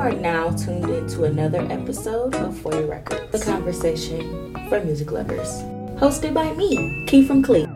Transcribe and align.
are 0.00 0.12
now 0.12 0.50
tuned 0.52 0.88
into 0.88 1.24
another 1.24 1.60
episode 1.70 2.34
of 2.36 2.56
For 2.56 2.72
Your 2.72 2.86
Records, 2.86 3.30
the 3.32 3.38
conversation 3.38 4.54
for 4.70 4.82
music 4.82 5.12
lovers. 5.12 5.60
Hosted 6.00 6.32
by 6.32 6.54
me, 6.54 7.04
Key 7.06 7.22
from 7.22 7.42
Clee. 7.42 7.66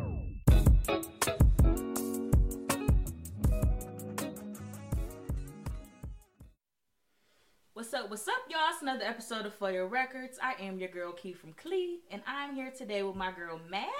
What's 7.74 7.92
up, 7.92 8.08
what's 8.08 8.26
up, 8.26 8.34
y'all? 8.48 8.70
It's 8.72 8.80
another 8.80 9.04
episode 9.04 9.44
of 9.44 9.52
For 9.52 9.70
Your 9.70 9.86
Records. 9.86 10.38
I 10.42 10.54
am 10.62 10.78
your 10.78 10.88
girl, 10.88 11.12
Key 11.12 11.34
from 11.34 11.52
Clee, 11.52 11.98
and 12.10 12.22
I'm 12.26 12.54
here 12.54 12.70
today 12.70 13.02
with 13.02 13.16
my 13.16 13.32
girl, 13.32 13.60
Maddie. 13.68 13.90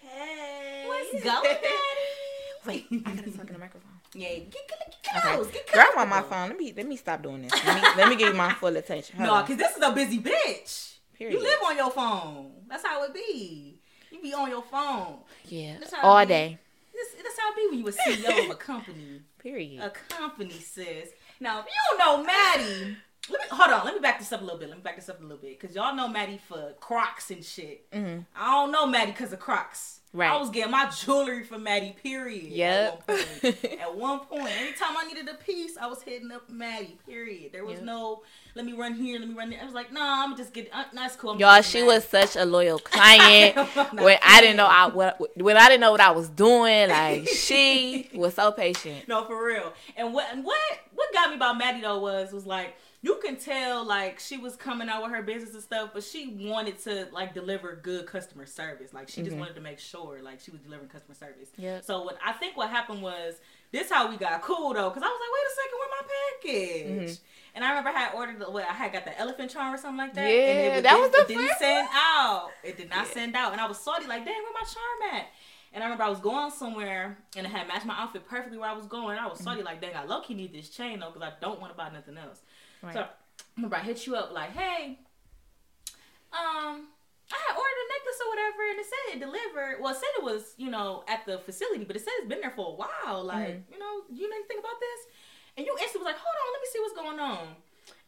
Hey. 0.00 0.84
What's 0.88 1.22
going, 1.22 1.42
Maddie? 1.42 1.68
Wait, 2.66 2.86
I 2.90 2.96
gotta 3.14 3.30
talk 3.36 3.46
in 3.46 3.52
the 3.52 3.58
microphone. 3.58 3.90
Yeah, 4.14 4.28
get, 4.28 4.52
get, 4.52 4.68
get, 5.02 5.16
Okay. 5.16 5.34
close, 5.34 5.48
get 5.48 5.72
Girl, 5.72 5.84
I'm 5.92 5.98
on 5.98 6.08
my 6.08 6.22
phone. 6.22 6.48
Let 6.50 6.58
me 6.58 6.72
let 6.76 6.86
me 6.86 6.96
stop 6.96 7.22
doing 7.22 7.42
this. 7.42 7.52
Let 7.64 7.74
me, 7.74 7.88
let 7.96 8.08
me 8.08 8.16
give 8.16 8.28
you 8.28 8.34
my 8.34 8.52
full 8.60 8.76
attention. 8.76 9.16
Hold 9.16 9.28
No, 9.28 9.40
because 9.42 9.56
this 9.56 9.76
is 9.76 9.82
a 9.82 9.92
busy 9.92 10.18
bitch. 10.20 10.94
Period. 11.16 11.34
You 11.34 11.42
live 11.42 11.58
on 11.66 11.76
your 11.76 11.90
phone. 11.90 12.52
That's 12.68 12.84
how 12.84 13.02
it 13.04 13.14
be. 13.14 13.78
You 14.10 14.20
be 14.22 14.32
on 14.34 14.48
your 14.50 14.62
phone. 14.62 15.18
yeah, 15.46 15.76
That's 15.78 15.92
how 15.94 16.02
all 16.02 16.26
day. 16.26 16.58
This, 16.92 17.08
that's 17.22 17.38
how 17.38 17.50
it 17.50 17.56
be 17.56 17.66
when 17.70 17.78
you 17.80 17.88
a 17.88 17.92
CEO 17.92 18.44
of 18.44 18.50
a 18.50 18.54
company. 18.54 19.22
Period. 19.38 19.82
A 19.82 19.90
company, 19.90 20.50
sis. 20.52 21.08
Now, 21.40 21.60
if 21.60 21.66
you 21.66 21.72
don't 21.88 21.98
know 21.98 22.22
Maddie, 22.24 22.96
let 23.30 23.40
me 23.40 23.46
hold 23.50 23.72
on. 23.72 23.84
Let 23.84 23.94
me 23.94 24.00
back 24.00 24.18
this 24.20 24.32
up 24.32 24.40
a 24.40 24.44
little 24.44 24.58
bit. 24.58 24.68
Let 24.68 24.78
me 24.78 24.82
back 24.82 24.96
this 24.96 25.08
up 25.08 25.18
a 25.18 25.22
little 25.22 25.38
bit 25.38 25.60
because 25.60 25.74
y'all 25.74 25.94
know 25.94 26.08
Maddie 26.08 26.40
for 26.48 26.72
Crocs 26.80 27.30
and 27.30 27.44
shit. 27.44 27.86
hmm 27.92 28.18
I 28.36 28.50
don't 28.52 28.70
know 28.72 28.86
Maddie 28.86 29.10
because 29.12 29.32
of 29.32 29.40
Crocs. 29.40 30.00
Right. 30.14 30.30
I 30.30 30.36
was 30.36 30.50
getting 30.50 30.70
my 30.70 30.88
jewelry 30.90 31.42
from 31.42 31.64
Maddie. 31.64 31.96
Period. 32.00 32.44
Yep. 32.52 33.02
At 33.08 33.16
one 33.16 33.18
point. 33.42 33.64
At 33.80 33.96
one 33.96 34.20
point, 34.20 34.50
anytime 34.60 34.96
I 34.96 35.04
needed 35.08 35.28
a 35.28 35.34
piece, 35.34 35.76
I 35.76 35.86
was 35.88 36.02
hitting 36.02 36.30
up 36.30 36.48
Maddie. 36.48 36.96
Period. 37.04 37.52
There 37.52 37.64
was 37.64 37.78
Yep. 37.78 37.84
no 37.84 38.22
let 38.54 38.64
me 38.64 38.72
run 38.72 38.94
here, 38.94 39.18
let 39.18 39.28
me 39.28 39.34
run 39.34 39.50
there. 39.50 39.58
I 39.60 39.64
was 39.64 39.74
like, 39.74 39.92
nah, 39.92 40.22
I'm 40.24 40.36
just 40.36 40.52
get. 40.54 40.70
Uh, 40.72 40.84
that's 40.92 41.16
cool. 41.16 41.30
I'm 41.32 41.40
Y'all, 41.40 41.60
she 41.62 41.78
Maddie. 41.80 41.86
was 41.96 42.04
such 42.04 42.36
a 42.36 42.44
loyal 42.44 42.78
client. 42.84 43.56
When 43.94 44.16
I 44.22 44.40
didn't 44.40 44.56
know. 44.56 44.66
I 44.66 44.86
what 44.86 45.20
when 45.36 45.56
I 45.56 45.66
didn't 45.68 45.80
know 45.80 45.90
what 45.90 46.00
I 46.00 46.12
was 46.12 46.28
doing, 46.28 46.88
like 46.90 47.26
she 47.34 48.08
was 48.14 48.34
so 48.34 48.52
patient. 48.52 49.08
No, 49.08 49.24
for 49.24 49.44
real. 49.44 49.72
And 49.96 50.14
what 50.14 50.28
and 50.32 50.44
what 50.44 50.56
what 50.94 51.12
got 51.12 51.30
me 51.30 51.36
about 51.36 51.58
Maddie 51.58 51.80
though 51.80 51.98
was 51.98 52.32
was 52.32 52.46
like 52.46 52.76
you 53.04 53.20
can 53.22 53.36
tell 53.36 53.84
like 53.84 54.18
she 54.18 54.38
was 54.38 54.56
coming 54.56 54.88
out 54.88 55.02
with 55.02 55.12
her 55.12 55.20
business 55.22 55.52
and 55.52 55.62
stuff, 55.62 55.90
but 55.92 56.02
she 56.02 56.28
wanted 56.48 56.78
to 56.84 57.06
like 57.12 57.34
deliver 57.34 57.76
good 57.76 58.06
customer 58.06 58.46
service. 58.46 58.94
Like 58.94 59.10
she 59.10 59.22
just 59.22 59.36
Mhm. 59.36 59.40
wanted 59.40 59.54
to 59.56 59.60
make 59.60 59.78
sure 59.78 60.22
like 60.22 60.40
she 60.40 60.50
was 60.50 60.60
delivering 60.62 60.88
customer 60.88 61.14
service. 61.14 61.50
Yeah. 61.58 61.82
So 61.82 62.02
what 62.02 62.16
I 62.24 62.32
think 62.32 62.56
what 62.56 62.70
happened 62.70 63.02
was 63.02 63.34
this 63.72 63.90
how 63.90 64.08
we 64.08 64.16
got 64.16 64.40
cool 64.40 64.72
though, 64.72 64.88
because 64.88 65.02
I 65.02 65.08
was 65.08 65.20
like, 65.20 65.32
wait 65.36 65.46
a 65.52 65.54
second, 65.60 65.78
where 65.78 65.88
my 65.90 66.06
package? 66.08 67.10
Mhm. 67.18 67.20
And 67.56 67.64
I 67.64 67.68
remember 67.68 67.90
I 67.90 67.92
had 67.92 68.14
ordered 68.14 68.38
the 68.38 68.50
what 68.50 68.64
I 68.64 68.72
had 68.72 68.92
got 68.94 69.04
the 69.04 69.18
elephant 69.18 69.50
charm 69.50 69.74
or 69.74 69.76
something 69.76 69.98
like 69.98 70.14
that. 70.14 70.26
Yeah, 70.26 70.36
and 70.38 70.78
it 70.78 70.82
that 70.84 70.98
was 70.98 71.10
the 71.10 71.18
it 71.22 71.28
didn't 71.28 71.58
send 71.58 71.88
out. 71.92 72.50
It 72.62 72.76
did 72.78 72.88
not 72.88 73.06
Yeah. 73.08 73.12
send 73.12 73.36
out, 73.36 73.52
and 73.52 73.60
I 73.60 73.66
was 73.66 73.78
salty 73.78 74.06
like, 74.06 74.24
dang, 74.24 74.42
where 74.42 74.52
my 74.54 74.60
charm 74.66 75.14
at? 75.20 75.26
And 75.74 75.82
I 75.82 75.86
remember 75.86 76.04
I 76.04 76.08
was 76.08 76.20
going 76.20 76.52
somewhere 76.52 77.18
and 77.36 77.44
it 77.44 77.50
had 77.50 77.66
matched 77.66 77.84
my 77.84 77.98
outfit 77.98 78.24
perfectly 78.28 78.58
where 78.58 78.70
I 78.70 78.74
was 78.74 78.86
going. 78.86 79.18
I 79.18 79.26
was 79.26 79.40
salty 79.40 79.62
like, 79.64 79.80
dang, 79.80 79.96
I 79.96 80.04
low 80.04 80.20
key 80.20 80.34
need 80.34 80.52
this 80.54 80.68
chain 80.70 81.00
though 81.00 81.10
because 81.10 81.22
I 81.28 81.32
don't 81.40 81.60
want 81.60 81.72
to 81.72 81.76
buy 81.76 81.90
nothing 81.90 82.16
else. 82.16 82.42
Right. 82.84 82.94
So 82.94 83.00
I 83.00 83.06
remember 83.56 83.76
I 83.76 83.80
hit 83.80 84.06
you 84.06 84.16
up 84.16 84.32
like, 84.32 84.50
hey, 84.56 84.98
um, 86.32 86.88
I 87.32 87.38
had 87.48 87.54
ordered 87.56 87.80
a 87.84 87.88
necklace 87.94 88.20
or 88.20 88.28
whatever, 88.30 88.62
and 88.70 88.78
it 88.80 88.86
said 88.86 89.04
it 89.16 89.20
delivered. 89.20 89.80
Well, 89.80 89.92
it 89.92 89.98
said 89.98 90.12
it 90.18 90.24
was, 90.24 90.54
you 90.58 90.70
know, 90.70 91.04
at 91.08 91.24
the 91.26 91.38
facility, 91.38 91.84
but 91.84 91.96
it 91.96 92.00
said 92.00 92.12
it's 92.18 92.28
been 92.28 92.40
there 92.40 92.50
for 92.54 92.68
a 92.68 92.76
while. 92.76 93.24
Like, 93.24 93.62
you 93.72 93.78
know, 93.78 94.02
you 94.12 94.28
know 94.28 94.36
anything 94.36 94.58
about 94.58 94.78
this? 94.80 95.00
And 95.56 95.64
you 95.66 95.72
instantly 95.80 96.04
was 96.04 96.12
like, 96.12 96.20
hold 96.20 96.34
on, 96.34 96.52
let 96.52 96.60
me 96.60 96.68
see 96.72 96.80
what's 96.80 96.94
going 96.98 97.20
on. 97.20 97.46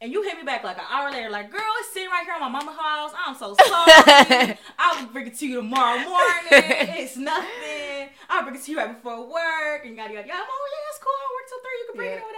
And 0.00 0.12
you 0.12 0.22
hit 0.22 0.36
me 0.36 0.42
back 0.44 0.64
like 0.64 0.76
an 0.76 0.84
hour 0.90 1.10
later, 1.10 1.30
like, 1.30 1.50
girl, 1.50 1.62
it's 1.80 1.92
sitting 1.94 2.10
right 2.10 2.24
here 2.24 2.34
on 2.34 2.40
my 2.40 2.52
mama's 2.52 2.76
house. 2.76 3.12
I'm 3.16 3.34
so 3.36 3.54
sorry. 3.64 4.58
I'll 4.78 5.06
bring 5.08 5.28
it 5.28 5.38
to 5.38 5.46
you 5.46 5.56
tomorrow 5.62 5.96
morning. 6.00 7.00
It's 7.00 7.16
nothing. 7.16 8.10
I'll 8.28 8.42
bring 8.42 8.56
it 8.56 8.64
to 8.64 8.70
you 8.72 8.76
right 8.76 8.92
before 8.92 9.24
work. 9.24 9.86
And 9.86 9.96
yada, 9.96 10.12
yada, 10.12 10.28
yada. 10.28 10.40
I'm, 10.42 10.48
oh, 10.48 10.66
yeah, 10.68 10.90
it's 10.92 11.00
cool. 11.00 11.16
I'll 11.16 11.32
work 11.32 11.46
till 11.48 11.60
3. 11.64 11.70
You 11.80 11.86
can 11.88 11.96
bring 11.96 12.10
it 12.12 12.20
Yeah. 12.20 12.28
or 12.28 12.32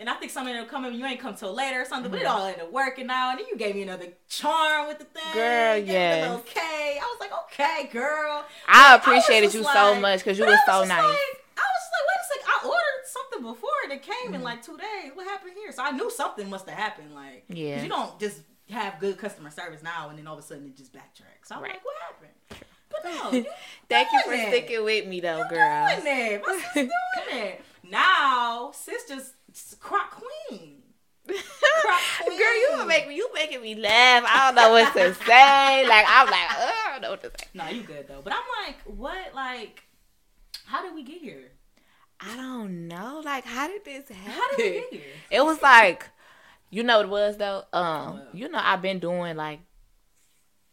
And 0.00 0.08
I 0.08 0.14
think 0.14 0.30
something 0.30 0.54
will 0.54 0.64
come 0.64 0.84
in. 0.84 0.94
You 0.94 1.04
ain't 1.06 1.18
come 1.20 1.34
till 1.34 1.52
later 1.52 1.82
or 1.82 1.84
something. 1.84 2.10
But 2.10 2.20
it 2.20 2.26
Mhm. 2.26 2.30
all 2.30 2.46
ended 2.46 2.62
up 2.62 2.70
working 2.72 3.10
out. 3.10 3.30
And 3.30 3.40
then 3.40 3.46
you 3.50 3.56
gave 3.56 3.74
me 3.74 3.82
another 3.82 4.12
charm 4.28 4.86
with 4.86 4.98
the 5.00 5.04
thing. 5.06 5.32
Girl, 5.34 5.76
yes. 5.76 6.24
the 6.24 6.30
little 6.30 6.44
was 6.44 7.20
like, 7.20 7.32
okay, 7.44 7.88
girl. 7.92 8.44
I 8.68 8.94
appreciated 8.94 9.46
just 9.46 9.54
you 9.56 9.62
like- 9.62 9.74
so 9.74 9.94
much 9.96 10.20
because 10.20 10.38
you 10.38 10.46
were 10.46 10.58
so 10.66 10.84
nice. 10.84 10.90
Like, 10.90 11.44
I 11.56 11.66
was 11.66 11.84
like, 11.92 12.06
wait 12.08 12.20
a 12.20 12.24
second. 12.28 12.46
I 12.48 12.66
ordered 12.66 13.06
something 13.06 13.42
before 13.42 13.70
and 13.84 13.92
it 13.92 14.02
came 14.02 14.34
in 14.34 14.40
Mhm. 14.40 14.44
like 14.44 14.62
two 14.62 14.76
days. 14.78 15.10
What 15.14 15.26
happened 15.26 15.52
here? 15.56 15.72
So 15.72 15.82
I 15.82 15.90
knew 15.90 16.10
something 16.10 16.48
must 16.48 16.68
have 16.68 16.78
happened. 16.78 17.12
Like, 17.14 17.44
Yeah. 17.48 17.82
you 17.82 17.88
don't 17.88 18.18
just 18.20 18.42
have 18.70 19.00
good 19.00 19.18
customer 19.18 19.50
service 19.50 19.82
now 19.82 20.10
and 20.10 20.18
then 20.18 20.26
all 20.28 20.34
of 20.34 20.40
a 20.44 20.46
sudden 20.46 20.66
it 20.66 20.76
just 20.76 20.92
backtracks. 20.92 21.46
So 21.46 21.56
I'm 21.56 21.62
Right. 21.62 21.72
like, 21.72 21.84
what 21.84 21.96
happened? 22.00 22.64
But 22.90 23.04
no, 23.44 23.44
Thank 23.88 24.12
you 24.12 24.22
for 24.24 24.32
it. 24.32 24.46
sticking 24.48 24.84
with 24.84 25.06
me 25.06 25.20
though, 25.20 25.38
you 25.38 25.48
girl. 25.48 25.88
doing 25.88 26.06
it. 26.06 26.42
My 26.46 26.70
doing 26.74 26.90
it. 27.32 27.64
Now, 27.90 28.70
sister's 28.72 29.32
croc 29.80 30.10
queen. 30.10 30.82
Croc 31.26 32.00
queen. 32.22 32.38
Girl, 32.38 32.78
you 32.78 32.86
make 32.86 33.08
me 33.08 33.16
you 33.16 33.30
making 33.34 33.62
me 33.62 33.74
laugh. 33.74 34.24
I 34.26 34.46
don't 34.46 34.54
know 34.54 34.70
what 34.70 34.92
to 34.94 35.14
say. 35.26 35.86
Like 35.88 36.04
I'm 36.08 36.26
like, 36.26 36.50
"Ugh, 36.50 36.74
I 36.86 36.88
don't 36.92 37.02
know 37.02 37.10
what 37.10 37.22
to 37.22 37.30
say. 37.30 37.46
No, 37.54 37.68
you 37.68 37.82
good 37.82 38.08
though. 38.08 38.20
But 38.22 38.32
I'm 38.34 38.66
like, 38.66 38.76
what? 38.84 39.34
Like, 39.34 39.82
how 40.66 40.82
did 40.82 40.94
we 40.94 41.02
get 41.02 41.20
here? 41.20 41.50
I 42.20 42.36
don't 42.36 42.88
know. 42.88 43.22
Like, 43.24 43.44
how 43.44 43.68
did 43.68 43.84
this 43.84 44.08
happen? 44.08 44.32
How 44.32 44.56
did 44.56 44.58
we 44.58 44.80
get 44.80 44.92
here? 44.92 45.12
It 45.30 45.44
was 45.44 45.62
like, 45.62 46.08
you 46.70 46.82
know 46.82 46.96
what 46.98 47.06
it 47.06 47.10
was 47.10 47.36
though. 47.36 47.64
Um, 47.72 48.22
you 48.32 48.48
know 48.48 48.60
I've 48.62 48.82
been 48.82 48.98
doing 48.98 49.36
like. 49.36 49.60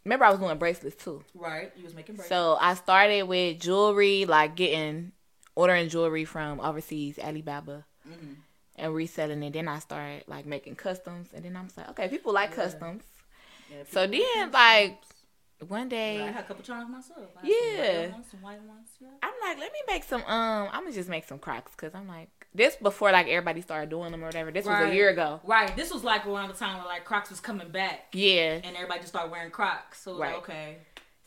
Remember 0.04 0.26
I 0.26 0.30
was 0.30 0.40
doing 0.40 0.58
bracelets 0.60 1.04
too. 1.04 1.24
Right. 1.34 1.72
You 1.76 1.84
was 1.84 1.96
making 1.96 2.16
bracelets. 2.16 2.30
So 2.30 2.58
I 2.62 2.76
started 2.76 3.24
with 3.24 3.60
jewelry, 3.60 4.26
like 4.26 4.56
getting 4.56 5.14
ordering 5.56 5.90
jewelry 5.90 6.26
from 6.26 6.60
overseas, 6.60 7.18
Alibaba, 7.20 7.86
hmm 8.08 8.34
and 8.78 8.94
reselling 8.94 9.42
it. 9.42 9.54
Then 9.54 9.70
I 9.70 9.80
started 9.80 10.26
like 10.28 10.46
making 10.46 10.76
customs, 10.76 11.30
and 11.34 11.46
then 11.46 11.56
I'm 11.56 11.70
like, 11.78 11.90
okay, 11.92 12.08
people 12.10 12.34
like 12.34 12.50
Yeah. 12.50 12.56
customs. 12.58 13.04
Yeah, 13.72 13.84
So 13.90 14.06
then, 14.06 14.52
like 14.52 15.00
one 15.68 15.88
day, 15.88 16.22
I 16.22 16.32
had 16.32 16.44
a 16.44 16.48
couple 16.48 16.62
charms 16.64 16.90
myself. 16.92 17.30
I 17.42 17.48
Yeah. 17.48 18.08
Ones, 18.12 18.26
ones. 18.44 18.90
Yeah. 19.00 19.08
I'm 19.24 19.34
like, 19.42 19.58
let 19.60 19.72
me 19.72 19.80
make 19.88 20.04
some. 20.04 20.22
Um, 20.24 20.68
I'm 20.74 20.82
gonna 20.84 20.92
just 20.92 21.08
make 21.10 21.24
some 21.24 21.40
Crocs 21.40 21.72
because 21.72 21.96
I'm 21.96 22.08
like, 22.08 22.28
this 22.54 22.76
before 22.76 23.12
like 23.14 23.28
everybody 23.28 23.62
started 23.62 23.90
doing 23.90 24.12
them 24.12 24.22
or 24.24 24.28
whatever. 24.28 24.52
This 24.52 24.66
was 24.66 24.78
a 24.80 24.94
year 24.94 25.10
ago. 25.10 25.40
Right. 25.46 25.74
This 25.76 25.94
was 25.94 26.04
like 26.04 26.26
around 26.28 26.50
the 26.50 26.56
time 26.56 26.78
where 26.78 26.86
like 26.86 27.06
Crocs 27.06 27.30
was 27.30 27.40
coming 27.40 27.70
back 27.70 28.08
Yeah. 28.14 28.60
and 28.64 28.76
everybody 28.76 29.00
just 29.00 29.14
started 29.14 29.32
wearing 29.32 29.52
Crocs. 29.52 30.02
So 30.02 30.12
was 30.12 30.20
like, 30.20 30.36
okay. 30.40 30.78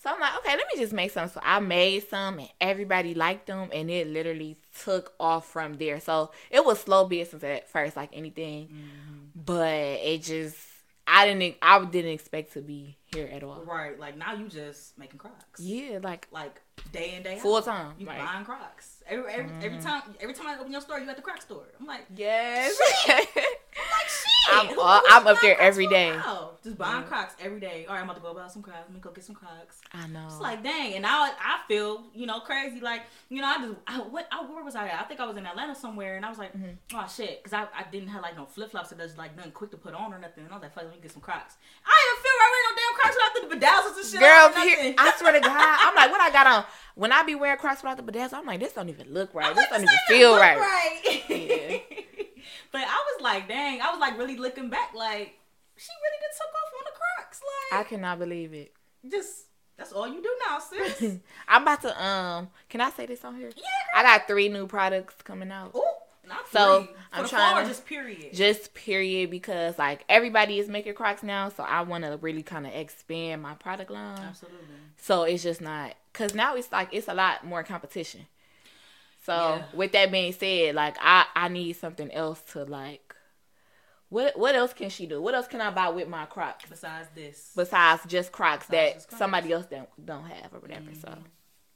So 0.01 0.11
I'm 0.11 0.21
like, 0.21 0.37
okay, 0.39 0.51
let 0.57 0.67
me 0.73 0.81
just 0.81 0.93
make 0.93 1.11
some. 1.11 1.29
So 1.29 1.41
I 1.43 1.59
made 1.61 2.09
some, 2.09 2.39
and 2.39 2.49
everybody 2.61 3.15
liked 3.15 3.47
them, 3.49 3.69
and 3.73 3.91
it 3.91 4.07
literally 4.07 4.57
took 4.85 5.13
off 5.19 5.49
from 5.49 5.75
there. 5.75 5.99
So 6.01 6.31
it 6.51 6.65
was 6.65 6.79
slow 6.81 7.05
business 7.07 7.43
at 7.43 7.69
first, 7.69 7.97
like 7.97 8.11
anything, 8.13 8.69
Mm-hmm. 8.69 9.41
but 9.45 9.67
it 9.75 10.23
just, 10.23 10.57
I 11.07 11.27
didn't, 11.27 11.57
I 11.61 11.85
didn't 11.85 12.13
expect 12.13 12.53
to 12.53 12.61
be 12.61 12.97
here 13.13 13.29
at 13.33 13.43
all. 13.43 13.63
Right. 13.65 13.99
Like 13.99 14.17
now 14.17 14.35
you 14.35 14.47
just 14.49 14.97
making 14.99 15.19
Crocs. 15.19 15.59
Yeah, 15.61 15.99
like 16.03 16.29
Like 16.31 16.61
day 16.93 17.15
in 17.17 17.23
day 17.25 17.37
out. 17.37 17.41
full 17.41 17.61
time. 17.63 17.95
You 17.99 18.07
Like, 18.07 18.19
buying 18.19 18.45
Crocs. 18.45 19.03
Every 19.09 19.33
every, 19.33 19.53
every 19.63 19.79
Mhm. 19.79 19.83
time 19.83 20.03
every 20.21 20.35
time 20.35 20.47
I 20.49 20.59
open 20.61 20.71
your 20.71 20.81
store, 20.83 21.01
you 21.01 21.09
at 21.11 21.17
the 21.17 21.23
Croc 21.23 21.41
store. 21.43 21.65
I'm 21.81 21.87
like, 21.87 22.05
yes. 22.15 22.79
I'm 24.51 24.61
shit. 24.69 24.71
I'm 24.71 24.75
Who- 24.75 24.81
all- 24.81 24.99
who's 25.01 25.13
I'm 25.13 25.25
buying 25.25 25.37
up 25.37 25.43
there 25.43 25.61
every 25.61 25.87
day. 25.87 26.11
now? 26.11 26.51
Just 26.65 26.77
buying 26.77 27.03
Yeah. 27.03 27.09
Crocs 27.09 27.35
every 27.41 27.61
day. 27.61 27.87
All 27.89 27.95
right, 27.95 28.01
I'm 28.01 28.05
about 28.11 28.17
to 28.17 28.23
go 28.23 28.35
buy 28.35 28.49
some 28.49 28.63
Crocs. 28.63 28.79
Let 28.87 28.93
me 28.93 29.01
go 29.01 29.11
get 29.11 29.25
some 29.25 29.35
Crocs. 29.37 29.81
I 29.95 30.07
know. 30.09 30.27
It's 30.27 30.41
like 30.41 30.63
dang, 30.63 30.95
and 30.95 31.03
now 31.03 31.23
I, 31.23 31.31
I 31.41 31.61
feel 31.69 32.05
you 32.15 32.27
know 32.27 32.41
crazy. 32.41 32.81
Like 32.81 33.03
you 33.29 33.41
know, 33.41 33.47
I 33.47 33.59
just 33.59 33.75
I, 33.87 33.99
what 34.01 34.27
I, 34.33 34.45
where 34.45 34.65
was 34.65 34.75
I 34.75 34.89
at? 34.89 35.01
I 35.01 35.05
think 35.05 35.21
I 35.21 35.27
was 35.27 35.37
in 35.37 35.47
Atlanta 35.47 35.75
somewhere, 35.75 36.17
and 36.17 36.27
I 36.27 36.29
was 36.29 36.39
like, 36.39 36.53
Mhm. 36.57 36.75
oh 36.95 37.07
shit, 37.15 37.43
because 37.43 37.53
I, 37.53 37.63
I 37.79 37.85
didn't 37.91 38.09
have 38.09 38.23
like 38.23 38.37
no 38.37 38.45
flip 38.47 38.71
flops 38.73 38.91
that 38.91 38.99
does 38.99 39.17
like 39.17 39.37
nothing 39.37 39.53
quick 39.53 39.71
to 39.71 39.77
put 39.77 39.95
on 39.95 40.13
or 40.13 40.19
nothing. 40.19 40.45
And 40.45 40.53
I 40.53 40.57
was 40.57 40.63
like, 40.63 40.75
fuck, 40.75 40.85
let 40.85 40.93
me 40.95 40.99
get 41.01 41.13
some 41.13 41.23
Crocs. 41.23 41.55
I 41.87 41.91
didn't 41.95 42.11
even 42.11 42.23
feel 42.25 42.37
right 42.41 42.51
wearing 42.53 42.67
no 42.69 42.75
damn 42.81 42.95
Crocs 42.99 43.17
without 43.17 43.35
the 43.35 43.67
bedazzles 43.67 43.97
and 44.03 44.07
shit. 44.11 44.21
Girl, 44.21 44.63
here. 44.85 44.95
I 44.99 45.13
swear 45.19 45.33
to 45.33 45.41
God, 45.41 45.79
I'm 45.81 45.95
like, 45.95 46.11
what 46.11 46.21
I 46.21 46.31
got 46.31 46.47
on? 46.47 46.65
When 46.97 47.13
I 47.13 47.23
be 47.23 47.35
wearing 47.37 47.59
Crocs 47.59 47.83
without 47.83 48.05
the 48.05 48.13
bedazzle, 48.13 48.35
I'm 48.35 48.47
like, 48.47 48.59
this 48.61 48.73
don't 48.73 48.89
even 48.89 49.13
look 49.15 49.33
right. 49.33 49.55
This 49.55 49.59
like, 49.71 49.71
don't 49.71 49.81
this 49.83 49.91
even 50.11 50.19
feel 50.21 50.37
right. 50.37 50.59
right. 50.59 52.05
but 52.73 52.83
I 52.83 53.05
was 53.13 53.23
like, 53.23 53.49
dang, 53.49 53.81
I 53.81 53.91
was 53.91 53.99
like 54.01 54.19
really 54.19 54.37
looking 54.37 54.69
back, 54.71 54.93
like 54.95 55.35
she 55.77 55.91
really 56.03 56.19
did 56.21 56.37
took 56.37 56.49
off 56.49 56.73
on 56.79 56.85
the 56.85 56.99
Crocs, 56.99 57.41
Like 57.73 57.81
I 57.81 57.89
cannot 57.89 58.19
believe 58.19 58.53
it. 58.55 58.73
just 59.11 59.45
that's 59.77 59.93
all 59.93 60.09
you 60.09 60.21
do 60.21 60.31
now, 60.49 60.59
sis. 60.59 61.19
I'm 61.49 61.63
about 61.63 61.83
to 61.83 62.05
um. 62.05 62.49
Can 62.69 62.81
I 62.81 62.91
say 62.91 63.07
this 63.07 63.25
on 63.25 63.37
here? 63.37 63.51
yeah. 63.57 63.63
I 63.95 64.03
got 64.03 64.27
three 64.27 64.49
new 64.49 64.67
products 64.67 65.15
coming 65.23 65.53
out. 65.53 65.73
Ooh, 65.77 65.83
not 66.29 66.49
So, 66.51 66.83
three. 66.83 66.87
For 66.95 66.99
I'm 67.13 67.23
the 67.23 67.29
trying 67.29 67.63
to- 67.63 67.69
just 67.71 67.87
period. 67.87 68.35
Just 68.35 68.75
period 68.75 69.31
because 69.31 69.79
like 69.79 70.05
everybody 70.09 70.59
is 70.59 70.69
making 70.69 70.95
Crocs 70.95 71.23
now, 71.23 71.49
so 71.49 71.63
I 71.63 71.83
want 71.83 72.03
to 72.05 72.19
really 72.21 72.43
kind 72.43 72.67
of 72.67 72.75
expand 72.75 73.41
my 73.43 73.55
product 73.55 73.91
line. 73.93 74.19
Absolutely. 74.19 74.59
So 74.97 75.23
it's 75.23 75.45
just 75.45 75.61
not 75.61 75.95
because 76.13 76.35
now 76.35 76.57
it's 76.57 76.73
like 76.73 76.89
it's 76.93 77.07
a 77.07 77.15
lot 77.15 77.47
more 77.47 77.63
competition. 77.63 78.27
So 79.29 79.57
Yeah. 79.57 79.65
with 79.75 79.93
that 79.93 80.11
being 80.11 80.33
said, 80.33 80.75
like 80.75 80.97
I 81.01 81.27
I 81.37 81.49
need 81.49 81.75
something 81.75 82.11
else 82.13 82.41
to 82.53 82.65
like 82.65 83.15
What 84.09 84.39
what 84.39 84.55
else 84.55 84.73
can 84.73 84.89
she 84.89 85.05
do? 85.07 85.21
What 85.21 85.35
else 85.35 85.47
can 85.47 85.61
I 85.61 85.71
buy 85.71 85.91
with 85.91 86.09
my 86.09 86.25
Crocs 86.25 86.65
Besides 86.69 87.09
this, 87.15 87.53
besides 87.55 88.03
just 88.07 88.33
Crocs 88.33 88.67
Besides 88.67 88.71
that 88.71 88.95
just 88.95 89.09
Crocs. 89.09 89.19
somebody 89.19 89.53
else 89.53 89.67
don't 89.67 89.89
don't 90.05 90.25
have 90.25 90.55
or 90.55 90.61
whatever? 90.61 90.95
So 90.95 91.13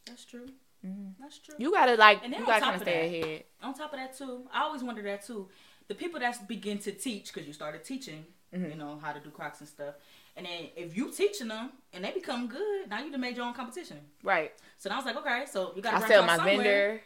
that's 0.06 0.24
true. 0.24 0.48
Mhm. 0.84 1.12
That's 1.20 1.38
true. 1.38 1.54
you 1.58 1.70
gotta 1.72 1.94
like 1.96 2.24
And 2.24 2.32
you 2.34 2.46
gotta 2.46 2.60
kind 2.64 2.76
of 2.76 2.82
stay 2.82 3.10
that- 3.20 3.26
ahead. 3.26 3.44
on 3.62 3.74
top 3.74 3.92
of 3.92 3.98
that 3.98 4.16
too, 4.16 4.48
I 4.52 4.62
always 4.62 4.82
wonder 4.82 5.02
that 5.02 5.24
too. 5.26 5.48
The 5.88 5.94
people 5.94 6.18
that 6.20 6.48
begin 6.48 6.78
to 6.78 6.92
teach 6.92 7.26
because 7.32 7.46
you 7.46 7.52
started 7.52 7.84
teaching, 7.84 8.24
Mm-hmm. 8.54 8.70
you 8.70 8.76
know 8.76 8.98
how 9.02 9.12
to 9.12 9.20
do 9.20 9.30
Crocs 9.30 9.60
and 9.60 9.68
stuff, 9.68 9.94
and 10.36 10.44
then 10.46 10.68
if 10.76 10.94
you 10.96 11.10
teaching 11.10 11.48
them 11.48 11.72
and 11.92 12.04
they 12.04 12.10
become 12.12 12.48
good, 12.48 12.88
now 12.90 13.00
you 13.02 13.10
done 13.10 13.20
made 13.20 13.36
your 13.36 13.46
own 13.46 13.54
competition. 13.54 13.98
Right. 14.22 14.52
So 14.78 14.90
I 14.90 14.96
was 14.96 15.06
like, 15.06 15.16
okay, 15.16 15.44
so 15.50 15.72
you 15.76 15.80
got. 15.82 15.94
I 15.94 16.00
to 16.00 16.06
sell 16.08 16.22
my 16.24 16.36
vendor. 16.36 17.00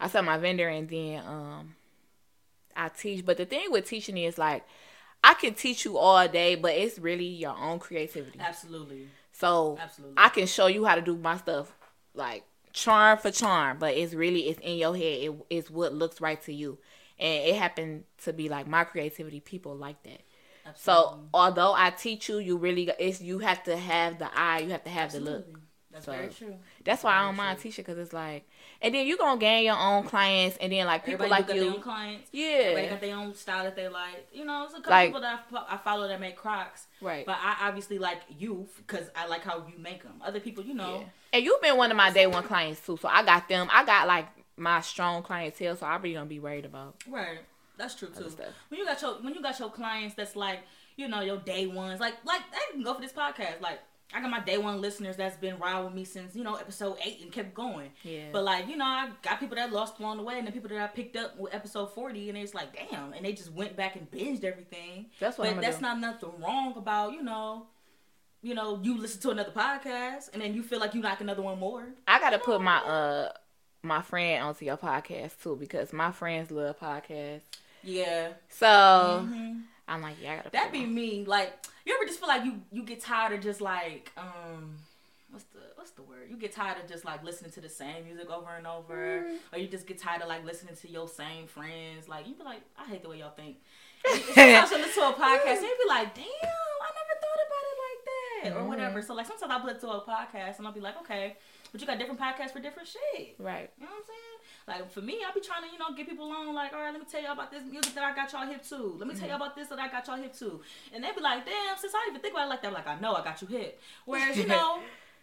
I 0.00 0.08
sell 0.08 0.22
my 0.22 0.38
vendor 0.38 0.68
and 0.68 0.88
then 0.88 1.22
um 1.26 1.74
I 2.76 2.88
teach. 2.88 3.24
But 3.24 3.36
the 3.36 3.46
thing 3.46 3.70
with 3.70 3.86
teaching 3.86 4.16
is 4.16 4.38
like 4.38 4.64
I 5.22 5.34
can 5.34 5.54
teach 5.54 5.84
you 5.84 5.96
all 5.96 6.26
day, 6.28 6.54
but 6.54 6.72
it's 6.74 6.98
really 6.98 7.24
your 7.26 7.56
own 7.56 7.78
creativity. 7.78 8.38
Absolutely, 8.40 9.08
So 9.32 9.78
absolutely. 9.80 10.14
I 10.18 10.28
can 10.28 10.46
show 10.46 10.66
you 10.66 10.84
how 10.84 10.96
to 10.96 11.00
do 11.00 11.16
my 11.16 11.36
stuff 11.38 11.74
like 12.14 12.44
charm 12.72 13.18
for 13.18 13.30
charm, 13.30 13.78
but 13.78 13.94
it's 13.94 14.14
really 14.14 14.48
it's 14.48 14.60
in 14.60 14.76
your 14.76 14.94
head. 14.94 15.02
It, 15.22 15.32
it's 15.50 15.70
what 15.70 15.94
looks 15.94 16.20
right 16.20 16.40
to 16.42 16.52
you, 16.52 16.78
and 17.18 17.44
it 17.48 17.56
happened 17.56 18.04
to 18.24 18.32
be 18.32 18.48
like 18.48 18.66
my 18.66 18.84
creativity. 18.84 19.40
People 19.40 19.74
like 19.76 20.02
that. 20.02 20.20
Absolutely. 20.66 20.76
So 20.76 21.18
although 21.32 21.72
I 21.74 21.90
teach 21.90 22.28
you, 22.28 22.38
you 22.38 22.56
really 22.56 22.90
it's 22.98 23.20
you 23.20 23.38
have 23.38 23.62
to 23.64 23.76
have 23.76 24.18
the 24.18 24.28
eye. 24.36 24.60
You 24.60 24.70
have 24.70 24.84
to 24.84 24.90
have 24.90 25.12
the 25.12 25.20
look. 25.20 25.60
That's 25.94 26.06
So, 26.06 26.12
very 26.12 26.28
true. 26.28 26.56
That's 26.84 27.04
why 27.04 27.14
I 27.16 27.22
don't 27.22 27.36
mind 27.36 27.58
true. 27.58 27.70
teaching 27.70 27.84
because 27.84 27.98
it's 27.98 28.12
like, 28.12 28.46
and 28.82 28.92
then 28.94 29.06
you 29.06 29.16
gonna 29.16 29.38
gain 29.40 29.64
your 29.64 29.78
own 29.78 30.02
clients, 30.02 30.56
and 30.58 30.72
then 30.72 30.86
like 30.86 31.04
people 31.06 31.24
Everybody 31.24 31.52
like 31.52 31.62
you, 31.62 31.74
own 31.76 31.80
clients. 31.80 32.28
Everybody 32.34 32.82
yeah, 32.84 32.90
got 32.90 33.00
their 33.00 33.16
own 33.16 33.34
style 33.34 33.62
that 33.64 33.76
they 33.76 33.88
like. 33.88 34.26
You 34.32 34.44
know, 34.44 34.62
there's 34.66 34.72
a 34.72 34.76
couple 34.82 34.90
Like- 34.90 35.08
people 35.10 35.20
that 35.20 35.46
I 35.70 35.76
follow 35.76 36.08
that 36.08 36.18
make 36.20 36.36
Crocs, 36.36 36.86
right. 37.00 37.24
but 37.24 37.36
I 37.40 37.68
obviously 37.68 37.98
like 38.00 38.22
you 38.38 38.66
because 38.76 39.08
I 39.14 39.26
like 39.28 39.44
how 39.44 39.58
you 39.68 39.78
make 39.78 40.02
them. 40.02 40.20
Other 40.24 40.40
people, 40.40 40.64
you 40.64 40.74
know, 40.74 40.98
Yeah. 41.00 41.06
And 41.32 41.44
you've 41.44 41.62
been 41.62 41.76
one 41.76 41.90
of 41.92 41.96
my 41.96 42.10
day 42.12 42.26
one 42.26 42.42
clients 42.42 42.84
too, 42.84 42.96
so 43.00 43.08
I 43.08 43.24
got 43.24 43.48
them. 43.48 43.68
I 43.72 43.84
got 43.84 44.08
like 44.08 44.26
my 44.56 44.80
strong 44.80 45.22
clientele, 45.22 45.76
so 45.76 45.86
I 45.86 45.96
really 45.96 46.14
don't 46.14 46.28
be 46.28 46.40
worried 46.40 46.64
about 46.64 46.96
right? 47.08 47.38
That's 47.76 47.94
true 47.94 48.08
too. 48.08 48.30
when 48.68 48.78
you 48.80 48.84
got 48.84 49.00
your 49.00 49.14
when 49.22 49.34
you 49.34 49.42
got 49.42 49.58
your 49.58 49.70
clients 49.70 50.14
that's 50.14 50.36
like 50.36 50.60
you 50.96 51.08
know 51.08 51.22
your 51.22 51.38
day 51.38 51.66
ones 51.66 51.98
like 51.98 52.14
like 52.24 52.42
they 52.52 52.72
can 52.72 52.84
go 52.84 52.94
for 52.94 53.00
this 53.00 53.12
podcast 53.12 53.60
like 53.60 53.80
I 54.14 54.20
got 54.20 54.30
my 54.30 54.40
day 54.40 54.58
one 54.58 54.80
listeners 54.80 55.16
that's 55.16 55.36
been 55.36 55.58
riding 55.58 55.84
with 55.84 55.94
me 55.94 56.04
since 56.04 56.36
you 56.36 56.44
know 56.44 56.54
episode 56.54 56.96
eight 57.04 57.20
and 57.22 57.32
kept 57.32 57.52
going. 57.52 57.90
Yeah. 58.02 58.28
But 58.32 58.44
like 58.44 58.68
you 58.68 58.76
know 58.76 58.84
I 58.84 59.10
got 59.22 59.40
people 59.40 59.56
that 59.56 59.72
lost 59.72 59.98
along 59.98 60.18
the 60.18 60.22
way 60.22 60.38
and 60.38 60.46
the 60.46 60.52
people 60.52 60.68
that 60.68 60.78
I 60.78 60.86
picked 60.86 61.16
up 61.16 61.36
with 61.38 61.52
episode 61.54 61.92
forty 61.92 62.28
and 62.28 62.38
it's 62.38 62.54
like 62.54 62.76
damn 62.90 63.12
and 63.12 63.24
they 63.24 63.32
just 63.32 63.52
went 63.52 63.76
back 63.76 63.96
and 63.96 64.08
binged 64.10 64.44
everything. 64.44 65.06
That's 65.18 65.36
what 65.36 65.48
I'm 65.48 65.56
but 65.56 65.62
that's 65.62 65.78
do. 65.78 65.82
not 65.82 65.98
nothing 65.98 66.30
wrong 66.40 66.74
about 66.76 67.12
you 67.12 67.22
know. 67.22 67.66
You 68.42 68.54
know, 68.54 68.78
you 68.82 68.98
listen 68.98 69.22
to 69.22 69.30
another 69.30 69.52
podcast 69.52 70.30
and 70.32 70.42
then 70.42 70.52
you 70.52 70.62
feel 70.62 70.78
like 70.78 70.94
you 70.94 71.00
like 71.00 71.20
another 71.22 71.40
one 71.42 71.58
more. 71.58 71.88
I 72.06 72.20
gotta 72.20 72.38
put 72.38 72.60
my 72.60 72.76
uh 72.76 73.32
my 73.82 74.00
friend 74.02 74.44
onto 74.44 74.64
your 74.64 74.76
podcast 74.76 75.42
too 75.42 75.56
because 75.56 75.92
my 75.92 76.12
friends 76.12 76.50
love 76.50 76.78
podcasts. 76.78 77.42
Yeah. 77.82 78.34
So 78.48 78.66
Mhm. 79.26 79.62
I'm 79.88 80.00
like, 80.02 80.16
yeah, 80.22 80.32
I 80.32 80.36
gotta. 80.36 80.50
That 80.50 80.64
put 80.64 80.72
be 80.72 80.86
me. 80.86 81.24
Like 81.26 81.52
you 81.84 81.94
ever 81.94 82.04
just 82.06 82.18
feel 82.20 82.28
like 82.28 82.44
you 82.44 82.60
you 82.72 82.82
get 82.82 83.00
tired 83.00 83.32
of 83.34 83.40
just 83.42 83.60
like 83.60 84.10
um 84.16 84.76
what's 85.30 85.44
the 85.46 85.58
what's 85.76 85.90
the 85.92 86.02
word? 86.02 86.28
You 86.30 86.36
get 86.36 86.52
tired 86.52 86.78
of 86.82 86.88
just 86.88 87.04
like 87.04 87.22
listening 87.22 87.50
to 87.52 87.60
the 87.60 87.68
same 87.68 88.04
music 88.04 88.30
over 88.30 88.50
and 88.56 88.66
over, 88.66 89.24
Mm. 89.24 89.38
or 89.52 89.58
you 89.58 89.68
just 89.68 89.86
get 89.86 89.98
tired 89.98 90.22
of 90.22 90.28
like 90.28 90.44
listening 90.44 90.74
to 90.76 90.88
your 90.90 91.08
same 91.08 91.46
friends. 91.46 92.08
Like 92.08 92.26
you 92.26 92.34
be 92.34 92.42
like, 92.44 92.60
I 92.78 92.84
hate 92.88 93.02
the 93.02 93.08
way 93.10 93.18
y'all 93.18 93.30
think. 93.30 93.56
Sometimes 94.06 94.70
you 94.70 94.78
listen 94.78 95.02
to 95.02 95.08
a 95.08 95.12
podcast 95.12 95.56
and 95.58 95.62
you 95.62 95.76
be 95.82 95.88
like, 95.88 96.14
damn, 96.14 96.24
I 96.24 96.90
never 96.92 97.14
thought 97.20 97.40
about 97.46 97.64
it 97.70 97.78
like 97.84 98.00
that, 98.06 98.56
or 98.56 98.64
Mhm. 98.64 98.68
whatever. 98.68 99.02
So 99.02 99.14
like 99.14 99.26
sometimes 99.26 99.50
I 99.52 99.56
will 99.58 99.66
listen 99.66 99.88
to 99.88 99.94
a 99.96 100.00
podcast 100.02 100.58
and 100.58 100.66
I'll 100.66 100.72
be 100.74 100.80
like, 100.80 100.96
okay, 101.02 101.36
but 101.72 101.80
you 101.80 101.86
got 101.86 101.98
different 101.98 102.20
podcasts 102.20 102.52
for 102.52 102.60
different 102.60 102.88
shit. 102.88 103.34
right. 103.38 103.70
You 103.78 103.84
know 103.86 103.90
what 103.92 103.98
I'm 103.98 104.04
saying? 104.06 104.33
Like 104.66 104.90
for 104.90 105.02
me, 105.02 105.20
I 105.20 105.32
be 105.34 105.40
trying 105.40 105.62
to, 105.62 105.68
you 105.70 105.78
know, 105.78 105.94
get 105.94 106.08
people 106.08 106.30
on. 106.32 106.54
Like, 106.54 106.72
all 106.72 106.80
right, 106.80 106.92
let 106.92 107.00
me 107.00 107.06
tell 107.10 107.20
y'all 107.20 107.32
about 107.32 107.50
this 107.50 107.64
music 107.64 107.94
that 107.94 108.04
I 108.04 108.14
got 108.14 108.32
y'all 108.32 108.46
hip 108.46 108.62
to. 108.68 108.96
Let 108.98 109.06
me 109.06 109.14
tell 109.14 109.28
y'all 109.28 109.36
mm-hmm. 109.36 109.42
about 109.42 109.56
this 109.56 109.68
that 109.68 109.78
I 109.78 109.88
got 109.88 110.06
y'all 110.06 110.16
hip 110.16 110.34
to. 110.38 110.60
And 110.94 111.04
they 111.04 111.12
be 111.12 111.20
like, 111.20 111.44
damn, 111.44 111.76
since 111.76 111.92
I 111.94 112.08
even 112.08 112.20
think 112.20 112.32
about 112.32 112.46
it 112.46 112.50
like 112.50 112.62
that, 112.62 112.68
I'm 112.68 112.74
like 112.74 112.86
I 112.86 112.98
know 112.98 113.14
I 113.14 113.22
got 113.22 113.42
you 113.42 113.48
hit. 113.48 113.78
Whereas 114.06 114.38
you 114.38 114.46
know, 114.56 114.80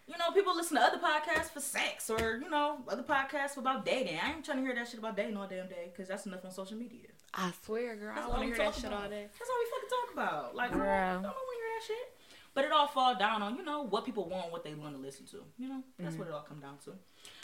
you 0.08 0.18
know, 0.18 0.30
people 0.32 0.56
listen 0.56 0.78
to 0.78 0.84
other 0.84 1.00
podcasts 1.00 1.50
for 1.50 1.60
sex 1.60 2.10
or 2.10 2.40
you 2.44 2.50
know 2.50 2.80
other 2.88 3.04
podcasts 3.04 3.58
about 3.58 3.84
dating. 3.84 4.20
I 4.24 4.34
ain't 4.34 4.46
trying 4.46 4.60
to 4.60 4.64
hear 4.64 4.76
that 4.76 4.88
shit 4.88 5.00
about 5.00 5.18
dating 5.18 5.38
all 5.38 5.48
damn 5.48 5.68
day 5.68 5.90
because 5.92 6.08
that's 6.08 6.28
enough 6.28 6.46
on 6.46 6.52
social 6.52 6.78
media. 6.78 7.08
I 7.34 7.52
swear, 7.66 7.96
girl, 7.96 8.14
That's 8.14 8.28
I 8.28 8.30
want 8.30 8.42
to 8.42 8.48
hear 8.48 8.58
that 8.58 8.76
shit 8.76 8.86
about. 8.86 9.04
all 9.04 9.10
day. 9.10 9.28
That's 9.40 9.50
all 9.50 9.58
we 9.58 9.70
fucking 9.72 9.90
talk 9.90 10.14
about. 10.14 10.56
Like, 10.56 10.74
Girl. 10.74 10.84
I 10.84 11.14
don't 11.14 11.24
want 11.24 11.34
to 11.34 11.58
hear 11.58 11.80
that 11.80 11.86
shit. 11.88 12.18
But 12.54 12.66
it 12.66 12.72
all 12.74 12.88
fall 12.88 13.16
down 13.16 13.42
on 13.42 13.56
you 13.56 13.64
know 13.64 13.84
what 13.84 14.06
people 14.06 14.28
want, 14.28 14.52
what 14.52 14.66
they 14.66 14.74
want 14.74 14.94
to 14.94 15.02
listen 15.02 15.26
to. 15.28 15.38
You 15.58 15.70
know, 15.70 15.84
that's 15.98 16.12
mm-hmm. 16.12 16.20
what 16.20 16.28
it 16.28 16.34
all 16.34 16.42
come 16.42 16.60
down 16.60 16.78
to. 16.84 16.92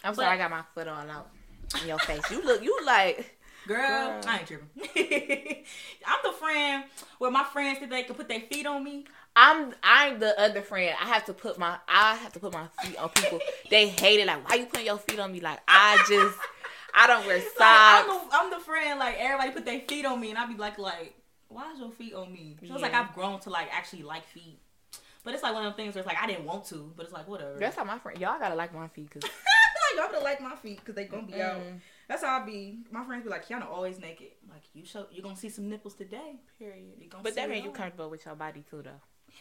I'm 0.04 0.14
But- 0.14 0.16
sorry, 0.16 0.28
I 0.28 0.38
got 0.38 0.52
my 0.52 0.64
foot 0.76 0.90
all 0.90 1.10
out 1.10 1.30
in 1.82 1.88
your 1.88 2.00
face. 2.00 2.22
You 2.32 2.44
look, 2.44 2.64
you 2.64 2.78
like. 2.86 3.34
Girl, 3.68 3.78
Girl. 3.78 4.22
I 4.26 4.38
ain't 4.40 4.48
tripping. 4.48 4.70
I'm 6.08 6.20
the 6.24 6.32
friend 6.38 6.86
where 7.18 7.30
my 7.32 7.44
friends 7.44 7.80
think 7.80 7.92
they 7.92 8.04
can 8.04 8.16
put 8.16 8.30
their 8.30 8.40
feet 8.40 8.66
on 8.66 8.82
me. 8.84 9.06
I'm 9.36 9.74
I'm 9.84 10.20
the 10.20 10.40
other 10.40 10.62
friend. 10.62 10.96
I 11.02 11.06
have 11.08 11.26
to 11.26 11.34
put 11.34 11.60
my 11.60 11.78
I 11.88 12.16
have 12.16 12.32
to 12.34 12.40
put 12.40 12.54
my 12.54 12.68
feet 12.82 12.98
on 12.98 13.10
people. 13.10 13.40
they 13.70 13.90
hate 13.90 14.22
it. 14.22 14.28
Like, 14.28 14.50
why 14.50 14.56
you 14.56 14.66
putting 14.68 14.86
your 14.86 14.98
feet 14.98 15.20
on 15.20 15.32
me? 15.34 15.42
Like, 15.42 15.60
I 15.68 15.98
just 16.10 16.38
I 16.96 17.08
don't 17.08 17.26
wear 17.28 17.36
Like, 17.40 17.48
socks. 17.58 17.60
I'm, 17.60 18.08
the, 18.08 18.36
I'm 18.36 18.50
the 18.52 18.60
friend 18.66 19.00
like 19.00 19.18
everybody 19.20 19.52
put 19.52 19.66
their 19.66 19.82
feet 19.82 20.06
on 20.06 20.20
me, 20.22 20.30
and 20.30 20.40
I'd 20.40 20.48
be 20.48 20.56
like, 20.56 20.80
like, 20.80 21.14
why 21.50 21.72
is 21.74 21.80
your 21.80 21.92
feet 21.92 22.14
on 22.14 22.32
me? 22.32 22.56
So 22.66 22.74
it's 22.74 22.82
like 22.82 22.94
I've 22.94 23.14
grown 23.14 23.40
to 23.42 23.50
like 23.50 23.68
actually 23.74 24.04
like 24.04 24.26
feet. 24.28 24.60
But 25.26 25.34
it's 25.34 25.44
like 25.44 25.54
one 25.54 25.66
of 25.66 25.74
them 25.74 25.78
things 25.78 25.94
where 25.94 26.00
it's 26.04 26.08
like 26.08 26.24
I 26.24 26.26
didn't 26.26 26.46
want 26.46 26.64
to, 26.68 26.94
but 26.96 27.04
it's 27.04 27.14
like 27.14 27.28
whatever. 27.28 27.58
That's 27.60 27.76
how 27.76 27.84
my 27.84 28.00
friend. 28.00 28.18
Y'all 28.18 28.40
gotta 28.40 28.56
like 28.56 28.74
my 28.74 28.88
feet, 28.88 29.12
cause 29.12 29.24
like 29.24 29.32
y'all 29.96 30.12
gonna 30.12 30.24
like 30.24 30.42
my 30.42 30.56
feet 30.56 30.80
because 30.80 30.96
they 30.96 31.06
gonna 31.06 31.24
be 31.28 31.42
out. 31.42 31.58
Mm. 31.62 31.80
That's 32.08 32.24
how 32.24 32.42
I 32.42 32.46
be. 32.46 32.80
My 32.92 33.04
friends 33.06 33.24
be 33.24 33.30
like, 33.30 33.48
Kiana 33.48 33.66
always 33.70 34.00
naked. 34.00 34.30
Like 34.50 34.64
you 34.74 34.86
show, 34.86 35.06
you 35.12 35.22
gonna 35.22 35.36
see 35.36 35.50
some 35.50 35.70
nipples 35.70 35.94
today. 35.94 36.36
period. 36.58 36.86
You 37.00 37.10
gonna 37.10 37.24
But 37.24 37.36
that 37.36 37.50
means 37.50 37.66
you 37.66 37.72
comfortable 37.72 38.10
with 38.10 38.26
your 38.26 38.36
body 38.36 38.64
too, 38.70 38.82
though. 38.82 38.90
Hell 38.90 39.40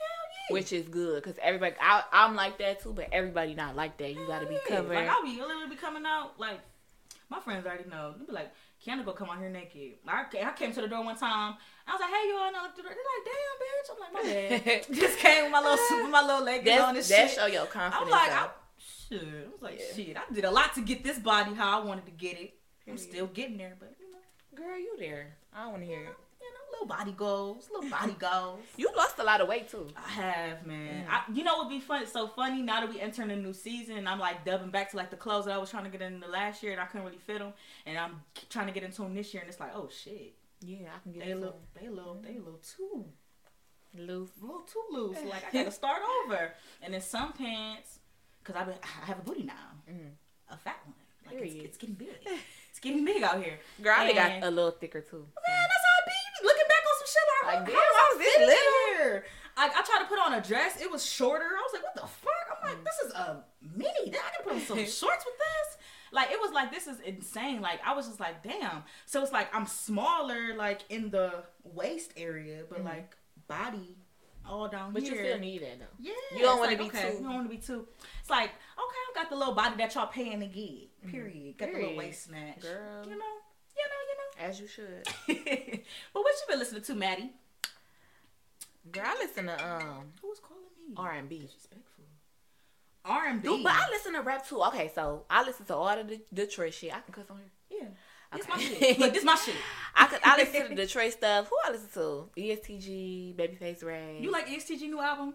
yeah. 0.48 0.52
Which 0.54 0.72
is 0.72 0.88
good, 0.88 1.22
cause 1.22 1.34
everybody. 1.43 1.75
I, 1.81 2.02
I'm 2.12 2.34
like 2.34 2.58
that 2.58 2.81
too, 2.82 2.93
but 2.93 3.08
everybody 3.12 3.54
not 3.54 3.76
like 3.76 3.96
that. 3.98 4.10
You 4.10 4.26
gotta 4.26 4.46
be 4.46 4.54
Yeah, 4.54 4.76
covered. 4.76 4.94
Like 4.94 5.08
I'll 5.08 5.22
be 5.22 5.40
literally 5.40 5.69
be 5.69 5.76
coming 5.76 6.04
out 6.06 6.38
like 6.38 6.60
my 7.28 7.40
friends 7.40 7.66
already 7.66 7.88
know. 7.90 8.14
They 8.19 8.25
be 8.26 8.32
like, 8.32 8.52
Kiana 8.84 9.04
go 9.04 9.12
come 9.12 9.28
out 9.31 9.38
here 9.38 9.48
naked. 9.50 9.94
I, 10.06 10.25
I 10.44 10.53
came 10.53 10.72
to 10.72 10.81
the 10.81 10.88
door 10.88 11.05
one 11.05 11.17
time. 11.17 11.55
I 11.88 11.93
was 11.93 12.00
like, 12.00 12.10
hey 12.10 12.31
y'all, 12.31 12.46
and 12.48 12.56
I 12.56 12.62
looked 12.62 12.74
through 12.74 12.84
the 12.84 12.91
door. 12.91 12.98
They're 14.15 14.22
like, 14.22 14.24
damn 14.24 14.58
bitch. 14.60 14.60
I'm 14.60 14.60
like, 14.60 14.69
my 14.69 14.84
bad. 14.86 14.86
Just 15.00 15.19
came 15.19 15.44
with 15.44 15.53
my 15.53 15.60
little 15.60 15.79
with 16.03 16.10
my 16.10 16.22
little 16.22 16.44
leggings 16.44 16.81
on 16.81 16.94
This 16.94 17.08
that 17.08 17.29
shit. 17.31 17.38
show 17.38 17.46
your 17.46 17.67
confidence. 17.67 18.03
I'm 18.05 18.10
like, 18.10 18.50
shit. 19.08 19.22
I 19.22 19.51
was 19.53 19.63
like, 19.63 19.79
Yeah. 19.81 19.94
shit. 20.05 20.17
I 20.17 20.32
did 20.32 20.44
a 20.44 20.51
lot 20.51 20.75
to 20.75 20.81
get 20.82 21.03
this 21.05 21.19
body 21.19 21.55
how 21.55 21.81
I 21.81 21.84
wanted 21.84 22.06
to 22.06 22.13
get 22.13 22.39
it. 22.39 22.55
I'm 22.89 22.98
still 22.98 23.27
getting 23.27 23.56
there, 23.56 23.75
but 23.79 23.94
you 23.98 24.13
know, 24.13 24.19
Girl, 24.67 24.79
you 24.79 24.96
there? 24.98 25.36
I 25.55 25.63
don't 25.65 25.72
want 25.72 25.82
to 25.82 25.86
hear 25.89 26.01
it. 26.01 26.15
you 26.41 26.46
know, 26.53 26.72
little 26.72 26.86
body 26.86 27.13
goals, 27.13 27.69
little 27.75 27.91
body 27.91 28.13
goals. 28.19 28.60
You 28.77 28.89
lost 28.96 29.19
a 29.19 29.25
lot 29.25 29.41
of 29.41 29.48
weight 29.48 29.69
too. 29.69 29.89
I 29.96 30.08
have, 30.08 30.65
man. 30.67 31.05
Mm. 31.05 31.10
I, 31.10 31.22
you 31.32 31.43
know 31.44 31.56
what 31.56 31.67
would 31.67 31.72
be 31.75 31.81
fun? 31.81 32.06
So 32.06 32.29
funny 32.29 32.63
now 32.63 32.81
that 32.81 32.89
we 32.89 33.01
entering 33.01 33.31
a 33.32 33.36
new 33.36 33.53
season, 33.53 33.96
and 33.98 34.08
I'm 34.08 34.19
like 34.20 34.44
dubbing 34.44 34.70
back 34.70 34.91
to 34.93 34.96
like 34.96 35.10
the 35.10 35.17
clothes 35.17 35.46
that 35.46 35.55
I 35.55 35.58
was 35.58 35.69
trying 35.70 35.84
to 35.84 35.91
get 35.91 36.01
in 36.01 36.20
the 36.20 36.29
last 36.29 36.63
year, 36.63 36.72
and 36.72 36.81
I 36.81 36.84
couldn't 36.86 37.05
really 37.06 37.19
fit 37.19 37.41
them, 37.41 37.53
and 37.86 37.98
I'm 37.98 38.22
trying 38.51 38.67
to 38.69 38.72
get 38.72 38.82
into 38.84 39.03
them 39.03 39.15
this 39.15 39.34
year, 39.34 39.43
and 39.43 39.51
it's 39.51 39.58
like, 39.60 39.72
oh 39.75 39.89
shit, 39.91 40.34
Yeah, 40.60 40.89
I 40.94 40.98
can 41.03 41.13
get 41.13 41.25
they 41.25 41.32
a 41.32 41.36
it. 41.36 41.41
little, 41.41 41.60
they 41.81 41.89
little, 41.89 42.15
they 42.22 42.36
a 42.36 42.39
little 42.39 42.60
too, 42.60 43.05
loose. 43.98 44.31
a 44.41 44.44
little 44.44 44.60
too 44.63 44.82
loose. 44.91 45.19
Like 45.29 45.44
I 45.48 45.53
gotta 45.53 45.70
start 45.72 46.01
over. 46.25 46.53
And 46.82 46.94
then 46.94 47.01
some 47.01 47.32
pants, 47.32 47.98
cause 48.46 48.56
I 48.56 48.65
been, 48.65 48.74
I 49.03 49.06
have 49.06 49.19
a 49.19 49.22
booty 49.22 49.43
now, 49.43 49.55
Mm. 49.91 50.10
a 50.50 50.56
fat 50.56 50.79
one. 50.84 50.94
Like 51.26 51.44
it's, 51.44 51.55
it's 51.65 51.76
getting 51.79 51.96
big. 51.96 52.08
It's 52.70 52.79
getting 52.81 53.05
big 53.05 53.22
out 53.22 53.43
here. 53.43 53.58
Girl, 53.82 53.94
I 53.96 54.05
And- 54.06 54.15
got 54.43 54.48
a 54.48 54.50
little 54.50 54.70
thicker 54.70 55.00
too. 55.00 55.19
Man, 55.19 55.67
that's 55.70 55.84
how 55.88 55.94
I 55.98 56.03
be. 56.06 56.46
Looking 56.46 56.69
back 56.69 56.82
on 56.86 56.94
some 57.00 57.10
shit 57.15 57.26
like, 57.29 57.55
Like, 57.55 57.69
like 57.69 57.76
how 57.76 57.82
I 57.82 58.15
was 58.15 58.19
this 58.19 58.38
little? 58.38 59.22
I, 59.58 59.65
I 59.69 59.82
tried 59.82 60.00
to 60.00 60.05
put 60.05 60.19
on 60.19 60.34
a 60.34 60.43
dress. 60.43 60.81
It 60.81 60.91
was 60.91 61.05
shorter. 61.05 61.44
I 61.46 61.62
was 61.62 61.72
like, 61.72 61.82
what 61.82 61.94
the 61.94 62.06
fuck? 62.06 62.32
I'm 62.62 62.69
like, 62.69 62.84
this 62.84 62.98
is 63.08 63.12
a 63.15 63.43
mini. 63.74 64.10
I 64.10 64.36
can 64.36 64.44
put 64.44 64.53
on 64.53 64.60
some 64.60 64.76
shorts 65.00 65.24
with 65.24 65.38
this. 65.38 65.79
Like, 66.12 66.31
it 66.31 66.38
was 66.41 66.53
like, 66.53 66.70
this 66.70 66.86
is 66.86 67.00
insane. 67.00 67.60
Like, 67.62 67.81
I 67.84 67.94
was 67.94 68.06
just 68.06 68.20
like, 68.20 68.43
damn. 68.43 68.84
So 69.06 69.22
it's 69.22 69.32
like, 69.32 69.53
I'm 69.55 69.67
smaller, 69.67 70.55
like, 70.55 70.82
in 70.91 71.10
the 71.10 71.43
waist 71.65 72.12
area, 72.19 72.65
but, 72.69 72.84
like, 72.84 73.17
body 73.48 73.96
all 74.48 74.69
down 74.69 74.93
But 74.93 75.03
here. 75.03 75.12
you 75.15 75.19
still 75.19 75.38
need 75.38 75.62
that 75.62 75.79
though. 75.81 75.86
Yeah, 76.00 76.12
You 76.34 76.43
don't 76.43 76.58
wanna 76.58 76.70
like, 76.72 76.79
be 76.79 76.84
okay, 76.86 77.10
too- 77.10 77.17
You 77.19 77.22
don't 77.24 77.34
want 77.34 77.50
to 77.50 77.56
be 77.56 77.60
too. 77.62 77.86
It's 78.20 78.31
like 78.31 78.50
okay, 78.50 78.96
I've 79.08 79.15
got 79.15 79.31
the 79.31 79.36
little 79.36 79.55
body 79.55 79.76
that 79.79 79.94
y'all 79.94 80.06
paying 80.06 80.41
to 80.41 80.46
get. 80.46 81.10
Period. 81.10 81.56
Got 81.58 81.69
the 81.72 81.74
little 81.74 81.88
Mm-hmm. 81.91 81.98
Waist 81.98 82.24
snatch. 82.24 82.60
Girl. 82.60 83.05
You 83.05 83.10
know. 83.10 83.34
You 83.76 83.84
know. 83.88 84.03
you 84.08 84.17
know. 84.41 84.48
As 84.48 84.60
You 84.60 84.67
should. 84.67 85.03
but 85.26 86.22
what 86.22 86.34
you 86.34 86.46
been 86.48 86.58
listening 86.58 86.82
to, 86.82 86.94
Maddie? 86.94 87.31
Girl, 88.93 89.05
I 89.06 89.15
listen 89.19 89.46
to 89.46 89.53
um 89.67 90.12
Who's 90.22 90.38
calling 90.41 90.62
me? 90.88 90.94
R 90.96 91.12
and 91.12 91.29
B. 91.29 91.38
Disrespectful. 91.41 92.05
R 93.05 93.26
and 93.29 93.43
B. 93.43 93.48
Dude, 93.48 93.62
but 93.65 93.72
I 93.72 93.88
listen 93.91 94.12
to 94.15 94.20
rap 94.22 94.46
too. 94.48 94.62
Okay, 94.65 94.91
so 94.94 95.24
I 95.31 95.43
listen 95.44 95.67
to 95.67 95.74
all 95.76 95.88
of 95.88 96.08
the 96.08 96.20
Detroit 96.32 96.74
shit. 96.74 96.94
I 96.94 97.00
can 97.00 97.12
cuss 97.12 97.31
on 97.31 97.38
here. 97.38 97.46
Yeah. 98.32 98.36
This 98.38 98.48
my 98.48 98.58
shit. 98.58 98.98
Look, 98.98 99.12
this 99.14 99.24
my 99.24 99.34
shit. 99.36 99.54
I 99.94 100.06
could. 100.06 100.20
I 100.24 100.36
listen 100.36 100.62
to 100.62 100.68
the 100.68 100.74
Detroit 100.74 101.12
stuff. 101.12 101.48
Who 101.48 101.56
I 101.64 101.70
listen 101.70 101.88
to? 101.94 102.28
EST 102.36 102.80
Gee, 102.80 103.34
Babyface 103.38 103.82
Ray. 103.84 104.18
You 104.20 104.30
like 104.30 104.46
ESTG 104.48 104.82
new 104.82 105.00
album? 105.00 105.34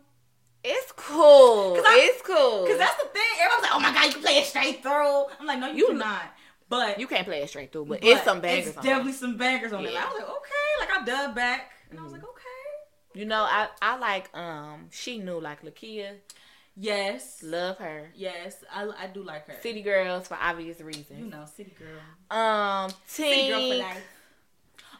It's 0.64 0.92
cool. 0.96 1.76
I- 1.84 2.10
it's 2.14 2.22
cool. 2.22 2.68
Cause 2.68 2.78
that's 2.78 2.96
the 3.02 3.10
thing. 3.10 3.22
Everyone's 3.42 3.64
like, 3.64 3.72
"Oh 3.74 3.80
my 3.80 3.92
god, 3.94 4.06
you 4.06 4.12
can 4.14 4.22
play 4.22 4.38
it 4.38 4.46
straight 4.46 4.84
through." 4.84 5.26
I'm 5.40 5.48
like, 5.48 5.60
"No, 5.60 5.68
you, 5.72 5.78
You- 5.78 5.88
cannot." 5.88 6.22
But 6.70 7.00
you 7.00 7.08
can't 7.08 7.26
play 7.28 7.42
it 7.42 7.50
straight 7.50 7.72
through, 7.74 7.86
but, 7.86 8.00
but 8.00 8.08
it's 8.10 8.24
some 8.24 8.40
bangers. 8.40 8.68
It's 8.70 8.78
on 8.78 8.84
definitely 8.86 9.12
it. 9.12 9.16
some 9.16 9.36
bangers 9.38 9.74
on 9.74 9.86
it. 9.86 9.92
Yeah. 9.92 10.04
I 10.06 10.08
was 10.14 10.20
like, 10.22 10.30
"Okay," 10.30 10.70
like 10.80 10.90
I 11.02 11.04
dubbed 11.06 11.36
back, 11.36 11.72
and 11.90 12.00
I 12.00 12.04
was 12.04 12.12
Mhm. 12.14 12.16
like, 12.18 12.24
"Okay." 12.30 13.20
You 13.20 13.26
know, 13.26 13.42
I 13.42 13.68
I 13.82 13.98
like 13.98 14.34
um 14.38 14.88
she 14.92 15.18
knew 15.18 15.40
like 15.42 15.64
Lakeyah, 15.64 16.18
Yes, 16.76 17.44
love 17.44 17.78
her. 17.80 18.12
yes, 18.16 18.56
I, 18.74 18.90
I 18.98 19.08
do 19.08 19.24
like 19.24 19.46
her. 19.48 19.56
City 19.62 19.82
Girls 19.82 20.28
for 20.28 20.38
obvious 20.42 20.80
reasons. 20.82 21.20
you 21.20 21.26
know, 21.26 21.46
city 21.46 21.76
girl, 21.78 22.38
Um, 22.38 22.90
city 23.06 23.50
girl 23.50 23.60
for 23.60 23.66
Tink. 23.76 23.80
life. 23.80 24.04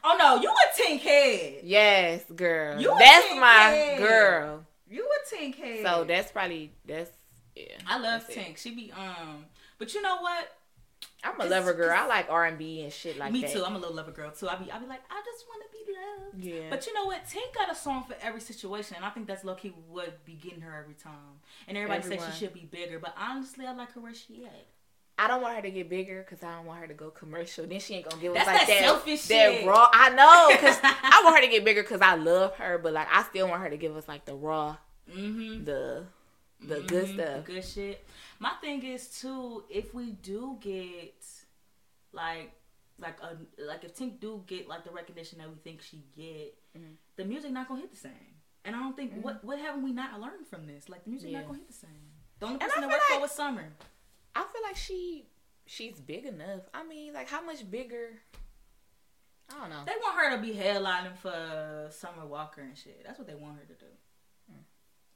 Oh 0.04 0.16
no, 0.18 0.42
you 0.42 0.50
a 0.50 0.82
tink 0.82 1.00
head. 1.02 1.62
Yes, 1.64 2.24
girl. 2.36 2.80
You 2.82 2.92
a 2.94 2.98
that's 3.00 3.28
Tink 3.28 3.40
my 3.40 3.48
head. 3.70 4.00
girl. 4.00 4.66
You 4.90 5.08
a 5.08 5.36
tink 5.36 5.56
head. 5.56 5.86
So 5.86 6.04
that's 6.04 6.32
probably 6.32 6.74
that's 6.86 7.12
yeah. 7.56 7.66
I 7.88 8.00
love 8.00 8.24
that's 8.28 8.30
it. 8.36 8.38
Tink. 8.38 8.58
She 8.58 8.76
be 8.76 8.92
um, 8.92 9.46
but 9.78 9.94
you 9.94 10.02
know 10.02 10.18
what? 10.20 10.52
I'm 11.24 11.40
a 11.40 11.46
lover 11.46 11.74
girl. 11.74 11.96
I 11.98 12.08
like 12.08 12.28
R 12.30 12.46
and 12.46 12.58
B 12.58 12.82
and 12.82 12.92
shit 12.92 13.18
like 13.18 13.32
Me 13.32 13.42
that. 13.42 13.48
Me 13.48 13.54
too. 13.54 13.64
I'm 13.66 13.76
a 13.76 13.80
little 13.80 13.96
lover 13.96 14.12
girl 14.12 14.32
too. 14.32 14.48
I 14.50 14.56
be 14.56 14.72
I 14.72 14.80
be 14.80 14.88
like, 14.88 15.02
I 15.10 15.22
just 15.24 15.46
want 15.48 15.64
to 15.64 15.78
be 15.78 15.94
loved. 15.94 16.44
Yeah. 16.44 16.70
But 16.70 16.88
you 16.88 16.94
know 16.94 17.06
what? 17.06 17.26
Tink 17.26 17.54
got 17.56 17.72
a 17.72 17.76
song 17.76 18.04
for 18.08 18.16
every 18.22 18.42
situation, 18.42 18.96
and 18.96 19.06
I 19.06 19.10
think 19.12 19.28
that's 19.28 19.44
low 19.44 19.56
key 19.56 19.74
would 19.90 20.14
be 20.26 20.34
getting 20.34 20.62
her 20.62 20.80
every 20.82 20.96
time. 20.96 21.14
And 21.68 21.78
everybody 21.78 22.00
Everyone. 22.04 22.26
says 22.26 22.36
she 22.38 22.46
should 22.46 22.54
be 22.54 22.66
bigger, 22.72 22.98
but 23.00 23.16
honestly, 23.20 23.66
I 23.66 23.74
like 23.74 23.92
her 23.94 24.02
where 24.02 24.14
she 24.16 24.46
at. 24.46 24.68
I 25.20 25.28
don't 25.28 25.42
want 25.44 25.56
her 25.58 25.62
to 25.62 25.70
get 25.70 25.88
bigger 25.88 26.26
because 26.28 26.44
I 26.44 26.56
don't 26.56 26.66
want 26.66 26.80
her 26.80 26.88
to 26.88 26.96
go 26.96 27.12
commercial. 27.12 27.68
Then 27.68 27.80
she 27.80 27.94
ain't 27.94 28.10
gonna 28.10 28.20
give 28.20 28.34
That's 28.34 28.48
us 28.48 28.56
like 28.58 28.68
that 28.68 28.74
that 28.80 28.84
selfish 28.86 29.28
that 29.28 29.52
shit. 29.54 29.68
raw. 29.68 29.88
I 29.94 30.10
know 30.10 30.48
because 30.52 30.80
I 30.84 31.22
want 31.24 31.36
her 31.36 31.42
to 31.44 31.48
get 31.52 31.64
bigger 31.64 31.84
because 31.84 32.02
I 32.02 32.16
love 32.16 32.56
her, 32.56 32.80
but 32.80 32.94
like 32.94 33.08
I 33.12 33.22
still 33.24 33.48
want 33.48 33.62
her 33.62 33.70
to 33.70 33.78
give 33.78 33.96
us 33.96 34.08
like 34.08 34.26
the 34.26 34.34
raw, 34.34 34.78
Mm-hmm. 35.12 35.66
the 35.66 36.06
the 36.62 36.80
good 36.82 37.08
stuff. 37.10 37.46
The 37.46 37.54
good 37.54 37.66
shit. 37.66 38.04
My 38.42 38.54
thing 38.60 38.82
is 38.84 39.08
too, 39.22 39.64
if 39.70 39.94
we 39.94 40.14
do 40.14 40.58
get 40.60 41.24
like 42.12 42.52
like 42.98 43.18
a 43.22 43.38
like 43.62 43.84
if 43.84 43.96
Tink 43.96 44.20
do 44.20 44.44
get 44.48 44.68
like 44.68 44.84
the 44.84 44.90
recognition 44.92 45.38
that 45.40 45.48
we 45.50 45.56
think 45.64 45.82
she 45.82 46.04
get, 46.16 46.58
Mhm. 46.76 46.96
the 47.18 47.24
music 47.26 47.52
not 47.52 47.68
gonna 47.68 47.82
hit 47.82 47.92
the 47.92 47.98
same. 47.98 48.42
And 48.66 48.76
I 48.76 48.80
don't 48.80 48.96
think 48.96 49.14
what 49.24 49.44
what 49.44 49.60
haven't 49.60 49.84
we 49.84 49.92
not 49.92 50.20
learned 50.20 50.48
from 50.48 50.66
this? 50.66 50.90
Like 50.90 51.04
the 51.04 51.12
music 51.12 51.28
Mm-hmm. 51.30 51.34
Yeah. 51.36 51.40
not 51.42 51.48
gonna 51.48 51.60
hit 51.60 51.68
the 51.68 51.74
same. 51.74 52.12
The 52.40 52.46
only 52.48 52.60
person 52.60 52.82
that 52.82 52.90
worked 52.90 53.04
for 53.04 53.20
was 53.22 53.32
Summer. 53.32 53.74
I 54.36 54.42
feel 54.52 54.62
like 54.64 54.76
she 54.76 55.28
she's 55.68 56.00
big 56.02 56.26
enough. 56.26 56.64
I 56.74 56.84
mean, 56.84 57.14
like 57.14 57.30
how 57.30 57.42
much 57.44 57.70
bigger? 57.70 58.20
I 59.50 59.60
don't 59.60 59.70
know. 59.70 59.84
They 59.86 59.94
want 60.02 60.18
her 60.18 60.36
to 60.36 60.42
be 60.42 60.54
headlining 60.56 61.16
for 61.18 61.90
Summer 61.92 62.26
Walker 62.26 62.62
and 62.62 62.76
shit. 62.78 63.04
That's 63.06 63.20
what 63.20 63.28
they 63.28 63.36
want 63.36 63.58
her 63.60 63.66
to 63.66 63.74
do. 63.76 63.92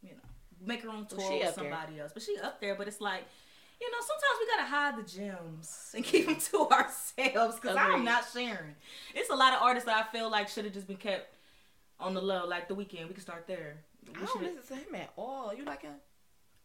You 0.04 0.12
know, 0.12 0.30
make 0.64 0.82
her 0.84 0.90
own 0.90 1.06
tour 1.06 1.20
Well, 1.20 1.32
with 1.40 1.48
up 1.48 1.56
there. 1.56 1.64
somebody 1.72 2.00
else. 2.00 2.12
But 2.14 2.24
she 2.24 2.38
up 2.44 2.60
there. 2.62 2.76
But 2.76 2.88
it's 2.88 3.02
like, 3.02 3.24
you 3.82 3.92
know, 3.92 3.98
sometimes 4.00 4.40
we 4.40 4.48
gotta 4.48 4.70
hide 4.70 4.98
the 4.98 5.10
gems 5.10 5.92
and 5.96 6.04
keep 6.06 6.26
them 6.28 6.36
to 6.38 6.70
ourselves 6.72 7.60
because 7.60 7.76
I'm 7.78 8.04
not 8.04 8.26
sharing. 8.34 8.76
It's 9.14 9.30
a 9.30 9.36
lot 9.36 9.54
of 9.54 9.62
artists 9.62 9.86
that 9.88 9.98
I 9.98 10.12
feel 10.12 10.30
like 10.30 10.48
should 10.50 10.66
have 10.66 10.74
just 10.74 10.88
been 10.88 10.98
kept 10.98 11.36
on 12.00 12.14
the 12.14 12.22
low, 12.22 12.46
like 12.48 12.68
the 12.68 12.76
Weeknd. 12.76 13.08
We 13.08 13.14
can 13.14 13.22
start 13.22 13.48
there. 13.48 13.78
We 14.08 14.22
I 14.22 14.26
don't 14.26 14.42
listen 14.44 14.62
to 14.68 14.76
him 14.76 14.96
at 14.96 15.12
all. 15.18 15.54
You 15.54 15.66
like 15.66 15.82
him? 15.82 15.94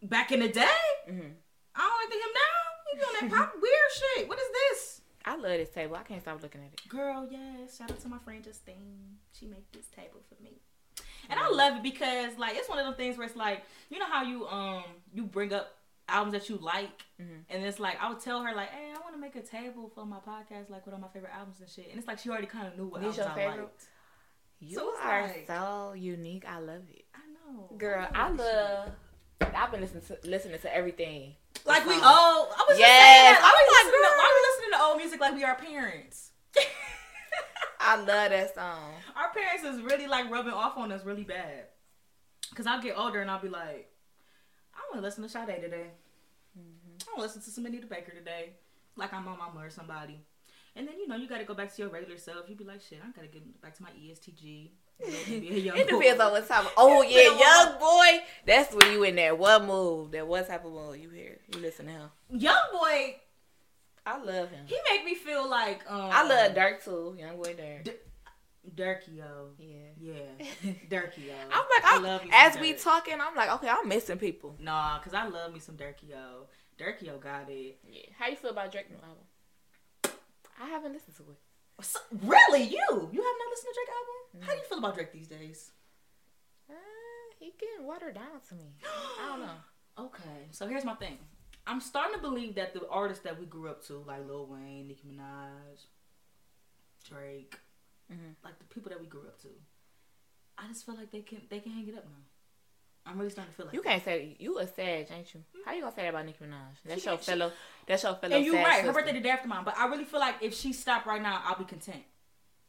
Back 0.03 0.33
in 0.33 0.41
the 0.41 0.49
day, 0.49 0.67
Mm-hmm. 1.09 1.29
I 1.75 1.81
don't 1.81 2.11
like 2.11 2.13
him 2.15 2.33
now. 2.35 2.57
He 2.91 2.99
doing 2.99 3.31
that 3.31 3.39
pop 3.39 3.55
weird 3.63 3.75
shit. 4.17 4.29
What 4.29 4.39
is 4.39 4.49
this? 4.53 5.01
I 5.25 5.33
love 5.37 5.43
this 5.59 5.69
table. 5.71 5.97
I 5.97 6.03
can't 6.03 6.21
stop 6.23 6.43
looking 6.43 6.63
at 6.63 6.73
it. 6.73 6.89
Girl, 6.89 7.29
yes. 7.31 7.77
Shout 7.79 7.91
out 7.91 8.01
to 8.01 8.09
my 8.09 8.19
friend 8.19 8.43
Justine. 8.43 9.19
She 9.39 9.47
made 9.47 9.65
this 9.73 9.87
table 9.95 10.21
for 10.29 10.43
me. 10.43 10.61
And 11.29 11.39
I 11.39 11.49
love 11.51 11.77
it 11.77 11.83
because 11.83 12.37
like 12.39 12.57
it's 12.57 12.69
one 12.69 12.79
of 12.79 12.87
those 12.87 12.97
things 12.97 13.17
where 13.19 13.27
it's 13.27 13.37
like, 13.37 13.63
you 13.91 13.99
know 13.99 14.07
how 14.07 14.23
you 14.23 14.47
um 14.49 14.85
you 15.13 15.25
bring 15.25 15.53
up 15.53 15.77
albums 16.09 16.33
that 16.33 16.49
you 16.49 16.57
like 16.57 17.05
Mhm. 17.21 17.45
and 17.49 17.65
it's 17.65 17.79
like 17.79 17.97
I 18.03 18.09
would 18.09 18.19
tell 18.21 18.43
her 18.43 18.53
like, 18.55 18.71
Hey, 18.71 18.93
I 18.97 19.01
wanna 19.05 19.17
make 19.19 19.37
a 19.37 19.43
table 19.43 19.91
for 19.95 20.05
my 20.05 20.17
podcast, 20.19 20.69
like 20.71 20.85
with 20.87 20.95
all 20.95 21.01
my 21.01 21.09
favorite 21.09 21.33
albums 21.33 21.61
and 21.61 21.69
shit. 21.69 21.89
And 21.91 21.99
it's 21.99 22.09
like 22.09 22.19
she 22.19 22.31
already 22.31 22.49
kinda 22.49 22.73
knew 22.77 22.87
what 22.87 23.01
These 23.03 23.19
albums 23.19 23.19
your 23.19 23.27
I 23.29 23.35
favorite? 23.51 23.63
liked. 23.65 23.85
You 24.61 24.77
So 24.77 24.93
are 25.01 25.23
like- 25.23 25.47
so 25.47 25.93
unique. 25.97 26.45
I 26.49 26.59
love 26.59 26.83
it, 26.91 27.05
I 27.15 27.21
know. 27.53 27.71
girl. 27.79 28.03
know 28.03 28.09
I 28.15 28.29
love. 28.31 28.91
I've 29.55 29.71
been 29.71 29.81
listening 29.81 30.03
to 30.07 30.19
listening 30.29 30.59
to 30.61 30.75
everything. 30.75 31.37
like 31.65 31.85
we 31.87 31.95
song. 31.99 32.05
old 32.05 32.49
I 32.57 32.65
was 32.69 32.79
just 32.79 32.79
saying 32.79 33.33
that. 33.33 33.41
I'm 33.41 33.55
like, 33.55 33.71
listening 33.71 34.01
to, 34.03 34.09
why 34.17 34.25
girl. 34.27 34.35
we 34.35 34.49
listening 34.51 34.71
to 34.79 34.85
old 34.85 34.97
music 34.99 35.21
like 35.21 35.35
we 35.35 35.45
are 35.45 35.55
parents? 35.55 36.30
I 37.91 37.97
love 37.97 38.07
that 38.07 38.55
song. 38.55 38.93
Our 39.17 39.33
parents 39.35 39.65
is 39.65 39.83
really 39.83 40.07
like 40.07 40.31
rubbing 40.31 40.53
off 40.53 40.79
on 40.79 40.93
us 40.93 41.05
really 41.05 41.25
bad. 41.25 41.65
Cause 42.55 42.65
I'll 42.65 42.81
get 42.81 42.97
older 42.97 43.21
and 43.21 43.29
I'll 43.29 43.43
be 43.43 43.49
like, 43.49 43.91
I 44.73 44.79
want 44.89 44.97
to 44.97 45.01
listen 45.01 45.25
to 45.25 45.29
Sade 45.29 45.61
today. 45.61 45.91
Mm-hmm. 46.57 47.09
I 47.09 47.11
want 47.11 47.17
to 47.17 47.23
listen 47.23 47.43
to 47.43 47.51
some 47.51 47.67
Anita 47.67 47.89
Baker 47.89 48.13
today. 48.13 48.51
Like 48.95 49.13
I'm 49.13 49.27
on 49.27 49.39
my 49.39 49.47
mama 49.47 49.67
or 49.67 49.71
somebody. 49.71 50.21
And 50.77 50.87
then 50.87 50.99
you 51.01 51.09
know 51.09 51.17
you 51.17 51.29
got 51.29 51.39
to 51.39 51.45
go 51.45 51.55
back 51.55 51.75
to 51.75 51.83
your 51.83 51.91
regular 51.91 52.17
self. 52.17 52.49
You 52.49 52.55
be 52.55 52.63
like, 52.63 52.81
shit, 52.81 53.01
I 53.05 53.11
gotta 53.11 53.27
get 53.27 53.61
back 53.61 53.75
to 53.79 53.83
my 53.83 53.91
EST 53.91 54.37
Gee. 54.37 54.71
Be 55.27 55.49
a 55.49 55.59
young 55.59 55.77
It 55.77 55.89
depends 55.89 56.21
on 56.21 56.31
what 56.31 56.47
type 56.47 56.67
of. 56.67 56.73
Oh 56.77 57.03
yeah, 57.03 57.23
young 57.39 57.79
boy. 57.81 58.25
That's 58.47 58.73
when 58.73 58.93
you 58.93 59.03
in 59.03 59.17
there. 59.17 59.35
What 59.35 59.65
move? 59.65 60.13
That 60.13 60.29
what 60.29 60.47
type 60.47 60.65
of 60.65 60.73
move 60.73 60.97
you 60.97 61.11
hear? 61.11 61.39
You 61.53 61.61
listen 61.61 61.87
to 61.87 61.93
him. 61.93 62.11
Young 62.31 62.63
boy, 62.73 63.17
I 64.07 64.19
love 64.23 64.51
him. 64.51 64.65
he 64.67 64.77
make 64.91 65.05
me 65.05 65.15
feel 65.15 65.49
like 65.49 65.83
um, 65.91 66.11
I 66.13 66.23
love 66.27 66.53
Durk 66.55 66.83
too. 66.85 67.15
Young 67.19 67.37
boy 67.37 67.55
Durk. 67.55 67.85
D- 67.85 67.93
Durkio. 68.75 69.51
Yeah. 69.59 69.89
Yeah, 69.99 70.47
Durkio. 70.91 71.35
I'm 71.53 71.65
like, 71.75 71.85
I 71.85 71.97
I'm, 71.97 72.03
love 72.03 72.25
me 72.25 72.31
as 72.33 72.59
we 72.59 72.73
Durk. 72.75 72.83
talking, 72.83 73.15
I'm 73.21 73.35
like, 73.35 73.51
okay, 73.55 73.69
I'm 73.69 73.89
missing 73.89 74.19
people. 74.19 74.57
Nah, 74.59 74.99
cause 75.01 75.15
I 75.15 75.27
love 75.27 75.53
me 75.53 75.61
some 75.61 75.77
Durkio. 75.77 76.47
Durkio 76.79 77.21
got 77.21 77.49
it. 77.49 77.79
Yeah. 77.89 78.03
How 78.19 78.29
you 78.29 78.37
feel 78.37 78.51
about 78.51 78.73
Drake 78.73 78.91
new 78.91 78.97
album? 78.97 80.19
I 80.63 80.69
haven't 80.69 80.93
listened 80.93 81.17
to 81.17 81.23
it. 81.23 81.39
So, 81.85 81.99
really, 82.13 82.63
you? 82.65 83.09
You 83.13 83.23
have 83.23 83.37
not 83.39 83.51
listened 83.51 83.73
to 83.73 83.75
Drake 83.75 83.89
album? 83.89 84.47
How 84.47 84.53
do 84.53 84.59
you 84.59 84.65
feel 84.65 84.79
about 84.79 84.95
Drake 84.95 85.13
these 85.13 85.29
days? 85.29 85.71
Uh, 86.69 86.75
he 87.39 87.53
getting 87.59 87.87
watered 87.87 88.15
down 88.15 88.41
to 88.49 88.55
me. 88.55 88.75
I 89.23 89.29
don't 89.29 89.41
know. 89.41 89.53
Okay, 89.99 90.47
so 90.51 90.67
here's 90.67 90.85
my 90.85 90.95
thing. 90.95 91.19
I'm 91.67 91.81
starting 91.81 92.15
to 92.17 92.21
believe 92.21 92.55
that 92.57 92.75
the 92.75 92.89
artists 92.89 93.23
that 93.25 93.39
we 93.39 93.47
grew 93.47 93.69
up 93.69 93.85
to, 93.87 93.99
like 94.07 94.27
Lil 94.27 94.47
Wayne, 94.47 94.89
Nicki 94.89 95.07
Minaj, 95.07 95.85
Drake, 97.09 97.59
Mhm. 98.11 98.35
like 98.45 98.59
the 98.59 98.65
people 98.65 98.91
that 98.91 99.01
we 99.01 99.07
grew 99.07 99.23
up 99.23 99.41
to, 99.43 99.49
I 100.59 100.67
just 100.69 100.85
feel 100.85 100.97
like 100.97 101.11
they 101.11 101.23
can 101.23 101.47
they 101.49 101.61
can 101.61 101.73
hang 101.73 101.89
it 101.89 101.97
up 101.97 102.05
now. 102.05 102.17
I'm 103.07 103.19
really 103.19 103.31
starting 103.31 103.53
to 103.53 103.57
feel 103.57 103.67
like 103.67 103.75
You 103.75 103.83
that. 103.83 103.89
can't 103.89 104.05
say 104.05 104.37
you 104.39 104.59
a 104.59 104.67
Sag, 104.67 105.11
ain't 105.11 105.33
you? 105.35 105.43
How 105.65 105.73
you 105.73 105.81
gonna 105.81 105.95
say 105.95 106.03
that 106.03 106.09
about 106.11 106.27
Nicki 106.27 106.45
Minaj? 106.45 106.77
That's 106.85 107.01
She 107.03 107.07
your 107.09 107.17
can't- 107.17 107.25
she- 107.25 107.31
fellow. 107.31 107.53
That's 107.87 108.03
your 108.03 108.15
fellow. 108.17 108.37
And 108.37 108.45
you're 108.45 108.55
right. 108.57 108.81
Her 108.83 108.89
sister. 108.89 108.93
birthday 108.93 109.13
the 109.13 109.21
day 109.21 109.31
after 109.31 109.49
mine, 109.49 109.65
but 109.65 109.77
I 109.77 109.87
really 109.87 110.05
feel 110.05 110.21
like 110.21 110.37
if 110.43 110.55
she 110.55 110.73
stopped 110.73 111.07
right 111.07 111.23
now, 111.23 111.41
I'll 111.45 111.57
be 111.59 111.65
content. 111.65 112.05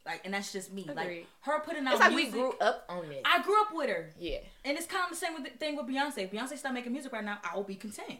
Like, 0.06 0.24
and 0.24 0.34
that's 0.34 0.50
just 0.52 0.72
me. 0.72 0.84
Like 0.84 1.26
her 1.42 1.60
putting 1.60 1.86
out 1.86 1.92
It's 1.92 2.00
like 2.00 2.12
music. 2.12 2.32
we 2.34 2.40
grew 2.40 2.52
up 2.58 2.86
on 2.88 3.04
it. 3.12 3.22
I 3.24 3.42
grew 3.42 3.60
up 3.60 3.72
with 3.72 3.88
her, 3.88 4.10
yeah, 4.18 4.38
and 4.64 4.76
it's 4.76 4.86
kind 4.86 5.04
of 5.04 5.10
the 5.10 5.16
same 5.16 5.34
with 5.34 5.44
the 5.44 5.50
thing 5.50 5.76
with 5.76 5.86
Beyonce. 5.86 6.18
If 6.24 6.32
Beyonce 6.32 6.56
start 6.58 6.74
making 6.74 6.92
music 6.92 7.12
right 7.12 7.22
now, 7.24 7.40
I 7.44 7.54
will 7.54 7.62
be 7.64 7.76
content. 7.76 8.18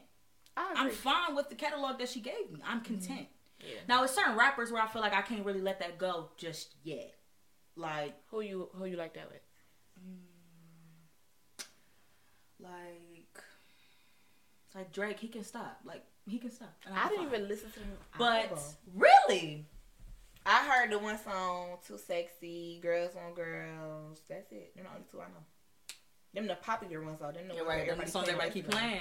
I 0.57 0.75
I'm 0.77 0.91
fine 0.91 1.35
with 1.35 1.49
the 1.49 1.55
catalog 1.55 1.99
that 1.99 2.09
she 2.09 2.21
gave 2.21 2.51
me. 2.51 2.61
I'm 2.67 2.81
content. 2.83 3.21
Mm-hmm. 3.21 3.67
Yeah. 3.69 3.79
Now, 3.89 4.03
it's 4.05 4.13
certain 4.15 4.37
rappers 4.37 4.71
where 4.73 4.83
I 4.83 4.89
feel 4.89 5.03
like 5.03 5.15
I 5.15 5.23
can't 5.23 5.45
really 5.47 5.61
let 5.61 5.79
that 5.81 5.97
go 5.99 6.31
just 6.37 6.75
yet. 6.83 7.15
Like, 7.77 8.15
Who 8.31 8.41
you 8.41 8.69
who 8.75 8.85
you 8.87 8.97
like 8.97 9.15
that 9.15 9.31
with? 9.31 9.41
Mm, 10.01 11.65
like, 12.61 13.43
like 14.75 14.93
Drake, 14.93 15.19
he 15.21 15.29
can 15.29 15.45
stop. 15.45 15.81
Like, 15.85 16.03
he 16.29 16.39
can 16.39 16.51
stop. 16.51 16.75
I 16.87 17.03
I'm 17.05 17.09
didn't 17.09 17.27
fine. 17.31 17.35
even 17.35 17.49
listen 17.49 17.71
to 17.73 17.81
him. 17.81 17.97
But 18.19 18.59
really, 18.95 19.65
I 20.47 20.65
heard 20.69 20.91
the 20.91 20.99
one 20.99 21.19
song, 21.19 21.79
"Too 21.87 21.99
Sexy," 21.99 22.79
"Girls 22.83 23.13
on 23.17 23.35
Girls." 23.35 24.21
That's 24.29 24.51
it. 24.53 24.75
Them 24.77 24.85
the 24.85 24.91
only 24.91 25.05
two 25.11 25.21
I 25.21 25.25
know. 25.29 25.45
Them 26.35 26.47
the 26.47 26.55
popular 26.57 27.03
ones 27.03 27.19
though. 27.21 27.33
Them 27.33 27.49
the 27.49 27.55
you're 27.55 27.65
ones 27.67 27.79
right. 27.79 27.87
Them 27.87 28.01
everybody 28.01 28.11
songs 28.11 28.29
everybody 28.29 28.51
keep 28.51 28.69
right 28.69 28.75
playing. 28.77 29.01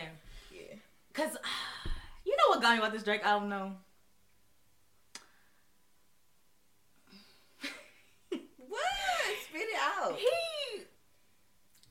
Yeah. 0.51 0.75
Cause 1.13 1.38
you 2.25 2.36
know 2.38 2.44
what 2.50 2.62
got 2.62 2.74
me 2.74 2.80
about 2.80 2.94
this 2.94 3.03
Drake 3.03 3.25
album 3.25 3.50
though. 3.50 3.72
What? 8.70 8.82
Spit 9.50 9.62
it 9.62 9.80
out. 10.00 10.18
He 10.18 10.84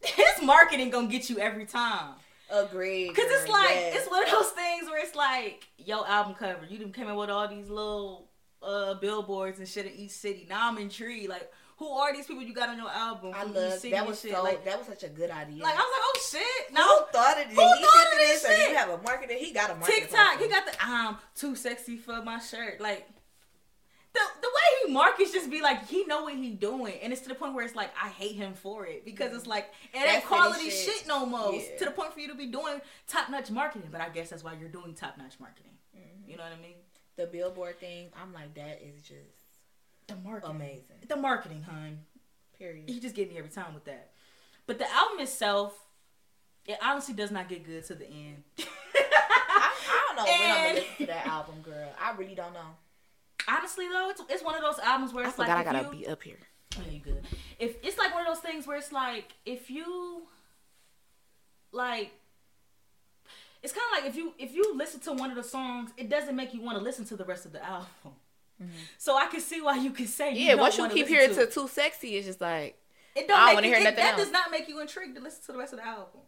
his 0.03 0.43
marketing 0.43 0.91
gonna 0.91 1.09
get 1.09 1.29
you 1.29 1.39
every 1.39 1.67
time. 1.67 2.15
Agreed. 2.50 3.15
Cause 3.15 3.27
it's 3.29 3.49
like 3.49 3.71
yes. 3.71 3.97
it's 3.97 4.11
one 4.11 4.25
of 4.25 4.31
those 4.31 4.50
things 4.50 4.87
where 4.87 5.00
it's 5.00 5.15
like 5.15 5.69
yo 5.79 6.05
album 6.05 6.35
cover. 6.35 6.67
You 6.69 6.79
done 6.79 6.93
came 6.93 7.09
in 7.09 7.17
with 7.17 7.31
all 7.31 7.47
these 7.49 7.69
little 7.69 8.29
uh 8.62 8.95
billboards 8.95 9.59
and 9.59 9.69
shit 9.69 9.87
in 9.87 9.93
each 9.93 10.11
city. 10.11 10.47
Now 10.49 10.69
I'm 10.69 10.79
intrigued. 10.79 11.29
Like 11.29 11.50
who 11.80 11.88
are 11.88 12.12
these 12.12 12.26
people 12.26 12.42
you 12.42 12.52
got 12.52 12.68
on 12.68 12.76
your 12.76 12.90
album? 12.90 13.32
I 13.34 13.42
love 13.44 13.80
that 13.80 14.06
was 14.06 14.20
shit? 14.20 14.32
so 14.32 14.42
like, 14.42 14.66
that 14.66 14.78
was 14.78 14.87
such 14.87 15.02
a 15.02 15.08
good 15.08 15.30
idea. 15.30 15.62
like 15.62 15.75
I 15.75 15.78
was 15.78 15.87
like, 15.96 16.04
oh 16.04 16.20
shit. 16.30 16.76
who 16.76 17.18
thought 17.18 17.38
of 17.38 17.50
it? 17.50 17.54
Who 17.54 17.62
He 17.62 17.84
thought 17.84 18.12
of 18.12 18.18
this, 18.18 18.42
this 18.42 18.66
or 18.66 18.70
you 18.70 18.76
have 18.76 18.90
a 18.90 18.99
marketer? 18.99 19.38
He 19.38 19.50
got 19.50 19.70
a 19.70 19.75
marketer. 19.75 19.87
TikTok, 19.87 20.32
person. 20.34 20.42
he 20.42 20.49
got 20.50 20.66
the 20.66 20.72
I'm 20.78 21.16
too 21.34 21.56
sexy 21.56 21.96
for 21.96 22.22
my 22.22 22.38
shirt. 22.38 22.82
Like 22.82 23.08
the 24.12 24.20
the 24.42 24.49
way 24.49 24.87
he 24.87 24.92
markets 24.92 25.32
just 25.32 25.50
be 25.50 25.62
like 25.62 25.88
he 25.88 26.04
know 26.04 26.25
what 26.25 26.34
he 26.34 26.50
doing, 26.50 26.96
and 27.02 27.14
it's 27.14 27.22
to 27.22 27.30
the 27.30 27.34
point 27.34 27.54
where 27.54 27.64
it's 27.64 27.75
like 27.75 27.92
I 27.96 28.08
hate 28.08 28.34
him 28.34 28.52
for 28.52 28.84
it 28.84 29.06
because 29.06 29.32
it's 29.34 29.46
like 29.46 29.70
it 29.94 29.99
ain't 30.00 30.06
That's 30.06 30.26
quality 30.26 30.68
shit. 30.68 30.99
shit. 30.99 31.08
no 31.08 31.25
more. 31.25 31.54
Yeah. 31.54 31.78
To 31.78 31.84
the 31.87 31.92
point 31.92 32.12
for 32.12 32.20
you 32.20 32.28
to 32.28 32.34
be 32.34 32.46
doing 32.46 32.82
top 33.08 33.30
notch 33.30 33.50
marketing, 33.50 33.88
but 33.90 34.02
I 34.02 34.10
guess 34.10 34.28
that's 34.28 34.44
why 34.44 34.52
you're 34.60 34.68
doing 34.68 34.92
top 34.92 35.16
notch 35.16 35.40
marketing. 35.40 35.72
Mm-hmm. 35.96 36.30
You 36.30 36.37
know 36.37 36.42
what 36.42 36.52
I 36.52 36.60
mean? 36.60 36.75
The 37.16 37.26
billboard 37.26 37.80
thing, 37.80 38.08
I'm 38.20 38.34
like, 38.34 38.54
that 38.54 38.82
is 38.82 39.00
just 39.00 39.39
The 40.11 40.17
marketing, 40.29 40.57
amazing. 40.57 40.97
the 41.09 41.17
marketing, 41.17 41.62
hun. 41.62 42.00
Period. 42.59 42.88
He 42.90 43.00
just 43.00 43.14
get 43.14 43.31
me 43.31 43.38
every 43.38 43.50
time 43.50 43.73
with 43.75 43.85
that. 43.87 44.11
But 44.67 44.79
the 44.79 44.90
album 44.93 45.21
itself, 45.21 45.75
it 46.67 46.79
honestly 46.83 47.14
does 47.14 47.31
not 47.31 47.49
get 47.49 47.64
good 47.64 47.85
to 47.87 47.95
the 47.95 48.07
end. 48.07 48.43
I, 48.59 49.73
I 49.88 50.02
don't 50.09 50.17
know 50.17 50.25
when 50.25 50.50
I'm 50.50 50.57
gonna 50.67 50.75
listen 50.75 50.97
to 50.99 51.07
that 51.07 51.26
album, 51.26 51.55
girl. 51.62 51.88
I 52.00 52.12
really 52.17 52.35
don't 52.35 52.52
know. 52.52 52.76
honestly 53.49 53.88
though, 53.88 54.11
it's, 54.11 54.23
it's 54.29 54.45
one 54.45 54.55
of 54.55 54.61
those 54.61 54.79
albums 54.81 55.12
where 55.14 55.25
I 55.25 55.29
it's 55.29 55.37
forgot 55.37 55.57
like 55.57 55.67
I 55.67 55.71
if 55.71 55.85
gotta 55.85 55.97
you, 55.97 56.02
be 56.05 56.09
up 56.09 56.23
here. 56.23 56.38
Yeah, 56.76 56.93
you 56.93 57.00
good. 57.00 57.25
If 57.59 57.76
it's 57.83 57.99
like 57.99 58.12
one 58.12 58.26
of 58.26 58.29
those 58.29 58.43
things 58.43 58.67
where 58.67 58.76
it's 58.76 58.93
like 58.93 59.33
if 59.47 59.71
you 59.71 60.23
like 61.73 62.12
it's 63.62 63.73
kind 63.73 63.85
of 63.93 64.05
like 64.05 64.11
if 64.11 64.17
you 64.17 64.33
if 64.38 64.55
you 64.55 64.75
listen 64.76 65.00
to 65.00 65.12
one 65.12 65.31
of 65.31 65.37
the 65.37 65.43
songs, 65.43 65.90
it 65.97 66.09
doesn't 66.09 66.37
make 66.37 66.55
you 66.55 66.61
want 66.61 66.79
to 66.79 66.85
listen 66.85 67.05
to 67.07 67.17
the 67.17 67.25
rest 67.25 67.47
of 67.47 67.52
the 67.52 67.64
album. 67.64 67.87
So 68.99 69.17
I 69.17 69.26
can 69.26 69.40
see 69.40 69.61
why 69.61 69.76
you 69.76 69.90
can 69.90 70.07
say 70.07 70.33
you 70.35 70.45
Yeah, 70.45 70.50
don't 70.52 70.61
once 70.61 70.76
you 70.79 70.88
keep 70.88 71.07
hearing 71.09 71.31
to 71.35 71.47
to 71.47 71.52
too 71.52 71.69
sexy, 71.69 72.17
it's 72.17 72.26
just 72.26 72.40
like 72.40 72.76
it, 73.17 73.26
don't 73.29 73.38
I 73.38 73.47
don't 73.47 73.55
wanna 73.57 73.67
hear 73.69 73.76
it- 73.76 73.85
nothing 73.85 73.97
That 73.97 74.12
else. 74.14 74.23
does 74.25 74.33
not 74.33 74.50
make 74.50 74.69
you 74.69 74.81
intrigued 74.81 75.17
to 75.17 75.23
listen 75.23 75.43
to 75.47 75.52
the 75.52 75.59
rest 75.59 75.73
of 75.73 75.79
the 75.81 75.87
album. 75.87 76.21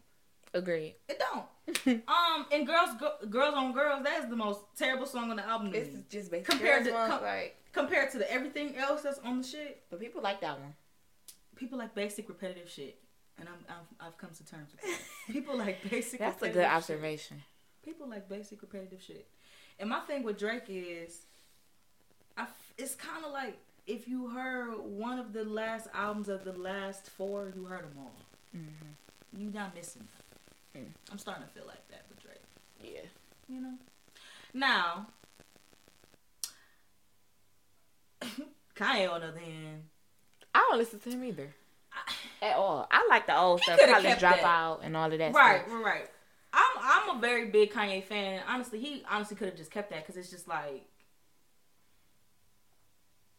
agreed. 0.54 0.96
It 1.08 1.18
don't. 1.18 2.02
um, 2.08 2.46
and 2.52 2.66
girls, 2.66 2.90
Go- 2.98 3.16
girls 3.30 3.54
on 3.54 3.72
girls, 3.72 4.02
that 4.04 4.22
is 4.24 4.28
the 4.30 4.36
most 4.36 4.60
terrible 4.76 5.06
song 5.06 5.30
on 5.30 5.36
the 5.36 5.46
album. 5.46 5.72
to 5.72 5.78
It's 5.78 5.94
me. 5.94 6.04
just 6.10 6.30
basically 6.30 6.56
Compared 6.58 6.84
compared 6.84 6.84
to- 6.84 6.90
to 7.12 7.18
com- 7.18 7.22
like, 7.22 7.56
compared 7.72 8.10
to 8.12 8.18
the 8.18 8.30
everything 8.32 8.76
else 8.76 9.02
that's 9.02 9.18
on 9.20 9.38
the 9.40 9.46
shit. 9.46 9.84
but 9.90 9.98
people 10.00 10.20
like 10.22 10.40
that 10.40 10.58
one. 10.60 10.74
People 11.56 11.78
like 11.78 11.94
basic 11.94 12.28
repetitive 12.28 12.68
shit, 12.68 12.98
and 13.38 13.48
I'm 13.48 13.54
I've, 13.68 14.06
I've 14.08 14.18
come 14.18 14.30
to 14.30 14.44
terms 14.44 14.72
with 14.72 14.80
that. 14.82 14.98
People 15.32 15.56
like 15.56 15.78
basic. 15.88 16.18
That's 16.18 16.42
a 16.42 16.48
good 16.48 16.54
shit. 16.54 16.64
observation. 16.70 17.42
People 17.84 18.08
like 18.08 18.28
basic 18.28 18.60
repetitive 18.62 19.00
shit, 19.00 19.28
and 19.78 19.88
my 19.88 20.00
thing 20.00 20.22
with 20.24 20.38
Drake 20.38 20.64
is, 20.68 21.20
I 21.31 21.31
it's 22.78 22.94
kind 22.94 23.24
of 23.24 23.32
like 23.32 23.58
if 23.86 24.06
you 24.08 24.28
heard 24.28 24.74
one 24.78 25.18
of 25.18 25.32
the 25.32 25.44
last 25.44 25.88
albums 25.94 26.28
of 26.28 26.44
the 26.44 26.52
last 26.52 27.10
four, 27.10 27.52
you 27.54 27.64
heard 27.64 27.82
them 27.82 27.96
all. 27.98 28.14
Mm-hmm. 28.56 29.40
You 29.42 29.50
not 29.50 29.74
missing. 29.74 30.06
Mm. 30.76 30.86
I'm 31.10 31.18
starting 31.18 31.44
to 31.44 31.50
feel 31.50 31.64
like 31.66 31.86
that 31.90 32.04
with 32.08 32.22
Drake. 32.22 32.42
Yeah. 32.80 33.08
You 33.48 33.60
know. 33.60 33.74
Now, 34.54 35.06
Kanye 38.76 39.10
on 39.10 39.20
the 39.20 39.28
other 39.28 39.38
hand, 39.38 39.84
I 40.54 40.66
don't 40.70 40.78
listen 40.78 41.00
to 41.00 41.10
him 41.10 41.24
either. 41.24 41.54
At 42.40 42.56
all. 42.56 42.88
I 42.90 43.06
like 43.08 43.26
the 43.26 43.38
old 43.38 43.60
stuff, 43.62 43.78
college 43.78 44.18
dropout 44.18 44.80
and 44.82 44.96
all 44.96 45.12
of 45.12 45.18
that 45.18 45.34
right, 45.34 45.60
stuff. 45.60 45.72
right, 45.74 45.84
right. 45.84 46.10
I'm 46.52 47.10
I'm 47.10 47.16
a 47.16 47.20
very 47.20 47.46
big 47.46 47.72
Kanye 47.72 48.02
fan. 48.02 48.42
Honestly, 48.48 48.78
he 48.78 49.04
honestly 49.10 49.36
could 49.36 49.48
have 49.48 49.56
just 49.56 49.70
kept 49.70 49.90
that 49.90 50.00
because 50.00 50.16
it's 50.16 50.30
just 50.30 50.48
like 50.48 50.84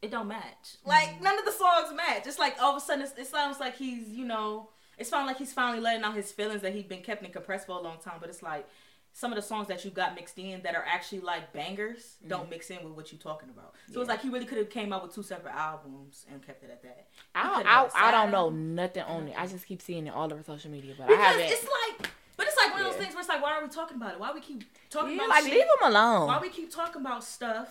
it 0.04 0.12
don't 0.12 0.28
match. 0.28 0.78
Like 0.86 1.10
mm-hmm. 1.10 1.24
none 1.24 1.40
of 1.40 1.46
the 1.46 1.52
songs 1.52 1.94
match. 1.96 2.28
It's 2.28 2.40
like 2.40 2.58
all 2.62 2.76
of 2.76 2.78
a 2.78 2.86
sudden 2.86 3.04
it's, 3.04 3.18
it 3.18 3.28
sounds 3.28 3.60
like 3.60 3.78
he's 3.78 4.10
you 4.10 4.26
know 4.26 4.70
it's 4.98 5.10
sounding 5.10 5.28
like 5.28 5.38
he's 5.38 5.54
finally 5.54 5.80
letting 5.80 6.04
out 6.04 6.16
his 6.16 6.32
feelings 6.32 6.62
that 6.62 6.74
he's 6.74 6.84
been 6.84 7.02
kept 7.02 7.24
in 7.24 7.32
compressed 7.32 7.66
for 7.66 7.78
a 7.78 7.82
long 7.82 7.98
time. 8.00 8.16
But 8.20 8.30
it's 8.30 8.44
like 8.44 8.68
some 9.14 9.32
of 9.32 9.36
the 9.36 9.42
songs 9.42 9.68
that 9.68 9.86
you 9.86 9.92
got 9.92 10.16
mixed 10.16 10.38
in 10.40 10.62
that 10.64 10.76
are 10.76 10.84
actually 10.88 11.20
like 11.20 11.54
bangers 11.54 12.16
mm-hmm. 12.20 12.30
don't 12.30 12.50
mix 12.50 12.70
in 12.70 12.84
with 12.84 12.94
what 12.94 13.12
you're 13.12 13.22
talking 13.22 13.50
about. 13.50 13.76
So 13.92 14.02
it's 14.02 14.10
like 14.10 14.22
he 14.22 14.30
really 14.30 14.46
could 14.46 14.58
have 14.58 14.70
came 14.70 14.92
out 14.92 15.04
with 15.04 15.14
two 15.14 15.24
separate 15.24 15.56
albums 15.56 16.26
and 16.32 16.46
kept 16.46 16.64
it 16.64 16.72
at 16.72 16.82
that. 16.82 17.08
He 17.12 17.40
I 17.40 17.44
don't, 17.44 17.52
could've 17.58 17.66
done 17.66 17.74
a 17.74 17.78
I, 17.78 17.86
I 17.86 17.90
side 17.90 18.12
don't 18.12 18.32
know 18.32 18.50
nothing 18.50 19.04
on 19.04 19.28
it. 19.28 19.36
I 19.38 19.48
just 19.48 19.66
keep 19.68 19.82
seeing 19.82 20.08
it 20.08 20.14
all 20.14 20.32
over 20.32 20.44
social 20.44 20.72
media, 20.72 20.96
but 20.98 21.10
I 21.10 21.14
haven't. 21.14 21.46
it's 21.46 21.64
like, 21.64 22.10
but 22.36 22.48
it's 22.48 22.58
like 22.58 22.74
one 22.74 22.82
of 22.82 22.88
those 22.88 22.96
things 22.96 23.14
where 23.14 23.22
it's 23.22 23.30
like, 23.30 23.42
why 23.42 23.54
are 23.54 23.64
we 23.64 23.70
talking 23.70 23.98
about 23.98 24.14
it? 24.14 24.20
Why 24.20 24.34
we 24.34 24.42
keep 24.42 24.64
talking 24.90 25.12
yeah, 25.12 25.18
about 25.18 25.30
like 25.30 25.44
shit? 25.44 25.54
leave 25.54 25.62
him 25.62 25.92
alone. 25.92 26.28
Why 26.28 26.40
we 26.42 26.50
keep 26.50 26.74
talking 26.74 27.02
about 27.02 27.24
stuff 27.24 27.70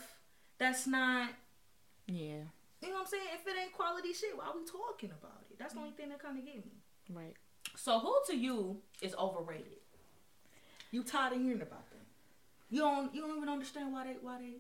that's 0.59 0.87
not, 0.87 1.31
yeah, 2.07 2.45
you 2.81 2.89
know 2.89 2.95
what 2.95 3.01
I'm 3.01 3.07
saying? 3.07 3.25
If 3.35 3.47
it 3.47 3.55
ain't 3.61 3.73
quality 3.73 4.13
shit, 4.13 4.37
why 4.37 4.47
we 4.55 4.65
talking 4.65 5.11
about 5.11 5.43
it? 5.51 5.59
That's 5.59 5.75
the 5.75 5.81
only 5.81 5.93
thing 5.93 6.09
that 6.11 6.23
kind 6.23 6.39
of 6.39 6.45
get 6.45 6.57
me. 6.57 6.73
right. 7.13 7.35
So 7.77 7.99
who 8.01 8.15
to 8.27 8.37
you 8.37 8.79
is 9.01 9.15
overrated? 9.15 9.79
You 10.91 11.03
tired 11.03 11.33
of 11.33 11.41
hearing 11.41 11.63
about 11.63 11.89
them? 11.91 12.01
You 12.71 12.81
don't. 12.81 13.15
You 13.15 13.23
don't 13.23 13.37
even 13.37 13.49
understand 13.49 13.93
why 13.93 14.05
they 14.05 14.17
why 14.21 14.39
they 14.39 14.57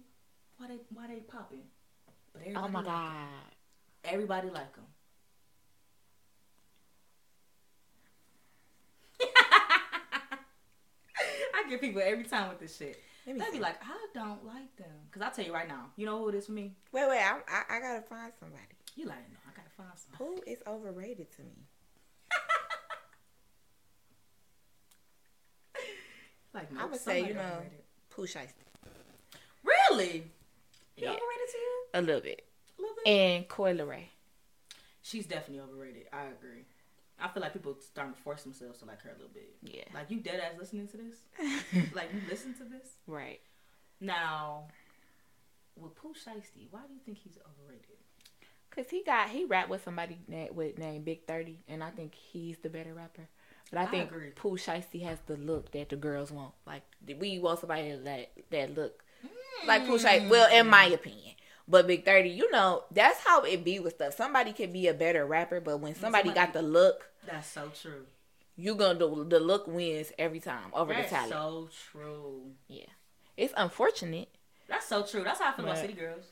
why 0.58 0.68
they 0.68 0.78
why 0.94 1.06
they 1.08 1.20
popping. 1.20 1.62
But 2.32 2.42
everybody 2.42 2.64
Oh 2.66 2.68
my 2.70 2.78
like 2.80 2.86
god. 2.86 3.28
Everybody 4.04 4.48
like 4.50 4.74
them. 4.74 4.84
I 11.54 11.68
get 11.68 11.80
people 11.80 12.02
every 12.04 12.24
time 12.24 12.48
with 12.50 12.60
this 12.60 12.76
shit. 12.76 12.98
Let 13.26 13.36
me 13.36 13.40
They 13.44 13.50
be 13.52 13.60
like, 13.60 13.76
I 13.82 14.06
don't 14.14 14.44
like 14.44 14.74
them. 14.76 14.88
Cause 15.12 15.22
I'll 15.22 15.30
tell 15.30 15.44
you 15.44 15.54
right 15.54 15.68
now, 15.68 15.86
you 15.96 16.06
know 16.06 16.18
who 16.18 16.28
it 16.30 16.34
is 16.34 16.46
for 16.46 16.52
me? 16.52 16.74
Wait, 16.92 17.08
wait. 17.08 17.20
I, 17.20 17.38
I, 17.48 17.76
I 17.76 17.80
gotta 17.80 18.02
find 18.02 18.32
somebody. 18.40 18.62
You 18.96 19.06
like, 19.06 19.18
no, 19.30 19.38
I 19.46 19.56
gotta 19.56 19.70
find 19.76 19.90
somebody. 19.96 20.40
Who 20.46 20.50
is 20.52 20.58
overrated 20.66 21.30
to 21.36 21.42
me? 21.42 21.52
Like, 26.54 26.68
I 26.78 26.84
would 26.84 27.00
say, 27.00 27.20
you 27.26 27.32
know, 27.34 27.40
overrated. 27.40 27.82
Pooh 28.10 28.26
Shiesty. 28.26 28.52
Really? 29.64 30.24
He 30.96 31.04
Yeah. 31.04 31.10
overrated 31.12 31.48
to 31.52 31.58
you? 31.58 31.84
A 31.94 32.02
little 32.02 32.20
bit. 32.20 32.46
A 32.78 32.80
little 32.82 32.96
bit? 32.96 33.06
And 33.10 33.48
Coi 33.48 33.72
Leray. 33.74 34.04
She's 35.00 35.24
definitely 35.26 35.60
overrated. 35.60 36.08
I 36.12 36.24
agree. 36.26 36.66
I 37.22 37.28
feel 37.28 37.42
like 37.42 37.52
people 37.52 37.76
starting 37.80 38.14
to 38.14 38.20
force 38.20 38.42
themselves 38.42 38.80
to 38.80 38.84
like 38.84 39.00
her 39.02 39.10
a 39.10 39.14
little 39.14 39.30
bit. 39.32 39.54
Yeah. 39.62 39.84
Like 39.94 40.10
you 40.10 40.20
dead 40.20 40.40
ass 40.40 40.58
listening 40.58 40.88
to 40.88 40.96
this? 40.96 41.84
like 41.94 42.10
you 42.12 42.20
listen 42.28 42.54
to 42.54 42.64
this? 42.64 42.96
right. 43.06 43.40
Now, 44.00 44.64
with 45.76 45.94
Pooh 45.94 46.12
Shiesty, 46.12 46.66
why 46.70 46.80
do 46.88 46.92
you 46.92 47.00
think 47.06 47.18
he's 47.18 47.38
overrated? 47.38 47.96
Cause 48.74 48.86
he 48.90 49.04
got 49.04 49.28
he 49.28 49.44
rapped 49.44 49.68
with 49.68 49.84
somebody 49.84 50.18
na- 50.26 50.52
with 50.52 50.78
named 50.78 51.04
Big 51.04 51.26
Thirty, 51.26 51.58
and 51.68 51.84
I 51.84 51.90
think 51.90 52.14
he's 52.14 52.58
the 52.58 52.70
better 52.70 52.94
rapper. 52.94 53.28
But 53.70 53.80
I, 53.80 53.82
I 53.82 53.86
think 53.86 54.10
agree. 54.10 54.30
Pooh 54.30 54.56
Shiesty 54.56 55.02
has 55.02 55.18
the 55.26 55.36
look 55.36 55.70
that 55.72 55.90
the 55.90 55.96
girls 55.96 56.32
want. 56.32 56.52
Like 56.66 56.82
we 57.18 57.38
want 57.38 57.60
somebody 57.60 57.94
that 58.04 58.32
that 58.50 58.74
look 58.74 59.04
like 59.66 59.86
Pooh 59.86 59.98
Shiesty. 59.98 60.28
Well, 60.28 60.50
in 60.52 60.68
my 60.68 60.86
opinion. 60.86 61.34
But 61.72 61.86
Big 61.86 62.04
Thirty, 62.04 62.28
you 62.28 62.50
know, 62.50 62.84
that's 62.90 63.18
how 63.24 63.40
it 63.44 63.64
be 63.64 63.78
with 63.80 63.94
stuff. 63.94 64.14
Somebody 64.14 64.52
can 64.52 64.72
be 64.72 64.88
a 64.88 64.94
better 64.94 65.24
rapper, 65.24 65.58
but 65.58 65.78
when 65.80 65.94
somebody, 65.94 66.28
somebody- 66.28 66.34
got 66.46 66.52
the 66.52 66.60
look, 66.60 67.08
That's 67.26 67.48
so 67.48 67.70
true. 67.74 68.04
You're 68.56 68.74
gonna 68.76 68.98
do 68.98 69.24
the 69.26 69.40
look 69.40 69.66
wins 69.66 70.12
every 70.18 70.38
time 70.38 70.70
over 70.74 70.92
That's 70.92 71.08
the 71.08 71.16
talent. 71.16 71.32
so 71.32 71.68
true. 71.90 72.42
yeah, 72.68 72.84
it's 73.38 73.54
unfortunate. 73.56 74.28
That's 74.68 74.86
so 74.86 75.02
true. 75.02 75.24
That's 75.24 75.40
how 75.40 75.50
I 75.50 75.56
feel 75.56 75.64
about 75.64 75.78
City 75.78 75.94
Girls. 75.94 76.26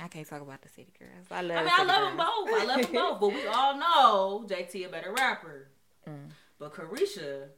I 0.00 0.06
can't 0.06 0.28
talk 0.28 0.40
about 0.40 0.62
the 0.62 0.68
city 0.68 0.92
girls. 0.96 1.26
I 1.28 1.42
love. 1.42 1.56
I 1.56 1.62
mean, 1.64 1.72
I 1.72 1.76
City 1.78 1.88
love 1.88 2.02
them 2.06 2.16
both. 2.16 2.60
I 2.60 2.64
love 2.64 2.82
them 2.82 2.92
both. 2.92 3.20
But 3.20 3.28
we 3.34 3.46
all 3.52 3.76
know 3.76 4.46
JT 4.48 4.86
a 4.86 4.88
better 4.88 5.12
rapper. 5.12 5.66
Mm. 6.08 6.30
But 6.60 6.72
Caresha, 6.74 7.48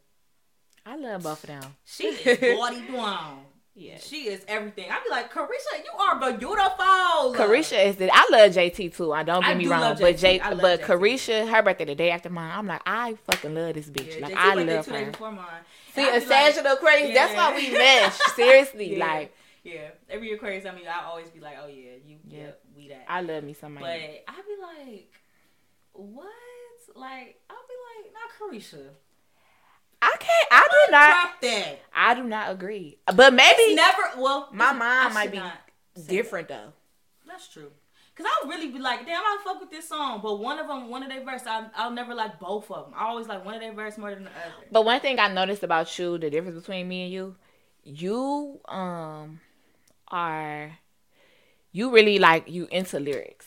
I 0.87 0.97
love 0.97 1.23
both 1.23 1.45
of 1.45 1.49
them. 1.49 1.77
she 1.85 2.05
is 2.07 2.57
body 2.59 2.81
down. 2.91 3.45
Yeah. 3.75 3.99
She 3.99 4.27
is 4.29 4.45
everything. 4.49 4.91
I'd 4.91 5.03
be 5.05 5.11
like, 5.11 5.33
Caresha, 5.33 5.85
you 5.85 5.99
are 5.99 6.19
beautiful. 6.33 7.35
Caresha 7.35 7.87
is 7.87 7.97
the 7.97 8.11
I 8.13 8.27
love 8.31 8.51
JT 8.53 8.95
too. 8.97 9.13
I 9.13 9.23
don't 9.23 9.45
I 9.45 9.49
get 9.51 9.59
me 9.59 9.65
do 9.65 9.71
wrong, 9.71 9.97
but. 9.99 10.17
J 10.19 10.41
I 10.41 10.55
but 10.55 10.81
JT. 10.81 10.85
Caresha, 10.85 11.49
her 11.49 11.63
birthday 11.63 11.85
the 11.87 11.95
day 11.95 12.11
after 12.11 12.29
mine. 12.31 12.53
I'm 12.59 12.67
like, 12.67 12.83
I 12.85 13.15
fucking 13.31 13.55
love 13.55 13.75
this 13.75 13.89
bitch. 13.89 14.17
Yeah, 14.19 14.27
like 14.27 14.35
JT 14.35 14.37
I 14.37 14.55
love 14.55 14.85
two 14.85 14.93
days 14.93 15.05
her. 15.07 15.11
before 15.13 15.33
mine. 15.33 15.45
See, 15.95 16.03
I 16.03 16.05
a 16.05 16.07
be 16.07 16.13
like- 16.19 16.23
Sagittarius 16.29 16.79
Aquarius. 16.79 17.15
That's 17.15 17.35
why 17.35 17.55
we 17.55 17.71
mesh. 17.73 18.19
Seriously, 18.37 18.97
Yeah. 18.99 19.07
like 19.07 19.37
Yeah, 19.63 19.89
every 20.09 20.33
Aquarius, 20.33 20.67
I 20.67 20.75
mean, 20.75 20.85
I 20.89 21.05
always 21.07 21.29
be 21.31 21.41
like, 21.41 21.57
oh 21.63 21.69
yeah, 21.69 21.93
you, 22.07 22.17
yeah, 22.29 22.39
Yeah. 22.39 22.51
we 22.77 22.89
that. 22.89 23.05
I 23.09 23.21
love 23.23 23.45
me 23.45 23.53
somebody. 23.55 23.85
but 23.87 24.35
I'd 24.35 24.47
be 24.47 24.93
like, 24.93 25.13
what? 25.93 26.27
Like, 26.97 27.41
I'll 27.49 27.57
be 27.57 27.77
like, 28.05 28.13
not 28.13 28.31
Caresha. 28.53 28.89
I 30.03 30.17
can't. 30.19 30.49
I 30.51 30.69
do 30.71 30.93
not. 30.93 31.41
That. 31.43 31.79
I 31.95 32.15
do 32.15 32.23
not 32.25 32.53
agree. 32.53 32.99
But 33.15 33.35
maybe 33.35 33.75
Never. 33.75 34.03
Well, 34.19 34.49
My 34.53 34.73
mind 34.73 35.15
might 35.15 35.33
be 35.33 35.43
different 36.07 36.49
though. 36.49 36.73
That's 37.27 37.49
true. 37.49 37.71
Cause 38.17 38.27
I 38.29 38.45
would 38.45 38.55
really 38.55 38.69
be 38.69 38.79
like, 38.79 39.07
damn, 39.07 39.23
I 39.23 39.39
fuck 39.43 39.61
with 39.61 39.71
this 39.71 39.89
song, 39.89 40.21
but 40.23 40.41
one 40.41 40.59
of 40.59 40.67
them, 40.69 40.91
one 40.91 41.03
of 41.03 41.09
their 41.09 41.25
verse, 41.25 41.43
I, 41.47 41.65
I'll 41.75 41.91
never 41.91 42.15
like 42.15 42.39
both 42.39 42.71
of 42.71 42.85
them. 42.87 42.95
I 42.95 43.07
always 43.07 43.27
like 43.27 43.47
one 43.47 43.55
of 43.55 43.61
their 43.61 43.73
verse 43.73 43.97
more 43.97 44.15
than 44.15 44.25
the 44.25 44.31
other. 44.31 44.67
But 44.71 44.85
one 44.85 45.01
thing 45.01 45.19
I 45.19 45.29
noticed 45.33 45.63
about 45.63 45.99
you, 45.99 46.19
the 46.19 46.29
difference 46.29 46.59
between 46.59 46.87
me 46.87 47.05
and 47.05 47.13
you, 47.13 47.37
you 47.83 48.61
um 48.69 49.41
are 50.09 50.77
you 51.73 51.91
really 51.91 52.19
like 52.19 52.51
you 52.51 52.69
into 52.71 53.01
lyrics. 53.01 53.47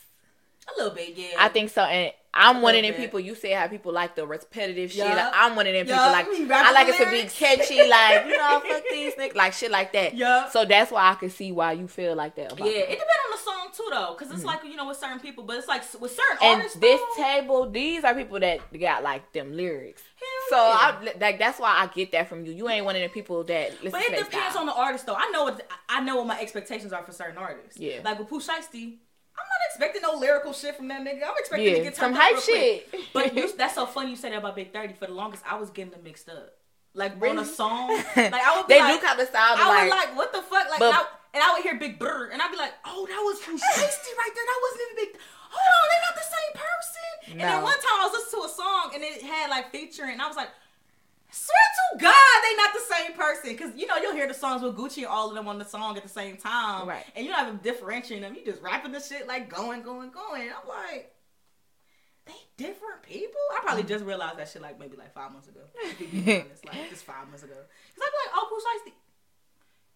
A 0.68 0.82
little 0.82 0.96
bit, 0.96 1.14
yeah. 1.16 1.36
I 1.38 1.50
think 1.50 1.70
so, 1.70 1.82
and 1.84 2.12
I'm 2.36 2.62
one 2.62 2.76
of 2.76 2.82
them 2.82 2.94
people. 2.96 3.20
You 3.20 3.36
say 3.36 3.52
how 3.52 3.68
people 3.68 3.92
like 3.94 4.16
the 4.16 4.26
repetitive 4.26 4.92
shit. 4.92 5.06
Like, 5.06 5.32
I'm 5.34 5.56
one 5.56 5.68
of 5.68 5.74
them 5.74 5.86
people. 5.86 6.02
Like 6.02 6.26
I 6.52 6.72
like 6.72 6.88
it 6.88 6.98
to 7.04 7.12
be 7.12 7.24
catchy. 7.30 7.88
Like 7.88 8.26
you 8.26 8.38
know, 8.38 8.60
fuck 8.68 8.84
these 8.90 9.14
niggas, 9.14 9.36
like 9.36 9.54
shit 9.54 9.70
like 9.72 9.94
that. 9.94 10.16
Yup. 10.16 10.52
So 10.52 10.66
that's 10.66 10.92
why 10.92 11.12
I 11.12 11.16
can 11.16 11.30
see 11.30 11.52
why 11.52 11.74
you 11.74 11.88
feel 11.88 12.16
like 12.16 12.36
that. 12.36 12.58
Yeah, 12.58 12.66
it. 12.66 12.90
depends 12.90 13.04
on 13.26 13.32
the 13.32 13.38
song 13.38 13.68
too 13.76 13.88
though, 13.92 14.16
because 14.18 14.34
it's 14.34 14.44
like 14.44 14.64
you 14.64 14.76
know 14.76 14.88
with 14.88 14.98
certain 14.98 15.20
people, 15.20 15.44
but 15.44 15.58
it's 15.58 15.68
like 15.68 15.82
with 16.02 16.12
certain 16.12 16.38
Mm-hmm. 16.38 16.46
and 16.46 16.56
artists. 16.62 16.80
this 16.80 17.00
though, 17.18 17.24
table, 17.24 17.70
these 17.70 18.04
are 18.04 18.16
people 18.16 18.40
that 18.40 18.60
got 18.80 19.04
like 19.04 19.32
them 19.34 19.56
lyrics. 19.56 20.02
So 20.50 20.56
yeah. 20.58 20.64
I 21.06 21.14
like 21.20 21.38
that's 21.40 21.60
why 21.60 21.70
I 21.70 21.88
get 21.94 22.12
that 22.14 22.30
from 22.30 22.46
you. 22.46 22.52
You 22.54 22.68
ain't 22.70 22.86
one 22.86 22.96
of 22.96 23.02
the 23.04 23.10
people 23.10 23.44
that 23.44 23.72
listen 23.84 23.92
But 23.92 24.02
it 24.04 24.10
depends 24.24 24.54
style. 24.54 24.62
on 24.62 24.66
the 24.66 24.74
artist, 24.74 25.06
though. 25.06 25.16
I 25.16 25.30
know 25.32 25.44
what 25.44 25.68
I 25.88 26.02
know 26.02 26.16
what 26.18 26.28
my 26.28 26.40
expectations 26.42 26.92
are 26.94 27.04
for 27.04 27.12
certain 27.12 27.38
artists. 27.38 27.78
Yeah. 27.80 28.00
Like 28.04 28.18
with 28.20 28.30
Pooh 28.30 28.40
Shiesty, 28.42 28.96
not 29.38 29.62
expecting 29.70 30.02
no 30.02 30.14
lyrical 30.20 30.54
shit 30.54 30.76
from 30.76 30.88
that 30.90 31.02
nigga. 31.02 31.24
I'm 31.24 31.34
expecting 31.38 31.76
to 31.76 31.82
get 31.84 31.96
some 31.96 32.14
hype 32.14 32.40
shit. 32.40 32.88
But 33.14 33.36
you, 33.36 33.52
that's 33.58 33.76
so 33.76 33.86
funny 33.86 34.12
you 34.12 34.16
said 34.16 34.32
that 34.32 34.38
about 34.40 34.56
Big 34.56 34.72
Thirty. 34.72 34.94
For 34.94 35.08
the 35.08 35.14
longest, 35.14 35.44
I 35.50 35.58
was 35.58 35.70
getting 35.70 35.92
them 35.92 36.04
mixed 36.04 36.30
up. 36.30 36.54
Like 36.94 37.20
on 37.24 37.40
a 37.40 37.46
song, 37.46 37.90
like 38.16 38.34
I 38.34 38.58
would 38.58 38.68
be 38.68 38.76
they 38.76 38.80
like, 38.80 39.02
do 39.02 39.08
kind 39.08 39.20
of 39.20 39.28
sound 39.30 39.60
I 39.60 39.68
like, 39.68 39.84
was 39.84 39.90
like, 39.90 40.16
what 40.16 40.32
the 40.32 40.42
fuck? 40.44 40.70
Like, 40.70 40.78
But- 40.80 40.94
and, 40.94 40.98
I, 40.98 41.06
and 41.34 41.42
I 41.44 41.54
would 41.54 41.64
hear 41.64 41.80
Big 41.80 41.98
Bird, 41.98 42.30
and 42.32 42.40
I'd 42.40 42.52
be 42.52 42.58
like, 42.58 42.74
oh, 42.86 43.08
that 43.10 43.18
was 43.26 43.40
Pooh 43.42 43.58
Shiesty 43.58 44.12
right 44.14 44.34
there. 44.36 44.46
That 44.46 44.60
wasn't 44.62 44.82
even 44.86 44.96
Big. 45.02 45.12
Hold 45.50 45.70
on, 45.74 45.86
they're 45.90 46.06
not 46.06 46.16
the 46.22 46.30
same 46.30 46.54
person. 46.54 47.10
And 47.34 47.40
then 47.42 47.64
one 47.64 47.74
time 47.82 47.98
I 47.98 48.06
was 48.06 48.14
listening 48.14 48.42
to 48.42 48.46
a 48.46 48.54
song, 48.54 48.86
and 48.94 49.02
it 49.04 49.22
had 49.24 49.50
like 49.50 49.72
featuring, 49.72 50.14
and 50.14 50.22
I 50.22 50.28
was 50.28 50.38
like. 50.38 50.50
Swear 51.34 51.58
to 51.58 51.73
God, 52.00 52.38
they 52.44 52.56
not 52.56 52.74
the 52.74 52.96
same 52.96 53.14
person. 53.14 53.58
Cause 53.58 53.72
you 53.76 53.88
know 53.88 53.98
you'll 53.98 54.14
hear 54.14 54.28
the 54.28 54.34
songs 54.34 54.62
with 54.62 54.76
Gucci 54.76 55.00
and 55.00 55.08
all 55.08 55.30
of 55.30 55.36
them 55.36 55.48
on 55.48 55.60
the 55.60 55.66
song 55.66 55.98
at 55.98 56.04
the 56.04 56.10
same 56.10 56.38
time, 56.38 56.88
Right. 56.88 57.06
And 57.16 57.26
you 57.26 57.32
don't 57.32 57.40
have 57.40 57.48
them 57.48 57.60
differentiating 57.64 58.24
them. 58.24 58.36
You 58.36 58.46
just 58.46 58.62
rapping 58.62 58.92
the 58.92 59.00
shit 59.00 59.28
like 59.28 59.50
going, 59.50 59.82
going, 59.84 60.12
going. 60.12 60.50
I'm 60.50 60.68
like, 60.68 61.14
they 62.26 62.34
different 62.58 63.04
people. 63.04 63.42
I 63.52 63.62
probably 63.62 63.84
mm-hmm. 63.84 63.90
just 63.90 64.06
realized 64.06 64.38
that 64.40 64.50
shit 64.50 64.62
like 64.62 64.80
maybe 64.80 64.98
like 64.98 65.14
five 65.14 65.32
months 65.32 65.48
ago. 65.48 65.62
To 65.98 66.06
be 66.08 66.20
honest, 66.20 66.66
like 66.66 66.90
just 66.90 67.04
five 67.06 67.28
months 67.28 67.44
ago. 67.44 67.56
Cause 67.56 68.02
I'd 68.02 68.14
be 68.14 68.20
like, 68.26 68.34
oh, 68.36 68.46
Pooh 68.50 68.62
Shiesty, 68.64 68.94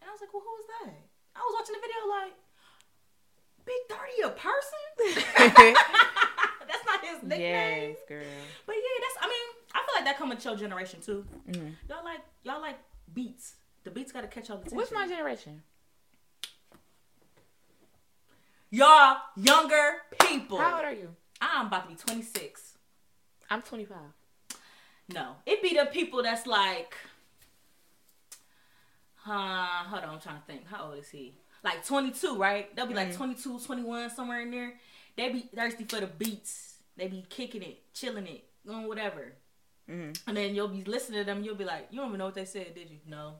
and 0.01 0.09
I 0.09 0.11
was 0.11 0.21
like, 0.21 0.33
well, 0.33 0.43
who 0.43 0.53
was 0.53 0.67
that? 0.81 0.93
I 1.35 1.39
was 1.39 1.53
watching 1.55 1.75
the 1.77 1.83
video 1.83 2.01
like, 2.09 2.35
Big 3.67 3.81
Thirty 3.91 4.17
a 4.23 4.31
person? 4.35 4.83
that's 6.67 6.85
not 6.85 6.99
his 7.03 7.23
nickname. 7.23 7.95
yes, 7.95 7.97
girl. 8.07 8.23
But 8.65 8.75
yeah, 8.75 8.97
that's. 9.03 9.17
I 9.23 9.27
mean, 9.27 9.47
I 9.77 9.85
feel 9.85 9.95
like 9.95 10.05
that 10.05 10.17
come 10.17 10.29
with 10.29 10.43
your 10.43 10.55
generation 10.55 11.01
too. 11.01 11.25
Mhm. 11.47 11.75
Y'all 11.89 12.03
like 12.03 12.21
y'all 12.43 12.61
like 12.61 12.77
beats. 13.13 13.55
The 13.83 13.91
beats 13.91 14.11
gotta 14.11 14.27
catch 14.27 14.49
y'all 14.49 14.57
attention. 14.57 14.77
What's 14.77 14.91
my 14.91 15.07
generation? 15.07 15.63
y'all 18.69 19.17
younger 19.35 20.01
people? 20.19 20.57
How 20.57 20.75
old 20.77 20.85
are 20.85 20.93
you? 20.93 21.15
I'm 21.39 21.67
about 21.67 21.83
to 21.83 21.89
be 21.89 21.95
26. 21.95 22.77
I'm 23.49 23.61
25. 23.61 23.97
No, 25.13 25.35
it 25.45 25.61
be 25.61 25.73
the 25.73 25.85
people 25.85 26.21
that's 26.21 26.45
like, 26.45 26.93
uh, 29.25 29.83
hold 29.85 30.03
on, 30.03 30.09
I'm 30.15 30.19
trying 30.19 30.35
to 30.37 30.43
think. 30.45 30.67
How 30.67 30.85
old 30.89 30.97
is 30.99 31.09
he? 31.09 31.33
Like 31.63 31.85
22, 31.85 32.35
right? 32.37 32.75
They'll 32.75 32.87
be 32.87 32.93
like 32.93 33.13
22, 33.15 33.59
21, 33.59 34.09
somewhere 34.09 34.41
in 34.41 34.51
there. 34.51 34.73
They 35.15 35.29
be 35.29 35.49
thirsty 35.55 35.85
for 35.85 36.01
the 36.01 36.07
beats. 36.07 36.75
They 36.97 37.07
be 37.07 37.25
kicking 37.29 37.61
it, 37.61 37.93
chilling 37.93 38.27
it, 38.27 38.43
doing 38.65 38.87
whatever. 38.87 39.33
Mhm. 39.89 40.19
And 40.27 40.35
then 40.37 40.53
you'll 40.55 40.67
be 40.67 40.83
listening 40.83 41.19
to 41.21 41.25
them. 41.25 41.43
You'll 41.43 41.55
be 41.55 41.63
like, 41.65 41.87
you 41.91 41.97
don't 41.99 42.07
even 42.09 42.19
know 42.19 42.25
what 42.25 42.35
they 42.35 42.45
said, 42.45 42.73
did 42.75 42.89
you? 42.89 42.97
No. 43.07 43.35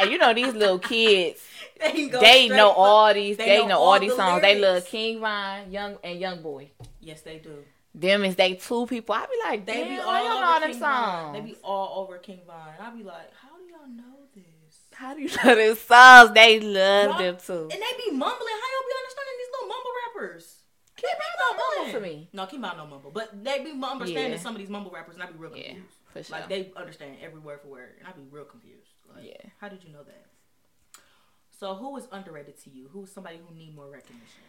And 0.00 0.10
you 0.10 0.18
know 0.18 0.32
these 0.34 0.52
little 0.54 0.78
kids, 0.78 1.40
they 1.80 2.08
they 2.08 2.48
know 2.48 2.72
for- 2.72 2.78
all 2.78 3.14
these. 3.14 3.36
they 3.36 3.46
They, 3.46 3.58
know 3.62 3.68
know, 3.68 3.78
all 3.78 3.92
all 3.94 4.00
these 4.00 4.10
the 4.10 4.16
songs. 4.16 4.42
They 4.42 4.58
love. 4.58 4.84
King 4.86 5.20
Von, 5.20 5.70
Young 5.70 5.96
and 6.02 6.18
Young 6.18 6.42
Boy. 6.42 6.70
Yes, 7.00 7.22
they 7.22 7.38
do. 7.38 7.64
Them 7.94 8.24
is 8.24 8.36
they 8.36 8.54
two 8.54 8.86
people. 8.86 9.14
I 9.14 9.26
be 9.26 9.38
like, 9.44 9.66
They 9.66 9.84
be 9.88 9.98
all 9.98 10.12
don't 10.12 10.24
know 10.24 10.36
over 10.36 10.44
all 10.44 10.60
them 10.60 10.70
King 10.70 10.80
Von. 10.80 10.92
songs. 10.94 11.32
They 11.34 11.40
be 11.52 11.56
all 11.62 12.02
over 12.02 12.18
King 12.18 12.40
Von. 12.46 12.56
I 12.80 12.90
be 12.90 13.02
like, 13.04 13.30
how 13.40 13.56
do 13.56 13.64
y'all 13.64 13.88
know 13.88 14.18
this? 14.34 14.44
How 14.92 15.14
do 15.14 15.20
you 15.22 15.28
know 15.28 15.54
them 15.66 15.76
songs? 15.76 16.32
They 16.34 16.60
love 16.60 17.08
Y'all- 17.10 17.18
them 17.18 17.36
too. 17.44 17.62
And 17.62 17.70
they 17.70 17.92
be 18.04 18.10
mumbling. 18.10 18.56
How 18.60 18.68
y'all 18.72 18.88
be 18.88 18.94
understanding 19.00 19.36
these 19.38 19.52
little 19.52 19.68
mumble 19.68 19.92
rappers? 20.06 20.56
King 21.00 21.10
They 21.12 21.18
be 21.18 21.38
mumble 21.40 21.64
mumbling. 21.78 21.94
for 21.94 22.00
me. 22.00 22.28
No, 22.32 22.46
keep 22.46 22.60
Von 22.60 22.76
no 22.76 22.86
mumble, 22.86 23.10
but 23.10 23.42
they 23.44 23.64
be 23.64 23.70
understanding 23.82 24.32
Yeah. 24.32 24.38
some 24.38 24.54
of 24.54 24.58
these 24.60 24.68
mumble 24.70 24.90
rappers, 24.90 25.14
and 25.14 25.22
I 25.24 25.26
be 25.26 25.38
real 25.38 25.56
Yeah, 25.56 25.64
confused. 25.72 25.96
for 26.12 26.22
sure. 26.22 26.36
Like 26.38 26.48
they 26.48 26.72
understand 26.76 27.16
every 27.22 27.40
word 27.40 27.60
for 27.62 27.68
word, 27.68 27.94
and 27.98 28.06
I 28.08 28.12
be 28.12 28.22
real 28.30 28.44
confused. 28.44 28.90
Like, 29.14 29.24
Yeah. 29.24 29.50
How 29.60 29.68
did 29.68 29.82
you 29.84 29.90
know 29.90 30.02
that? 30.02 30.26
So 31.58 31.74
who 31.74 31.96
is 31.96 32.06
underrated 32.12 32.58
to 32.64 32.70
you? 32.70 32.88
Who's 32.92 33.10
somebody 33.12 33.38
who 33.46 33.54
need 33.54 33.74
more 33.74 33.88
recognition? 33.88 34.42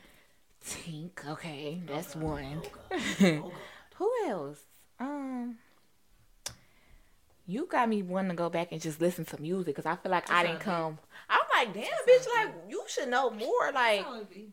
Tink, 0.65 1.25
okay, 1.27 1.81
that's 1.87 2.15
Oh, 2.15 2.19
God. 2.19 2.23
one. 2.29 2.61
Oh, 2.63 2.69
God. 2.89 3.01
Oh, 3.21 3.41
God. 3.49 3.51
Who 3.95 4.11
else? 4.27 4.59
Um, 4.99 5.57
you 7.47 7.65
got 7.65 7.89
me 7.89 8.01
wanting 8.03 8.29
to 8.29 8.35
go 8.35 8.49
back 8.49 8.71
and 8.71 8.79
just 8.79 9.01
listen 9.01 9.25
to 9.25 9.41
music 9.41 9.75
because 9.75 9.85
I 9.85 9.95
feel 9.95 10.11
like 10.11 10.29
I 10.31 10.43
didn't 10.43 10.61
how 10.61 10.61
it 10.61 10.63
come. 10.63 10.99
I'm 11.29 11.39
like, 11.55 11.73
damn, 11.73 11.83
That's 12.05 12.27
bitch, 12.27 12.31
how 12.33 12.43
it 12.43 12.45
like 12.47 12.55
you 12.69 12.83
should 12.87 13.09
know 13.09 13.29
more. 13.31 13.71
Like, 13.73 13.73
That's 13.73 14.03
how 14.03 14.19
it 14.21 14.29
be. 14.29 14.51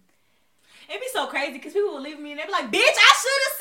It'd 0.89 1.01
be 1.01 1.07
so 1.13 1.27
crazy 1.27 1.53
because 1.55 1.73
people 1.75 1.91
will 1.93 2.01
leave 2.01 2.19
me 2.19 2.31
and 2.33 2.41
they'd 2.41 2.47
be 2.47 2.53
like, 2.53 2.71
"Bitch, 2.73 2.81
I 2.81 3.13
should 3.21 3.43
have 3.47 3.59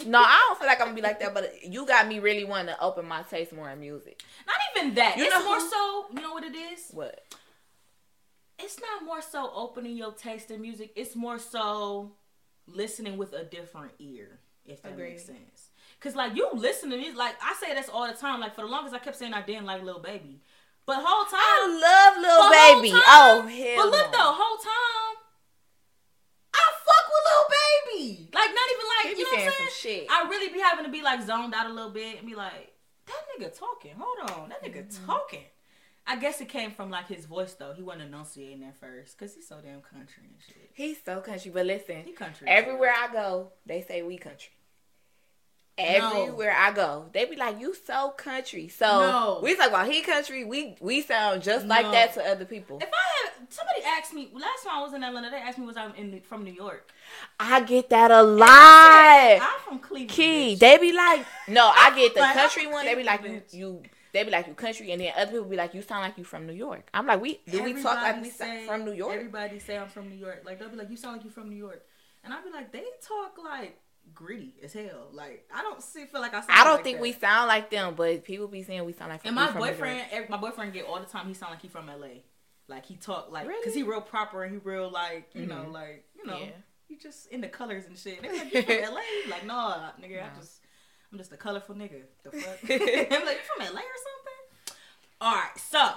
said." 0.00 0.08
no, 0.10 0.18
I 0.20 0.44
don't 0.46 0.58
feel 0.58 0.68
like 0.68 0.80
I'm 0.80 0.86
gonna 0.88 0.94
be 0.96 1.02
like 1.02 1.18
that. 1.20 1.34
But 1.34 1.64
you 1.64 1.84
got 1.86 2.06
me 2.06 2.18
really 2.20 2.44
wanting 2.44 2.74
to 2.74 2.80
open 2.80 3.04
my 3.06 3.22
taste 3.22 3.52
more 3.52 3.68
in 3.70 3.80
music. 3.80 4.22
Not 4.46 4.56
even 4.76 4.94
that. 4.94 5.16
You 5.16 5.24
it's 5.24 5.34
know 5.34 5.44
more 5.44 5.58
who- 5.58 5.68
so. 5.70 6.06
You 6.14 6.20
know 6.22 6.32
what 6.32 6.44
it 6.44 6.54
is? 6.54 6.88
What? 6.92 7.20
It's 8.58 8.78
not 8.80 9.04
more 9.04 9.20
so 9.20 9.50
opening 9.54 9.96
your 9.96 10.12
taste 10.12 10.50
in 10.50 10.60
music. 10.62 10.92
It's 10.96 11.14
more 11.16 11.38
so 11.38 12.12
listening 12.66 13.18
with 13.18 13.32
a 13.32 13.44
different 13.44 13.92
ear. 13.98 14.38
If 14.64 14.82
that 14.82 14.92
Agreed. 14.92 15.10
makes 15.10 15.24
sense. 15.26 15.70
Cause 16.00 16.14
like 16.14 16.34
you 16.36 16.48
listen 16.54 16.90
to 16.90 16.96
me, 16.96 17.12
like 17.12 17.34
I 17.42 17.54
say 17.60 17.74
this 17.74 17.88
all 17.88 18.06
the 18.06 18.12
time. 18.14 18.40
Like 18.40 18.54
for 18.54 18.60
the 18.62 18.66
longest, 18.68 18.94
I 18.94 18.98
kept 18.98 19.16
saying 19.16 19.34
I 19.34 19.42
didn't 19.42 19.64
like 19.66 19.82
Lil 19.82 19.98
Baby, 19.98 20.40
but 20.84 20.96
whole 21.00 21.24
time, 21.24 21.40
I 21.40 22.14
love 22.14 22.22
Lil 22.22 22.50
Baby. 22.82 22.90
time- 22.92 23.02
oh 23.06 23.46
hell. 23.46 23.76
But 23.76 23.90
look 23.98 24.12
no. 24.12 24.18
though, 24.18 24.32
whole 24.36 24.56
time, 24.58 25.16
I 26.54 26.64
fuck 26.84 27.06
with 27.08 27.24
Lil 27.26 27.44
Baby. 27.66 28.28
Like 28.32 28.50
not 28.50 28.68
even 28.72 28.86
like 29.04 29.18
you 29.18 29.24
know 29.24 29.30
what 29.44 29.46
I'm 29.48 29.52
saying. 29.80 30.00
shit. 30.02 30.06
I 30.10 30.28
really 30.28 30.52
be 30.52 30.60
having 30.60 30.84
to 30.84 30.90
be 30.90 31.02
like 31.02 31.22
zoned 31.22 31.54
out 31.54 31.66
a 31.70 31.72
little 31.72 31.90
bit 31.90 32.18
and 32.18 32.26
be 32.26 32.34
like, 32.34 32.72
that 33.06 33.22
nigga 33.38 33.56
talking. 33.56 33.92
Hold 33.98 34.30
on, 34.30 34.48
that 34.50 34.62
nigga 34.62 34.86
Mm-hmm. 34.86 35.06
talking. 35.06 35.44
I 36.08 36.16
guess 36.16 36.40
it 36.40 36.48
came 36.48 36.70
from 36.70 36.90
like 36.90 37.08
his 37.08 37.24
voice 37.26 37.54
though. 37.54 37.72
He 37.72 37.82
wasn't 37.82 38.04
enunciating 38.04 38.62
at 38.64 38.78
first 38.78 39.18
because 39.18 39.34
he's 39.34 39.48
so 39.48 39.56
damn 39.62 39.80
country 39.80 40.22
and 40.24 40.36
shit. 40.46 40.70
He's 40.72 40.98
so 41.04 41.20
country, 41.20 41.50
but 41.52 41.66
listen, 41.66 42.02
He 42.04 42.12
country. 42.12 42.46
everywhere 42.48 42.92
hell. 42.92 43.08
I 43.10 43.12
go, 43.12 43.52
they 43.66 43.82
say 43.82 44.02
we 44.02 44.16
country. 44.16 44.50
Everywhere 45.78 46.54
I 46.56 46.72
go, 46.72 47.06
they 47.12 47.26
be 47.26 47.36
like, 47.36 47.60
"You 47.60 47.74
so 47.74 48.10
country." 48.10 48.68
So 48.68 48.86
No. 48.86 49.40
we 49.42 49.54
talk 49.56 49.68
about 49.68 49.86
he 49.90 50.00
country. 50.02 50.44
We 50.44 50.74
we 50.80 51.02
sound 51.02 51.42
just 51.42 51.66
like 51.66 51.90
that 51.92 52.14
to 52.14 52.24
other 52.24 52.44
people. 52.46 52.78
If 52.80 52.88
I 52.92 53.26
had 53.28 53.52
somebody 53.52 53.82
asked 53.84 54.14
me 54.14 54.30
last 54.32 54.64
time 54.64 54.72
I 54.78 54.82
was 54.82 54.94
in 54.94 55.04
Atlanta, 55.04 55.30
they 55.30 55.36
asked 55.36 55.58
me 55.58 55.66
was 55.66 55.76
I 55.76 55.90
in 55.96 56.20
from 56.22 56.44
New 56.44 56.52
York. 56.52 56.90
I 57.38 57.60
get 57.60 57.90
that 57.90 58.10
a 58.10 58.22
lot. 58.22 58.48
I'm 59.42 59.60
from 59.60 59.78
Cleveland. 59.80 60.10
Key, 60.10 60.54
bitch. 60.54 60.58
they 60.60 60.78
be 60.78 60.92
like, 60.92 61.26
no, 61.48 61.70
I 61.74 61.94
get 61.96 62.14
the 62.14 62.20
Like, 62.20 62.34
country 62.34 62.62
from 62.64 62.72
one. 62.72 62.84
They 62.86 62.94
be 62.94 63.02
like, 63.04 63.22
you, 63.22 63.28
bitch. 63.30 63.52
you, 63.54 63.82
they 64.12 64.24
be 64.24 64.30
like 64.30 64.46
you 64.46 64.54
country, 64.54 64.92
and 64.92 65.00
then 65.02 65.12
other 65.16 65.32
people 65.32 65.44
be 65.44 65.56
like, 65.56 65.74
you 65.74 65.82
sound 65.82 66.02
like 66.02 66.16
you 66.16 66.24
from 66.24 66.46
New 66.46 66.54
York. 66.54 66.88
I'm 66.94 67.06
like, 67.06 67.20
we 67.20 67.40
do 67.50 67.62
we 67.62 67.74
talk 67.74 67.96
like 68.02 68.22
we 68.22 68.30
say- 68.30 68.66
from 68.66 68.84
New 68.86 68.92
York? 68.92 69.14
Everybody 69.14 69.58
say 69.58 69.76
I'm 69.76 69.88
from 69.88 70.08
New 70.08 70.16
York. 70.16 70.42
Like 70.46 70.58
they'll 70.58 70.70
be 70.70 70.76
like, 70.76 70.88
you 70.90 70.96
sound 70.96 71.16
like 71.16 71.24
you 71.24 71.30
from 71.30 71.50
New 71.50 71.56
York, 71.56 71.84
and 72.24 72.32
I'll 72.32 72.42
be 72.42 72.50
like, 72.50 72.72
they 72.72 72.84
talk 73.06 73.36
like 73.44 73.78
gritty 74.14 74.54
as 74.62 74.72
hell. 74.72 75.08
Like 75.12 75.48
I 75.54 75.62
don't 75.62 75.82
see 75.82 76.04
feel 76.06 76.20
like 76.20 76.34
I. 76.34 76.40
Sound 76.40 76.50
I 76.52 76.64
don't 76.64 76.74
like 76.76 76.84
think 76.84 76.96
that. 76.98 77.02
we 77.02 77.12
sound 77.12 77.48
like 77.48 77.70
them, 77.70 77.94
but 77.94 78.24
people 78.24 78.46
be 78.48 78.62
saying 78.62 78.84
we 78.84 78.92
sound 78.92 79.10
like. 79.12 79.20
And 79.24 79.34
my 79.34 79.48
from 79.48 79.58
boyfriend, 79.60 80.02
every, 80.10 80.28
my 80.28 80.36
boyfriend 80.36 80.72
get 80.72 80.84
all 80.86 80.98
the 81.00 81.06
time. 81.06 81.26
He 81.28 81.34
sound 81.34 81.52
like 81.52 81.62
he 81.62 81.68
from 81.68 81.86
LA. 81.86 82.22
Like 82.68 82.84
he 82.86 82.96
talk 82.96 83.30
like 83.30 83.46
Really? 83.46 83.60
because 83.62 83.74
he 83.74 83.82
real 83.84 84.00
proper 84.00 84.42
and 84.42 84.52
he 84.52 84.58
real 84.58 84.90
like 84.90 85.30
you 85.34 85.46
know 85.46 85.66
Mhm. 85.68 85.72
like 85.72 86.04
you 86.16 86.26
know 86.26 86.38
Yeah. 86.38 86.46
he 86.88 86.96
just 86.96 87.28
in 87.28 87.40
the 87.40 87.48
colors 87.48 87.84
and 87.86 87.96
shit. 87.96 88.20
They 88.22 88.28
be 88.28 88.38
like 88.38 88.52
you 88.54 88.62
from 88.62 88.94
LA? 88.94 89.00
Like 89.30 89.46
no, 89.46 89.54
nigga, 90.02 90.22
I 90.24 90.28
No. 90.34 90.40
just 90.40 90.60
I'm 91.12 91.18
just 91.18 91.30
a 91.32 91.36
colorful 91.36 91.76
nigga. 91.76 92.02
The 92.24 92.30
fuck? 92.32 92.58
I'm 92.64 93.26
like 93.26 93.38
you 93.38 93.46
from 93.56 93.74
LA 93.74 93.80
or 93.80 93.98
something? 94.06 94.76
All 95.20 95.32
right, 95.34 95.56
so 95.56 95.90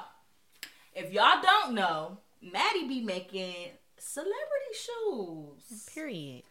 if 0.93 1.11
y'all 1.11 1.41
don't 1.41 1.73
know, 1.73 2.19
Maddie 2.41 2.87
be 2.87 3.01
making 3.01 3.53
celebrity 3.97 4.73
shoes. 4.73 5.89
Period. 5.93 6.43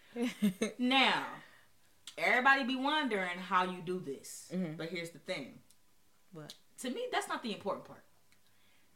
Now, 0.78 1.26
everybody 2.18 2.64
be 2.64 2.76
wondering 2.76 3.38
how 3.38 3.64
you 3.64 3.80
do 3.80 4.00
this. 4.00 4.50
Mhm. 4.52 4.76
But 4.76 4.88
here's 4.90 5.10
the 5.10 5.18
thing. 5.20 5.58
What? 6.32 6.54
To 6.82 6.90
me, 6.90 7.06
that's 7.12 7.28
not 7.28 7.42
the 7.42 7.52
important 7.52 7.86
part. 7.86 8.04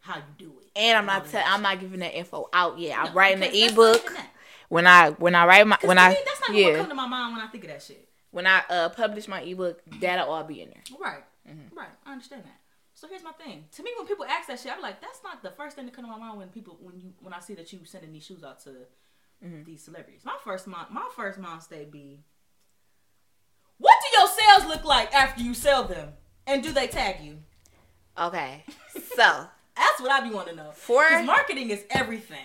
How 0.01 0.17
you 0.17 0.23
do 0.37 0.53
it. 0.61 0.71
And 0.75 0.99
I'm 0.99 1.07
not. 1.07 1.29
Te- 1.29 1.39
I'm 1.39 1.63
not 1.63 1.79
giving 1.81 2.01
that 2.01 2.15
info 2.17 2.49
out 2.53 2.79
yet. 2.79 2.99
I'm 2.99 3.07
No, 3.07 3.13
writing 3.13 3.41
the 3.41 3.47
because 3.47 3.75
that's 3.77 3.77
not 3.77 3.97
ebook 3.97 4.27
when 4.69 4.87
I 4.87 5.11
when 5.11 5.35
I 5.35 5.47
write 5.47 5.67
my 5.67 5.79
when 5.83 5.99
I 5.99 6.09
me, 6.11 6.17
that's 6.25 6.41
not 6.41 6.51
even 6.57 6.73
what 6.73 6.79
come 6.81 6.89
to 6.89 6.95
my 6.95 7.07
mind 7.07 7.37
when 7.37 7.45
I 7.45 7.49
think 7.49 7.65
of 7.65 7.71
that 7.71 7.83
shit. 7.83 8.09
when 8.33 8.47
I 8.47 8.63
uh 8.69 8.89
publish 8.89 9.29
my 9.29 9.41
ebook 9.43 9.81
that'll 10.01 10.29
all 10.29 10.43
be 10.45 10.61
in 10.63 10.71
there. 10.71 10.83
Right. 10.99 11.25
Mhm. 11.49 11.77
Right. 11.77 11.89
I 12.05 12.13
understand 12.13 12.45
that. 12.45 12.59
So 12.95 13.07
here's 13.09 13.23
my 13.23 13.33
thing. 13.33 13.69
To 13.73 13.83
me, 13.83 13.93
when 13.97 14.07
people 14.07 14.25
ask 14.25 14.49
that 14.49 14.59
shit, 14.61 14.73
I'm 14.73 14.83
like, 14.83 15.01
that's 15.01 15.23
not 15.23 15.43
the 15.43 15.51
first 15.51 15.77
thing 15.77 15.87
that 15.87 15.95
come 15.95 16.05
to 16.05 16.11
my 16.11 16.19
mind 16.19 16.39
when 16.39 16.49
people 16.49 16.77
when 16.81 16.99
you 17.01 17.13
when 17.21 17.33
I 17.33 17.39
see 17.41 17.55
that 17.55 17.73
you 17.73 17.85
sending 17.85 18.13
these 18.13 18.25
shoes 18.25 18.43
out 18.43 18.61
to 18.65 18.71
Mhm. 19.45 19.65
these 19.65 19.83
celebrities. 19.85 20.25
My 20.25 20.37
first 20.43 20.67
mind 20.67 20.89
my 20.91 21.09
first 21.15 21.39
mind 21.39 21.63
state 21.63 21.91
be, 21.93 22.01
what 22.01 22.01
do 22.01 22.19
your 22.19 22.32
sales 24.53 24.69
look 24.69 24.85
like 24.85 25.15
after 25.15 25.43
you 25.43 25.55
sell 25.55 25.85
them, 25.85 26.11
and 26.47 26.63
do 26.63 26.73
they 26.73 26.87
tag 26.87 27.17
you? 27.23 27.39
Okay, 28.19 28.65
so 29.17 29.47
That's 29.77 30.01
what 30.01 30.11
I 30.11 30.21
be 30.21 30.35
wanting 30.35 30.57
to 30.57 30.65
know. 30.65 30.71
for 30.73 31.23
marketing 31.23 31.71
is 31.71 31.85
everything. 31.91 32.39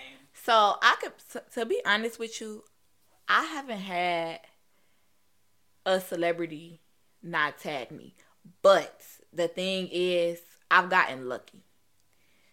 So 0.44 0.54
I 0.54 0.96
could, 1.02 1.12
to, 1.32 1.44
to 1.56 1.66
be 1.66 1.82
honest 1.86 2.20
with 2.20 2.40
you, 2.40 2.64
I 3.28 3.44
haven't 3.44 3.80
had 3.80 4.40
a 5.86 6.00
celebrity 6.00 6.80
not 7.22 7.58
tag 7.58 7.92
me. 7.92 8.16
But 8.62 9.02
the 9.34 9.50
thing 9.50 9.90
is, 9.92 10.40
I've 10.72 10.90
gotten 10.90 11.28
lucky. 11.28 11.64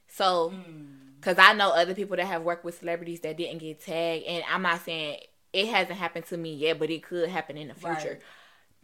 So, 0.09 0.51
hmm. 0.51 0.83
because 1.21 1.39
I 1.39 1.53
know 1.53 1.71
other 1.71 1.95
people 1.95 2.17
that 2.17 2.27
have 2.27 2.43
worked 2.43 2.65
with 2.65 2.79
celebrities 2.79 3.21
that 3.21 3.37
didn't 3.37 3.59
get 3.59 3.81
tagged, 3.81 4.27
and 4.27 4.43
I'm 4.51 4.63
not 4.63 4.85
saying 4.85 5.19
it 5.53 5.69
hasn't 5.69 5.99
happened 5.99 6.27
to 6.27 6.37
me 6.37 6.55
yet, 6.55 6.81
but 6.81 6.91
it 6.91 7.05
could 7.05 7.29
happen 7.29 7.57
in 7.57 7.69
the 7.69 7.75
future. 7.75 8.15
Right. 8.15 8.23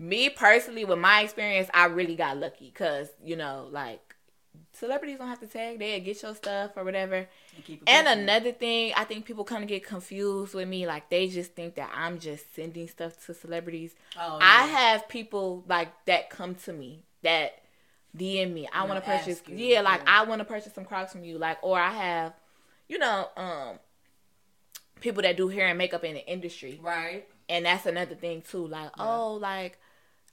Me 0.00 0.30
personally, 0.30 0.86
with 0.86 0.98
my 0.98 1.20
experience, 1.20 1.68
I 1.74 1.84
really 1.84 2.16
got 2.16 2.38
lucky 2.38 2.70
because 2.72 3.08
you 3.22 3.36
know, 3.36 3.68
like 3.70 4.16
celebrities 4.72 5.18
don't 5.18 5.28
have 5.28 5.40
to 5.40 5.46
tag; 5.46 5.78
they 5.78 6.00
get 6.00 6.22
your 6.22 6.34
stuff 6.34 6.70
or 6.74 6.84
whatever. 6.84 7.28
And, 7.68 7.78
And 7.86 8.20
another 8.20 8.52
thing, 8.52 8.94
I 8.96 9.04
think 9.04 9.26
people 9.26 9.44
kind 9.44 9.62
of 9.62 9.68
get 9.68 9.86
confused 9.86 10.54
with 10.54 10.68
me. 10.68 10.86
Like 10.86 11.10
they 11.10 11.28
just 11.28 11.54
think 11.54 11.74
that 11.74 11.90
I'm 11.94 12.18
just 12.18 12.54
sending 12.54 12.88
stuff 12.88 13.24
to 13.26 13.34
celebrities. 13.34 13.94
Oh, 14.18 14.38
yeah. 14.38 14.46
I 14.46 14.66
have 14.68 15.06
people 15.06 15.64
like 15.68 15.88
that 16.06 16.30
come 16.30 16.54
to 16.54 16.72
me 16.72 17.02
that 17.22 17.60
DM 18.16 18.54
me. 18.54 18.68
I 18.72 18.86
want 18.86 19.04
to 19.04 19.08
purchase. 19.08 19.42
you, 19.46 19.56
Yeah, 19.56 19.82
like 19.82 20.00
yeah. 20.00 20.22
I 20.22 20.24
want 20.24 20.38
to 20.40 20.46
purchase 20.46 20.72
some 20.72 20.86
Crocs 20.86 21.12
from 21.12 21.24
you. 21.24 21.36
Like, 21.36 21.58
or 21.62 21.78
I 21.78 21.90
have, 21.90 22.32
you 22.88 22.98
know, 22.98 23.28
um, 23.36 23.78
people 25.00 25.22
that 25.22 25.36
do 25.36 25.48
hair 25.48 25.66
and 25.66 25.76
makeup 25.76 26.04
in 26.04 26.14
the 26.14 26.26
industry, 26.26 26.80
right. 26.82 27.28
and 27.50 27.66
that's 27.66 27.84
another 27.84 28.14
thing 28.14 28.42
too. 28.42 28.66
Like, 28.66 28.90
oh, 28.98 29.34
like. 29.34 29.78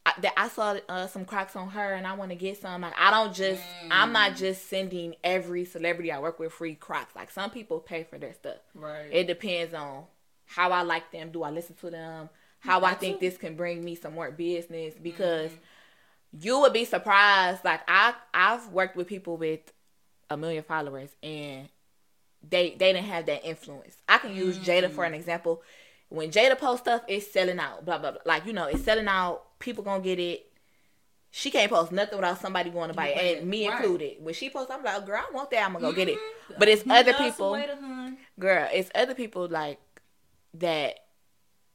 I, 0.08 0.22
that 0.22 0.34
I 0.38 0.48
saw 0.48 0.78
uh, 0.88 1.08
some 1.08 1.26
Crocs 1.26 1.56
on 1.56 1.70
her, 1.70 1.94
and 1.94 2.08
I 2.08 2.14
want 2.14 2.30
to 2.32 2.36
get 2.36 2.62
some. 2.62 2.82
Like, 2.82 2.94
I 2.98 3.12
don't 3.12 3.34
just, 3.34 3.62
I'm 3.92 4.12
not 4.14 4.32
Mm. 4.34 4.38
just 4.38 4.68
sending 4.70 5.16
every 5.24 5.66
celebrity 5.66 6.12
I 6.12 6.20
work 6.20 6.40
with 6.40 6.54
free 6.54 6.76
Crocs. 6.76 7.16
Like, 7.16 7.30
some 7.32 7.50
people 7.50 7.80
pay 7.80 8.04
for 8.04 8.18
their 8.18 8.34
stuff. 8.34 8.58
Right. 8.74 9.08
It 9.12 9.28
depends 9.28 9.74
on 9.74 10.06
how 10.46 10.72
I 10.72 10.82
like 10.84 11.12
them. 11.12 11.32
Do 11.32 11.44
I 11.44 11.50
listen 11.52 11.76
to 11.82 11.90
them? 11.90 12.30
How 12.60 12.84
I 12.84 12.94
think 12.96 13.20
too. 13.20 13.26
this 13.30 13.38
can 13.38 13.56
bring 13.56 13.84
me 13.84 13.96
some 13.96 14.14
more 14.14 14.32
business 14.32 14.94
because 15.02 15.52
Mm-hmm. 15.52 16.40
you 16.42 16.60
would 16.62 16.74
be 16.74 16.86
surprised. 16.86 17.64
Like 17.66 17.82
I 17.88 18.14
I've 18.34 18.68
worked 18.70 18.96
with 18.96 19.08
people 19.08 19.38
with 19.38 19.60
a 20.30 20.38
million 20.38 20.64
followers 20.64 21.10
and 21.24 21.70
they 22.48 22.72
they 22.72 22.94
didn't 22.94 23.06
have 23.06 23.26
that 23.28 23.46
influence. 23.48 23.98
I 24.08 24.18
can 24.20 24.36
use 24.36 24.58
Jada 24.58 24.90
for 24.92 25.04
an 25.06 25.14
Mm. 25.14 25.18
example. 25.18 25.62
When 26.10 26.32
Jada 26.32 26.58
posts 26.58 26.82
stuff, 26.86 27.02
it's 27.08 27.32
selling 27.32 27.60
out. 27.60 27.86
Blah 27.86 28.00
blah 28.00 28.12
blah. 28.12 28.22
Like 28.26 28.46
you 28.46 28.54
know, 28.54 28.66
it's 28.66 28.84
selling 28.84 29.08
out. 29.08 29.44
People 29.60 29.84
gonna 29.84 30.04
get 30.04 30.20
it. 30.20 30.52
She 31.32 31.52
can't 31.52 31.70
post 31.72 31.92
nothing 31.92 32.18
without 32.18 32.40
somebody 32.40 32.70
going 32.70 32.88
to 32.88 32.94
buy 32.96 33.10
it, 33.10 33.40
and 33.40 33.50
me 33.50 33.68
Right. 33.68 33.80
included. 33.80 34.18
When 34.24 34.34
she 34.34 34.50
posts, 34.50 34.72
I'm 34.72 34.84
like, 34.84 35.06
girl, 35.06 35.22
I 35.28 35.32
want 35.34 35.52
that. 35.52 35.66
I'm 35.66 35.74
gonna 35.74 35.86
go 35.86 35.92
get 35.92 36.08
it. 36.08 36.18
Mhm. 36.18 36.58
But 36.60 36.68
it's 36.70 36.84
other 36.90 37.14
people 37.14 37.54
to 37.54 38.14
girl, 38.40 38.68
it's 38.72 38.90
other 38.96 39.14
people 39.14 39.48
like 39.48 39.80
that 40.56 41.00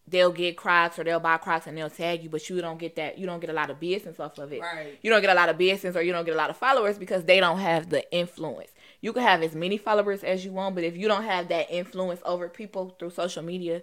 they'll 0.09 0.33
get 0.33 0.57
Crocs 0.57 0.99
or 0.99 1.05
they'll 1.05 1.21
buy 1.21 1.37
Crocs 1.37 1.67
and 1.69 1.79
they'll 1.79 1.89
tag 1.89 2.23
you, 2.25 2.29
but 2.29 2.49
you 2.51 2.61
don't 2.61 2.79
get 2.79 2.97
that. 2.97 3.19
You 3.19 3.27
don't 3.27 3.39
get 3.41 3.51
a 3.51 3.53
lot 3.53 3.71
of 3.71 3.79
business 3.79 4.19
off 4.19 4.37
of 4.39 4.53
it. 4.53 4.61
Right. 4.61 4.99
You 5.01 5.11
don't 5.11 5.21
get 5.21 5.31
a 5.31 5.35
lot 5.35 5.49
of 5.49 5.57
business 5.57 5.95
or 5.95 6.03
you 6.03 6.13
don't 6.13 6.25
get 6.25 6.35
a 6.35 6.37
lot 6.37 6.51
of 6.51 6.57
followers 6.57 6.99
because 6.99 7.25
they 7.25 7.39
don't 7.39 7.59
have 7.61 7.89
the 7.89 8.11
influence. 8.13 8.71
You 9.01 9.13
can 9.13 9.23
have 9.23 9.43
as 9.43 9.55
many 9.55 9.77
followers 9.77 10.25
as 10.25 10.45
you 10.45 10.51
want, 10.53 10.75
but 10.75 10.83
if 10.85 10.97
you 10.97 11.07
don't 11.09 11.23
have 11.25 11.49
that 11.49 11.71
influence 11.71 12.21
over 12.25 12.49
people 12.49 12.97
through 12.99 13.11
social 13.11 13.43
media, 13.43 13.83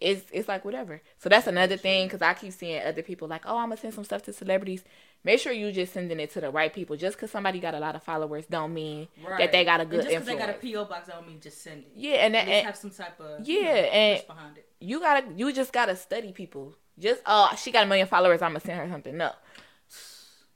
it's 0.00 0.24
it's 0.32 0.48
like 0.48 0.64
whatever. 0.64 1.02
So 1.18 1.28
that's 1.28 1.46
another 1.46 1.76
thing 1.76 2.06
because 2.06 2.22
I 2.22 2.34
keep 2.34 2.52
seeing 2.52 2.82
other 2.82 3.02
people 3.02 3.28
like, 3.28 3.42
oh, 3.46 3.58
I'm 3.58 3.68
gonna 3.68 3.76
send 3.76 3.94
some 3.94 4.04
stuff 4.04 4.22
to 4.24 4.32
celebrities. 4.32 4.82
Make 5.22 5.38
sure 5.40 5.52
you 5.52 5.70
just 5.72 5.92
sending 5.92 6.18
it 6.18 6.30
to 6.32 6.40
the 6.40 6.50
right 6.50 6.72
people. 6.72 6.96
Just 6.96 7.16
because 7.16 7.30
somebody 7.30 7.60
got 7.60 7.74
a 7.74 7.78
lot 7.78 7.94
of 7.94 8.02
followers, 8.02 8.46
don't 8.46 8.72
mean 8.72 9.08
that 9.38 9.52
they 9.52 9.64
got 9.64 9.80
a 9.80 9.82
And 9.82 9.90
good 9.90 9.96
just 9.98 10.08
'cause 10.08 10.14
influence. 10.28 10.40
they 10.40 10.46
got 10.46 10.56
a 10.56 10.58
PO 10.58 10.84
box, 10.86 11.08
don't 11.08 11.26
mean 11.28 11.40
just 11.40 11.60
send 11.62 11.80
it. 11.84 11.92
yeah, 11.94 12.14
and 12.24 12.34
that, 12.34 12.48
At 12.48 12.54
and, 12.54 12.66
have 12.66 12.76
some 12.76 12.90
type 12.90 13.20
of 13.20 13.46
Yeah, 13.46 13.54
you 13.58 13.62
know, 13.62 13.68
and- 13.70 14.26
behind 14.26 14.56
it. 14.58 14.68
you 14.80 15.00
gotta 15.00 15.26
you 15.36 15.52
just 15.52 15.72
gotta 15.72 15.94
study 15.96 16.32
people. 16.32 16.74
Just 16.98 17.20
oh 17.26 17.54
she 17.58 17.70
got 17.70 17.84
a 17.84 17.86
million 17.86 18.06
followers, 18.06 18.40
I'm 18.40 18.50
gonna 18.52 18.60
send 18.60 18.78
her 18.80 18.88
something. 18.88 19.16
No. 19.16 19.32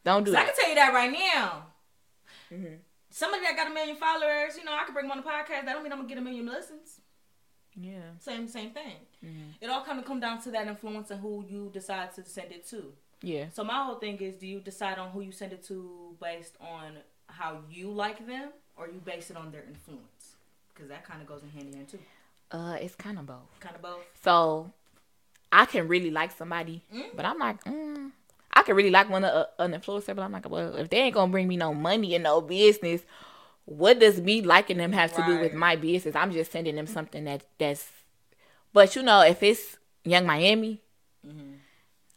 Don't 0.05 0.25
do 0.25 0.33
So 0.33 0.39
I 0.39 0.45
can 0.45 0.55
tell 0.55 0.69
you 0.69 0.75
that 0.77 0.93
right 0.93 1.13
now. 1.13 1.67
Mhm. 2.51 2.79
Somebody 3.11 3.43
that 3.45 3.57
got 3.57 3.69
a 3.71 3.75
million 3.75 3.97
followers, 3.97 4.57
you 4.59 4.65
know, 4.65 4.73
I 4.73 4.85
can 4.85 4.93
bring 4.93 5.07
them 5.09 5.17
on 5.19 5.23
the 5.25 5.29
podcast. 5.29 5.65
That 5.65 5.73
don't 5.75 5.83
mean 5.83 5.93
I'm 5.93 5.99
gonna 5.99 6.09
get 6.09 6.19
a 6.19 6.21
million 6.21 6.47
listens. 6.47 7.01
Yeah. 7.77 8.01
Same, 8.21 8.47
same 8.49 8.71
thing. 8.71 8.97
Mhm. 9.25 9.55
It 9.61 9.69
all 9.69 9.83
kind 9.85 9.99
of 9.99 10.05
come 10.05 10.21
down 10.21 10.41
to 10.43 10.51
that 10.53 10.67
influence 10.69 11.11
and 11.11 11.21
who 11.21 11.45
you 11.49 11.71
decide 11.73 12.13
to 12.15 12.25
send 12.25 12.53
it 12.53 12.67
to. 12.69 12.93
Yeah. 13.23 13.47
So 13.53 13.65
my 13.65 13.83
whole 13.85 13.97
thing 13.97 14.19
is, 14.19 14.37
do 14.37 14.47
you 14.47 14.61
decide 14.61 14.99
on 14.99 15.11
who 15.11 15.21
you 15.23 15.33
send 15.33 15.53
it 15.53 15.63
to 15.65 16.17
based 16.21 16.57
on 16.61 16.99
how 17.27 17.59
you 17.71 17.91
like 17.91 18.27
them, 18.27 18.51
or 18.77 18.87
you 18.89 19.01
base 19.05 19.31
it 19.31 19.37
on 19.37 19.51
their 19.51 19.65
influence? 19.65 20.37
Because 20.73 20.89
that 20.91 21.05
kind 21.05 21.21
of 21.23 21.27
goes 21.27 21.43
in 21.43 21.51
hand 21.51 21.69
in 21.69 21.75
hand 21.75 21.89
too. 21.89 21.99
Uh 22.53 22.77
it's 22.81 22.95
kind 22.95 23.19
of 23.19 23.27
both. 23.27 23.49
Kind 23.61 23.75
of 23.77 23.83
both. 23.83 24.03
So 24.23 24.71
I 25.51 25.67
can 25.67 25.89
really 25.89 26.11
like 26.11 26.33
somebody, 26.33 26.83
Mm. 26.93 27.17
but 27.17 27.25
I'm 27.25 27.39
like, 27.39 27.63
mm, 27.65 28.11
I 28.53 28.63
can 28.63 28.77
really 28.77 28.91
like 28.91 29.09
one 29.09 29.25
of 29.25 29.33
uh, 29.35 29.47
an 29.63 29.73
influencer, 29.73 30.15
but 30.15 30.19
I'm 30.23 30.33
like, 30.33 30.49
well, 30.49 30.77
if 30.77 30.91
they 30.91 30.99
ain't 30.99 31.15
gonna 31.15 31.31
bring 31.33 31.49
me 31.49 31.57
no 31.57 31.73
money 31.75 32.15
and 32.15 32.25
no 32.25 32.41
business, 32.41 33.03
what 33.67 33.99
does 33.99 34.21
me 34.21 34.43
liking 34.43 34.77
them 34.79 34.93
have 34.93 35.13
to 35.15 35.25
do 35.27 35.39
with 35.41 35.55
my 35.55 35.77
business? 35.77 36.15
I'm 36.17 36.33
just 36.33 36.53
sending 36.53 36.77
them 36.77 36.87
something 36.87 37.25
that 37.25 37.45
that's. 37.59 37.89
But 38.73 38.95
you 38.97 39.03
know, 39.03 39.21
if 39.23 39.43
it's 39.43 39.79
Yung 40.05 40.27
Miami, 40.27 40.83
Mhm. 41.27 41.59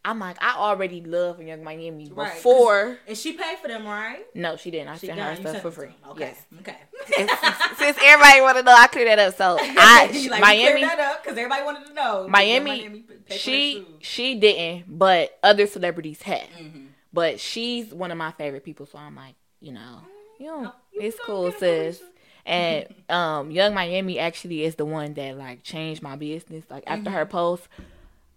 I'm 0.04 0.20
like, 0.20 0.38
I 0.42 0.56
already 0.58 1.02
love 1.02 1.42
Yung 1.42 1.64
Miami 1.64 2.10
Right, 2.14 2.34
before. 2.34 2.98
And 3.08 3.18
she 3.18 3.34
paid 3.34 3.58
for 3.60 3.68
them, 3.68 3.86
right? 3.86 4.26
No, 4.34 4.56
she 4.56 4.72
didn't. 4.72 4.88
I 4.90 4.98
She 4.98 5.08
sent 5.08 5.20
done. 5.20 5.36
her 5.36 5.42
stuff 5.50 5.62
for 5.62 5.72
free. 5.72 5.90
Okay. 6.12 6.20
Yes. 6.32 6.46
Okay. 6.60 6.76
since, 7.16 7.32
since 7.78 7.98
everybody 8.02 8.42
want 8.42 8.58
to 8.58 8.64
know, 8.64 8.74
I 8.74 8.88
cleared 8.88 9.08
that 9.10 9.20
up. 9.20 9.36
So 9.36 9.58
I 9.62 10.08
like, 10.30 10.42
Miami, 10.42 10.82
that 10.82 11.00
up 11.00 11.24
because 11.24 11.38
everybody 11.38 11.64
wanted 11.64 11.88
to 11.88 11.94
know. 11.94 12.26
Miami, 12.30 13.06
their 13.28 13.38
she 13.38 13.86
she 14.00 14.36
didn't, 14.36 14.86
but 14.98 15.38
other 15.44 15.68
celebrities 15.68 16.22
had. 16.22 16.50
Mhm. 16.52 16.88
But 17.12 17.40
she's 17.40 17.94
one 17.94 18.12
of 18.12 18.18
my 18.18 18.32
favorite 18.32 18.64
people, 18.64 18.86
so 18.86 18.98
I'm 18.98 19.16
like, 19.16 19.36
you 19.60 19.72
know, 19.74 20.02
you 20.40 20.48
know, 20.48 20.72
you 20.94 21.02
it's 21.02 21.18
cool, 21.26 21.52
sis. 21.52 22.02
And 22.46 22.88
um, 23.10 23.52
Yung 23.52 23.74
Miami 23.74 24.20
actually 24.20 24.64
is 24.64 24.76
the 24.76 24.86
one 24.86 25.14
that 25.16 25.38
like 25.38 25.64
changed 25.64 26.02
my 26.02 26.16
business. 26.16 26.64
Like 26.70 26.84
after 26.88 27.10
Mm-hmm. 27.10 27.18
her 27.18 27.26
post, 27.26 27.68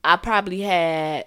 I 0.02 0.16
probably 0.16 0.60
had 0.62 1.26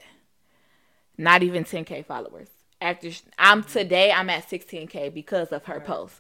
not 1.18 1.44
even 1.44 1.64
10k 1.64 2.06
followers. 2.06 2.48
After 2.82 3.12
sh- 3.12 3.22
I'm 3.38 3.64
today, 3.64 4.12
I'm 4.12 4.30
at 4.30 4.50
16k 4.50 5.14
because 5.14 5.50
of 5.54 5.64
her 5.66 5.76
Right. 5.76 5.86
post. 5.86 6.16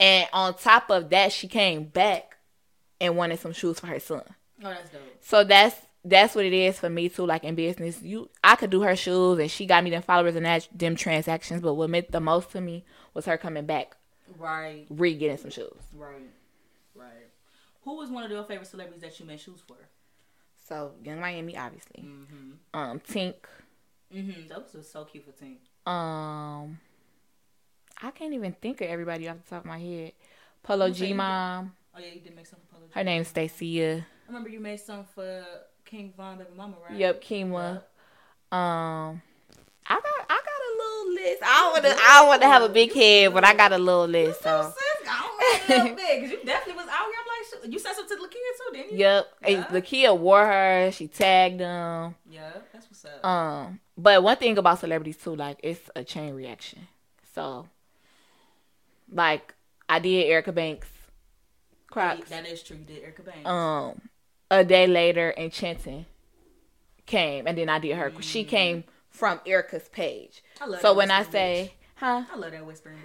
And 0.00 0.28
on 0.32 0.54
top 0.54 0.90
of 0.90 1.10
that, 1.10 1.32
she 1.32 1.46
came 1.46 1.84
back 1.84 2.36
and 3.00 3.16
wanted 3.16 3.38
some 3.38 3.52
shoes 3.52 3.78
for 3.78 3.86
her 3.86 4.00
son. 4.00 4.22
oh, 4.64 4.70
that's 4.70 4.90
dope. 4.90 5.00
So 5.20 5.44
that's 5.44 5.76
that's 6.04 6.34
what 6.34 6.44
it 6.44 6.52
is 6.52 6.78
for 6.80 6.88
me 6.90 7.08
too. 7.08 7.26
Like 7.26 7.44
in 7.44 7.54
business, 7.54 8.02
you 8.02 8.30
I 8.42 8.56
could 8.56 8.70
do 8.70 8.80
her 8.82 8.96
shoes, 8.96 9.38
and 9.38 9.48
she 9.50 9.66
got 9.66 9.84
me 9.84 9.90
them 9.90 10.02
followers 10.02 10.34
and 10.34 10.46
that 10.46 10.66
them 10.74 10.96
transactions. 10.96 11.60
But 11.60 11.74
what 11.74 11.90
meant 11.90 12.10
the 12.10 12.20
most 12.20 12.50
to 12.52 12.60
me 12.60 12.84
was 13.14 13.26
her 13.26 13.36
coming 13.38 13.66
back, 13.66 13.96
Right. 14.38 14.86
re 14.90 15.14
getting 15.14 15.36
some 15.38 15.50
shoes. 15.50 15.72
Right. 15.94 16.30
Right. 16.94 17.28
Who 17.84 17.96
was 17.96 18.10
one 18.10 18.24
of 18.24 18.30
your 18.30 18.44
favorite 18.44 18.66
celebrities 18.66 19.02
that 19.02 19.18
you 19.18 19.26
made 19.26 19.40
shoes 19.40 19.60
for? 19.66 19.76
So 20.68 20.92
Yung 21.04 21.20
Miami, 21.20 21.56
obviously. 21.56 22.02
Mm-hmm. 22.02 22.78
Um, 22.78 23.00
Tink. 23.00 23.34
Mm-hmm. 24.14 24.48
Those 24.48 24.74
was 24.74 24.90
so 24.90 25.04
cute 25.04 25.24
for 25.24 25.32
Tink. 25.32 25.56
Um, 25.90 26.78
I 28.02 28.10
can't 28.10 28.34
even 28.34 28.52
think 28.52 28.80
of 28.80 28.88
everybody 28.88 29.28
off 29.28 29.36
the 29.42 29.50
top 29.50 29.60
of 29.60 29.66
my 29.66 29.78
head. 29.78 30.12
Polo 30.62 30.88
Who 30.88 30.94
said 30.94 31.00
you 31.02 31.06
G 31.08 31.14
mom. 31.14 31.72
Oh 31.96 32.00
yeah, 32.00 32.12
you 32.14 32.20
did 32.20 32.36
make 32.36 32.46
some 32.46 32.58
for 32.60 32.74
Polo. 32.74 32.86
G. 32.86 32.92
Her 32.94 33.04
name's 33.04 33.28
Stacia. 33.28 33.96
I 33.98 34.26
remember 34.26 34.50
you 34.50 34.60
made 34.60 34.80
some 34.80 35.04
for 35.14 35.44
King 35.84 36.12
Von 36.16 36.36
Baby 36.38 36.50
Mama, 36.56 36.76
right? 36.86 36.98
Yep, 36.98 37.22
Kima. 37.22 37.74
Yep. 37.74 38.58
Um, 38.58 39.22
I 39.86 39.94
got 39.94 40.26
I 40.28 40.37
list. 41.18 41.42
I 41.42 41.46
don't 41.46 41.72
want 41.72 41.84
to 41.84 42.02
I 42.02 42.18
don't 42.18 42.28
want 42.28 42.42
to 42.42 42.48
have 42.48 42.62
a 42.62 42.68
big 42.68 42.92
head, 42.92 43.32
but 43.32 43.44
I 43.44 43.54
got 43.54 43.72
a 43.72 43.78
little 43.78 44.06
list. 44.06 44.42
So. 44.42 44.72
I 45.10 45.64
don't 45.68 45.88
know 45.88 45.94
big 45.96 46.22
because 46.22 46.30
you 46.30 46.44
definitely 46.44 46.82
was 46.82 46.88
out 46.90 47.06
here. 47.06 47.14
I'm 47.20 47.62
like, 47.62 47.72
you 47.72 47.78
sent 47.78 47.96
some 47.96 48.08
to 48.08 48.14
Lakeyah 48.14 48.26
too, 48.28 48.72
didn't 48.72 48.92
you? 48.92 48.98
Yep. 48.98 49.26
Yeah. 49.46 49.66
The 49.70 49.80
Lakeyah 49.80 50.18
wore 50.18 50.44
her. 50.44 50.90
She 50.92 51.08
tagged 51.08 51.60
them. 51.60 52.14
Yeah, 52.28 52.50
that's 52.72 52.86
what's 52.86 53.04
up. 53.04 53.24
Um, 53.24 53.80
but 53.96 54.22
one 54.22 54.36
thing 54.36 54.58
about 54.58 54.78
celebrities 54.78 55.16
too, 55.16 55.34
like 55.34 55.58
it's 55.62 55.90
a 55.96 56.04
chain 56.04 56.34
reaction. 56.34 56.86
So, 57.34 57.68
like 59.12 59.54
I 59.88 59.98
did 59.98 60.26
Erica 60.26 60.52
Banks, 60.52 60.88
Crocs. 61.90 62.28
That 62.30 62.46
is 62.46 62.62
true. 62.62 62.76
You 62.76 62.84
did 62.84 63.02
Erica 63.02 63.22
Banks. 63.22 63.48
Um, 63.48 64.00
a 64.50 64.64
day 64.64 64.86
later, 64.86 65.30
and 65.30 65.46
Enchanting 65.46 66.06
came, 67.06 67.46
and 67.46 67.56
then 67.56 67.68
I 67.68 67.78
did 67.78 67.96
her. 67.96 68.12
She 68.20 68.44
came 68.44 68.84
from 69.10 69.40
Erica's 69.46 69.88
page. 69.88 70.42
I 70.60 70.66
love 70.66 70.80
So 70.80 70.94
when 70.94 71.10
I 71.10 71.22
say, 71.24 71.74
huh? 71.96 72.24
I 72.32 72.36
love 72.36 72.52
that 72.52 72.64
whispering 72.64 72.96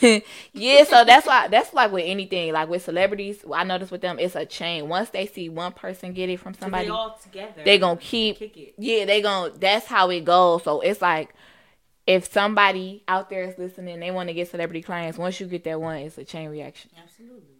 bitch. 0.00 0.22
yeah, 0.52 0.84
so 0.84 1.04
that's 1.04 1.26
why 1.26 1.48
that's 1.48 1.74
like 1.74 1.92
with 1.92 2.04
anything, 2.06 2.52
like 2.52 2.68
with 2.68 2.82
celebrities. 2.84 3.44
I 3.52 3.64
notice 3.64 3.90
with 3.90 4.00
them, 4.00 4.18
it's 4.18 4.34
a 4.36 4.46
chain. 4.46 4.88
Once 4.88 5.10
they 5.10 5.26
see 5.26 5.48
one 5.48 5.72
person 5.72 6.12
get 6.12 6.28
it 6.30 6.38
from 6.40 6.54
somebody, 6.54 6.86
they 6.86 6.90
all 6.90 7.18
together. 7.22 7.62
they 7.64 7.78
gonna 7.78 7.98
keep 8.00 8.38
kick 8.38 8.56
it. 8.56 8.74
yeah 8.78 9.04
they 9.04 9.20
gonna 9.20 9.52
that's 9.58 9.86
how 9.86 10.08
it 10.10 10.24
goes 10.24 10.64
so 10.64 10.80
it's 10.80 11.02
like 11.02 11.34
if 12.06 12.32
somebody 12.32 13.04
out 13.06 13.28
there 13.28 13.42
is 13.44 13.58
listening 13.58 14.00
they 14.00 14.10
want 14.10 14.28
to 14.28 14.34
get 14.34 14.48
celebrity 14.50 14.80
clients 14.82 15.18
once 15.18 15.38
you 15.38 15.46
get 15.46 15.62
that 15.64 15.80
one 15.80 15.96
it's 15.98 16.16
a 16.18 16.24
chain 16.24 16.48
reaction 16.48 16.90
Absolutely. 17.02 17.56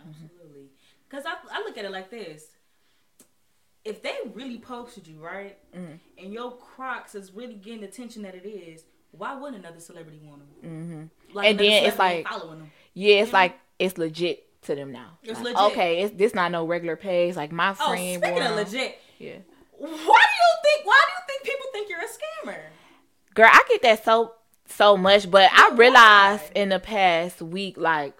Absolutely. 0.00 0.66
Because 1.08 1.24
I, 1.26 1.34
I 1.52 1.60
look 1.60 1.76
at 1.78 1.84
it 1.84 1.90
like 1.90 2.10
this. 2.10 2.44
If 3.84 4.02
they 4.02 4.14
really 4.34 4.58
posted 4.58 5.06
you, 5.06 5.18
right, 5.24 5.56
Mm-hmm. 5.74 5.94
and 6.24 6.32
your 6.32 6.52
Crocs 6.52 7.14
is 7.14 7.32
really 7.32 7.54
getting 7.54 7.80
the 7.80 7.86
attention 7.88 8.22
that 8.22 8.34
it 8.34 8.46
is, 8.46 8.84
why 9.12 9.34
wouldn't 9.34 9.64
another 9.64 9.80
celebrity 9.80 10.20
want 10.22 10.40
them? 10.62 10.70
Mm-hmm. 10.70 11.36
Like 11.36 11.50
And 11.50 11.58
then 11.58 11.84
it's 11.84 11.98
like- 11.98 12.26
following 12.28 12.58
them. 12.58 12.70
Yeah, 12.94 13.22
it's 13.22 13.32
like 13.32 13.58
it's 13.78 13.96
legit 13.96 14.44
to 14.62 14.74
them 14.74 14.90
now. 14.92 15.18
It's 15.22 15.40
Like, 15.40 15.54
legit. 15.56 15.72
Okay, 15.72 16.02
it's 16.02 16.14
this 16.16 16.34
not 16.34 16.50
no 16.50 16.66
regular 16.66 16.96
page. 16.96 17.36
Like 17.36 17.52
my 17.52 17.70
Oh, 17.80 17.88
friend. 17.90 18.22
speaking 18.22 18.42
of 18.42 18.56
legit, 18.56 18.98
Yeah. 19.18 19.36
why 19.78 19.86
do 19.88 19.94
you 19.94 20.52
think? 20.64 20.86
Why 20.86 21.00
do 21.06 21.12
you 21.12 21.22
think 21.28 21.42
people 21.44 21.66
think 21.72 21.88
you're 21.88 22.00
a 22.00 22.04
scammer? 22.08 22.60
Girl, 23.34 23.48
I 23.50 23.62
get 23.68 23.82
that 23.82 24.04
so 24.04 24.34
so 24.66 24.96
much, 24.96 25.30
but 25.30 25.48
I 25.52 25.70
realized 25.74 26.50
in 26.54 26.68
the 26.70 26.78
past 26.80 27.40
week, 27.40 27.78
like 27.78 28.14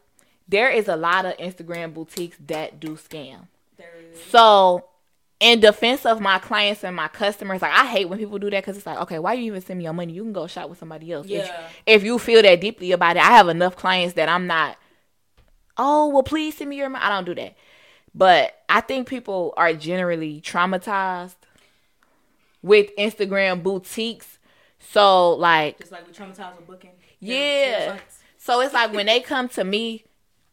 there 0.46 0.70
is 0.70 0.86
a 0.88 0.96
lot 0.96 1.26
of 1.26 1.36
Instagram 1.38 1.92
boutiques 1.92 2.38
that 2.46 2.78
do 2.80 2.90
scam. 2.96 3.48
There 3.76 3.92
is. 4.12 4.22
So, 4.30 4.84
in 5.40 5.60
defense 5.60 6.04
of 6.04 6.20
my 6.20 6.38
clients 6.40 6.82
and 6.82 6.96
my 6.96 7.06
customers, 7.08 7.62
like 7.62 7.72
I 7.72 7.86
hate 7.86 8.08
when 8.08 8.18
people 8.18 8.38
do 8.38 8.50
that 8.50 8.62
because 8.62 8.76
it's 8.76 8.86
like, 8.86 8.98
okay, 9.02 9.18
why 9.20 9.34
you 9.34 9.44
even 9.44 9.60
send 9.60 9.78
me 9.78 9.84
your 9.84 9.92
money? 9.92 10.12
You 10.12 10.22
can 10.24 10.32
go 10.32 10.46
shop 10.48 10.68
with 10.68 10.78
somebody 10.78 11.12
else. 11.12 11.26
If- 11.26 11.46
Yeah. 11.46 11.68
If, 11.86 12.02
you 12.02 12.18
feel 12.18 12.42
that 12.42 12.60
deeply 12.60 12.90
about 12.92 13.16
it, 13.16 13.22
I 13.22 13.30
have 13.36 13.48
enough 13.48 13.76
clients 13.76 14.14
that 14.14 14.28
I'm 14.28 14.46
not. 14.48 14.76
Oh 15.76 16.08
well, 16.08 16.24
please 16.24 16.56
send 16.56 16.70
me 16.70 16.76
your 16.76 16.88
money. 16.88 17.04
I 17.04 17.08
don't 17.10 17.24
do 17.24 17.36
that, 17.36 17.54
but 18.14 18.52
I 18.68 18.80
think 18.80 19.06
people 19.08 19.54
are 19.56 19.72
generally 19.74 20.40
traumatized 20.40 21.36
with 22.62 22.90
Instagram 22.96 23.62
boutiques. 23.62 24.38
So 24.80 25.34
like 25.34 25.78
Just 25.78 25.92
like 25.92 26.06
we 26.06 26.12
traumatized 26.12 26.56
with 26.56 26.66
booking. 26.66 26.90
yeah. 27.20 27.94
Websites. 27.96 28.00
So 28.38 28.60
it's 28.60 28.74
like 28.74 28.92
when 28.92 29.06
they 29.06 29.20
come 29.20 29.48
to 29.50 29.62
me, 29.64 30.04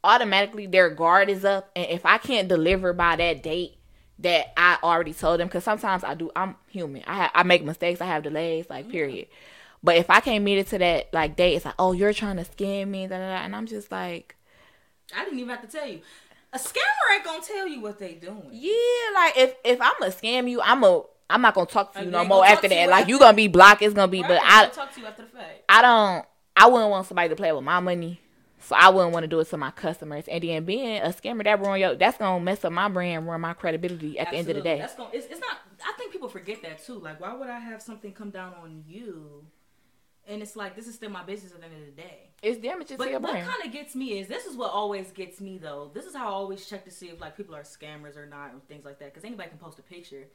automatically 0.03 0.67
their 0.67 0.89
guard 0.91 1.29
is 1.29 1.43
up, 1.43 1.71
and 1.75 1.87
if 1.89 2.05
I 2.05 2.17
can't 2.19 2.47
deliver 2.47 2.93
by 2.93 3.15
that 3.15 3.41
date 3.41 3.77
that 4.19 4.53
I 4.57 4.77
already 4.83 5.13
told 5.13 5.39
them, 5.39 5.47
because 5.47 5.63
sometimes 5.63 6.03
I 6.03 6.13
do, 6.13 6.31
I'm 6.35 6.55
human. 6.67 7.03
I 7.05 7.15
ha- 7.15 7.31
I 7.33 7.43
make 7.43 7.63
mistakes. 7.63 8.01
I 8.01 8.05
have 8.05 8.23
delays. 8.23 8.65
Like 8.69 8.89
period. 8.89 9.27
But 9.83 9.97
if 9.97 10.09
I 10.09 10.19
can't 10.19 10.43
meet 10.43 10.57
it 10.57 10.67
to 10.67 10.77
that 10.79 11.13
like 11.13 11.35
date, 11.35 11.55
it's 11.55 11.65
like, 11.65 11.75
oh, 11.77 11.91
you're 11.91 12.13
trying 12.13 12.37
to 12.37 12.43
scam 12.43 12.87
me, 12.87 13.07
da, 13.07 13.17
da, 13.17 13.27
da. 13.27 13.43
and 13.43 13.55
I'm 13.55 13.67
just 13.67 13.91
like, 13.91 14.35
I 15.15 15.23
didn't 15.23 15.37
even 15.39 15.49
have 15.49 15.61
to 15.61 15.67
tell 15.67 15.87
you. 15.87 16.01
A 16.53 16.57
scammer 16.57 17.13
ain't 17.15 17.23
gonna 17.25 17.43
tell 17.43 17.67
you 17.67 17.81
what 17.81 17.99
they 17.99 18.13
doing. 18.13 18.49
yeah, 18.51 18.73
like 19.13 19.37
if 19.37 19.55
if 19.63 19.81
I'm 19.81 19.91
gonna 19.99 20.11
scam 20.11 20.49
you, 20.49 20.61
I'm 20.61 20.83
a 20.83 21.03
I'm 21.29 21.41
not 21.41 21.53
gonna 21.53 21.65
talk 21.67 21.93
to 21.93 21.99
oh, 21.99 22.03
you 22.03 22.11
Like, 22.11 22.27
no 22.27 22.35
more 22.35 22.45
after 22.45 22.67
that. 22.67 22.81
you 22.83 22.89
Like 22.89 23.01
after- 23.01 23.11
you 23.11 23.19
gonna 23.19 23.35
be 23.35 23.47
blocked. 23.47 23.81
It's 23.81 23.93
gonna 23.93 24.07
be, 24.07 24.21
Right, 24.21 24.27
but 24.29 24.41
I 24.43 24.67
talk 24.67 24.93
to 24.93 25.01
you 25.01 25.05
after 25.07 25.23
the 25.23 25.27
fact. 25.29 25.63
I 25.67 25.81
don't. 25.81 26.25
I 26.55 26.67
wouldn't 26.67 26.89
want 26.89 27.05
somebody 27.07 27.29
to 27.29 27.35
play 27.35 27.51
with 27.51 27.63
my 27.65 27.79
money, 27.81 28.21
so 28.65 28.75
I 28.75 28.89
wouldn't 28.89 29.13
want 29.13 29.23
to 29.23 29.27
do 29.27 29.39
it 29.39 29.49
to 29.49 29.57
my 29.57 29.69
customers. 29.69 30.27
And 30.27 30.43
then 30.43 30.65
being 30.65 30.99
a 30.99 31.09
scammer, 31.09 31.43
that 31.43 31.59
ruin 31.59 31.79
your. 31.79 31.95
That's 31.95 32.17
gonna 32.17 32.43
mess 32.43 32.65
up 32.65 32.73
my 32.73 32.87
brand, 32.87 33.27
ruin 33.27 33.41
my 33.41 33.53
credibility 33.53 34.17
at 34.17 34.31
the 34.31 34.37
end 34.37 34.49
of 34.49 34.55
the 34.55 34.61
day. 34.61 34.79
That's 34.79 34.95
gonna, 34.95 35.09
it's, 35.13 35.27
it's 35.27 35.39
not. 35.39 35.57
I 35.85 35.93
think 35.97 36.11
people 36.11 36.29
forget 36.29 36.63
that 36.63 36.83
too. 36.83 36.99
Like, 36.99 37.21
why 37.21 37.33
would 37.33 37.49
I 37.49 37.59
have 37.59 37.81
something 37.81 38.11
come 38.11 38.31
down 38.31 38.53
on 38.61 38.83
you? 38.87 39.45
And 40.27 40.41
it's 40.41 40.55
like 40.55 40.75
this 40.75 40.87
is 40.87 40.95
still 40.95 41.11
my 41.11 41.23
business 41.23 41.53
at 41.53 41.59
the 41.59 41.65
end 41.67 41.75
of 41.75 41.95
the 41.95 42.01
day. 42.01 42.31
It's 42.41 42.59
damaging 42.59 42.97
to 42.97 42.97
But 42.97 43.11
your 43.11 43.19
what 43.19 43.33
brand. 43.33 43.45
What 43.45 43.57
kind 43.57 43.67
of 43.67 43.71
gets 43.71 43.95
me 43.95 44.17
is 44.19 44.27
this 44.27 44.45
is 44.45 44.57
what 44.57 44.71
always 44.71 45.11
gets 45.11 45.39
me 45.39 45.59
though. 45.59 45.91
This 45.93 46.05
is 46.05 46.15
how 46.15 46.27
I 46.27 46.31
always 46.31 46.65
check 46.65 46.85
to 46.85 46.91
see 46.91 47.09
if 47.09 47.21
like 47.21 47.37
people 47.37 47.55
are 47.55 47.61
scammers 47.61 48.17
or 48.17 48.25
not 48.25 48.51
and 48.51 48.67
things 48.67 48.83
like 48.83 48.97
that. 48.97 49.13
Because 49.13 49.23
anybody 49.23 49.49
can 49.49 49.59
post 49.59 49.77
a 49.77 49.83
picture. 49.83 50.27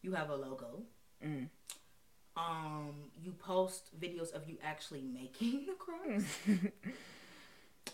You 0.00 0.12
have 0.14 0.30
a 0.30 0.34
logo. 0.34 0.82
Mm. 1.22 1.48
Um, 2.36 2.94
you 3.22 3.32
post 3.32 3.90
videos 4.00 4.32
of 4.32 4.48
you 4.48 4.56
actually 4.62 5.02
making 5.02 5.66
the 5.66 5.74
Crocs. 5.74 6.24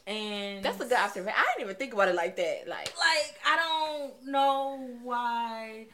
and 0.06 0.64
That's 0.64 0.76
a 0.80 0.84
good 0.84 0.92
observation. 0.92 1.34
I 1.36 1.44
didn't 1.56 1.64
even 1.70 1.76
think 1.76 1.92
about 1.92 2.08
it 2.08 2.14
like 2.14 2.36
that. 2.36 2.68
Like, 2.68 2.92
Like 2.96 3.34
I 3.44 3.56
don't 3.56 4.26
know 4.30 4.88
why. 5.02 5.86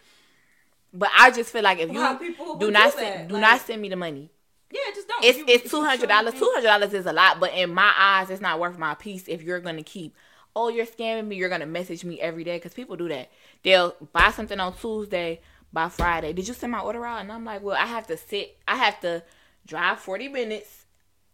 but 0.92 1.11
I 1.18 1.31
just 1.31 1.51
feel 1.51 1.62
like 1.62 1.79
if 1.79 1.90
you 1.92 2.16
people 2.18 2.57
do 2.57 2.70
not 2.70 2.92
do 2.92 2.98
send, 2.98 3.29
do 3.29 3.35
Like- 3.35 3.40
not 3.40 3.61
send 3.61 3.81
me 3.83 3.88
the 3.88 3.96
money. 3.96 4.31
Yeah, 4.70 4.81
just 4.94 5.07
don't. 5.09 5.25
It's 5.25 5.38
you- 5.38 5.44
it's 5.48 5.70
two 5.70 5.83
hundred 5.83 6.09
dollars. 6.09 6.35
Two 6.35 6.51
hundred 6.55 6.66
dollars 6.68 6.94
is 6.94 7.07
a 7.07 7.12
lot, 7.12 7.38
but 7.40 7.53
in 7.55 7.72
my 7.75 7.92
eyes, 7.96 8.31
it's 8.31 8.40
not 8.40 8.59
worth 8.59 8.79
my 8.79 8.94
piece. 8.94 9.29
If 9.29 9.42
you're 9.42 9.61
gonna 9.61 9.83
keep, 9.83 10.14
oh, 10.57 10.68
you're 10.68 10.87
scamming 10.87 11.27
me. 11.27 11.37
You're 11.37 11.51
gonna 11.51 11.66
message 11.66 12.05
me 12.05 12.18
every 12.20 12.42
day 12.44 12.57
because 12.57 12.72
people 12.72 12.96
do 12.96 13.09
that. 13.09 13.31
They'll 13.62 13.94
buy 14.12 14.31
something 14.31 14.59
on 14.61 14.75
Tuesday. 14.77 15.40
By 15.75 15.88
Friday, 15.88 16.35
did 16.35 16.46
you 16.48 16.53
send 16.53 16.70
my 16.72 16.81
order 16.81 17.05
out? 17.07 17.22
And 17.22 17.33
I'm 17.33 17.46
like, 17.46 17.62
well, 17.62 17.77
I 17.79 17.87
have 17.87 18.07
to 18.09 18.16
sit. 18.18 18.59
I 18.68 18.77
have 18.77 19.01
to 19.01 19.22
drive 19.66 20.01
forty 20.01 20.29
minutes 20.29 20.82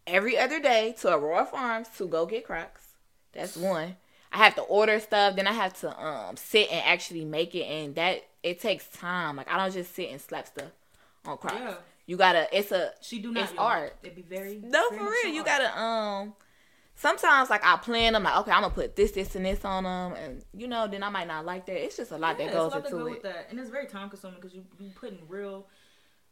every 0.08 0.38
other 0.38 0.60
day 0.60 0.94
to 1.00 1.14
Aurora 1.14 1.44
Farms 1.46 1.88
to 1.98 2.06
go 2.08 2.26
get 2.26 2.44
Crocs. 2.44 2.82
That's 3.32 3.56
one. 3.56 3.96
I 4.32 4.38
have 4.38 4.54
to 4.56 4.62
order 4.62 5.00
stuff, 5.00 5.36
then 5.36 5.46
I 5.46 5.52
have 5.52 5.78
to 5.80 5.98
um 6.04 6.36
sit 6.36 6.70
and 6.70 6.82
actually 6.84 7.24
make 7.24 7.54
it, 7.54 7.64
and 7.64 7.94
that 7.94 8.24
it 8.42 8.60
takes 8.60 8.86
time. 8.88 9.36
Like 9.36 9.50
I 9.50 9.56
don't 9.56 9.72
just 9.72 9.94
sit 9.94 10.10
and 10.10 10.20
slap 10.20 10.46
stuff 10.46 10.70
on 11.26 11.38
Crocs. 11.38 11.56
Yeah. 11.58 11.74
You 12.06 12.16
gotta. 12.16 12.48
It's 12.56 12.72
a 12.72 12.92
She 13.02 13.18
do 13.20 13.32
not. 13.32 13.44
It's 13.44 13.52
y'all. 13.52 13.64
art. 13.66 13.96
It'd 14.02 14.16
be 14.16 14.22
very. 14.22 14.60
no, 14.62 14.88
very 14.90 14.98
for 15.04 15.10
real. 15.10 15.32
You 15.34 15.40
art. 15.40 15.46
gotta 15.46 15.78
um. 15.80 16.34
Sometimes 16.94 17.48
like 17.48 17.64
I 17.64 17.76
plan. 17.76 18.16
I'm 18.16 18.24
like, 18.24 18.36
okay, 18.38 18.50
I'm 18.50 18.62
gonna 18.62 18.74
put 18.74 18.96
this, 18.96 19.12
this, 19.12 19.36
and 19.36 19.46
this 19.46 19.64
on 19.64 19.84
them, 19.84 20.14
and 20.14 20.44
you 20.52 20.66
know, 20.66 20.88
then 20.88 21.02
I 21.04 21.10
might 21.10 21.28
not 21.28 21.44
like 21.46 21.64
that. 21.66 21.76
It's 21.84 21.96
just 21.96 22.10
a 22.10 22.18
lot 22.18 22.38
Yeah, 22.40 22.46
that 22.46 22.54
goes 22.54 22.72
lot 22.72 22.78
to 22.80 22.84
into 22.86 22.98
go 22.98 23.06
it. 23.06 23.10
with 23.12 23.22
that, 23.22 23.46
and 23.50 23.60
it's 23.60 23.70
very 23.70 23.86
time 23.86 24.10
consuming 24.10 24.40
because 24.40 24.52
you 24.54 24.64
you 24.80 24.90
putting 24.96 25.18
real 25.28 25.66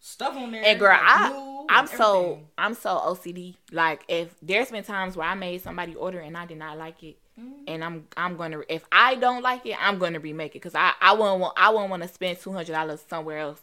stuff 0.07 0.37
on 0.37 0.53
there. 0.53 0.63
And 0.65 0.79
girl, 0.79 0.91
like 0.91 1.01
I 1.03 1.67
I'm 1.69 1.87
so. 1.89 2.41
I'm 2.57 2.75
so 2.75 2.91
OCD. 2.91 3.57
Like 3.73 4.05
if 4.09 4.35
there's 4.41 4.71
been 4.71 4.85
times 4.85 5.17
where 5.17 5.27
I 5.29 5.35
made 5.35 5.63
somebody 5.63 5.95
order 5.95 6.21
and 6.21 6.37
I 6.37 6.47
did 6.47 6.59
not 6.59 6.79
like 6.79 7.03
it, 7.03 7.17
Mhm. 7.39 7.65
and 7.67 7.85
I'm 7.85 8.07
I'm 8.17 8.37
gonna 8.37 8.61
if 8.69 8.85
I 8.93 9.17
don't 9.17 9.43
like 9.43 9.67
it, 9.67 9.77
I'm 9.81 9.99
gonna 9.99 10.21
remake 10.21 10.53
it 10.53 10.61
because 10.63 10.75
I 10.75 10.93
I 11.01 11.13
wouldn't 11.13 11.41
want 11.41 11.55
I 11.57 11.71
wouldn't 11.71 11.91
want 11.91 12.03
to 12.03 12.09
spend 12.09 12.39
two 12.41 12.53
hundred 12.53 12.73
dollars 12.73 13.05
somewhere 13.09 13.39
else, 13.39 13.61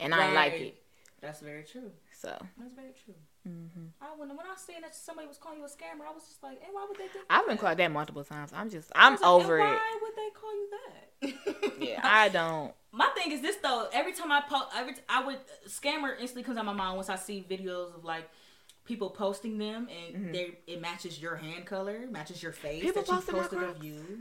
and 0.00 0.14
I 0.14 0.32
like 0.32 0.54
it. 0.54 0.82
That's 1.20 1.40
very 1.40 1.62
true. 1.62 1.90
So 2.12 2.28
That's 2.58 2.74
very 2.74 2.92
true. 3.04 3.14
Mhm. 3.46 3.88
I 4.00 4.06
when 4.16 4.28
when 4.30 4.38
I 4.46 4.54
seen 4.56 4.80
that 4.82 4.94
somebody 4.94 5.28
was 5.28 5.38
calling 5.38 5.58
you 5.58 5.64
a 5.64 5.68
scammer, 5.68 6.06
I 6.08 6.12
was 6.12 6.24
just 6.28 6.42
like, 6.42 6.60
hey, 6.62 6.68
why 6.72 6.86
would 6.88 6.98
they 6.98 7.08
think? 7.08 7.24
I've 7.30 7.46
been 7.46 7.56
that? 7.56 7.60
called 7.62 7.78
that 7.78 7.90
multiple 7.92 8.24
times. 8.24 8.52
I'm 8.54 8.70
just 8.70 8.90
I'm 8.94 9.12
was 9.12 9.20
like, 9.20 9.30
over 9.30 9.58
it. 9.58 9.62
Why 9.64 9.98
would 10.02 10.12
they 10.16 10.30
call 10.40 10.54
you 10.54 10.68
that? 10.70 11.74
Yeah, 11.80 12.00
I 12.04 12.28
don't. 12.28 12.72
My 12.92 13.08
thing 13.16 13.32
is 13.32 13.40
this 13.40 13.56
though. 13.56 13.88
Every 13.92 14.12
time 14.12 14.30
I 14.30 14.40
post, 14.42 14.66
every 14.76 14.94
t- 14.94 15.00
I 15.08 15.24
would 15.24 15.38
scammer 15.68 16.12
instantly 16.20 16.42
comes 16.42 16.58
out 16.58 16.64
my 16.66 16.72
mind 16.72 16.96
once 16.96 17.08
I 17.08 17.16
see 17.16 17.44
videos 17.48 17.94
of 17.94 18.04
like 18.04 18.28
people 18.84 19.08
posting 19.10 19.56
them 19.58 19.88
and 20.14 20.34
they 20.34 20.58
it 20.66 20.80
matches 20.80 21.20
your 21.20 21.36
hand 21.36 21.64
color, 21.66 22.00
matches 22.10 22.42
your 22.42 22.52
face 22.52 22.82
Mm-hmm. 22.84 22.86
People 23.00 23.02
that 23.02 23.26
you 23.26 23.32
posted 23.40 23.62
of 23.62 23.82
you. 23.84 24.20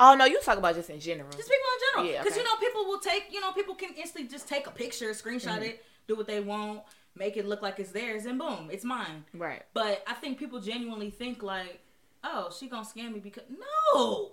Oh 0.00 0.14
no, 0.14 0.24
you 0.26 0.40
talk 0.42 0.58
about 0.58 0.74
just 0.74 0.90
in 0.90 1.00
general. 1.00 1.30
Just 1.30 1.48
people 1.48 1.66
in 1.74 1.80
general, 2.02 2.12
Yeah, 2.12 2.22
because 2.22 2.36
okay. 2.36 2.40
you 2.42 2.48
know 2.48 2.56
people 2.60 2.84
will 2.86 2.98
take 3.00 3.24
you 3.30 3.40
know 3.40 3.52
people 3.52 3.74
can 3.74 3.90
instantly 3.96 4.28
just 4.28 4.48
take 4.48 4.66
a 4.66 4.70
picture, 4.70 5.10
screenshot 5.10 5.54
Mm-hmm. 5.56 5.62
it, 5.64 5.84
do 6.06 6.16
what 6.16 6.26
they 6.26 6.40
want, 6.40 6.82
make 7.16 7.36
it 7.36 7.46
look 7.46 7.62
like 7.62 7.78
it's 7.78 7.92
theirs, 7.92 8.26
and 8.26 8.38
boom, 8.38 8.68
it's 8.72 8.84
mine. 8.84 9.24
Right. 9.34 9.62
But 9.74 10.02
I 10.06 10.14
think 10.14 10.38
people 10.38 10.60
genuinely 10.60 11.10
think 11.10 11.42
like, 11.42 11.80
oh, 12.24 12.50
she 12.56 12.68
gonna 12.68 12.84
scam 12.86 13.12
me 13.14 13.20
because 13.20 13.44
no, 13.50 14.32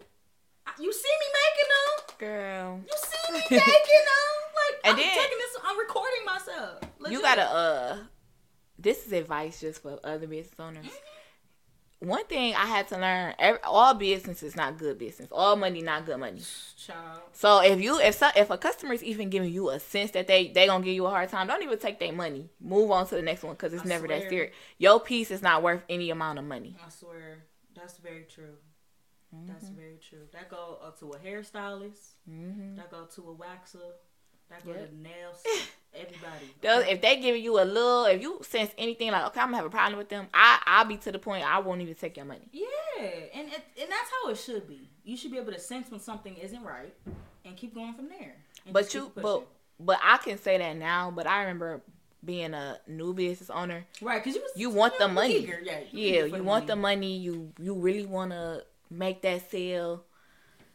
you 0.79 0.91
see 0.93 1.09
me 1.19 1.27
making 1.43 1.69
them. 1.69 2.15
Girl. 2.17 2.81
You 2.85 2.97
see 2.97 3.33
me 3.33 3.39
making 3.51 3.61
them? 3.61 4.33
Like 4.55 4.79
And 4.85 4.91
I'm 4.93 4.97
then- 4.97 5.09
taking 5.17 5.37
this. 5.37 5.57
I'm 5.63 5.77
recording 5.79 6.25
myself. 6.25 6.79
You 7.09 7.21
gotta 7.21 7.43
uh 7.43 7.97
this 8.79 9.05
is 9.05 9.13
advice 9.13 9.61
just 9.61 9.81
for 9.81 9.99
other 10.03 10.27
business 10.27 10.53
owners. 10.59 10.85
One 11.99 12.25
thing 12.25 12.53
I 12.55 12.65
had 12.65 12.87
to 12.89 12.97
learn: 12.97 13.33
every, 13.39 13.59
all 13.63 13.93
business 13.93 14.43
is 14.43 14.55
not 14.55 14.77
good 14.77 14.97
business. 14.99 15.29
All 15.31 15.55
money 15.55 15.81
not 15.81 16.05
good 16.05 16.19
money. 16.19 16.41
child. 16.77 17.21
So 17.33 17.59
if 17.61 17.81
you 17.81 17.99
if 17.99 18.15
so, 18.15 18.29
if 18.35 18.49
a 18.49 18.57
customer 18.57 18.93
is 18.93 19.03
even 19.03 19.29
giving 19.29 19.51
you 19.51 19.69
a 19.69 19.79
sense 19.79 20.11
that 20.11 20.27
they 20.27 20.49
they 20.49 20.67
gonna 20.67 20.83
give 20.83 20.93
you 20.93 21.05
a 21.05 21.09
hard 21.09 21.29
time, 21.29 21.47
don't 21.47 21.63
even 21.63 21.77
take 21.79 21.99
their 21.99 22.13
money. 22.13 22.49
Move 22.61 22.91
on 22.91 23.07
to 23.07 23.15
the 23.15 23.21
next 23.21 23.43
one 23.43 23.53
because 23.55 23.73
it's 23.73 23.85
I 23.85 23.89
never 23.89 24.07
that 24.07 24.19
swear. 24.21 24.29
serious. 24.29 24.55
Your 24.77 24.99
piece 24.99 25.31
is 25.31 25.41
not 25.41 25.63
worth 25.63 25.83
any 25.89 26.09
amount 26.11 26.39
of 26.39 26.45
money. 26.45 26.75
I 26.85 26.89
swear, 26.89 27.45
that's 27.73 27.97
very 27.97 28.25
true. 28.29 28.55
That's 29.47 29.65
Mm-hmm. 29.65 29.75
very 29.75 29.97
true. 30.09 30.27
That 30.31 30.49
go 30.49 30.77
uh, 30.81 30.91
to 30.99 31.11
a 31.13 31.19
hairstylist. 31.19 32.13
hmm 32.25 32.75
That 32.77 32.89
go 32.91 33.05
to 33.15 33.21
a 33.31 33.35
waxer. 33.35 33.91
That 34.49 34.65
go 34.65 34.71
Yep. 34.71 34.89
to 34.89 34.95
nails. 34.97 35.43
Everybody. 35.93 36.45
Those, 36.61 36.85
if 36.87 37.01
they 37.01 37.21
give 37.21 37.37
you 37.37 37.59
a 37.59 37.63
little, 37.63 38.05
if 38.05 38.21
you 38.21 38.39
sense 38.43 38.71
anything 38.77 39.11
like 39.11 39.25
okay, 39.27 39.39
I'm 39.39 39.47
gonna 39.47 39.57
have 39.57 39.65
a 39.65 39.69
problem 39.69 39.97
with 39.97 40.09
them, 40.09 40.27
I 40.33 40.61
I'll 40.65 40.85
be 40.85 40.97
to 40.97 41.11
the 41.11 41.19
point 41.19 41.45
I 41.45 41.59
won't 41.59 41.81
even 41.81 41.95
take 41.95 42.17
your 42.17 42.25
money. 42.25 42.47
Yeah, 42.51 42.65
and 43.33 43.47
it, 43.47 43.63
and 43.81 43.89
that's 43.89 44.09
how 44.21 44.29
it 44.29 44.37
should 44.37 44.67
be. 44.67 44.89
You 45.05 45.15
should 45.15 45.31
be 45.31 45.37
able 45.37 45.53
to 45.53 45.59
sense 45.59 45.89
when 45.89 46.01
something 46.01 46.35
isn't 46.35 46.63
right 46.63 46.93
and 47.45 47.55
keep 47.55 47.73
going 47.73 47.93
from 47.93 48.09
there. 48.09 48.35
But 48.71 48.93
you, 48.93 49.11
but 49.15 49.47
but 49.79 49.99
I 50.03 50.17
can 50.17 50.37
say 50.37 50.57
that 50.57 50.75
now. 50.75 51.11
But 51.11 51.27
I 51.27 51.41
remember 51.41 51.81
being 52.25 52.53
a 52.53 52.79
new 52.87 53.13
business 53.13 53.49
owner. 53.49 53.85
right, 54.01 54.21
because 54.21 54.35
you 54.35 54.41
was 54.41 54.51
You 54.55 54.69
want 54.71 54.97
the 54.97 55.07
money. 55.07 55.37
eager, 55.43 55.61
Yeah, 55.63 55.79
Yeah, 55.91 56.09
eager 56.25 56.29
for 56.29 56.37
you 56.37 56.43
want 56.43 56.67
the 56.67 56.75
money. 56.75 57.17
You 57.17 57.53
you 57.59 57.73
really 57.75 58.05
want 58.05 58.31
to 58.31 58.65
make 58.89 59.21
that 59.21 59.49
sale. 59.49 60.03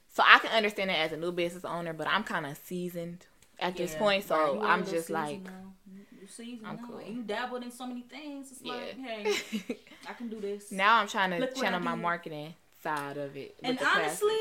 So 0.09 0.23
I 0.27 0.39
can 0.39 0.51
understand 0.51 0.89
that 0.91 0.99
as 0.99 1.13
a 1.13 1.17
new 1.19 1.31
business 1.31 1.65
owner, 1.65 1.93
but 1.93 2.09
I'm 2.09 2.25
kind 2.25 2.47
of 2.47 2.57
seasoned 2.65 3.27
at 3.61 3.77
this 3.77 3.93
Yeah, 3.93 3.99
point. 3.99 4.25
So 4.25 4.59
right, 4.61 4.71
I'm 4.71 4.85
just 4.87 5.11
like, 5.11 5.43
now. 5.43 5.51
You- 5.93 6.07
you 6.21 6.27
seasoned 6.27 6.67
I'm 6.67 6.79
cool. 6.87 6.99
and 6.99 7.17
you 7.17 7.23
dabbled 7.23 7.63
in 7.63 7.71
so 7.71 7.87
many 7.87 8.03
things. 8.03 8.53
It's 8.53 8.63
like, 8.63 8.97
yeah. 8.99 9.07
hey, 9.07 9.79
I 10.09 10.13
can 10.13 10.29
do 10.29 10.41
this. 10.41 10.71
now 10.71 10.99
I'm 10.99 11.09
trying 11.09 11.31
to 11.31 11.39
Look 11.39 11.55
channel 11.57 11.81
my 11.81 11.95
marketing 11.95 12.55
side 12.83 13.17
of 13.17 13.37
it. 13.37 13.57
and 13.63 13.79
classes. 13.79 14.03
honestly, 14.23 14.37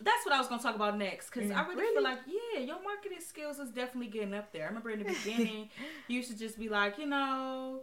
that's 0.00 0.24
what 0.26 0.34
I 0.34 0.38
was 0.38 0.48
gonna 0.48 0.62
talk 0.62 0.74
about 0.76 0.98
next 0.98 1.30
because 1.30 1.50
I 1.50 1.54
Mm, 1.62 1.68
really, 1.68 1.80
really? 1.82 1.94
feel 1.94 2.02
like 2.04 2.18
yeah, 2.26 2.60
your 2.60 2.82
marketing 2.82 3.18
skills 3.26 3.58
is 3.58 3.70
definitely 3.70 4.10
getting 4.10 4.34
up 4.34 4.52
there. 4.52 4.64
I 4.64 4.66
remember 4.68 4.90
in 4.90 4.98
the 5.00 5.04
beginning, 5.06 5.70
you 6.08 6.16
used 6.16 6.30
to 6.30 6.36
just 6.38 6.58
be 6.58 6.68
like, 6.68 6.98
you 6.98 7.06
know, 7.06 7.80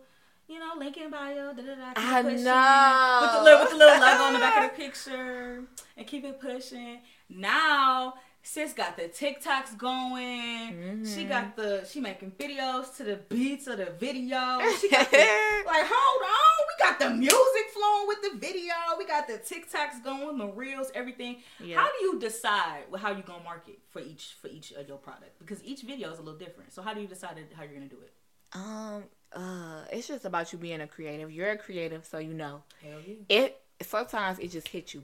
you 0.47 0.59
know, 0.59 0.73
link 0.77 0.95
in 0.97 1.09
bio, 1.09 1.53
da 1.53 1.61
da 1.63 1.75
da. 1.75 1.93
I 1.95 2.21
pushing, 2.21 2.43
know. 2.43 3.19
with 3.21 3.31
the 3.31 3.43
little 3.43 3.59
with 3.61 3.69
the 3.71 3.77
little 3.77 3.99
logo 3.99 4.23
on 4.23 4.33
the 4.33 4.39
back 4.39 4.71
of 4.71 4.77
the 4.77 4.83
picture 4.83 5.63
and 5.97 6.05
keep 6.05 6.23
it 6.25 6.39
pushing. 6.39 6.99
Now. 7.29 8.15
Sis 8.47 8.73
got 8.73 8.95
the 8.95 9.03
TikToks 9.09 9.75
going. 9.75 11.03
She 11.03 11.25
Mhm. 11.25 11.29
got 11.29 11.55
the 11.55 11.83
she 11.91 11.99
making 11.99 12.29
videos 12.33 12.95
to 12.97 13.03
the 13.03 13.15
beats 13.15 13.65
of 13.65 13.77
the 13.79 13.87
video. 13.87 14.59
She 14.79 14.87
got 14.87 15.09
the, 15.09 15.17
like, 15.65 15.85
hold 15.89 16.21
on, 16.23 16.65
we 16.69 16.83
got 16.85 16.99
the 16.99 17.09
music 17.09 17.65
flowing 17.73 18.07
with 18.07 18.21
the 18.21 18.37
video. 18.37 18.73
We 18.99 19.07
got 19.07 19.25
the 19.27 19.39
TikToks 19.39 20.03
going, 20.03 20.37
the 20.37 20.45
reels, 20.47 20.91
everything. 20.93 21.41
Yeah. 21.59 21.79
How 21.79 21.87
do 21.87 22.03
you 22.05 22.19
decide 22.19 22.83
how 22.99 23.11
you 23.13 23.23
gonna 23.23 23.43
market 23.43 23.79
for 23.89 23.99
each 23.99 24.35
for 24.39 24.47
each 24.47 24.71
of 24.73 24.87
your 24.87 24.99
product? 24.99 25.39
Because 25.39 25.63
each 25.63 25.81
video 25.81 26.11
is 26.13 26.19
a 26.19 26.21
little 26.21 26.37
different. 26.39 26.71
So 26.71 26.83
how 26.83 26.93
do 26.93 27.01
you 27.01 27.07
decide 27.07 27.39
how 27.55 27.63
you're 27.63 27.73
gonna 27.73 27.87
do 27.87 27.99
it? 28.03 28.13
Um, 28.53 29.05
uh, 29.33 29.85
it's 29.91 30.07
just 30.07 30.23
about 30.23 30.53
you 30.53 30.59
being 30.59 30.81
a 30.81 30.87
creative. 30.87 31.31
You're 31.31 31.49
a 31.49 31.57
creative, 31.57 32.05
so 32.05 32.19
you 32.19 32.35
know. 32.35 32.61
Hell 32.83 32.99
yeah. 33.07 33.15
It 33.27 33.61
sometimes 33.81 34.37
it 34.37 34.49
just 34.51 34.67
hits 34.67 34.93
you. 34.93 35.01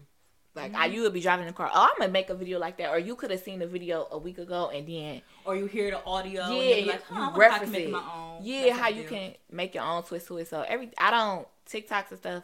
Like 0.53 0.73
Mm-hmm. 0.73 0.81
I, 0.81 0.85
you 0.87 1.01
would 1.03 1.13
be 1.13 1.21
driving 1.21 1.45
the 1.47 1.53
car. 1.53 1.69
Oh, 1.73 1.83
I'm 1.91 1.97
gonna 1.99 2.11
make 2.11 2.29
a 2.29 2.33
video 2.35 2.59
like 2.59 2.77
that, 2.77 2.89
or 2.89 2.99
you 2.99 3.15
could 3.15 3.31
have 3.31 3.39
seen 3.41 3.59
the 3.59 3.67
video 3.67 4.07
a 4.11 4.17
week 4.17 4.37
ago 4.37 4.69
and 4.73 4.85
then 4.87 5.21
Or 5.45 5.55
you 5.55 5.65
hear 5.65 5.91
the 5.91 6.03
audio. 6.05 6.49
yeah, 6.49 6.85
like, 6.91 7.03
huh, 7.03 7.15
you 7.15 7.21
how 7.21 7.31
I 7.31 7.37
reference 7.37 7.63
can 7.63 7.71
make 7.71 7.85
it. 7.85 7.91
my 7.91 8.03
own. 8.15 8.39
Yeah, 8.43 8.73
how 8.75 8.89
you 8.89 9.03
can 9.05 9.33
make 9.51 9.73
your 9.75 9.83
own 9.85 10.03
twist 10.03 10.27
to 10.27 10.37
it. 10.37 10.47
So 10.49 10.61
every 10.67 10.91
I 10.97 11.11
don't 11.11 11.47
TikToks 11.69 12.09
and 12.11 12.19
stuff. 12.19 12.43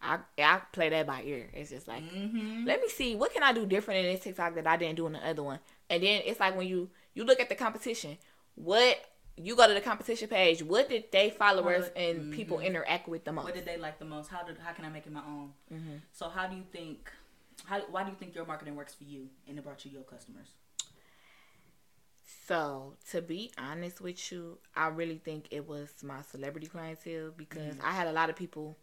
I 0.00 0.18
I 0.38 0.60
play 0.72 0.88
that 0.90 1.06
by 1.06 1.22
ear. 1.22 1.50
It's 1.52 1.70
just 1.70 1.86
like 1.86 2.02
Mm-hmm. 2.02 2.64
let 2.66 2.80
me 2.80 2.88
see 2.88 3.14
what 3.14 3.32
can 3.34 3.42
I 3.42 3.52
do 3.52 3.66
different 3.66 4.06
in 4.06 4.12
this 4.14 4.24
TikTok 4.24 4.54
that 4.54 4.66
I 4.66 4.76
didn't 4.78 4.96
do 4.96 5.06
in 5.06 5.12
the 5.12 5.26
other 5.26 5.42
one. 5.42 5.58
And 5.90 6.02
then 6.02 6.22
it's 6.24 6.40
like 6.40 6.56
when 6.56 6.66
you 6.66 6.88
you 7.14 7.24
look 7.24 7.40
at 7.40 7.48
the 7.50 7.54
competition, 7.54 8.16
what 8.54 8.96
you 9.36 9.56
go 9.56 9.66
to 9.66 9.74
the 9.74 9.80
competition 9.80 10.28
page, 10.28 10.62
what 10.62 10.88
did 10.88 11.10
they 11.10 11.28
followers 11.28 11.84
What- 11.84 11.96
and 11.96 12.32
people 12.32 12.58
mhm. 12.58 12.66
interact 12.66 13.08
with 13.08 13.24
the 13.24 13.32
most? 13.32 13.44
What 13.44 13.54
did 13.54 13.64
they 13.66 13.76
like 13.76 13.98
the 13.98 14.04
most? 14.04 14.30
How 14.30 14.42
did 14.44 14.56
how 14.64 14.72
can 14.72 14.84
I 14.86 14.88
make 14.88 15.06
it 15.06 15.12
my 15.12 15.20
own? 15.26 15.52
Mhm. 15.72 16.00
So 16.12 16.28
how 16.30 16.46
do 16.46 16.56
you 16.56 16.64
think? 16.72 17.10
How 17.66 17.80
why 17.90 18.04
do 18.04 18.10
you 18.10 18.16
think 18.16 18.34
your 18.34 18.46
marketing 18.46 18.76
works 18.76 18.94
for 18.94 19.04
you 19.04 19.28
and 19.48 19.58
it 19.58 19.64
brought 19.64 19.84
you 19.84 19.90
your 19.90 20.02
customers? 20.02 20.48
So 22.46 22.94
to 23.10 23.22
be 23.22 23.52
honest 23.58 24.00
with 24.00 24.30
you, 24.30 24.58
I 24.76 24.88
really 24.88 25.18
think 25.18 25.46
it 25.50 25.66
was 25.66 25.90
my 26.02 26.20
celebrity 26.22 26.66
clientele 26.66 27.30
because 27.36 27.76
I 27.82 27.92
had 27.92 28.06
a 28.06 28.12
lot 28.12 28.28
of 28.28 28.36
people. 28.36 28.76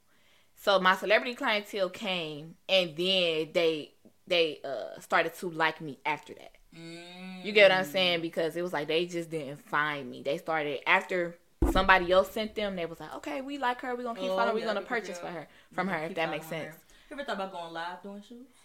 So 0.55 0.79
my 0.79 0.95
celebrity 0.95 1.35
clientele 1.35 1.89
came, 1.89 2.55
and 2.67 2.89
then 2.95 3.49
they 3.53 3.91
they 4.27 4.59
uh 4.63 4.99
started 4.99 5.33
to 5.35 5.49
like 5.49 5.81
me 5.81 5.99
after 6.05 6.33
that. 6.33 6.51
You 6.73 7.51
get 7.51 7.69
what 7.69 7.77
I'm 7.77 7.85
saying? 7.85 8.21
Because 8.21 8.55
it 8.55 8.61
was 8.61 8.71
like 8.73 8.87
they 8.87 9.05
just 9.05 9.29
didn't 9.29 9.61
find 9.61 10.09
me. 10.09 10.21
They 10.21 10.37
started 10.37 10.79
after 10.87 11.35
somebody 11.71 12.11
else 12.11 12.31
sent 12.31 12.55
them. 12.55 12.75
They 12.75 12.85
was 12.85 12.99
like, 12.99 13.13
okay, 13.17 13.41
we 13.41 13.57
like 13.57 13.81
her. 13.81 13.95
We 13.95 14.03
gonna 14.03 14.19
keep 14.19 14.31
Oh, 14.31 14.37
following. 14.37 14.59
Yeah, 14.59 14.67
gonna 14.67 14.81
purchase 14.81 15.19
for 15.19 15.27
her 15.27 15.47
from 15.73 15.87
her. 15.87 16.05
If 16.05 16.15
that 16.15 16.29
makes 16.29 16.47
sense. 16.47 16.75
her. 16.75 16.81
You 17.09 17.15
ever 17.17 17.25
thought 17.25 17.35
about 17.35 17.51
going 17.51 17.73
live 17.73 18.01
doing 18.01 18.23
shoots? 18.27 18.60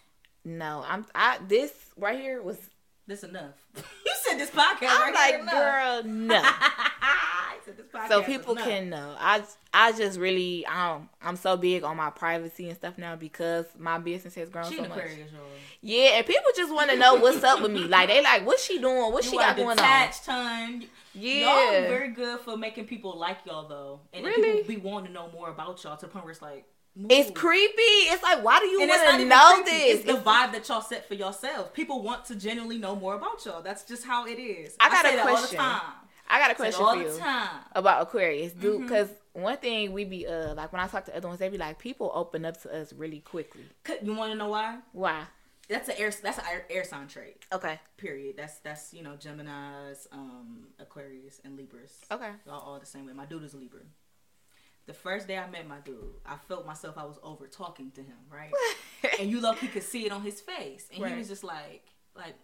No, 0.47 0.83
I'm. 0.87 1.05
I 1.13 1.39
this 1.47 1.73
right 1.97 2.17
here 2.17 2.41
was. 2.41 2.57
This 3.05 3.23
enough. 3.23 3.53
you 3.75 4.13
said 4.23 4.37
this 4.37 4.49
podcast. 4.49 4.89
I'm 4.89 5.13
right 5.13 5.39
like, 5.41 5.51
girl, 5.51 6.03
no. 6.03 6.41
I 6.43 7.55
said 7.65 7.77
this 7.77 7.85
podcast 7.85 8.07
so 8.09 8.21
people 8.21 8.53
can 8.55 8.89
know. 8.89 9.15
I 9.17 9.43
I 9.73 9.91
just 9.93 10.19
really 10.19 10.65
um 10.65 11.09
I'm 11.21 11.37
so 11.37 11.55
big 11.55 11.83
on 11.83 11.95
my 11.95 12.09
privacy 12.09 12.67
and 12.67 12.77
stuff 12.77 12.97
now 12.97 13.15
because 13.15 13.65
my 13.77 13.97
business 13.97 14.35
has 14.35 14.49
grown 14.49 14.69
She 14.69 14.77
so 14.77 14.87
much. 14.89 14.99
Yeah, 15.81 16.17
and 16.17 16.25
people 16.25 16.51
just 16.55 16.73
want 16.73 16.89
to 16.91 16.97
know 16.97 17.15
what's 17.15 17.43
up 17.43 17.61
with 17.61 17.71
me. 17.71 17.85
Like 17.85 18.09
they 18.09 18.21
like, 18.21 18.45
what's 18.45 18.63
she 18.65 18.77
doing? 18.79 19.11
What 19.13 19.23
she 19.23 19.37
got 19.37 19.55
going 19.55 19.69
on? 19.69 19.75
detached, 19.77 20.25
hun. 20.25 20.85
Yeah, 21.13 21.71
Y'all 21.79 21.87
very 21.87 22.09
good 22.11 22.41
for 22.41 22.57
making 22.57 22.85
people 22.87 23.17
like 23.17 23.37
y'all 23.45 23.67
though, 23.67 24.01
and 24.13 24.25
Really? 24.25 24.57
people 24.63 24.67
be 24.75 24.77
wanting 24.77 25.07
to 25.07 25.13
know 25.13 25.29
more 25.33 25.49
about 25.49 25.83
y'all 25.83 25.97
to 25.97 26.05
the 26.05 26.11
point 26.11 26.25
where 26.25 26.31
it's 26.31 26.41
like, 26.41 26.65
it's 27.09 27.31
creepy. 27.31 27.81
It's 27.81 28.23
like, 28.23 28.43
why 28.43 28.59
do 28.59 28.65
you 28.65 28.79
want 28.79 29.19
to 29.19 29.25
know 29.25 29.53
creepy. 29.55 29.69
this? 29.69 29.95
It's 29.99 30.05
the 30.05 30.17
vibe 30.17 30.51
that 30.53 30.67
y'all 30.67 30.81
set 30.81 31.07
for 31.07 31.13
yourself. 31.13 31.73
People 31.73 32.01
want 32.01 32.25
to 32.25 32.35
genuinely 32.35 32.77
know 32.77 32.95
more 32.95 33.15
about 33.15 33.45
y'all. 33.45 33.61
That's 33.61 33.83
just 33.83 34.05
how 34.05 34.25
it 34.25 34.39
is. 34.39 34.75
I 34.79 34.89
got 34.89 35.05
a 35.05 35.09
say 35.09 35.15
that 35.15 35.27
all 35.27 35.35
the 35.35 35.39
question. 35.39 35.59
time. 35.59 35.81
I 36.29 36.39
got 36.39 36.51
a 36.51 36.55
question 36.55 36.83
all 36.83 36.93
for 36.93 37.03
the 37.03 37.13
you 37.13 37.19
time. 37.19 37.49
about 37.73 38.01
Aquarius, 38.01 38.51
dude. 38.53 38.81
Because 38.81 39.09
one 39.33 39.57
thing 39.57 39.93
we 39.93 40.03
be 40.03 40.27
uh 40.27 40.55
like 40.55 40.73
when 40.73 40.81
I 40.81 40.87
talk 40.87 41.05
to 41.05 41.15
other 41.15 41.27
ones, 41.27 41.39
they 41.39 41.49
be 41.49 41.57
like, 41.57 41.79
people 41.79 42.11
open 42.13 42.45
up 42.45 42.61
to 42.63 42.81
us 42.81 42.91
really 42.93 43.19
quickly. 43.19 43.65
You 44.03 44.13
want 44.15 44.31
to 44.31 44.37
know 44.37 44.49
why? 44.49 44.79
Why? 44.91 45.23
That's 45.69 45.89
an 45.89 45.95
air. 45.97 46.11
That's 46.23 46.37
an 46.37 46.45
air, 46.49 46.65
air 46.69 46.83
sign 46.83 47.07
trait. 47.07 47.45
Okay. 47.51 47.79
Period. 47.97 48.35
That's 48.37 48.57
that's 48.59 48.93
you 48.93 49.03
know 49.03 49.15
Gemini's, 49.15 50.07
um, 50.11 50.67
Aquarius, 50.79 51.41
and 51.43 51.57
Libras. 51.57 51.99
Okay. 52.11 52.29
Y'all 52.45 52.59
all 52.59 52.79
the 52.79 52.85
same 52.85 53.05
way. 53.05 53.13
My 53.13 53.25
dude 53.25 53.43
is 53.43 53.53
a 53.53 53.57
Libra. 53.57 53.81
The 54.87 54.93
first 54.93 55.27
day 55.27 55.37
I 55.37 55.47
met 55.49 55.67
my 55.67 55.77
dude, 55.79 55.95
I 56.25 56.37
felt 56.47 56.65
myself 56.65 56.97
I 56.97 57.03
was 57.03 57.19
over 57.21 57.45
talking 57.47 57.91
to 57.91 58.01
him, 58.01 58.17
right? 58.31 58.51
and 59.19 59.29
you 59.29 59.39
look, 59.41 59.59
he 59.59 59.67
could 59.67 59.83
see 59.83 60.05
it 60.05 60.11
on 60.11 60.21
his 60.21 60.39
face, 60.41 60.87
and 60.93 61.01
Right. 61.03 61.11
he 61.11 61.17
was 61.19 61.27
just 61.27 61.43
like, 61.43 61.83
like, 62.15 62.35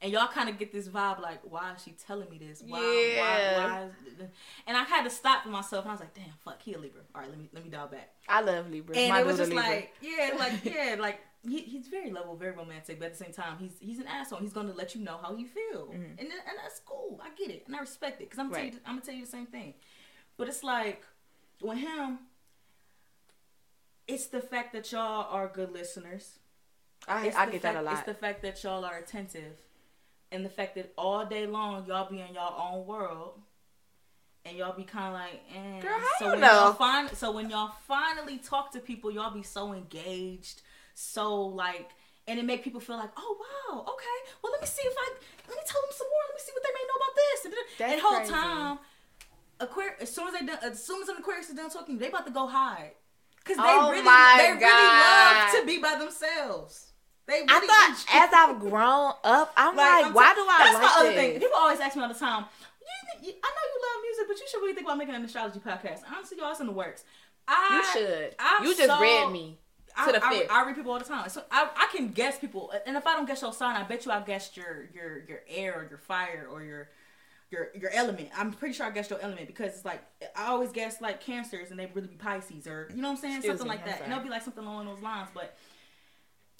and 0.00 0.10
y'all 0.10 0.26
kind 0.26 0.48
of 0.48 0.58
get 0.58 0.72
this 0.72 0.88
vibe 0.88 1.20
like, 1.20 1.38
why 1.48 1.72
is 1.76 1.82
she 1.84 1.92
telling 1.92 2.28
me 2.28 2.38
this? 2.38 2.60
Why? 2.66 2.80
Yeah. 3.14 3.20
Why? 3.54 3.54
why 3.54 4.26
and 4.66 4.76
I 4.76 4.82
had 4.82 5.04
to 5.04 5.10
stop 5.10 5.44
for 5.44 5.50
myself, 5.50 5.84
and 5.84 5.90
I 5.92 5.94
was 5.94 6.00
like, 6.00 6.12
damn, 6.14 6.24
fuck, 6.44 6.60
he 6.60 6.74
a 6.74 6.78
Libra. 6.78 7.02
All 7.14 7.20
right, 7.20 7.30
let 7.30 7.38
me 7.38 7.48
let 7.52 7.62
me 7.64 7.70
dial 7.70 7.86
back. 7.86 8.10
I 8.28 8.40
love 8.40 8.68
Libra. 8.68 8.96
And 8.96 9.10
My 9.10 9.20
it 9.20 9.26
was 9.26 9.36
just 9.36 9.52
like, 9.52 9.94
yeah, 10.00 10.32
like, 10.38 10.64
yeah, 10.64 10.96
like 10.98 11.20
he, 11.48 11.58
he's 11.60 11.86
very 11.86 12.10
level, 12.10 12.34
very 12.34 12.50
romantic, 12.50 12.98
but 12.98 13.06
at 13.06 13.12
the 13.16 13.24
same 13.24 13.32
time, 13.32 13.58
he's 13.60 13.74
he's 13.78 14.00
an 14.00 14.08
asshole. 14.08 14.40
He's 14.40 14.52
gonna 14.52 14.72
let 14.74 14.96
you 14.96 15.02
know 15.02 15.18
how 15.22 15.36
you 15.36 15.46
feel, 15.46 15.86
Mhm. 15.86 16.18
and 16.18 16.20
and 16.20 16.58
that's 16.60 16.80
cool. 16.80 17.20
I 17.22 17.28
get 17.38 17.50
it, 17.52 17.62
and 17.68 17.76
I 17.76 17.78
respect 17.78 18.20
it, 18.20 18.28
cause 18.28 18.40
I'm 18.40 18.46
gonna 18.50 18.60
Right. 18.60 18.72
tell 18.72 18.80
you, 18.80 18.86
I'm 18.86 18.94
gonna 18.96 19.06
tell 19.06 19.14
you 19.14 19.24
the 19.24 19.30
same 19.30 19.46
thing. 19.46 19.74
But 20.36 20.48
it's 20.48 20.64
like 20.64 21.04
with 21.62 21.78
him, 21.78 22.18
it's 24.06 24.26
the 24.26 24.40
fact 24.40 24.72
that 24.72 24.90
y'all 24.92 25.26
are 25.30 25.48
good 25.48 25.72
listeners. 25.72 26.38
I, 27.08 27.26
It's 27.26 27.36
I 27.36 27.46
get 27.46 27.62
fact, 27.62 27.74
that 27.74 27.76
a 27.76 27.82
lot. 27.82 27.94
It's 27.94 28.02
the 28.06 28.14
fact 28.14 28.42
that 28.42 28.62
y'all 28.62 28.84
are 28.84 28.96
attentive, 28.98 29.56
and 30.30 30.44
the 30.44 30.48
fact 30.48 30.74
that 30.76 30.92
all 30.96 31.24
day 31.26 31.46
long 31.46 31.86
y'all 31.86 32.08
be 32.10 32.20
in 32.20 32.34
y'all 32.34 32.74
own 32.74 32.86
world, 32.86 33.40
and 34.44 34.56
y'all 34.56 34.76
be 34.76 34.84
kind 34.84 35.06
of 35.08 35.12
like, 35.14 35.40
eh. 35.54 35.80
Girl, 35.80 35.98
how 35.98 36.06
so 36.18 36.24
you 36.26 36.30
when 36.32 36.40
know? 36.40 36.74
y'all 36.78 37.06
fin- 37.06 37.16
so 37.16 37.32
when 37.32 37.50
y'all 37.50 37.72
finally 37.88 38.38
talk 38.38 38.72
to 38.72 38.80
people, 38.80 39.10
y'all 39.10 39.32
be 39.34 39.42
so 39.42 39.72
engaged, 39.72 40.62
so 40.94 41.40
like, 41.42 41.90
and 42.28 42.38
it 42.38 42.44
make 42.44 42.62
people 42.62 42.80
feel 42.80 42.96
like, 42.96 43.10
oh 43.16 43.36
wow, 43.40 43.80
okay, 43.80 44.18
well 44.42 44.52
let 44.52 44.60
me 44.60 44.66
see 44.66 44.82
if 44.82 44.94
I 44.96 45.12
let 45.48 45.56
me 45.56 45.62
tell 45.66 45.80
them 45.82 45.90
some 45.92 46.06
more. 46.08 46.22
Let 46.28 46.34
me 46.34 46.40
see 46.40 46.52
what 46.54 46.62
they 46.62 46.72
may 46.74 46.84
know 46.86 46.98
about 47.02 47.14
this. 47.16 47.44
And, 47.46 47.54
That's 47.78 47.92
and 47.92 47.98
the 48.00 48.04
whole 48.04 48.16
crazy. 48.18 48.32
time, 48.32 48.78
Aquarius, 49.62 50.02
as 50.02 50.14
soon 50.14 50.28
as 50.28 50.34
they 50.38 50.46
done, 50.46 50.58
as 50.62 50.82
soon 50.84 51.02
as 51.02 51.08
an 51.08 51.16
Aquarius 51.18 51.48
is 51.48 51.54
done 51.56 51.70
talking, 51.70 51.98
they 51.98 52.08
about 52.08 52.26
to 52.26 52.32
go 52.32 52.46
hide. 52.46 52.92
Cause 53.44 53.56
they 53.56 53.62
Oh 53.64 53.90
really, 53.90 54.02
they 54.02 54.52
really 54.52 54.70
love 54.70 55.50
to 55.60 55.66
be 55.66 55.78
by 55.78 55.96
themselves. 55.98 56.92
They 57.26 57.34
really 57.40 57.46
I 57.48 57.60
thought 57.60 58.04
as 58.24 58.30
I've 58.32 58.60
grown 58.60 59.12
up, 59.24 59.52
I'm 59.56 59.74
like, 59.76 60.06
I'm 60.06 60.12
why 60.14 60.28
t- 60.30 60.34
do 60.36 60.46
I 60.48 60.58
That's 60.58 60.74
like 60.74 60.82
my 60.82 60.94
other 60.98 61.08
this? 61.08 61.16
thing. 61.18 61.32
People 61.40 61.56
always 61.56 61.80
ask 61.80 61.96
me 61.96 62.02
all 62.02 62.08
the 62.08 62.14
time. 62.14 62.44
You, 62.80 63.28
you, 63.28 63.32
I 63.42 63.48
know 63.48 63.64
you 63.72 63.80
love 63.82 64.02
music, 64.02 64.24
but 64.28 64.38
you 64.38 64.46
should 64.50 64.58
really 64.60 64.74
think 64.74 64.86
about 64.86 64.98
making 64.98 65.14
an 65.14 65.24
astrology 65.24 65.58
podcast. 65.60 66.00
Honestly, 66.12 66.38
y'all, 66.38 66.50
it's 66.52 66.60
in 66.60 66.66
the 66.66 66.72
works. 66.72 67.04
I, 67.48 67.76
You 67.94 68.00
should. 68.00 68.34
I'm 68.38 68.64
you 68.64 68.74
just 68.76 68.86
so- 68.88 69.00
read 69.00 69.30
me. 69.32 69.58
I, 69.96 70.06
to 70.06 70.12
the 70.18 70.24
I, 70.24 70.32
fifth. 70.38 70.50
I 70.50 70.64
read 70.64 70.74
people 70.76 70.92
all 70.92 70.98
the 70.98 71.04
time. 71.04 71.28
So 71.28 71.42
I, 71.50 71.68
I 71.76 71.88
can 71.94 72.08
guess 72.08 72.38
people, 72.38 72.72
and 72.86 72.96
if 72.96 73.06
I 73.06 73.12
don't 73.14 73.26
guess 73.26 73.42
your 73.42 73.52
sign, 73.52 73.76
I 73.76 73.82
bet 73.82 74.06
you 74.06 74.12
I 74.12 74.20
guessed 74.20 74.56
your 74.56 74.88
your 74.94 75.18
your 75.28 75.40
air 75.48 75.74
or 75.74 75.86
your 75.88 75.98
fire 75.98 76.48
or 76.50 76.62
your 76.62 76.88
your 77.52 77.68
your 77.74 77.90
element. 77.92 78.30
I'm 78.36 78.52
pretty 78.52 78.74
sure 78.74 78.86
I 78.86 78.90
guessed 78.90 79.10
your 79.10 79.20
element 79.20 79.46
because 79.46 79.74
it's 79.74 79.84
like 79.84 80.02
I 80.34 80.46
always 80.46 80.72
guess 80.72 81.00
like 81.00 81.20
cancers 81.20 81.70
and 81.70 81.78
they 81.78 81.86
really 81.94 82.08
be 82.08 82.16
Pisces 82.16 82.66
or 82.66 82.88
you 82.94 83.02
know 83.02 83.08
what 83.08 83.14
I'm 83.16 83.20
saying, 83.20 83.36
Excuse 83.36 83.58
something 83.58 83.66
me, 83.66 83.70
like 83.76 83.80
I'm 83.84 83.86
that. 83.90 83.98
sorry. 83.98 84.04
And 84.06 84.12
it'll 84.14 84.24
be 84.24 84.30
like 84.30 84.42
something 84.42 84.64
along 84.64 84.86
those 84.86 85.00
lines. 85.02 85.28
But 85.34 85.54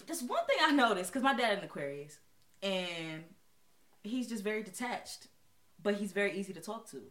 just 0.07 0.28
one 0.28 0.45
thing 0.47 0.59
I 0.61 0.70
noticed 0.72 1.11
because 1.11 1.22
my 1.22 1.34
dad 1.34 1.59
an 1.59 1.64
Aquarius 1.64 2.18
and 2.62 3.24
he's 4.05 4.28
just 4.28 4.45
very 4.45 4.62
detached, 4.62 5.28
but 5.82 5.95
he's 5.95 6.12
very 6.12 6.36
easy 6.38 6.53
to 6.53 6.61
talk 6.61 6.88
to. 6.90 6.97
And 6.99 7.05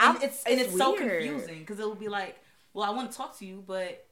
I'm- 0.00 0.18
it's 0.22 0.42
and 0.44 0.58
it's 0.60 0.70
it's 0.70 0.78
so 0.78 0.94
confusing 0.96 1.58
because 1.60 1.78
it'll 1.78 1.94
be 1.94 2.08
like, 2.08 2.36
well, 2.72 2.84
I 2.84 2.90
want 2.94 3.10
to 3.10 3.16
talk 3.16 3.38
to 3.38 3.44
you, 3.46 3.62
but 3.66 4.06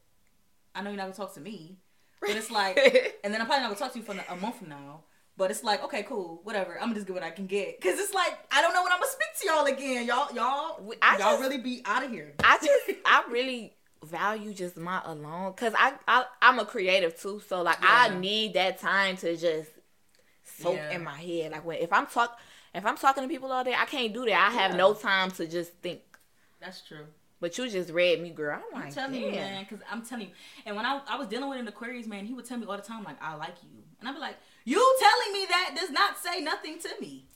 I 0.75 0.83
know 0.83 0.91
you're 0.91 0.97
not 0.99 1.05
gonna 1.05 1.15
talk 1.15 1.35
to 1.35 1.41
me. 1.41 1.79
But 2.21 2.31
it's 2.31 2.51
like, 2.51 2.77
and 3.25 3.33
then 3.33 3.41
I'm 3.41 3.47
probably 3.47 3.63
not 3.63 3.69
gonna 3.69 3.79
talk 3.79 3.93
to 3.93 3.99
you 3.99 4.05
for 4.05 4.13
a 4.29 4.37
month 4.37 4.59
from 4.59 4.69
now. 4.69 5.05
But 5.39 5.51
it's 5.51 5.63
like, 5.63 5.85
okay, 5.85 6.03
cool, 6.03 6.41
whatever. 6.45 6.75
I'm 6.75 6.87
gonna 6.89 6.95
just 6.95 7.07
get 7.07 7.15
what 7.15 7.23
I 7.23 7.31
can 7.31 7.47
get, 7.47 7.81
cause 7.81 7.99
it's 7.99 8.15
like 8.15 8.39
I 8.51 8.63
don't 8.63 8.73
know 8.73 8.83
when 8.83 8.93
I'm 8.93 9.01
gonna 9.01 9.11
speak 9.13 9.29
to 9.43 9.47
y'all 9.47 9.67
again. 9.67 10.07
Y'all, 10.07 10.35
y'all, 10.35 10.95
I 11.03 11.19
y'all 11.19 11.33
just- 11.33 11.41
really 11.43 11.59
be 11.59 11.83
out 11.85 12.05
of 12.05 12.11
here. 12.11 12.33
I 12.43 12.59
just 12.63 12.99
I 13.05 13.25
really 13.31 13.75
value 14.05 14.55
just 14.55 14.77
my 14.77 15.01
alone 15.05 15.53
because 15.53 15.75
I, 15.77 15.93
I 16.09 16.25
I'm 16.41 16.59
a 16.59 16.65
creative 16.65 17.21
too. 17.21 17.43
So 17.49 17.61
like 17.63 17.79
I 17.83 18.11
need 18.19 18.55
that 18.55 18.79
time 18.79 19.17
to 19.19 19.37
just 19.37 19.71
soak 20.45 20.77
Yeah. 20.77 20.91
in 20.93 21.05
my 21.05 21.17
head. 21.21 21.53
Like 21.53 21.65
when 21.67 21.79
if 21.79 21.93
I'm 21.93 22.07
talk 22.07 22.39
if 22.75 22.85
I'm 22.87 22.97
talking 22.97 23.23
to 23.23 23.29
people 23.29 23.53
all 23.53 23.65
day, 23.65 23.75
I 23.77 23.85
can't 23.85 24.13
do 24.15 24.25
that. 24.27 24.49
I 24.51 24.55
have 24.55 24.71
Yeah. 24.73 24.77
no 24.79 24.95
time 24.95 25.31
to 25.33 25.47
just 25.47 25.73
think. 25.83 26.01
That's 26.61 26.81
true. 26.83 27.07
But 27.41 27.59
you 27.59 27.69
just 27.69 27.91
read 27.91 28.23
me, 28.23 28.31
girl. 28.31 28.59
I'm 28.73 28.79
I'm 28.79 28.85
like, 28.87 28.95
telling 28.95 29.15
you, 29.21 29.27
damn. 29.31 29.35
man, 29.35 29.67
because 29.69 29.85
I'm 29.93 30.01
telling 30.03 30.29
you. 30.29 30.33
And 30.65 30.75
when 30.77 30.87
I, 30.87 31.01
I 31.07 31.17
was 31.19 31.27
dealing 31.29 31.51
with 31.51 31.59
an 31.59 31.69
Aquarius 31.69 32.07
man, 32.07 32.25
he 32.25 32.33
would 32.33 32.47
tell 32.47 32.57
me 32.57 32.65
all 32.67 32.77
the 32.77 32.83
time, 32.83 33.05
like, 33.05 33.23
I 33.23 33.35
like 33.35 33.57
you. 33.63 33.69
And 34.01 34.09
I'd 34.09 34.15
be 34.15 34.19
like, 34.21 34.37
You 34.67 34.97
telling 34.99 35.33
me 35.33 35.47
that 35.49 35.75
does 35.81 35.91
not 35.91 36.19
say 36.19 36.41
nothing 36.41 36.81
to 36.81 36.89
me. 37.01 37.29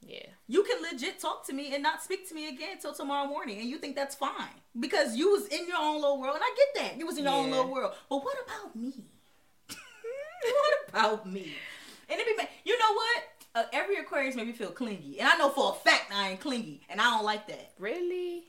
Yeah. 0.00 0.26
You 0.46 0.62
can 0.62 0.80
legit 0.80 1.18
talk 1.18 1.44
to 1.48 1.52
me 1.52 1.74
and 1.74 1.82
not 1.82 2.02
speak 2.04 2.28
to 2.28 2.34
me 2.36 2.48
again 2.48 2.70
until 2.74 2.94
tomorrow 2.94 3.26
morning, 3.26 3.58
and 3.58 3.68
you 3.68 3.78
think 3.78 3.96
that's 3.96 4.14
fine 4.14 4.54
because 4.78 5.16
you 5.16 5.32
was 5.32 5.48
in 5.48 5.66
your 5.66 5.76
own 5.76 5.96
little 6.00 6.20
world, 6.20 6.36
and 6.36 6.44
I 6.44 6.54
get 6.56 6.82
that 6.84 6.98
you 6.98 7.04
was 7.04 7.18
in 7.18 7.24
your 7.24 7.32
own 7.34 7.50
little 7.50 7.68
world. 7.70 7.94
But 8.08 8.24
what 8.24 8.36
about 8.46 8.76
me? 8.76 8.92
what 9.68 10.88
about 10.88 11.26
me? 11.28 11.52
And 12.08 12.20
it 12.20 12.38
be, 12.38 12.44
you 12.64 12.78
know 12.78 12.94
what? 12.94 13.22
Uh, 13.56 13.64
every 13.72 13.96
Aquarius 13.96 14.36
made 14.36 14.46
me 14.46 14.52
feel 14.52 14.70
clingy, 14.70 15.18
and 15.18 15.28
I 15.28 15.36
know 15.36 15.50
for 15.50 15.72
a 15.72 15.74
fact 15.90 16.12
I 16.14 16.30
ain't 16.30 16.40
clingy, 16.40 16.80
and 16.88 17.00
I 17.00 17.10
don't 17.10 17.24
like 17.24 17.48
that, 17.48 17.72
Really? 17.78 18.44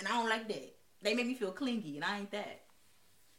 and 0.00 0.08
I 0.08 0.12
don't 0.12 0.28
like 0.28 0.48
that. 0.48 0.74
They 1.02 1.14
make 1.14 1.26
me 1.28 1.34
feel 1.34 1.52
clingy, 1.52 1.94
and 1.94 2.04
I 2.04 2.18
ain't 2.18 2.30
that. 2.32 2.60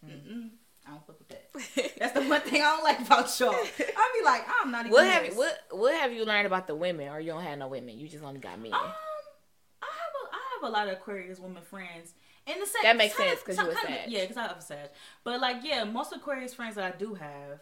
Mm-mm. 0.08 0.52
I 0.90 0.94
don't 0.94 1.06
fuck 1.06 1.20
with 1.20 1.28
that. 1.30 1.94
That's 2.00 2.14
the 2.14 2.22
one 2.28 2.42
thing 2.42 2.62
I 2.62 2.66
don't 2.76 2.84
like 2.84 3.00
about 3.02 3.40
y'all. 3.40 3.54
I 3.54 4.18
be 4.20 4.26
like, 4.26 4.44
I'm 4.62 4.72
not 4.72 4.82
even. 4.82 4.92
What 4.92 5.06
have 5.06 5.26
you, 5.26 5.32
what 5.36 5.60
what 5.72 5.94
have 5.96 6.12
you 6.12 6.26
learned 6.26 6.48
about 6.48 6.66
the 6.68 6.76
women, 6.76 7.10
or 7.10 7.20
you 7.20 7.32
don't 7.32 7.44
have 7.44 7.58
no 7.60 7.68
women? 7.68 7.98
You 7.98 8.08
just 8.10 8.24
only 8.24 8.40
got 8.40 8.60
men. 8.60 8.74
Um, 8.74 8.80
I 8.82 9.86
have 9.86 10.14
a 10.16 10.36
I 10.36 10.40
have 10.62 10.70
a 10.70 10.74
lot 10.74 10.88
of 10.88 10.94
Aquarius 10.94 11.40
women 11.40 11.62
friends. 11.64 12.14
And 12.48 12.60
the 12.62 12.66
same, 12.66 12.82
That 12.84 12.98
makes 12.98 13.16
sense 13.16 13.42
'cause 13.44 13.58
you 13.58 13.70
a 13.70 13.76
kinda- 13.76 14.04
Yeah, 14.08 14.22
because 14.22 14.38
I 14.38 14.42
have 14.48 14.58
a 14.58 14.62
Sag. 14.62 14.90
But 15.24 15.40
like, 15.40 15.58
yeah, 15.64 15.84
most 15.84 16.12
Aquarius 16.14 16.54
friends 16.56 16.76
that 16.76 16.96
I 16.96 16.98
do 16.98 17.14
have, 17.14 17.60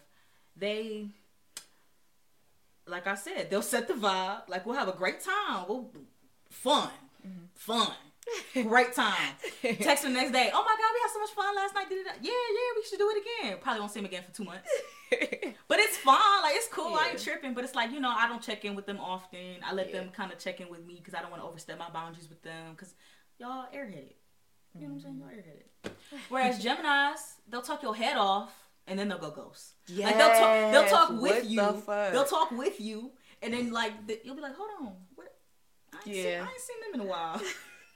they, 0.56 1.08
like 2.86 3.06
I 3.06 3.16
said, 3.16 3.50
they'll 3.50 3.62
set 3.62 3.88
the 3.90 3.96
vibe. 3.96 4.48
Like 4.48 4.66
we'll 4.66 4.76
have 4.76 4.88
a 4.88 4.94
great 4.94 5.20
time. 5.20 5.66
We'll 5.68 5.90
fun, 6.50 6.90
Mm-hmm. 7.28 7.46
fun, 7.56 7.92
great 8.64 8.94
time. 8.94 9.34
Text 9.62 10.04
the 10.04 10.10
next 10.10 10.32
day. 10.32 10.50
Oh 10.54 10.64
my 10.64 10.76
god, 10.76 10.92
we 10.94 11.00
had 11.02 11.12
so 11.14 11.20
much 11.20 11.30
fun 11.32 11.56
last 11.56 11.74
night. 11.76 11.90
Did 11.90 12.06
it? 12.06 12.14
Yeah, 12.22 12.32
yeah, 12.32 12.70
we 12.76 12.84
should 12.90 13.00
do 13.00 13.10
it 13.10 13.24
again. 13.24 13.58
Probably 13.62 13.80
won't 13.80 13.92
see 13.92 14.00
him 14.00 14.06
again 14.06 14.24
for 14.28 14.34
two 14.36 14.44
months. 14.46 14.70
But 15.70 15.80
it's 15.80 15.98
fun. 15.98 16.42
Like 16.42 16.56
it's 16.56 16.68
cool. 16.68 16.96
I 16.96 17.10
ain't 17.12 17.22
tripping. 17.24 17.54
But 17.54 17.64
it's 17.64 17.76
like 17.76 17.92
you 17.92 18.00
know, 18.00 18.10
I 18.16 18.28
don't 18.28 18.42
check 18.42 18.66
in 18.66 18.76
with 18.76 18.86
them 18.86 19.00
often. 19.00 19.40
I 19.66 19.74
let 19.74 19.90
Yeah. 19.90 20.00
them 20.02 20.10
kind 20.16 20.32
of 20.32 20.40
check 20.40 20.60
in 20.62 20.70
with 20.70 20.86
me 20.86 20.96
because 20.98 21.14
I 21.14 21.22
don't 21.22 21.32
want 21.32 21.42
to 21.44 21.48
overstep 21.48 21.78
my 21.80 21.90
boundaries 21.90 22.28
with 22.30 22.42
them. 22.42 22.72
Because 22.72 22.94
y'all 23.40 23.66
airheaded. 23.74 24.14
You 24.76 24.82
know 24.88 24.88
what 24.88 24.94
I'm 24.94 25.00
saying? 25.02 25.18
Y'all 25.20 25.30
airheaded. 25.30 25.64
Mm-hmm. 25.86 26.16
Whereas 26.30 26.60
Gemini's, 26.64 27.36
they'll 27.50 27.62
talk 27.62 27.82
your 27.84 27.96
head 27.96 28.18
off 28.18 28.54
and 28.86 28.98
then 29.00 29.08
they'll 29.10 29.18
go 29.18 29.32
ghost. 29.32 29.74
like 29.90 30.18
they'll 30.18 30.30
talk. 30.30 30.72
They'll 30.72 30.88
talk 30.90 31.10
Yes, 31.12 31.22
with 31.22 31.32
what 31.36 31.46
you. 31.46 31.62
the 31.62 31.74
fuck? 31.74 32.12
They'll 32.14 32.26
talk 32.26 32.52
with 32.52 32.80
you, 32.82 33.12
and 33.42 33.54
then 33.54 33.72
like 33.72 34.08
the, 34.08 34.20
you'll 34.24 34.36
be 34.36 34.42
like, 34.42 34.56
hold 34.56 34.70
on, 34.82 34.94
what? 35.16 35.34
I 35.94 35.98
ain't, 35.98 36.06
seen, 36.06 36.16
Yeah. 36.16 36.46
I 36.48 36.52
ain't 36.52 36.62
seen 36.62 36.92
them 36.92 37.02
in 37.02 37.08
a 37.08 37.10
while. 37.10 37.42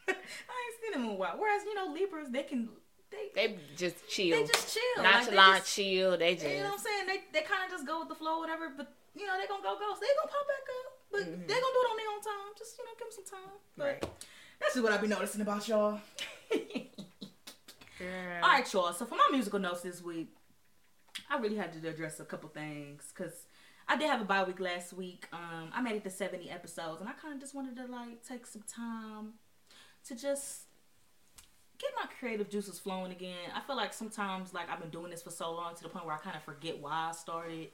I 0.07 0.11
ain't 0.13 0.75
seen 0.81 0.91
them 0.93 1.05
in 1.05 1.11
a 1.11 1.19
while. 1.19 1.35
Whereas 1.37 1.63
you 1.63 1.73
know 1.75 1.91
Libras, 1.93 2.29
they 2.29 2.43
can. 2.43 2.69
They, 3.11 3.27
they 3.35 3.59
just 3.75 4.07
chill, 4.07 4.39
they 4.39 4.47
just 4.47 4.73
chill. 4.73 5.03
Like, 5.03 5.25
nonchalant, 5.27 5.63
just- 5.63 5.75
chill. 5.75 6.17
They 6.17 6.35
just 6.35 6.47
you 6.47 6.57
know 6.59 6.71
what 6.71 6.73
I'm 6.73 6.79
saying? 6.79 7.07
They 7.07 7.19
they 7.39 7.45
kind 7.45 7.65
of 7.65 7.71
just 7.71 7.85
go 7.85 7.99
with 7.99 8.09
the 8.09 8.15
flow, 8.15 8.39
whatever. 8.39 8.71
But 8.75 8.93
you 9.15 9.27
know 9.27 9.35
they 9.39 9.47
gonna 9.47 9.61
go 9.63 9.75
ghost. 9.77 9.99
They 9.99 10.07
gonna 10.15 10.31
pop 10.31 10.47
back 10.47 10.65
up, 10.79 10.87
but 11.11 11.21
Mhm. 11.21 11.47
they 11.47 11.53
gonna 11.59 11.75
do 11.75 11.81
it 11.83 11.91
on 11.91 11.97
their 11.97 12.11
own 12.15 12.21
time. 12.21 12.53
Just 12.57 12.77
you 12.77 12.85
know, 12.85 12.91
give 12.97 13.07
them 13.07 13.11
some 13.11 13.39
time. 13.39 13.57
But 13.75 13.85
Right. 13.85 14.01
that's 14.61 14.73
just 14.75 14.83
what 14.83 14.93
I 14.93 14.97
be 14.97 15.07
noticing 15.07 15.41
about 15.41 15.67
y'all. 15.67 15.99
All 18.43 18.49
right, 18.49 18.73
y'all. 18.73 18.93
So 18.93 19.05
for 19.05 19.15
my 19.15 19.27
musical 19.31 19.59
notes 19.59 19.81
this 19.81 20.01
week, 20.01 20.33
I 21.29 21.37
really 21.37 21.55
had 21.57 21.71
to 21.79 21.87
address 21.89 22.19
a 22.19 22.25
couple 22.25 22.49
things 22.49 23.11
because 23.13 23.45
I 23.87 23.95
did 23.97 24.09
have 24.09 24.21
a 24.21 24.25
bye 24.25 24.43
week 24.43 24.59
last 24.59 24.93
week. 24.93 25.27
Um, 25.33 25.69
I 25.73 25.81
made 25.81 25.95
it 25.95 26.03
to 26.05 26.09
70 26.09 26.49
episodes, 26.49 27.01
and 27.01 27.09
I 27.09 27.13
kind 27.13 27.33
of 27.33 27.39
just 27.39 27.53
wanted 27.53 27.75
to 27.75 27.85
like 27.85 28.23
take 28.23 28.45
some 28.47 28.63
time 28.63 29.33
to 30.07 30.15
just 30.15 30.63
get 31.77 31.91
my 31.95 32.07
creative 32.19 32.49
juices 32.49 32.79
flowing 32.79 33.11
again. 33.11 33.49
I 33.55 33.61
feel 33.61 33.75
like 33.75 33.93
sometimes 33.93 34.53
like 34.53 34.69
I've 34.69 34.79
been 34.79 34.89
doing 34.89 35.11
this 35.11 35.23
for 35.23 35.31
so 35.31 35.51
long 35.51 35.75
to 35.75 35.83
the 35.83 35.89
point 35.89 36.05
where 36.05 36.15
I 36.15 36.19
kind 36.19 36.35
of 36.35 36.43
forget 36.43 36.79
why 36.79 37.09
I 37.09 37.11
started. 37.11 37.69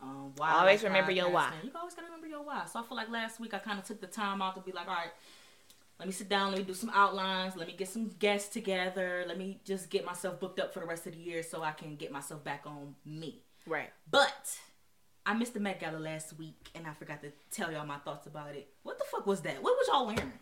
Um, 0.00 0.32
why 0.36 0.50
I 0.50 0.60
Always 0.60 0.84
remember 0.84 1.10
your 1.10 1.28
why. 1.28 1.52
You 1.64 1.70
always 1.74 1.94
gotta 1.94 2.06
remember 2.06 2.28
your 2.28 2.42
why. 2.42 2.64
So 2.66 2.78
I 2.78 2.82
feel 2.84 2.96
like 2.96 3.10
last 3.10 3.40
week 3.40 3.52
I 3.54 3.58
kind 3.58 3.78
of 3.78 3.84
took 3.84 4.00
the 4.00 4.06
time 4.06 4.40
out 4.40 4.54
to 4.54 4.60
be 4.60 4.70
like, 4.70 4.86
all 4.86 4.94
right, 4.94 5.10
let 5.98 6.06
me 6.06 6.12
sit 6.12 6.28
down, 6.28 6.52
let 6.52 6.58
me 6.58 6.64
do 6.64 6.74
some 6.74 6.90
outlines, 6.94 7.56
let 7.56 7.66
me 7.66 7.74
get 7.76 7.88
some 7.88 8.08
guests 8.20 8.52
together, 8.52 9.24
let 9.26 9.36
me 9.36 9.58
just 9.64 9.90
get 9.90 10.04
myself 10.04 10.38
booked 10.38 10.60
up 10.60 10.72
for 10.72 10.78
the 10.80 10.86
rest 10.86 11.06
of 11.08 11.14
the 11.14 11.18
year 11.18 11.42
so 11.42 11.62
I 11.62 11.72
can 11.72 11.96
get 11.96 12.12
myself 12.12 12.44
back 12.44 12.62
on 12.66 12.94
me. 13.04 13.42
Right. 13.66 13.90
But 14.08 14.56
I 15.26 15.34
missed 15.34 15.54
the 15.54 15.60
Met 15.60 15.80
Gala 15.80 15.98
last 15.98 16.38
week 16.38 16.70
and 16.76 16.86
I 16.86 16.92
forgot 16.92 17.20
to 17.22 17.32
tell 17.50 17.72
y'all 17.72 17.84
my 17.84 17.98
thoughts 17.98 18.28
about 18.28 18.54
it. 18.54 18.68
What 18.84 18.98
the 18.98 19.04
fuck 19.10 19.26
was 19.26 19.40
that? 19.42 19.60
What 19.60 19.76
was 19.76 19.88
y'all 19.88 20.06
wearing? 20.06 20.32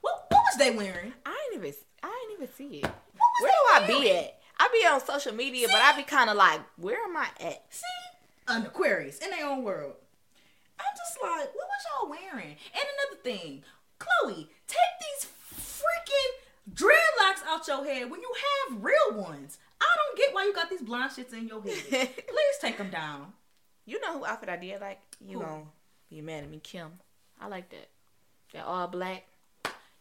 What 0.00 0.28
they 0.58 0.70
wearing? 0.70 1.12
I 1.24 1.48
ain't 1.52 1.62
even 1.62 1.74
I 2.02 2.26
ain't 2.30 2.42
even 2.42 2.54
see 2.54 2.78
it. 2.78 2.90
Where 3.40 3.52
do 3.52 3.74
I 3.74 3.86
be 3.86 4.10
at? 4.12 4.38
I 4.58 4.68
be 4.72 4.86
on 4.86 5.00
social 5.04 5.34
media, 5.34 5.66
but 5.68 5.80
I 5.80 5.96
be 5.96 6.02
kind 6.04 6.30
of 6.30 6.36
like, 6.36 6.60
where 6.76 7.02
am 7.04 7.16
I 7.16 7.26
at? 7.40 7.64
See? 7.70 7.82
An 8.46 8.66
Aquarius 8.66 9.18
in 9.18 9.30
their 9.30 9.46
own 9.46 9.62
world. 9.64 9.94
I'm 10.78 10.96
just 10.96 11.18
like, 11.22 11.54
what 11.54 11.68
was 11.68 11.84
y'all 11.86 12.10
wearing? 12.10 12.56
And 12.74 12.84
another 12.94 13.22
thing, 13.22 13.62
Chloe, 13.98 14.48
take 14.66 14.78
these 15.00 15.30
freaking 15.54 16.74
dreadlocks 16.74 17.46
out 17.46 17.66
your 17.66 17.84
head 17.84 18.10
when 18.10 18.20
you 18.20 18.32
have 18.68 18.82
real 18.82 19.22
ones. 19.22 19.58
I 19.80 19.86
don't 19.96 20.18
get 20.18 20.34
why 20.34 20.44
you 20.44 20.54
got 20.54 20.70
these 20.70 20.82
blonde 20.82 21.12
shits 21.12 21.32
in 21.32 21.48
your 21.48 21.62
head. 21.62 21.80
Please 21.90 22.56
take 22.60 22.78
them 22.78 22.90
down. 22.90 23.32
You 23.86 24.00
know 24.00 24.18
who 24.18 24.26
outfit 24.26 24.48
I 24.48 24.56
did 24.56 24.80
like? 24.80 25.00
You 25.26 25.38
Who? 25.38 25.44
gonna 25.44 25.62
be 26.08 26.20
mad 26.20 26.44
at 26.44 26.50
me, 26.50 26.60
Kim. 26.62 26.92
I 27.40 27.48
like 27.48 27.68
that. 27.70 27.88
They're 28.52 28.64
all 28.64 28.88
black. 28.88 29.24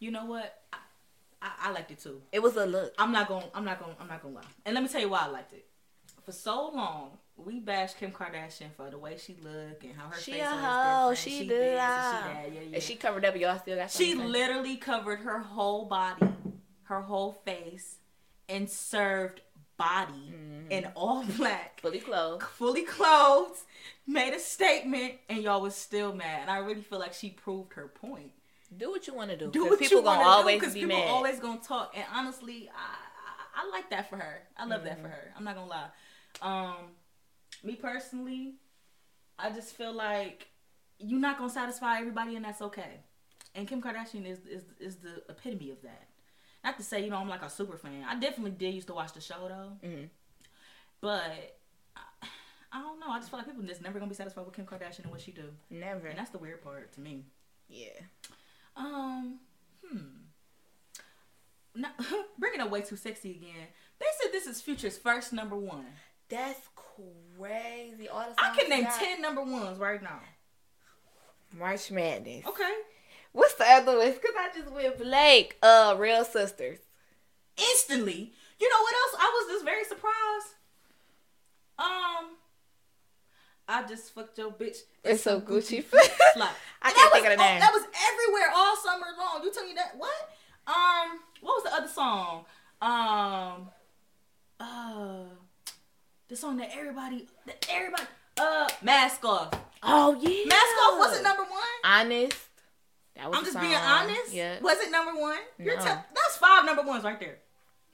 You 0.03 0.11
know 0.11 0.25
what? 0.25 0.53
I, 0.73 0.77
I, 1.41 1.51
I 1.63 1.71
liked 1.71 1.89
it 1.91 1.99
too. 1.99 2.21
It 2.33 2.41
was 2.43 2.57
a 2.57 2.65
look. 2.65 2.93
I'm 2.99 3.13
not 3.13 3.29
gonna 3.29 3.45
I'm 3.55 3.63
not 3.63 3.79
gonna 3.79 3.95
I'm 4.01 4.07
not 4.07 4.21
gonna 4.21 4.35
lie. 4.35 4.41
And 4.65 4.73
let 4.75 4.83
me 4.83 4.89
tell 4.89 4.99
you 4.99 5.07
why 5.09 5.19
I 5.21 5.27
liked 5.27 5.53
it. 5.53 5.65
For 6.25 6.33
so 6.33 6.71
long, 6.73 7.11
we 7.37 7.59
bashed 7.59 7.97
Kim 7.99 8.11
Kardashian 8.11 8.71
for 8.75 8.89
the 8.89 8.97
way 8.97 9.17
she 9.17 9.35
looked 9.41 9.83
and 9.83 9.93
how 9.95 10.09
her 10.09 10.19
She 10.19 10.33
face 10.33 10.41
a 10.41 10.45
hoe. 10.45 11.13
She 11.13 11.39
this 11.39 11.47
did 11.47 11.77
and 11.77 11.77
she 11.77 12.33
that. 12.33 12.53
Yeah, 12.53 12.61
yeah. 12.69 12.73
And 12.75 12.83
she 12.83 12.95
covered 12.95 13.23
up. 13.23 13.35
Y'all 13.37 13.57
still 13.59 13.77
got. 13.77 13.91
She 13.91 14.13
literally 14.15 14.75
covered 14.75 15.19
her 15.19 15.39
whole 15.39 15.85
body, 15.85 16.27
her 16.83 17.01
whole 17.01 17.31
face, 17.45 17.95
and 18.49 18.69
served 18.69 19.39
body 19.77 20.33
Mm-hmm. 20.33 20.71
in 20.71 20.85
all 20.95 21.23
black, 21.37 21.81
fully 21.81 21.99
clothed. 21.99 22.43
fully 22.43 22.83
clothed, 22.83 23.59
made 24.07 24.33
a 24.33 24.39
statement, 24.39 25.15
and 25.29 25.41
y'all 25.43 25.61
was 25.61 25.75
still 25.75 26.13
mad. 26.13 26.41
And 26.43 26.49
I 26.51 26.57
really 26.59 26.81
feel 26.83 26.99
like 26.99 27.13
she 27.13 27.29
proved 27.31 27.73
her 27.73 27.87
point. 27.87 28.31
Do 28.77 28.89
what 28.91 29.07
you 29.07 29.13
want 29.13 29.29
to 29.31 29.37
do. 29.37 29.49
Do 29.51 29.65
what 29.65 29.79
people 29.79 29.97
you 29.99 30.03
want 30.03 30.19
gonna 30.19 30.29
to 30.29 30.29
always 30.37 30.55
do 30.55 30.59
because 30.59 30.73
be 30.73 30.79
people 30.81 30.97
mad. 30.97 31.07
always 31.09 31.39
gonna 31.39 31.59
talk. 31.61 31.93
And 31.95 32.05
honestly, 32.13 32.69
I, 32.73 33.61
I 33.61 33.65
I 33.65 33.69
like 33.69 33.89
that 33.91 34.09
for 34.09 34.17
her. 34.17 34.41
I 34.57 34.65
love 34.65 34.83
that 34.83 34.97
for 35.01 35.07
Mm-hmm. 35.07 35.11
her. 35.11 35.33
I'm 35.37 35.43
not 35.43 35.55
gonna 35.55 35.69
lie. 35.69 35.89
Um, 36.41 36.75
me 37.63 37.75
personally, 37.75 38.55
I 39.37 39.51
just 39.51 39.75
feel 39.75 39.93
like 39.93 40.47
you're 40.99 41.19
not 41.19 41.37
gonna 41.37 41.49
satisfy 41.49 41.99
everybody, 41.99 42.35
and 42.35 42.43
that's 42.45 42.61
okay. 42.61 43.01
And 43.55 43.67
Kim 43.67 43.81
Kardashian 43.81 44.25
is 44.25 44.39
is 44.47 44.63
is 44.79 44.95
the 44.97 45.21
epitome 45.29 45.71
of 45.71 45.81
that. 45.83 46.07
Not 46.63 46.77
to 46.77 46.83
say 46.83 47.03
you 47.03 47.09
know 47.09 47.17
I'm 47.17 47.29
like 47.29 47.43
a 47.43 47.49
super 47.49 47.77
fan. 47.77 48.03
I 48.07 48.15
definitely 48.19 48.51
did 48.51 48.73
used 48.73 48.87
to 48.87 48.93
watch 48.93 49.13
the 49.13 49.21
show 49.21 49.47
though, 49.47 49.87
Mhm. 49.87 50.09
but. 51.01 51.57
I, 51.95 52.01
I 52.75 52.81
don't 52.81 52.99
know. 52.99 53.05
I 53.09 53.19
just 53.19 53.29
feel 53.29 53.37
like 53.37 53.45
people 53.47 53.61
just 53.61 53.83
never 53.83 53.99
gonna 53.99 54.09
be 54.09 54.15
satisfied 54.15 54.47
with 54.47 54.55
Kim 54.55 54.65
Kardashian 54.65 55.03
and 55.03 55.11
what 55.11 55.21
she 55.21 55.31
do, 55.31 55.43
Never. 55.69 56.07
and 56.07 56.17
that's 56.17 56.31
the 56.31 56.39
weird 56.39 56.63
part 56.63 56.91
to 56.93 57.01
me. 57.01 57.23
Yeah. 57.69 57.89
Um, 58.75 59.39
hmm. 59.87 59.97
Now, 61.75 61.91
bringing 62.39 62.61
it 62.61 62.69
way 62.69 62.81
too 62.81 62.95
sexy 62.95 63.31
again. 63.31 63.67
They 63.99 64.05
said 64.21 64.31
this 64.31 64.47
is 64.47 64.61
Future's 64.61 64.97
first 64.97 65.33
number 65.33 65.55
one. 65.55 65.85
That's 66.29 66.67
crazy. 66.75 68.07
All 68.09 68.25
the 68.35 68.43
I 68.43 68.55
can 68.55 68.69
name 68.69 68.83
got. 68.83 68.99
ten 68.99 69.21
number 69.21 69.43
ones 69.43 69.79
right 69.79 70.01
now. 70.01 70.19
March 71.57 71.91
Madness. 71.91 72.45
Okay. 72.47 72.73
What's 73.31 73.55
the 73.55 73.65
other 73.65 73.97
ones? 73.97 74.15
Cause 74.15 74.31
I 74.37 74.49
just 74.57 74.71
went 74.71 74.97
Blake. 74.97 75.57
Uh, 75.61 75.95
Real 75.97 76.23
Sisters. 76.25 76.79
Instantly. 77.57 78.33
You 78.59 78.69
know 78.69 78.81
what 78.81 78.93
else? 78.93 79.15
I 79.19 79.31
was 79.43 79.53
just 79.53 79.65
very 79.65 79.83
surprised. 79.83 80.55
Um, 81.77 82.32
I 83.67 83.83
just 83.87 84.13
fucked 84.13 84.37
your 84.37 84.51
bitch. 84.51 84.77
It's 85.03 85.23
so 85.23 85.39
Gucci. 85.39 85.83
Fly. 85.83 86.01
I 86.81 86.91
can't 86.91 87.13
think 87.13 87.23
was- 87.23 87.33
of 87.33 87.37
the 87.37 87.43
oh, 87.43 87.47
name. 87.47 87.59
That 87.59 87.71
was 87.73 87.83
everywhere 87.83 88.51
all 88.55 88.75
summer 88.77 89.07
long. 89.17 89.43
You 89.43 89.53
tell 89.53 89.65
me 89.65 89.73
that 89.75 89.95
what? 89.97 90.29
Um, 90.67 91.19
what 91.41 91.55
was 91.55 91.63
the 91.63 91.73
other 91.73 91.87
song? 91.87 92.45
Um, 92.81 93.69
uh, 94.59 95.23
the 96.27 96.35
song 96.35 96.57
that 96.57 96.71
everybody, 96.75 97.27
that 97.45 97.65
everybody, 97.69 98.03
uh, 98.39 98.69
mask 98.81 99.23
off. 99.25 99.53
Oh 99.81 100.17
yeah. 100.19 100.45
Mask 100.47 100.75
off 100.83 100.99
wasn't 100.99 101.23
number 101.23 101.43
one. 101.43 101.61
Honest. 101.83 102.37
That 103.15 103.29
was 103.29 103.37
I'm 103.37 103.45
just 103.45 103.59
being 103.59 103.75
honest. 103.75 104.33
Yeah. 104.33 104.59
Was 104.61 104.79
it 104.79 104.91
number 104.91 105.19
one? 105.19 105.37
You're 105.59 105.77
No. 105.77 105.83
tell- 105.83 106.05
that's 106.13 106.37
five 106.37 106.65
number 106.65 106.81
ones 106.83 107.03
right 107.03 107.19
there. 107.19 107.37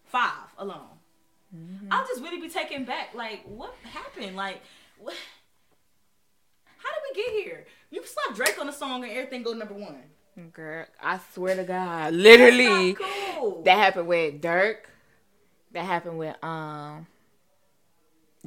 Five 0.05 0.53
alone. 0.57 0.99
Mm-hmm. 1.55 1.88
I'll 1.91 2.05
just 2.07 2.22
really 2.22 2.39
be 2.39 2.49
taken 2.49 2.86
back. 2.86 3.13
Like, 3.13 3.43
what 3.45 3.74
happened? 3.84 4.36
Like, 4.36 4.61
what? 4.99 5.15
How 6.82 6.90
did 6.94 7.02
we 7.10 7.24
get 7.24 7.44
here? 7.44 7.66
You 7.92 8.04
slap 8.06 8.36
Drake 8.36 8.60
on 8.60 8.68
the 8.68 8.74
song 8.74 9.04
and 9.04 9.12
everything 9.12 9.44
go 9.44 9.54
number 9.54 9.74
one. 9.74 10.04
Girl, 10.54 10.86
I 11.02 11.20
swear 11.34 11.56
to 11.56 11.64
God, 11.66 12.14
literally, 12.14 12.94
cool. 12.94 13.62
that 13.64 13.78
happened 13.78 14.08
with 14.08 14.42
Durk. 14.42 14.78
That 15.74 15.84
happened 15.84 16.18
with 16.18 16.42
um 16.44 17.06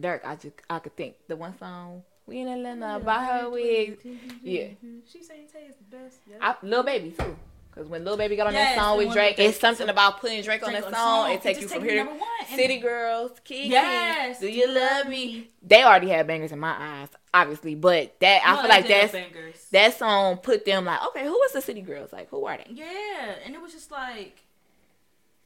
Durk. 0.00 0.20
I 0.24 0.36
just 0.36 0.54
I 0.70 0.78
could 0.78 0.96
think 0.96 1.16
the 1.28 1.36
one 1.36 1.56
song 1.58 2.02
We 2.26 2.40
in 2.40 2.48
Atlanta. 2.48 2.98
Buy 2.98 3.24
her 3.24 3.50
wigs. 3.50 4.02
Yeah. 4.42 4.68
She 5.06 5.22
saying 5.22 5.48
Tay 5.52 5.66
is 5.68 5.76
the 5.76 5.96
best. 5.96 6.20
Yeah. 6.30 6.36
I, 6.40 6.54
Lil 6.62 6.82
Baby 6.82 7.10
too. 7.10 7.36
Cause 7.74 7.86
when 7.86 8.04
Lil 8.04 8.18
Baby 8.18 8.36
got 8.36 8.48
on 8.48 8.52
Yes, 8.52 8.76
that 8.76 8.82
song 8.82 8.98
with 8.98 9.12
Drake, 9.14 9.38
it's 9.38 9.58
something 9.58 9.88
about 9.88 10.20
putting 10.20 10.42
Drake, 10.42 10.62
on 10.62 10.72
Drake 10.72 10.82
the 10.82 10.86
on 10.88 10.92
the 10.92 10.98
song. 10.98 11.30
It 11.32 11.40
takes 11.40 11.62
you 11.62 11.68
from 11.68 11.82
here. 11.82 12.06
City 12.54 12.76
Girls, 12.76 13.32
Kiki. 13.44 13.70
Yes. 13.70 14.40
Do 14.40 14.48
you 14.48 14.68
love 14.68 15.08
me? 15.08 15.48
They 15.62 15.82
already 15.82 16.10
had 16.10 16.26
bangers 16.26 16.52
in 16.52 16.58
my 16.58 16.76
eyes, 16.78 17.08
obviously, 17.32 17.74
but 17.74 18.20
that 18.20 18.42
I 18.44 18.60
feel 18.60 18.68
like 18.68 18.86
that's 18.86 19.12
bangers. 19.12 19.68
that 19.70 19.96
song 19.96 20.36
put 20.36 20.66
them 20.66 20.84
like, 20.84 21.02
okay, 21.08 21.24
who 21.24 21.32
was 21.32 21.52
the 21.52 21.62
City 21.62 21.80
Girls? 21.80 22.12
Like, 22.12 22.28
who 22.28 22.44
are 22.44 22.58
they? 22.58 22.70
Yeah, 22.74 23.36
and 23.46 23.54
it 23.54 23.62
was 23.62 23.72
just 23.72 23.90
like, 23.90 24.42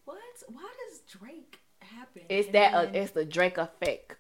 what? 0.05 0.19
Why 0.49 0.69
does 0.91 1.01
Drake 1.21 1.61
happen? 1.79 2.23
It's 2.29 2.47
And 2.47 2.55
that 2.57 2.75
uh, 2.75 2.87
it's 2.93 3.13
the 3.13 3.25
Drake 3.25 3.57
effect. 3.57 4.17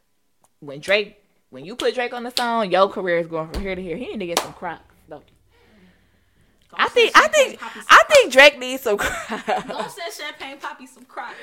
When 0.60 0.78
Drake, 0.78 1.20
when 1.50 1.64
you 1.64 1.74
put 1.74 1.94
Drake 1.96 2.14
on 2.14 2.22
the 2.22 2.30
song, 2.30 2.70
your 2.70 2.88
career 2.88 3.18
is 3.18 3.26
going 3.26 3.50
from 3.50 3.62
here 3.62 3.74
to 3.74 3.82
here. 3.82 3.96
He 3.96 4.06
need 4.06 4.20
to 4.20 4.26
get 4.26 4.38
some 4.38 4.52
Crocs 4.52 4.94
though. 5.08 5.22
Go 6.76 6.84
I 6.84 6.88
think 6.88 7.12
I 7.14 7.28
think 7.28 7.58
I 7.88 8.02
think 8.08 8.32
Drake 8.32 8.58
needs 8.58 8.82
some 8.82 8.96
Go 8.96 9.04
Crocs. 9.04 9.94
send 9.94 10.12
Champagne 10.12 10.58
Papi 10.58 10.86
some 10.86 11.04
Crocs. 11.04 11.34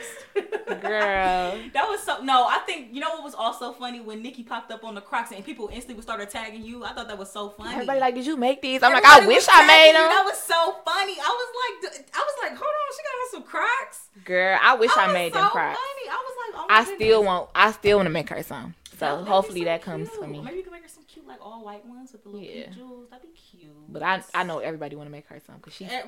Girl. 0.81 1.59
That 1.73 1.87
was 1.89 2.03
so 2.03 2.21
no. 2.23 2.45
I 2.47 2.59
think 2.65 2.89
you 2.93 3.01
know 3.01 3.09
what 3.09 3.23
was 3.23 3.33
also 3.33 3.73
funny 3.73 3.99
when 3.99 4.21
Nicki 4.21 4.43
popped 4.43 4.71
up 4.71 4.83
on 4.83 4.95
the 4.95 5.01
Crocs 5.01 5.31
and 5.31 5.43
people 5.43 5.69
instantly 5.71 5.95
would 5.95 6.03
started 6.03 6.29
tagging 6.29 6.63
you. 6.63 6.83
I 6.83 6.93
thought 6.93 7.07
that 7.07 7.17
was 7.17 7.31
so 7.31 7.49
funny. 7.49 7.73
Everybody 7.73 7.99
like, 7.99 8.15
did 8.15 8.25
you 8.25 8.37
make 8.37 8.61
these? 8.61 8.83
I'm 8.83 8.93
like, 8.93 9.05
I 9.05 9.25
wish 9.25 9.47
I 9.49 9.65
made 9.65 9.73
tagging 9.73 9.93
you. 9.93 9.99
them. 10.01 10.09
That 10.09 10.23
was 10.25 10.37
so 10.37 10.75
funny. 10.85 11.13
I 11.13 11.31
was 11.41 11.49
like, 11.83 12.07
I 12.13 12.19
was 12.19 12.35
like, 12.43 12.51
hold 12.51 12.61
on, 12.61 12.91
she 12.95 13.03
got 13.03 13.15
on 13.23 13.31
some 13.31 13.43
Crocs. 13.43 13.99
Girl, 14.25 14.59
I 14.61 14.75
wish 14.75 14.91
oh, 14.95 14.99
I, 15.01 15.07
was 15.07 15.13
made 15.13 15.33
so 15.33 15.39
them 15.39 15.49
Crocs. 15.49 15.79
Funny. 15.79 16.09
I 16.09 16.23
was 16.25 16.35
like, 16.45 16.61
oh 16.61 16.67
I 16.69 16.83
goodness. 16.83 16.97
still 16.99 17.23
want 17.23 17.49
I 17.55 17.71
still 17.71 17.97
want 17.97 18.05
to 18.07 18.11
make 18.11 18.29
her 18.29 18.43
some. 18.43 18.75
So 19.03 19.23
hopefully 19.25 19.63
that 19.65 19.81
comes 19.81 20.09
cute. 20.09 20.21
for 20.21 20.27
me. 20.27 20.41
Maybe 20.41 20.57
you 20.57 20.63
can 20.63 20.71
make 20.73 20.83
her 20.83 20.87
some 20.89 21.03
cute, 21.05 21.27
like 21.27 21.39
all 21.41 21.63
white 21.63 21.85
ones 21.85 22.11
with 22.11 22.23
the 22.23 22.29
little 22.29 22.47
Yeah. 22.47 22.69
jewels. 22.69 23.09
That'd 23.09 23.23
be 23.23 23.37
cute. 23.37 23.71
But 23.89 24.03
I 24.03 24.21
I 24.33 24.43
know 24.43 24.59
everybody 24.59 24.95
want 24.95 25.07
to 25.07 25.11
make 25.11 25.27
her 25.27 25.39
some 25.45 25.55
because 25.57 25.73
she 25.73 25.85
Eh, 25.85 26.01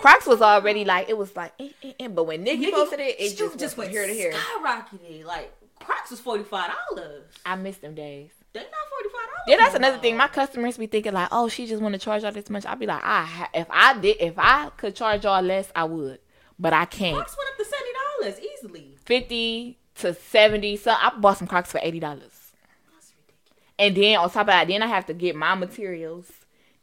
Crocs 0.00 0.26
was 0.26 0.40
already 0.42 0.84
like 0.84 1.08
it 1.08 1.16
was 1.18 1.34
like 1.36 1.52
eh, 1.60 1.68
eh, 1.82 1.92
eh, 2.00 2.08
but 2.08 2.24
when 2.24 2.42
Nicki, 2.42 2.60
Nicki- 2.60 2.72
posted 2.72 3.00
it, 3.00 3.16
it 3.20 3.36
just, 3.36 3.58
just 3.58 3.76
went 3.76 3.88
from 3.88 3.92
here 3.98 4.06
to 4.06 4.12
here. 4.12 4.32
Skyrocketed. 4.32 5.24
Like 5.24 5.52
Crocs 5.80 6.10
was 6.10 6.20
forty 6.20 6.44
five 6.44 6.70
dollars. 6.90 7.24
I 7.44 7.56
miss 7.56 7.76
them 7.78 7.94
days. 7.94 8.30
They're 8.52 8.62
not 8.62 8.72
forty 8.90 9.08
five 9.08 9.26
dollars. 9.26 9.44
Yeah, 9.48 9.56
that's 9.58 9.74
another 9.74 9.98
thing. 9.98 10.16
My 10.16 10.28
customers 10.28 10.76
be 10.76 10.86
thinking 10.86 11.12
like, 11.12 11.28
oh, 11.32 11.48
she 11.48 11.66
just 11.66 11.82
want 11.82 11.94
to 11.94 11.98
charge 11.98 12.22
y'all 12.22 12.32
this 12.32 12.50
much. 12.50 12.66
I'd 12.66 12.78
be 12.78 12.86
like, 12.86 13.02
I 13.02 13.22
ha- 13.24 13.50
if 13.54 13.66
I 13.70 13.98
did 13.98 14.16
if 14.20 14.34
I 14.38 14.70
could 14.76 14.94
charge 14.94 15.24
y'all 15.24 15.42
less, 15.42 15.70
I 15.74 15.84
would, 15.84 16.18
but 16.58 16.72
I 16.72 16.84
can't. 16.84 17.16
Crocs 17.16 17.36
went 17.36 17.50
up 17.50 17.56
to 17.58 17.64
seventy 17.64 17.90
dollars 18.38 18.40
easily. 18.58 18.96
Fifty 19.04 19.78
to 19.96 20.14
seventy. 20.14 20.76
So 20.76 20.90
I 20.92 21.12
bought 21.18 21.38
some 21.38 21.46
Crocs 21.48 21.72
for 21.72 21.80
eighty 21.82 22.00
dollars. 22.00 22.52
That's 22.92 23.12
ridiculous. 23.16 23.72
And 23.78 23.96
then 23.96 24.18
on 24.18 24.30
top 24.30 24.42
of 24.42 24.46
that, 24.48 24.68
then 24.68 24.82
I 24.82 24.86
have 24.86 25.06
to 25.06 25.14
get 25.14 25.36
my 25.36 25.54
materials. 25.54 26.30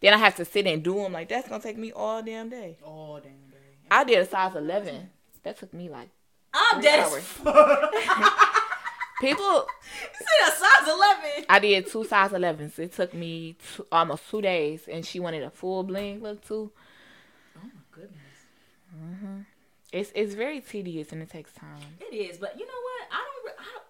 Then 0.01 0.13
I 0.13 0.17
have 0.17 0.35
to 0.37 0.45
sit 0.45 0.65
and 0.67 0.83
do 0.83 0.95
them. 0.95 1.13
Like 1.13 1.29
that's 1.29 1.47
gonna 1.47 1.61
take 1.61 1.77
me 1.77 1.91
all 1.91 2.21
damn 2.21 2.49
day. 2.49 2.77
Oh 2.85 3.19
damn 3.19 3.31
day. 3.49 3.57
I 3.91 4.03
did 4.03 4.19
a 4.19 4.25
size 4.25 4.55
eleven. 4.55 5.09
That 5.43 5.57
took 5.57 5.73
me 5.73 5.89
like 5.89 6.09
I'm 6.53 6.81
dead. 6.81 6.99
hours. 7.05 7.27
people. 9.21 9.67
You 10.01 10.25
said 10.25 10.53
a 10.53 10.57
size 10.57 10.93
eleven. 10.93 11.45
I 11.49 11.59
did 11.59 11.87
two 11.87 12.05
size 12.05 12.31
11s. 12.31 12.77
It 12.79 12.93
took 12.93 13.13
me 13.13 13.55
two, 13.75 13.85
almost 13.91 14.29
two 14.29 14.39
days, 14.41 14.87
and 14.87 15.05
she 15.05 15.19
wanted 15.19 15.43
a 15.43 15.49
full 15.49 15.83
bling 15.83 16.21
look 16.21 16.45
too. 16.45 16.71
Oh 17.57 17.61
my 17.63 17.69
goodness. 17.91 18.19
Mm-hmm. 18.95 19.39
It's 19.91 20.11
it's 20.15 20.33
very 20.35 20.61
tedious 20.61 21.11
and 21.11 21.21
it 21.21 21.29
takes 21.29 21.51
time. 21.53 21.79
It 21.99 22.13
is, 22.13 22.37
but 22.37 22.59
you 22.59 22.65
know 22.65 22.71
what? 22.71 23.07
I 23.11 23.17
don't. 23.45 23.59
I 23.59 23.63
don't 23.73 23.83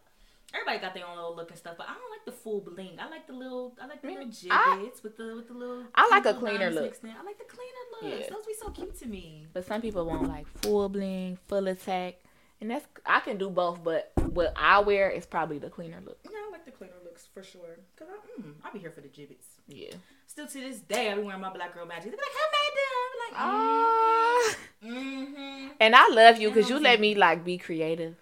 Everybody 0.51 0.79
got 0.79 0.93
their 0.95 1.05
own 1.05 1.15
little 1.15 1.35
look 1.35 1.49
and 1.51 1.59
stuff, 1.59 1.75
but 1.77 1.87
I 1.87 1.93
don't 1.93 2.09
like 2.09 2.25
the 2.25 2.31
full 2.31 2.61
bling. 2.61 2.97
I 2.99 3.07
like 3.07 3.27
the 3.27 3.33
little, 3.33 3.75
I 3.79 3.85
like 3.85 4.01
the 4.01 4.07
little 4.07 4.25
Mm, 4.25 4.47
I- 4.49 4.89
with 5.03 5.15
the 5.17 5.35
with 5.35 5.47
the 5.47 5.53
little. 5.53 5.83
I 5.93 6.07
like 6.09 6.25
a 6.25 6.33
cleaner 6.33 6.71
look. 6.71 6.95
I 7.03 7.23
like 7.23 7.37
the 7.37 7.43
cleaner 7.43 7.85
looks. 8.01 8.29
Yeah. 8.29 8.35
Those 8.35 8.45
be 8.47 8.53
so 8.59 8.69
cute 8.71 8.97
to 8.99 9.07
me. 9.07 9.45
But 9.53 9.67
some 9.67 9.79
people 9.81 10.05
want 10.05 10.27
like 10.27 10.47
full 10.63 10.89
bling, 10.89 11.37
full 11.47 11.67
attack, 11.67 12.15
and 12.61 12.71
that's 12.71 12.85
I 13.05 13.19
can 13.19 13.37
do 13.37 13.49
both. 13.51 13.83
But 13.83 14.11
what 14.31 14.53
I 14.55 14.79
wear 14.79 15.11
is 15.11 15.27
probably 15.27 15.59
the 15.59 15.69
cleaner 15.69 16.01
look. 16.03 16.17
Yeah, 16.23 16.37
I 16.47 16.51
like 16.51 16.65
the 16.65 16.71
cleaner 16.71 16.93
looks 17.03 17.27
for 17.31 17.43
sure. 17.43 17.77
Cause 17.95 18.07
I, 18.09 18.41
mm, 18.41 18.53
I'll 18.63 18.73
be 18.73 18.79
here 18.79 18.91
for 18.91 19.01
the 19.01 19.07
Jibbitz. 19.09 19.45
Yeah. 19.67 19.93
Still 20.47 20.61
to 20.61 20.69
this 20.69 20.79
day, 20.79 21.11
I 21.11 21.15
be 21.15 21.23
wearing 21.23 21.41
my 21.41 21.51
black 21.51 21.73
girl 21.73 21.85
magic. 21.85 22.05
They 22.05 22.09
be 22.11 22.17
like, 22.17 22.31
"How 22.39 22.47
made 22.55 22.75
them?" 22.79 23.19
Like, 23.25 23.41
Ah. 23.41 24.55
"Mm-hmm." 24.85 25.67
And 25.81 25.95
I 25.95 26.07
love 26.09 26.39
you 26.39 26.49
because 26.49 26.69
you 26.69 26.79
let 26.79 26.99
me 27.01 27.15
like 27.15 27.43
be 27.43 27.57
creative. 27.57 28.15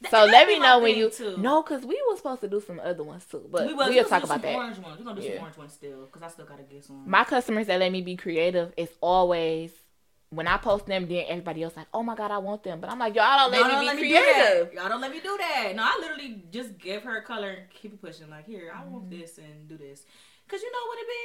Th- 0.00 0.10
So 0.10 0.24
let 0.24 0.48
me 0.48 0.58
know 0.58 0.80
when 0.80 0.96
you 0.96 1.10
too. 1.10 1.36
No, 1.38 1.62
because 1.62 1.84
we 1.84 2.00
were 2.10 2.16
supposed 2.16 2.40
to 2.40 2.48
do 2.48 2.60
some 2.60 2.80
other 2.80 3.04
ones 3.04 3.24
too, 3.24 3.46
but 3.50 3.66
we 3.68 3.74
will 3.74 3.86
talk 4.04 4.22
do 4.22 4.26
some 4.26 4.36
about 4.36 4.42
that. 4.42 4.54
Orange 4.56 4.78
ones. 4.78 4.98
We're 4.98 5.04
gonna 5.04 5.20
do 5.20 5.28
some 5.28 5.38
orange 5.42 5.56
ones 5.56 5.72
still, 5.74 6.06
cause 6.06 6.22
I 6.22 6.28
still 6.28 6.44
gotta 6.44 6.64
get 6.64 6.84
some. 6.84 7.08
My 7.08 7.22
customers 7.24 7.68
that 7.68 7.78
let 7.78 7.92
me 7.92 8.02
be 8.02 8.16
creative 8.16 8.72
is 8.76 8.88
always 9.00 9.70
when 10.30 10.48
I 10.48 10.56
post 10.56 10.86
them, 10.86 11.06
then 11.06 11.24
everybody 11.28 11.62
else 11.62 11.76
like, 11.76 11.86
oh 11.94 12.02
my 12.02 12.16
god, 12.16 12.30
I 12.32 12.38
want 12.38 12.64
them. 12.64 12.80
But 12.80 12.90
I'm 12.90 12.98
like, 12.98 13.14
y'all 13.14 13.38
don't 13.38 13.52
let 13.52 13.60
Y'all 13.60 13.68
me 13.68 13.72
don't 13.74 13.80
be 13.80 13.86
let 13.86 13.96
me 13.96 14.02
do 14.02 14.08
creative. 14.08 14.66
that. 14.66 14.74
Y'all 14.74 14.88
don't 14.88 15.00
let 15.02 15.10
me 15.12 15.20
do 15.20 15.36
that. 15.38 15.72
No, 15.76 15.82
I 15.84 15.98
literally 16.00 16.42
just 16.50 16.78
give 16.78 17.02
her 17.04 17.18
a 17.18 17.22
color 17.22 17.50
and 17.50 17.70
keep 17.70 17.92
it 17.92 18.00
pushing. 18.00 18.28
Like, 18.30 18.46
here, 18.46 18.72
I 18.74 18.82
want 18.86 19.10
Mm-hmm. 19.10 19.20
this 19.20 19.38
and 19.38 19.68
do 19.68 19.76
this. 19.76 20.04
Cause 20.52 20.60
you 20.60 20.68
know 20.70 20.84
what 20.86 20.98
it 21.00 21.08
be? 21.08 21.24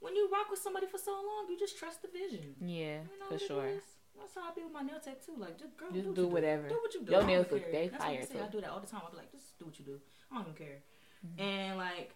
When 0.00 0.16
you 0.16 0.28
rock 0.32 0.48
with 0.50 0.60
somebody 0.60 0.86
for 0.86 0.96
so 0.96 1.12
long, 1.12 1.44
you 1.52 1.58
just 1.58 1.76
trust 1.78 2.00
the 2.00 2.08
vision. 2.08 2.56
Yeah, 2.64 3.04
You 3.04 3.18
know 3.20 3.28
for 3.28 3.38
sure. 3.38 3.66
is? 3.68 3.84
That's 4.18 4.34
how 4.34 4.48
I 4.48 4.54
be 4.56 4.62
with 4.64 4.72
my 4.72 4.80
nail 4.80 4.96
tech 5.04 5.20
too. 5.24 5.36
Like, 5.36 5.58
just 5.58 5.76
girl, 5.76 5.92
Just 5.92 6.06
do, 6.08 6.14
do 6.14 6.26
whatever. 6.28 6.62
Do. 6.68 6.74
do 6.76 6.80
what 6.80 6.94
you 6.94 7.02
do. 7.04 7.12
Your 7.12 7.24
nails 7.24 7.46
look- 7.52 7.70
they 7.70 7.88
That's 7.88 8.00
what 8.02 8.08
I 8.10 8.16
fire, 8.16 8.26
say. 8.26 8.40
I 8.40 8.48
do 8.48 8.60
that 8.62 8.70
all 8.70 8.80
the 8.80 8.86
time. 8.86 9.02
I 9.06 9.10
be 9.10 9.18
like, 9.18 9.32
just 9.32 9.58
do 9.58 9.66
what 9.66 9.78
you 9.78 9.84
do. 9.84 10.00
I 10.32 10.36
don't 10.36 10.44
even 10.48 10.54
care. 10.56 10.78
Mm-hmm. 11.26 11.42
And 11.42 11.76
like, 11.78 12.14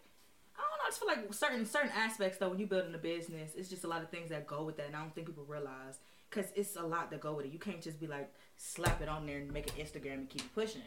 I 0.57 0.61
don't 0.65 0.77
know. 0.81 0.85
I 0.85 0.89
just 0.89 0.99
feel 0.99 1.07
like 1.07 1.33
certain 1.33 1.65
certain 1.65 1.91
aspects 1.95 2.37
though, 2.39 2.49
when 2.49 2.57
you 2.57 2.65
building 2.65 2.95
a 2.95 2.97
business, 2.97 3.51
it's 3.55 3.69
just 3.69 3.83
a 3.83 3.87
lot 3.87 4.01
of 4.01 4.09
things 4.09 4.29
that 4.29 4.47
go 4.47 4.63
with 4.63 4.77
that, 4.77 4.87
and 4.87 4.95
I 4.95 5.01
don't 5.01 5.13
think 5.13 5.27
people 5.27 5.45
realize 5.47 5.99
because 6.29 6.51
it's 6.55 6.75
a 6.75 6.81
lot 6.83 7.11
that 7.11 7.21
go 7.21 7.33
with 7.33 7.45
it. 7.45 7.51
You 7.51 7.59
can't 7.59 7.81
just 7.81 7.99
be 7.99 8.07
like 8.07 8.33
slap 8.57 9.01
it 9.01 9.09
on 9.09 9.25
there 9.27 9.37
and 9.37 9.51
make 9.51 9.67
an 9.77 9.83
Instagram 9.85 10.13
and 10.13 10.29
keep 10.29 10.53
pushing. 10.55 10.81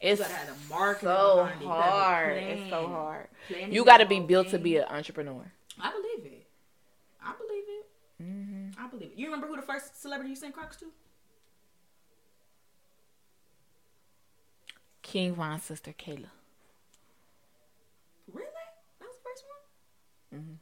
It's 0.00 0.18
you 0.20 0.24
gotta 0.26 0.34
have 0.36 0.48
the 0.48 0.74
marketing 0.74 1.08
so 1.08 1.36
behind 1.36 1.60
it. 1.60 1.64
You 1.64 1.68
gotta 1.68 1.82
have 1.82 1.92
hard. 1.92 2.36
It's 2.38 2.70
so 2.70 2.86
hard. 2.88 3.28
You 3.70 3.84
got 3.84 3.98
to 3.98 4.06
be 4.06 4.20
built 4.20 4.48
to 4.48 4.58
be 4.58 4.76
an 4.78 4.84
entrepreneur. 4.88 5.52
I 5.80 5.90
believe 5.92 6.32
it. 6.32 6.46
I 7.24 7.32
believe 7.38 7.64
it. 7.68 7.86
hmm 8.22 8.84
I 8.84 8.88
believe 8.88 9.10
it. 9.12 9.18
You 9.18 9.26
remember 9.26 9.46
who 9.46 9.56
the 9.56 9.62
first 9.62 10.00
celebrity 10.00 10.30
you 10.30 10.36
sent 10.36 10.54
Crocs 10.54 10.76
to? 10.78 10.86
King 15.02 15.34
Von's 15.34 15.62
sister 15.64 15.92
Kayla. 15.92 16.30
Really? 18.32 18.46
That 18.98 19.06
was 19.06 19.16
the 19.16 19.22
first 19.22 19.44
one. 20.30 20.58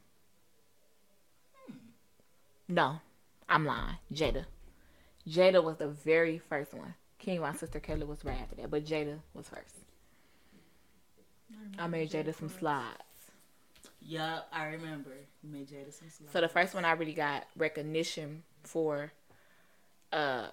No, 2.67 2.99
I'm 3.49 3.65
lying. 3.65 3.97
Jada. 4.13 4.45
Jada 5.27 5.63
was 5.63 5.77
the 5.77 5.87
very 5.87 6.39
first 6.39 6.73
one. 6.73 6.95
King 7.21 7.39
Von's 7.39 7.59
sister 7.59 7.79
Kayla 7.79 8.07
was 8.07 8.25
right 8.25 8.39
after 8.41 8.55
that, 8.55 8.71
but 8.71 8.83
Jada 8.83 9.19
was 9.35 9.47
first. 9.47 9.75
I 11.77 11.85
made 11.87 12.09
Jada 12.09 12.35
some 12.35 12.49
slides. 12.49 12.97
Yup, 14.01 14.47
I 14.51 14.65
remember. 14.65 15.11
You 15.43 15.51
made 15.51 15.67
Jada 15.67 15.93
some 15.93 16.09
slides. 16.09 16.33
So 16.33 16.41
the 16.41 16.47
first 16.49 16.73
one 16.73 16.83
I 16.83 16.93
really 16.93 17.13
got 17.13 17.45
recognition 17.55 18.43
for 18.63 19.11
uh 20.11 20.47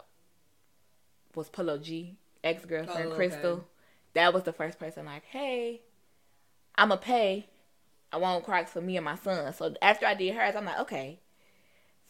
was 1.35 1.49
Polo 1.49 1.79
G, 1.79 2.17
ex 2.45 2.65
girlfriend 2.67 3.09
Oh, 3.09 3.13
okay. 3.13 3.17
Crystal. 3.17 3.65
That 4.13 4.35
was 4.35 4.43
the 4.43 4.53
first 4.53 4.79
person 4.79 5.07
like, 5.07 5.25
hey, 5.25 5.81
I'ma 6.77 6.97
pay. 6.97 7.47
I 8.13 8.19
want 8.19 8.45
Crocs 8.45 8.73
for 8.73 8.81
me 8.81 8.97
and 8.97 9.05
my 9.05 9.17
son. 9.17 9.53
So 9.55 9.75
after 9.81 10.07
I 10.07 10.15
did 10.15 10.35
hers, 10.35 10.55
I'm 10.55 10.65
like, 10.65 10.81
okay. 10.81 11.19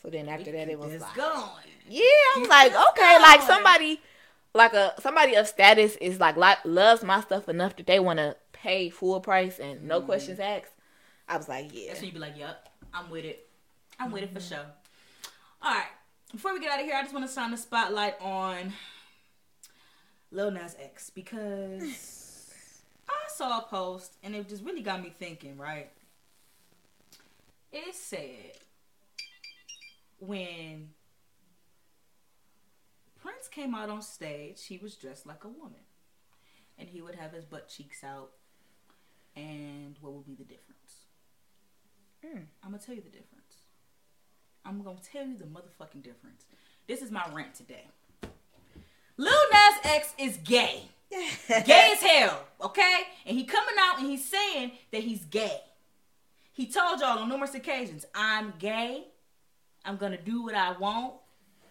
So 0.03 0.09
then 0.11 0.29
after 0.29 0.51
that, 0.53 0.69
it 0.69 0.79
was 0.79 1.01
like, 1.01 1.15
going. 1.15 1.41
yeah, 1.89 2.03
I 2.03 2.35
was 2.37 2.43
Keep 2.43 2.51
like, 2.51 2.73
okay, 2.91 3.19
like 3.21 3.43
somebody, 3.43 4.01
like 4.55 4.73
a 4.73 4.95
somebody 5.01 5.35
of 5.35 5.47
status 5.47 5.97
is 5.97 6.21
like, 6.21 6.37
like 6.37 6.59
loves 6.65 7.03
my 7.03 7.21
stuff 7.21 7.49
enough 7.49 7.77
that 7.77 7.87
they 7.87 8.01
want 8.01 8.19
to 8.19 8.37
pay 8.53 8.91
full 8.91 9.21
price 9.21 9.59
and 9.59 9.85
no 9.85 9.99
mm-hmm. 9.99 10.07
questions 10.07 10.41
asked. 10.41 10.73
I 11.29 11.37
was 11.37 11.49
like, 11.49 11.71
yeah, 11.73 11.89
That's 11.89 12.01
when 12.01 12.09
you 12.09 12.13
be 12.15 12.19
like, 12.19 12.37
yep, 12.37 12.69
I'm 12.93 13.11
with 13.11 13.25
it. 13.25 13.49
I'm 13.99 14.11
with 14.11 14.23
it 14.23 14.33
for 14.33 14.41
mm-hmm. 14.41 14.55
sure. 14.55 14.67
All 15.63 15.75
right. 15.75 15.87
Before 16.33 16.53
we 16.53 16.61
get 16.61 16.71
out 16.71 16.81
of 16.81 16.87
here, 16.87 16.95
I 16.95 17.03
just 17.03 17.15
want 17.15 17.27
to 17.27 17.33
shine 17.33 17.51
the 17.51 17.57
spotlight 17.57 18.15
on 18.21 18.73
Lil 20.31 20.51
Nas 20.51 20.77
X 20.79 21.11
because 21.11 21.83
I 23.09 23.29
saw 23.29 23.59
a 23.59 23.63
post 23.63 24.15
and 24.23 24.35
it 24.35 24.49
just 24.49 24.65
really 24.65 24.83
got 24.83 25.03
me 25.03 25.13
thinking, 25.19 25.57
right? 25.57 25.91
It 27.73 27.95
said 27.95 28.53
when 30.21 30.91
Prince 33.29 33.49
came 33.49 33.74
out 33.74 33.91
on 33.91 34.01
stage, 34.01 34.64
he 34.64 34.79
was 34.79 34.95
dressed 34.95 35.26
like 35.26 35.45
a 35.45 35.49
woman. 35.49 35.85
And 36.79 36.89
he 36.89 37.03
would 37.03 37.14
have 37.14 37.33
his 37.33 37.45
butt 37.45 37.68
cheeks 37.68 38.03
out. 38.03 38.31
And 39.37 39.97
what 40.01 40.14
would 40.14 40.24
be 40.24 40.35
the 40.35 40.45
difference? 40.45 41.05
Hmm. 42.24 42.45
I'm 42.64 42.70
gonna 42.70 42.83
tell 42.83 42.95
you 42.95 43.03
the 43.03 43.11
difference. 43.11 43.64
I'm 44.64 44.83
gonna 44.83 44.97
tell 45.12 45.26
you 45.26 45.37
the 45.37 45.45
motherfucking 45.45 46.03
difference. 46.03 46.47
This 46.87 47.03
is 47.03 47.11
my 47.11 47.22
rant 47.31 47.55
today. 47.55 47.85
Lil 49.18 49.31
Nas 49.53 49.81
X 49.85 50.14
is 50.18 50.39
gay. 50.39 50.85
gay 51.11 51.93
as 51.93 52.01
hell, 52.01 52.45
okay? 52.62 53.03
And 53.26 53.37
he 53.37 53.45
coming 53.45 53.74
out 53.79 53.99
and 53.99 54.09
he's 54.09 54.24
saying 54.24 54.72
that 54.91 55.03
he's 55.03 55.24
gay. 55.26 55.61
He 56.55 56.64
told 56.64 57.01
y'all 57.01 57.18
on 57.18 57.29
numerous 57.29 57.55
occasions, 57.55 58.07
I'm 58.14 58.55
gay. 58.59 59.05
I'm 59.85 59.99
gonna 59.99 60.20
do 60.20 60.45
what 60.45 60.55
I 60.55 60.72
want. 60.72 61.12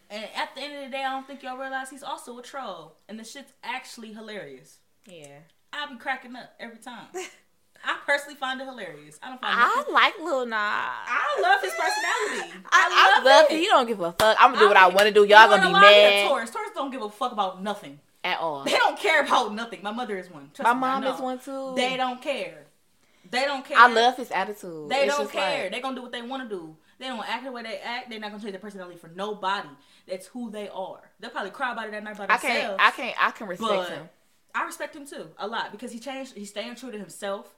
And 0.10 0.24
at 0.36 0.56
the 0.56 0.62
end 0.62 0.76
of 0.78 0.84
the 0.86 0.90
day, 0.98 1.04
I 1.04 1.12
don't 1.12 1.28
think 1.28 1.44
y'all 1.44 1.58
realize 1.58 1.90
he's 1.90 2.04
also 2.04 2.38
a 2.40 2.42
troll. 2.42 2.96
And 3.10 3.20
the 3.20 3.24
shit's 3.24 3.52
actually 3.64 4.14
hilarious. 4.14 4.78
Yeah. 5.06 5.40
I'll 5.74 5.90
be 5.90 5.98
cracking 5.98 6.36
up 6.36 6.54
every 6.60 6.78
time. 6.78 7.08
I 7.86 7.98
personally 8.06 8.36
find 8.36 8.60
it 8.60 8.66
hilarious. 8.66 9.20
I 9.22 9.30
don't 9.30 9.40
find 9.42 9.54
it. 9.54 9.58
I 9.60 9.92
like 9.92 10.14
Lil 10.20 10.46
Nas. 10.46 10.54
I 10.56 11.40
love 11.42 11.62
his 11.62 11.72
personality. 11.74 12.54
I, 12.72 12.90
I 12.92 13.16
love, 13.18 13.26
love 13.26 13.46
it. 13.52 13.54
it. 13.56 13.60
He 13.60 13.66
don't 13.68 13.86
give 13.88 14.00
a 14.00 14.12
fuck. 14.14 14.36
I'm 14.40 14.52
gonna 14.54 14.64
do 14.64 14.68
what 14.70 14.78
I 14.78 14.88
want 14.88 15.02
to 15.08 15.12
do. 15.14 15.22
You 15.24 15.36
Y'all 15.36 15.48
gonna 15.48 15.68
be 15.68 15.72
mad 15.74 16.28
Taurus. 16.28 16.50
Taurus 16.50 16.72
don't 16.74 16.90
give 16.92 17.02
a 17.04 17.10
fuck 17.10 17.32
about 17.34 17.62
nothing. 17.62 18.00
at 18.24 18.40
all. 18.40 18.64
They 18.64 18.72
don't 18.72 18.98
care 18.98 19.22
about 19.24 19.54
nothing. 19.54 19.82
My 19.84 19.92
mother 19.92 20.18
is 20.18 20.30
one. 20.32 20.50
Trust 20.54 20.64
My 20.66 20.74
me, 20.74 20.80
mom 20.80 21.04
is 21.16 21.22
one 21.22 21.40
too. 21.40 21.74
They 21.76 21.98
don't 21.98 22.22
care. 22.22 22.66
They 23.30 23.42
don't 23.46 23.64
care. 23.64 23.78
I 23.78 23.88
love 23.92 24.18
his 24.18 24.32
attitude. 24.32 24.90
They 24.90 25.06
It's 25.06 25.16
don't 25.16 25.30
care. 25.32 25.64
like- 25.64 25.72
They're 25.72 25.82
gonna 25.82 25.96
do 25.96 26.02
what 26.02 26.12
they 26.12 26.22
want 26.24 26.50
to 26.50 26.56
do. 26.56 26.76
They 27.00 27.08
don't 27.08 27.28
act 27.28 27.44
the 27.44 27.52
way 27.52 27.64
they 27.64 27.78
act. 27.78 28.10
They're 28.10 28.20
not 28.20 28.32
gonna 28.32 28.42
change 28.42 28.54
their 28.54 28.62
personality 28.62 28.98
for 28.98 29.10
nobody. 29.10 29.70
That's 30.08 30.28
who 30.28 30.50
they 30.50 30.70
are. 30.70 31.02
They'll 31.20 31.30
probably 31.30 31.52
cry 31.52 31.74
about 31.74 31.88
it 31.88 31.92
that 31.92 32.04
night 32.04 32.18
by 32.18 32.26
themselves. 32.26 32.44
I 32.44 32.48
can't. 32.48 32.82
I 32.82 32.92
can't. 32.92 33.16
I 33.20 33.32
can 33.32 33.48
respect 33.48 33.90
him. 33.90 34.10
I 34.56 34.66
respect 34.66 34.96
him 34.96 35.06
too 35.06 35.30
a 35.38 35.48
lot 35.48 35.72
because 35.72 35.92
he 35.92 36.00
changed. 36.00 36.34
He's 36.34 36.50
staying 36.50 36.76
true 36.76 36.92
to 36.92 36.98
himself, 36.98 37.56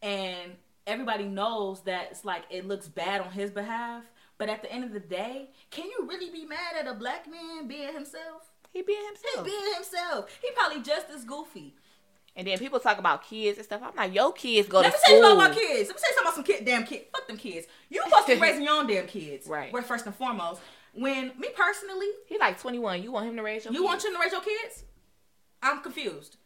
and 0.00 0.52
everybody 0.86 1.24
knows 1.24 1.82
that 1.82 2.08
it's 2.10 2.24
like 2.24 2.44
it 2.50 2.66
looks 2.66 2.88
bad 2.88 3.20
on 3.20 3.32
his 3.32 3.50
behalf. 3.50 4.04
But 4.38 4.48
at 4.48 4.62
the 4.62 4.72
end 4.72 4.84
of 4.84 4.92
the 4.92 5.00
day, 5.00 5.50
can 5.70 5.84
you 5.84 6.06
really 6.08 6.30
be 6.30 6.46
mad 6.46 6.74
at 6.78 6.86
a 6.86 6.94
black 6.94 7.30
man 7.30 7.68
being 7.68 7.92
himself? 7.92 8.50
He 8.72 8.80
being 8.80 9.04
himself. 9.04 9.46
He 9.46 9.50
being 9.50 9.74
himself. 9.74 10.38
He 10.40 10.50
probably 10.52 10.80
just 10.80 11.10
as 11.10 11.24
goofy. 11.24 11.74
And 12.36 12.46
then 12.46 12.58
people 12.58 12.78
talk 12.80 12.98
about 12.98 13.24
kids 13.28 13.58
and 13.58 13.64
stuff. 13.64 13.82
I'm 13.84 13.94
like, 13.96 14.14
yo, 14.14 14.30
kids 14.32 14.68
go 14.68 14.80
Let 14.80 14.92
to 14.92 14.98
me 14.98 14.98
tell 15.04 15.16
you 15.16 15.24
about 15.24 15.36
my 15.50 15.54
kids. 15.54 15.88
Let 15.88 15.96
me 15.96 16.00
tell 16.00 16.10
you 16.10 16.16
something 16.16 16.22
about 16.22 16.34
some 16.34 16.44
kid, 16.44 16.64
damn 16.64 16.84
kid. 16.84 17.02
Fuck 17.12 17.26
them 17.26 17.36
kids. 17.36 17.66
You 17.88 18.02
supposed 18.04 18.26
to 18.28 18.34
be 18.36 18.40
raising 18.40 18.62
your 18.64 18.74
own 18.74 18.86
damn 18.86 19.06
kids. 19.06 19.46
Right. 19.50 19.72
Where 19.72 19.82
first 19.82 20.06
and 20.06 20.14
foremost. 20.14 20.60
When 20.94 21.32
me 21.38 21.48
personally, 21.56 22.06
He 22.26 22.38
like 22.38 22.60
21. 22.60 23.02
You 23.02 23.12
want 23.12 23.28
him 23.28 23.36
to 23.36 23.42
raise 23.42 23.64
your 23.64 23.72
you 23.74 23.80
kids? 23.80 23.88
want 23.88 24.04
you 24.04 24.12
to 24.12 24.18
raise 24.20 24.32
your 24.32 24.40
kids? 24.42 24.84
I'm 25.62 25.82
confused. 25.82 26.36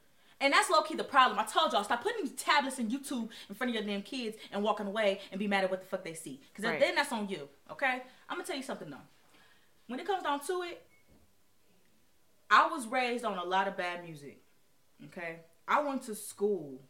And 0.41 0.53
that's 0.53 0.69
low 0.69 0.83
key 0.83 0.97
the 0.97 1.05
problem. 1.05 1.39
I 1.39 1.45
told 1.45 1.73
y'all, 1.73 1.85
stop 1.85 2.03
putting 2.03 2.25
these 2.25 2.33
tablets 2.35 2.79
and 2.79 2.91
YouTube 2.91 3.29
in 3.49 3.55
front 3.55 3.71
of 3.71 3.75
your 3.75 3.85
damn 3.85 4.03
kids 4.03 4.37
and 4.53 4.63
walking 4.63 4.87
away 4.87 5.21
and 5.31 5.39
be 5.39 5.47
mad 5.47 5.65
at 5.65 5.71
what 5.71 5.81
the 5.81 5.87
fuck 5.87 6.03
they 6.05 6.15
see. 6.15 6.41
Because 6.53 6.69
Right. 6.71 6.81
then 6.81 6.95
that's 6.97 7.13
on 7.13 7.29
you, 7.29 7.49
okay? 7.71 8.03
I'm 8.29 8.37
gonna 8.37 8.45
tell 8.45 8.57
you 8.57 8.63
something 8.63 8.91
though. 8.91 8.97
When 9.87 10.01
it 10.01 10.07
comes 10.07 10.23
down 10.25 10.41
to 10.47 10.63
it, 10.63 10.85
I 12.51 12.67
was 12.69 12.87
raised 12.87 13.25
on 13.25 13.39
a 13.39 13.45
lot 13.45 13.69
of 13.69 13.77
bad 13.77 14.03
music, 14.05 14.43
okay? 15.07 15.41
I 15.67 15.83
went 15.83 16.03
to 16.03 16.15
school. 16.15 16.81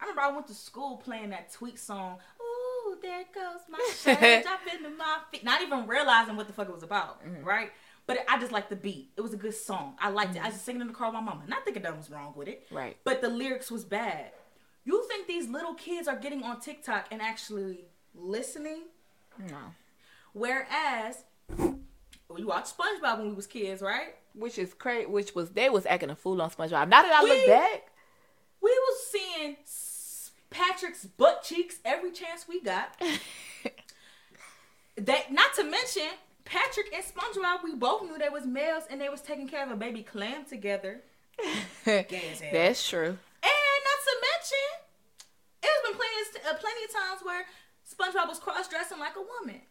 I 0.00 0.04
remember 0.04 0.22
I 0.22 0.32
went 0.32 0.46
to 0.48 0.54
school 0.54 0.96
playing 0.96 1.30
that 1.30 1.52
Tweet 1.52 1.78
song. 1.78 2.18
Ooh, 2.40 2.96
there 3.00 3.24
goes 3.34 3.60
my 3.68 3.78
shirt, 3.96 4.42
drop 4.42 4.60
into 4.72 4.90
my 4.90 5.18
feet. 5.30 5.44
Not 5.44 5.62
even 5.62 5.86
realizing 5.86 6.36
what 6.36 6.46
the 6.46 6.52
fuck 6.52 6.68
it 6.68 6.74
was 6.74 6.82
about, 6.82 7.24
mm-hmm. 7.24 7.44
right? 7.44 7.70
But 8.06 8.18
I 8.28 8.38
just 8.38 8.50
liked 8.50 8.68
the 8.68 8.76
beat. 8.76 9.10
It 9.16 9.20
was 9.20 9.32
a 9.32 9.36
good 9.36 9.54
song. 9.54 9.94
I 10.00 10.10
liked 10.10 10.34
it. 10.34 10.38
I 10.38 10.42
mm-hmm. 10.42 10.52
was 10.52 10.60
singing 10.60 10.80
in 10.82 10.88
the 10.88 10.92
car 10.92 11.08
with 11.08 11.14
my 11.14 11.20
mama. 11.20 11.42
Not 11.46 11.64
thinking 11.64 11.84
nothing 11.84 11.98
was 11.98 12.10
wrong 12.10 12.32
with 12.34 12.48
it. 12.48 12.66
Right. 12.70 12.96
But 13.04 13.20
the 13.20 13.28
lyrics 13.28 13.70
was 13.70 13.84
bad. 13.84 14.32
You 14.84 15.04
think 15.08 15.28
these 15.28 15.48
little 15.48 15.74
kids 15.74 16.08
are 16.08 16.16
getting 16.16 16.42
on 16.42 16.60
TikTok 16.60 17.06
and 17.12 17.22
actually 17.22 17.84
listening? 18.14 18.82
No. 19.38 19.56
Whereas 20.32 21.24
we 22.28 22.44
watched 22.44 22.76
SpongeBob 22.76 23.18
when 23.18 23.28
we 23.28 23.34
was 23.34 23.46
kids, 23.46 23.82
right? 23.82 24.14
Which 24.34 24.58
is 24.58 24.74
crazy. 24.74 25.06
Which 25.06 25.34
was 25.34 25.50
they 25.50 25.68
was 25.68 25.86
acting 25.86 26.10
a 26.10 26.16
fool 26.16 26.42
on 26.42 26.50
SpongeBob. 26.50 26.88
Now 26.88 27.02
that 27.02 27.12
I 27.12 27.22
We- 27.22 27.30
look 27.30 27.46
back, 27.46 27.91
We 28.62 28.70
was 28.70 29.06
seeing 29.10 29.56
Patrick's 30.50 31.04
butt 31.06 31.42
cheeks 31.42 31.76
every 31.84 32.12
chance 32.12 32.46
we 32.48 32.60
got. 32.60 32.94
That 34.96 35.32
not 35.32 35.54
to 35.56 35.64
mention 35.64 36.02
Patrick 36.44 36.92
and 36.94 37.02
SpongeBob, 37.02 37.64
we 37.64 37.74
both 37.74 38.02
knew 38.02 38.18
they 38.18 38.28
was 38.28 38.44
males 38.44 38.84
and 38.90 39.00
they 39.00 39.08
was 39.08 39.22
taking 39.22 39.48
care 39.48 39.64
of 39.64 39.70
a 39.70 39.76
baby 39.76 40.02
clam 40.02 40.44
together. 40.44 41.00
Gay 41.86 42.04
as 42.30 42.40
hell. 42.40 42.50
that's 42.52 42.86
true. 42.88 43.06
And 43.42 43.80
not 43.88 44.00
to 44.04 44.16
mention, 44.20 44.68
it's 45.62 45.88
been 45.88 45.96
plenty 45.96 46.20
of, 46.20 46.54
uh, 46.54 46.58
plenty 46.58 46.84
of 46.84 46.92
times 46.92 47.20
where 47.22 47.44
SpongeBob 47.90 48.28
was 48.28 48.38
cross 48.38 48.68
dressing 48.68 48.98
like 48.98 49.14
a 49.16 49.22
woman. 49.40 49.62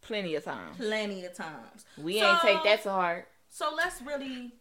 Plenty 0.00 0.34
of 0.34 0.44
times. 0.44 0.76
Plenty 0.78 1.26
of 1.26 1.34
times. 1.34 1.84
We 1.98 2.18
So- 2.18 2.30
ain't 2.30 2.40
take 2.40 2.62
that 2.64 2.82
to 2.84 2.90
heart. 2.90 3.28
So 3.50 3.74
let's 3.76 4.00
really 4.00 4.52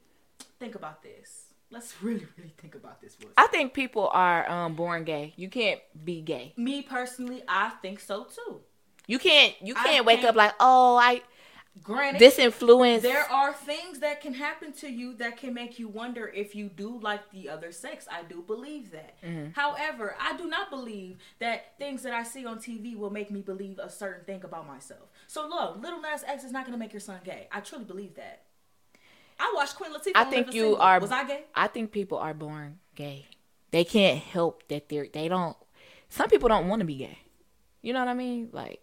think 0.60 0.76
about 0.76 1.02
this. 1.02 1.49
Let's 1.72 1.94
really, 2.02 2.28
really 2.38 2.54
think 2.58 2.76
about 2.76 3.02
this. 3.02 3.18
I 3.38 3.48
think 3.48 3.74
people 3.74 4.10
are 4.12 4.50
um, 4.50 4.76
born 4.76 5.04
gay. 5.04 5.34
You 5.36 5.50
can't 5.50 5.80
be 6.04 6.22
gay. 6.22 6.54
Me 6.58 6.82
personally, 6.82 7.44
I 7.48 7.70
think 7.82 8.00
so 8.00 8.26
too. 8.26 8.62
You 9.08 9.20
can't. 9.20 9.56
You 9.62 9.74
can't 9.74 10.06
wake 10.06 10.20
can't- 10.20 10.30
up 10.30 10.36
like, 10.36 10.54
oh, 10.60 10.96
I 10.98 11.22
Granted, 11.84 12.20
this 12.20 12.40
influence. 12.40 13.04
there 13.04 13.32
are 13.32 13.54
things 13.54 14.00
that 14.00 14.22
can 14.22 14.34
happen 14.34 14.74
to 14.74 14.90
you 14.90 15.14
that 15.16 15.38
can 15.38 15.54
make 15.54 15.80
you 15.80 15.88
wonder 15.88 16.28
if 16.28 16.54
you 16.56 16.68
do 16.68 17.00
like 17.00 17.32
the 17.32 17.48
other 17.48 17.72
sex. 17.72 18.08
I 18.12 18.24
do 18.24 18.44
believe 18.46 18.92
that. 18.92 19.22
Mm-hmm. 19.24 19.52
However, 19.54 20.16
I 20.20 20.36
do 20.36 20.46
not 20.48 20.70
believe 20.70 21.18
that 21.40 21.78
things 21.78 22.04
that 22.04 22.14
I 22.14 22.24
see 22.24 22.46
on 22.46 22.58
TV 22.58 22.98
will 22.98 23.12
make 23.12 23.32
me 23.32 23.42
believe 23.42 23.80
a 23.80 23.90
certain 23.90 24.26
thing 24.26 24.44
about 24.44 24.68
myself. 24.68 25.10
So 25.28 25.48
look, 25.48 25.82
Little 25.82 26.02
Nas 26.02 26.24
X 26.28 26.44
is 26.44 26.52
not 26.52 26.66
going 26.66 26.74
to 26.74 26.80
make 26.80 26.92
your 26.92 27.00
son 27.00 27.20
gay. 27.24 27.48
I 27.52 27.62
truly 27.62 27.86
believe 27.86 28.16
that. 28.16 28.42
I 29.40 29.54
watched 29.56 29.76
Queen 29.76 29.92
Latifah. 29.94 30.12
I 30.16 30.26
think 30.26 30.54
you 30.54 30.62
Single. 30.64 30.82
are. 30.82 31.00
Was 31.00 31.12
I 31.12 31.24
gay? 31.26 31.44
I 31.56 31.68
think 31.68 31.92
people 31.92 32.18
are 32.18 32.34
born 32.34 32.80
gay. 32.96 33.26
They 33.72 33.84
can't 33.84 34.20
help 34.20 34.68
that 34.68 34.90
they're. 34.90 35.08
They 35.12 35.28
don't. 35.28 35.56
Some 36.10 36.30
people 36.30 36.50
don't 36.50 36.68
want 36.68 36.80
to 36.82 36.86
be 36.86 36.96
gay. 36.96 37.20
You 37.82 37.94
know 37.94 38.00
what 38.00 38.08
I 38.10 38.14
mean? 38.14 38.50
Like 38.52 38.82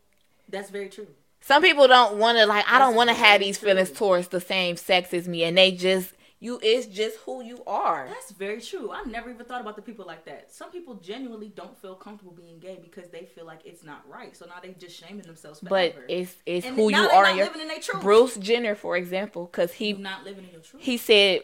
That's 0.49 0.71
very 0.71 0.89
true. 0.89 1.09
some 1.41 1.61
people 1.63 1.87
don't 1.89 2.17
want 2.19 2.39
to. 2.39 2.47
Like 2.47 2.65
I 2.69 2.79
don't 2.79 2.95
want 2.95 3.11
to 3.11 3.15
have 3.15 3.41
these 3.41 3.59
true. 3.59 3.69
feelings 3.69 3.91
towards 3.91 4.29
the 4.29 4.41
same 4.41 4.77
sex 4.77 5.13
as 5.13 5.29
me, 5.29 5.45
and 5.45 5.59
they 5.59 5.73
just 5.73 6.13
you. 6.39 6.59
It's 6.63 6.87
just 6.87 7.17
who 7.19 7.43
you 7.43 7.63
are. 7.67 8.07
That's 8.09 8.31
very 8.33 8.61
true. 8.61 8.91
I 8.93 9.03
never 9.05 9.31
even 9.31 9.47
thought 9.47 9.61
about 9.61 9.77
the 9.77 9.83
people 9.83 10.05
like 10.07 10.25
that. 10.27 10.53
Some 10.53 10.71
people 10.71 10.95
genuinely 10.95 11.49
don't 11.49 11.77
feel 11.79 11.95
comfortable 11.95 12.33
being 12.33 12.59
gay 12.59 12.79
because 12.83 13.09
they 13.09 13.25
feel 13.25 13.47
like 13.47 13.61
it's 13.65 13.83
not 13.83 14.03
right. 14.09 14.37
So 14.37 14.47
now 14.47 14.55
they 14.63 14.75
just 14.79 14.97
shaming 14.99 15.23
themselves 15.23 15.61
But 15.61 15.95
it's 16.09 16.35
it's 16.45 16.67
And 16.67 16.77
who 16.77 16.91
now 16.91 17.05
you 17.05 17.09
are. 17.11 17.23
not 17.25 17.37
your, 17.37 17.47
living 17.47 17.63
in 17.63 17.69
their 17.69 17.81
truth. 17.81 18.03
Bruce 18.03 18.37
Jenner, 18.37 18.75
for 18.75 18.97
example, 18.97 19.47
because 19.47 19.73
he 19.73 19.89
you 19.89 19.99
not 19.99 20.25
living 20.25 20.45
in 20.45 20.51
your 20.53 20.61
truth. 20.61 20.83
he 20.83 20.97
said 20.97 21.41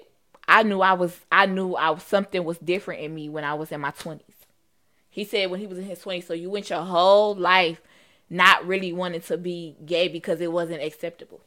I 0.47 0.62
knew 0.64 0.80
I 0.80 0.93
was 0.93 1.18
I 1.30 1.47
knew 1.47 1.74
I 1.74 1.90
was 1.90 2.03
something 2.03 2.45
was 2.45 2.59
different 2.59 3.01
in 3.01 3.14
me 3.14 3.28
when 3.28 3.45
I 3.45 3.55
was 3.55 3.72
in 3.72 3.80
my 3.80 3.93
twenties. 3.93 4.26
He 5.09 5.24
said 5.24 5.51
when 5.51 5.61
he 5.61 5.66
was 5.66 5.78
in 5.78 5.84
his 5.84 6.01
twenties, 6.01 6.26
so 6.26 6.34
you 6.34 6.51
went 6.51 6.68
your 6.70 6.82
whole 6.82 7.34
life 7.34 7.80
not 8.28 8.66
really 8.66 8.93
wanting 8.93 9.20
to 9.20 9.36
be 9.36 9.76
gay 9.84 10.09
because 10.09 10.40
it 10.40 10.51
wasn't 10.51 10.82
acceptable. 10.82 11.40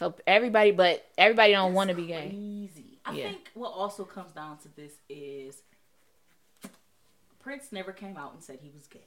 So 0.00 0.14
everybody, 0.26 0.70
but 0.70 1.06
everybody 1.18 1.52
don't 1.52 1.74
want 1.74 1.90
to 1.90 1.94
be 1.94 2.06
gay. 2.06 2.30
Crazy. 2.30 2.98
I 3.04 3.12
Yeah. 3.12 3.28
think 3.28 3.50
what 3.52 3.68
also 3.74 4.04
comes 4.06 4.32
down 4.32 4.56
to 4.60 4.68
this 4.74 4.92
is 5.10 5.60
Prince 7.38 7.70
never 7.70 7.92
came 7.92 8.16
out 8.16 8.32
and 8.32 8.42
said 8.42 8.60
he 8.62 8.70
was 8.70 8.86
gay. 8.86 9.04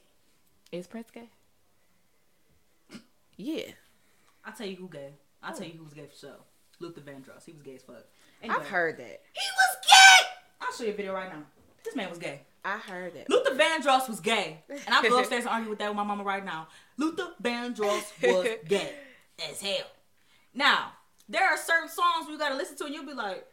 Is 0.70 0.86
Prince 0.86 1.10
gay? 1.10 1.30
Yeah, 3.36 3.72
I'll 4.44 4.52
tell 4.52 4.68
you 4.68 4.76
who 4.76 4.88
gay. 4.88 5.14
I'll 5.42 5.52
tell 5.52 5.66
you 5.66 5.72
who 5.72 5.82
was 5.82 5.94
gay 5.94 6.06
for 6.06 6.14
sure. 6.16 6.36
Luther 6.78 7.00
Vandross. 7.00 7.44
He 7.44 7.50
was 7.52 7.62
gay 7.62 7.74
as 7.74 7.82
fuck. 7.82 7.96
Anyway, 8.40 8.56
I've 8.56 8.68
heard 8.68 8.96
that. 8.98 9.22
He 9.32 9.48
was 9.56 9.76
gay! 9.88 10.26
I'll 10.60 10.72
show 10.72 10.84
you 10.84 10.90
a 10.90 10.94
video 10.94 11.12
right 11.12 11.28
now. 11.28 11.42
This 11.82 11.96
man 11.96 12.08
was 12.08 12.20
gay. 12.20 12.42
I 12.64 12.78
heard 12.78 13.14
that. 13.14 13.28
Luther 13.28 13.56
Vandross 13.56 14.08
was 14.08 14.20
gay. 14.20 14.58
And 14.68 14.80
I'll 14.94 15.02
go 15.02 15.18
upstairs 15.18 15.44
and 15.44 15.54
argue 15.54 15.70
with 15.70 15.80
that 15.80 15.88
with 15.88 15.96
my 15.96 16.04
mama 16.04 16.22
right 16.22 16.44
now. 16.44 16.68
Luther 16.98 17.32
Vandross 17.42 18.12
was 18.22 18.46
gay 18.68 18.94
as 19.50 19.60
hell. 19.60 19.86
Now, 20.54 20.92
there 21.28 21.44
are 21.44 21.56
certain 21.56 21.88
songs 21.88 22.28
you 22.28 22.38
gotta 22.38 22.54
listen 22.54 22.76
to 22.78 22.84
and 22.84 22.94
you'll 22.94 23.06
be 23.06 23.12
like, 23.14 23.44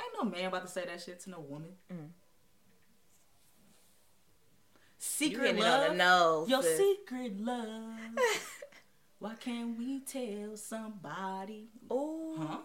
ain't 0.00 0.12
no 0.22 0.24
man 0.28 0.46
about 0.46 0.62
to 0.62 0.68
say 0.68 0.84
that 0.86 1.00
shit 1.00 1.20
to 1.20 1.30
no 1.30 1.40
woman. 1.40 1.70
Mm. 1.92 2.08
Secret 4.98 5.46
hitting 5.56 5.62
it 5.62 5.66
on 5.66 5.96
the 5.96 6.04
love. 6.04 6.48
Your 6.48 6.62
sis. 6.62 6.78
secret 6.78 7.40
love. 7.44 7.66
Why 9.18 9.34
can't 9.34 9.78
we 9.78 10.00
tell 10.00 10.56
somebody? 10.56 11.68
Oh, 11.90 12.36
Huh? 12.38 12.58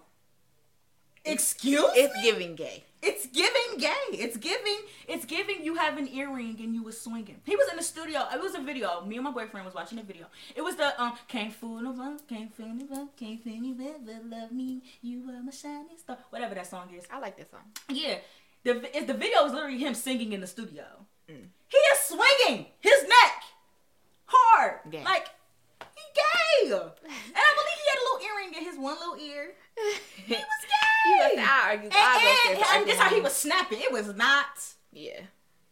Excuse 1.28 1.84
It's 1.96 2.16
me? 2.18 2.22
giving 2.22 2.56
gay. 2.56 2.84
It's 3.02 3.26
giving 3.26 3.80
gay. 3.80 3.90
It's 4.12 4.38
giving. 4.38 4.78
It's 5.16 5.24
giving. 5.24 5.64
You 5.64 5.76
have 5.76 5.98
an 5.98 6.10
earring 6.10 6.58
and 6.60 6.76
you 6.76 6.84
was 6.84 7.00
swinging. 7.00 7.38
He 7.46 7.56
was 7.56 7.70
in 7.72 7.78
the 7.78 7.84
studio. 7.84 8.24
It 8.34 8.42
was 8.42 8.54
a 8.54 8.60
video. 8.60 9.00
Me 9.06 9.16
and 9.16 9.24
my 9.24 9.32
boyfriend 9.32 9.66
was 9.66 9.74
watching 9.74 9.98
a 9.98 10.04
video. 10.04 10.26
It 10.54 10.62
was 10.62 10.76
the 10.76 11.02
um. 11.02 11.14
Can't 11.30 11.54
fool 11.54 11.82
no 11.82 11.92
one. 11.92 12.20
Can't 12.28 12.54
fool 12.54 12.68
no 12.68 12.86
one. 12.86 13.10
Can't 13.16 13.42
fool 13.42 13.54
no 13.54 13.72
one. 13.72 14.30
Love 14.30 14.52
me. 14.52 14.82
You 15.02 15.24
are 15.30 15.42
my 15.42 15.52
shining 15.52 15.98
star. 15.98 16.18
Whatever 16.32 16.56
that 16.56 16.68
song 16.68 16.90
is. 16.94 17.06
I 17.10 17.20
like 17.20 17.38
that 17.38 17.50
song. 17.50 17.62
Yeah. 17.88 18.18
The 18.66 18.74
the 19.08 19.14
video 19.14 19.46
is 19.46 19.54
literally 19.54 19.78
him 19.78 19.94
singing 19.94 20.34
in 20.34 20.42
the 20.42 20.48
studio. 20.48 20.84
Mm. 21.30 21.48
He 21.70 21.78
is 21.78 22.00
swinging 22.00 22.66
his 22.82 23.04
neck 23.04 23.44
hard. 24.26 24.82
Gay. 24.92 25.04
Like 25.06 25.30
he 25.96 26.04
gay. 26.14 26.74
And 26.74 26.82
I 27.48 27.52
believe 27.58 27.80
he 27.80 27.88
had 27.90 28.00
a 28.00 28.06
little 28.06 28.28
earring 28.28 28.54
in 28.54 28.64
his 28.70 28.78
one 28.78 28.98
little 29.00 29.18
ear. 29.18 29.54
He 30.26 30.34
was 30.34 30.42
gay. 30.42 30.86
You 31.08 31.36
say, 31.36 31.42
I 31.42 31.70
argue. 31.70 31.86
And, 31.86 31.94
I 31.94 32.48
and, 32.48 32.58
and 32.58 32.66
argue 32.66 32.86
this 32.86 33.00
how 33.00 33.14
he 33.14 33.22
was 33.22 33.34
snapping. 33.34 33.80
It 33.80 33.92
was 33.92 34.16
not. 34.16 34.75
Yeah, 34.96 35.22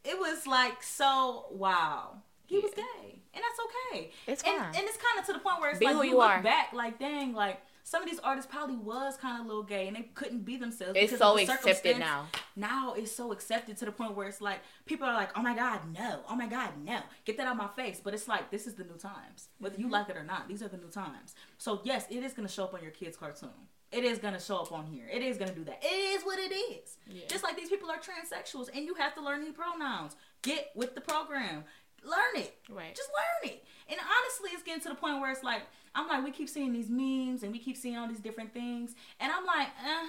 It 0.03 0.19
was 0.19 0.45
like 0.45 0.84
so. 0.84 1.45
Wow, 1.51 2.17
he 2.45 2.59
was 2.59 2.71
gay, 2.76 3.21
and 3.34 3.41
that's 3.43 3.59
okay. 3.93 4.11
it's 4.28 4.43
and, 4.43 4.57
fine. 4.57 4.76
and 4.76 4.84
it's 4.86 4.97
kind 4.97 5.19
of 5.19 5.26
to 5.28 5.34
the 5.34 5.39
point 5.39 5.59
where 5.61 5.69
it's 5.71 5.80
Be 5.80 5.86
like 5.86 5.95
you, 5.95 6.03
you 6.11 6.17
look 6.17 6.30
are. 6.30 6.43
back, 6.43 6.74
like 6.74 6.99
dang, 6.99 7.34
like 7.34 7.61
some 7.86 8.01
of 8.03 8.09
these 8.09 8.19
artists 8.19 8.49
probably 8.51 8.76
was 8.78 9.17
kind 9.17 9.39
of 9.39 9.45
a 9.45 9.47
little 9.47 9.63
gay, 9.63 9.88
and 9.88 9.95
they 9.95 10.03
couldn't 10.13 10.43
be 10.45 10.57
themselves. 10.57 10.93
it's 10.95 11.11
because 11.13 11.19
so 11.19 11.32
of 11.32 11.38
the 11.47 11.53
accepted 11.53 11.99
now. 11.99 12.28
Now 12.55 12.93
it's 12.95 13.11
so 13.11 13.32
accepted 13.32 13.78
to 13.78 13.86
the 13.86 13.91
point 13.91 14.15
where 14.15 14.28
it's 14.28 14.41
like 14.41 14.59
people 14.86 15.07
are 15.07 15.13
like, 15.13 15.30
"Oh 15.38 15.41
my 15.41 15.55
God, 15.55 15.80
no! 15.97 16.19
Oh 16.30 16.36
my 16.36 16.47
God, 16.47 16.71
no! 16.84 16.99
Get 17.26 17.38
that 17.38 17.47
out 17.47 17.53
of 17.53 17.57
my 17.57 17.69
face!" 17.82 18.01
But 18.03 18.13
it's 18.13 18.28
like 18.28 18.51
this 18.51 18.67
is 18.67 18.76
the 18.76 18.84
new 18.84 18.97
times, 18.97 19.47
whether 19.59 19.76
Mm-hmm. 19.76 19.86
you 19.86 19.89
like 19.91 20.09
it 20.09 20.17
or 20.17 20.24
not. 20.26 20.47
These 20.49 20.61
are 20.63 20.67
the 20.67 20.78
new 20.78 20.89
times. 20.89 21.34
So 21.57 21.80
yes, 21.86 22.05
it 22.09 22.24
is 22.24 22.34
gonna 22.34 22.49
show 22.49 22.65
up 22.65 22.74
on 22.74 22.82
your 22.82 22.91
kid's 22.91 23.15
cartoon. 23.17 23.49
It 23.93 24.03
is 24.03 24.17
gonna 24.17 24.39
show 24.39 24.57
up 24.57 24.71
on 24.71 24.85
here. 24.87 25.05
It 25.11 25.21
is 25.21 25.37
gonna 25.37 25.53
do 25.53 25.63
that. 25.65 25.79
It 25.83 25.87
is 25.87 26.23
what 26.23 26.39
it 26.39 26.53
is. 26.53 26.97
Yeah. 27.07 27.27
Just 27.27 27.43
like 27.43 27.55
these 27.55 27.69
people 27.69 27.89
are 27.91 27.97
transsexuals, 27.97 28.69
and 28.73 28.85
you 28.85 28.95
have 28.95 29.13
to 29.15 29.21
learn 29.21 29.41
these 29.43 29.53
pronouns. 29.53 30.15
Get 30.41 30.71
with 30.75 30.95
the 30.95 31.01
program. 31.01 31.63
Learn 32.03 32.43
it. 32.43 32.57
Right. 32.69 32.95
Just 32.95 33.09
learn 33.09 33.51
it. 33.51 33.63
And 33.89 33.99
honestly, 33.99 34.49
it's 34.53 34.63
getting 34.63 34.81
to 34.81 34.89
the 34.89 34.95
point 34.95 35.21
where 35.21 35.31
it's 35.31 35.43
like, 35.43 35.61
I'm 35.95 36.07
like, 36.07 36.23
we 36.23 36.31
keep 36.31 36.49
seeing 36.49 36.73
these 36.73 36.89
memes 36.89 37.43
and 37.43 37.51
we 37.51 37.59
keep 37.59 37.77
seeing 37.77 37.95
all 37.97 38.07
these 38.07 38.19
different 38.19 38.53
things. 38.53 38.93
And 39.19 39.31
I'm 39.31 39.45
like, 39.45 39.67
eh, 39.67 40.07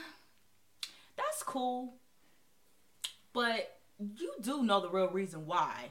that's 1.17 1.43
cool. 1.43 1.95
But 3.33 3.79
you 3.99 4.33
do 4.41 4.63
know 4.63 4.81
the 4.81 4.89
real 4.89 5.09
reason 5.09 5.47
why 5.47 5.91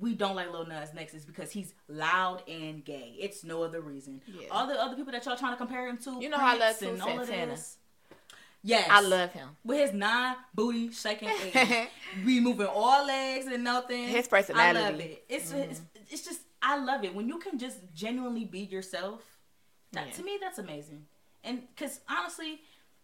we 0.00 0.14
don't 0.14 0.36
like 0.36 0.50
Lil 0.52 0.66
Nas 0.66 0.90
X 0.96 1.14
is 1.14 1.24
because 1.24 1.50
he's 1.50 1.74
loud 1.88 2.42
and 2.48 2.84
gay. 2.84 3.14
It's 3.18 3.44
no 3.44 3.62
other 3.62 3.80
reason. 3.80 4.22
Yeah. 4.26 4.48
All 4.50 4.66
the 4.66 4.80
other 4.80 4.96
people 4.96 5.12
that 5.12 5.24
y'all 5.24 5.36
trying 5.36 5.52
to 5.52 5.56
compare 5.56 5.88
him 5.88 5.98
to, 5.98 6.18
You 6.20 6.28
know 6.28 6.38
how 6.38 6.54
I 6.54 6.58
love 6.58 6.78
Prince 6.78 6.92
and 6.92 7.02
all 7.02 7.20
of 7.20 7.26
Santana. 7.26 7.52
this. 7.52 7.76
Yes. 8.62 8.88
I 8.90 9.00
love 9.00 9.32
him. 9.32 9.50
with 9.64 9.78
his 9.78 9.92
nine 9.92 10.34
booty 10.54 10.90
shaking 10.90 11.28
we 12.24 12.40
moving 12.40 12.66
all 12.66 13.06
legs 13.06 13.46
and 13.46 13.62
nothing. 13.62 14.08
His 14.08 14.26
personality. 14.26 14.78
I 14.78 14.82
love 14.90 15.00
it. 15.00 15.24
It's, 15.28 15.52
mm-hmm. 15.52 15.70
it's 15.70 15.80
it's 16.10 16.24
just 16.24 16.40
I 16.60 16.76
love 16.82 17.04
it 17.04 17.14
when 17.14 17.28
you 17.28 17.38
can 17.38 17.58
just 17.58 17.78
genuinely 17.94 18.44
be 18.44 18.60
yourself. 18.60 19.22
That 19.92 20.08
Yeah. 20.08 20.12
to 20.14 20.22
me 20.24 20.38
that's 20.40 20.58
amazing. 20.58 21.06
And 21.44 21.62
cuz 21.76 22.00
honestly, 22.08 22.60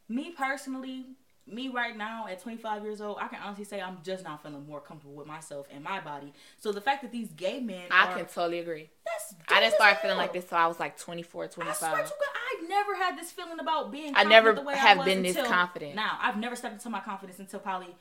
me 0.09 0.33
personally, 0.33 1.07
me 1.47 1.69
right 1.69 1.97
now 1.97 2.27
at 2.27 2.41
25 2.41 2.83
years 2.85 3.01
old, 3.01 3.19
I 3.21 3.29
can 3.29 3.39
honestly 3.45 3.65
say 3.65 3.81
I'm 3.81 3.99
just 4.03 4.25
not 4.25 4.43
feeling 4.43 4.67
more 4.67 4.81
comfortable 4.81 5.15
with 5.15 5.27
myself 5.27 5.67
and 5.71 5.85
my 5.85 6.01
body. 6.01 6.33
So 6.59 6.73
the 6.73 6.81
fact 6.81 7.03
that 7.03 7.13
these 7.13 7.29
gay 7.31 7.61
men 7.61 7.85
I 7.91 8.07
are, 8.07 8.17
can 8.17 8.27
totally 8.27 8.61
agree. 8.61 8.89
that's 9.05 9.35
I 9.49 9.61
didn't 9.61 9.75
start 9.75 10.01
feeling 10.01 10.17
like 10.17 10.33
this 10.33 10.45
till 10.47 10.59
I 10.59 10.67
was 10.67 10.81
like 10.81 10.99
24, 10.99 11.49
25. 11.49 11.71
I 11.71 11.77
swear 11.77 11.91
to 11.91 11.97
25. 11.97 12.11
God, 12.11 12.29
I 12.35 12.67
never 12.69 12.95
had 12.95 13.19
this 13.19 13.31
feeling 13.31 13.61
about 13.61 13.93
being. 13.93 14.13
I 14.17 14.25
never 14.25 14.55
the 14.55 14.63
way 14.63 14.75
have 14.75 14.99
was 14.99 15.05
been 15.05 15.23
this 15.23 15.37
confident. 15.37 15.95
Now 15.95 16.19
I've 16.21 16.39
never 16.39 16.57
stepped 16.57 16.75
into 16.75 16.91
my 16.91 17.01
confidence 17.01 17.39
until 17.39 17.61
probably 17.61 17.95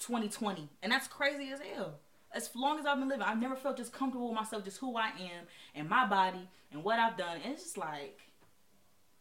2020, 0.00 0.68
and 0.82 0.90
that's 0.90 1.06
crazy 1.06 1.50
as 1.52 1.60
hell. 1.60 1.94
As 2.32 2.50
long 2.54 2.78
as 2.78 2.86
I've 2.86 2.98
been 2.98 3.08
living, 3.08 3.22
I've 3.22 3.40
never 3.40 3.56
felt 3.56 3.76
just 3.76 3.92
comfortable 3.92 4.28
with 4.28 4.36
myself, 4.36 4.64
just 4.64 4.78
who 4.78 4.96
I 4.96 5.08
am 5.08 5.46
and 5.74 5.88
my 5.88 6.06
body 6.06 6.48
and 6.72 6.84
what 6.84 6.98
I've 6.98 7.16
done, 7.16 7.38
and 7.44 7.54
it's 7.54 7.62
just 7.62 7.78
like 7.78 8.18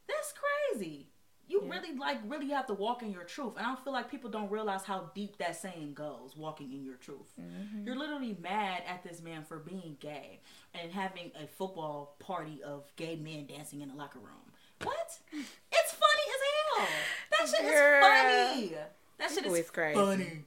that's 0.07 0.33
crazy. 0.33 1.07
You 1.49 1.63
Yeah. 1.63 1.71
really 1.71 1.95
like 1.97 2.19
really 2.27 2.49
have 2.49 2.67
to 2.67 2.73
walk 2.73 3.01
in 3.03 3.11
your 3.11 3.23
truth, 3.23 3.57
and 3.57 3.65
I 3.65 3.69
don't 3.73 3.83
feel 3.83 3.91
like 3.91 4.09
people 4.09 4.29
don't 4.29 4.49
realize 4.51 4.83
how 4.83 5.09
deep 5.15 5.37
that 5.39 5.55
saying 5.55 5.93
goes. 5.95 6.37
Walking 6.37 6.71
in 6.71 6.85
your 6.85 6.95
truth. 6.95 7.33
Mm-hmm. 7.41 7.85
You're 7.87 7.95
literally 7.97 8.37
mad 8.39 8.83
at 8.87 9.03
this 9.03 9.21
man 9.21 9.43
for 9.43 9.57
being 9.57 9.97
gay 9.99 10.39
and 10.75 10.91
having 10.91 11.31
a 11.43 11.47
football 11.47 12.15
party 12.19 12.61
of 12.63 12.83
gay 12.95 13.15
men 13.15 13.47
dancing 13.47 13.81
in 13.81 13.89
the 13.89 13.95
locker 13.95 14.19
room. 14.19 14.53
What? 14.83 15.19
It's 15.33 15.91
funny 15.93 16.25
as 16.35 16.41
hell. 16.77 16.87
That 17.31 17.49
shit 17.49 17.65
is 17.65 17.79
funny. 17.99 18.75
That 19.17 19.31
shit 19.31 19.45
is 19.45 19.69
crazy. 19.71 19.99
funny. 19.99 20.45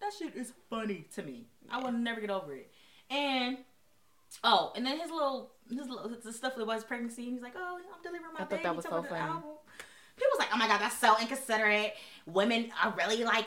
That 0.00 0.12
shit 0.18 0.34
is 0.36 0.52
funny 0.68 1.06
to 1.14 1.22
me. 1.22 1.46
I 1.70 1.78
will 1.82 1.92
never 1.92 2.20
get 2.20 2.30
over 2.30 2.54
it. 2.54 2.70
And 3.10 3.58
oh, 4.44 4.72
and 4.76 4.84
then 4.86 4.98
his 5.00 5.10
little 5.10 5.50
his 5.68 5.88
little 5.88 6.10
the 6.22 6.32
stuff 6.32 6.56
that 6.56 6.66
was 6.66 6.84
pregnancy. 6.84 7.24
He's 7.30 7.42
like, 7.42 7.54
oh, 7.56 7.78
I'm 7.78 8.02
delivering 8.02 8.32
my 8.34 8.40
I 8.40 8.42
thought 8.42 8.50
baby. 8.50 8.62
that 8.64 8.76
was 8.76 8.84
so 8.84 9.02
the 9.02 9.08
funny. 9.08 9.20
album. 9.20 9.42
People 10.16 10.30
was 10.32 10.38
like, 10.39 10.39
oh 10.52 10.56
my 10.56 10.66
god, 10.68 10.80
that's 10.80 10.98
so 10.98 11.16
inconsiderate. 11.20 11.94
Women 12.26 12.70
are 12.82 12.94
really 12.96 13.24
like 13.24 13.46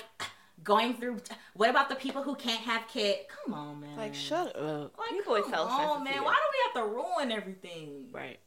going 0.64 0.94
through. 0.96 1.18
What 1.54 1.70
about 1.70 1.90
the 1.90 1.96
people 1.96 2.24
who 2.24 2.36
can't 2.36 2.62
have 2.62 2.88
kids? 2.88 3.20
Come 3.46 3.54
on, 3.54 3.80
man. 3.82 3.98
Like, 3.98 4.14
shut 4.16 4.56
up. 4.56 4.98
Like, 4.98 5.10
People 5.10 5.36
is 5.36 5.44
come 5.46 5.54
so 5.54 5.60
on, 5.68 6.04
man. 6.04 6.24
Why 6.24 6.34
do 6.34 6.76
we 6.76 6.82
have 6.82 6.90
to 6.90 6.94
ruin 6.94 7.32
everything? 7.32 8.06
Right. 8.12 8.40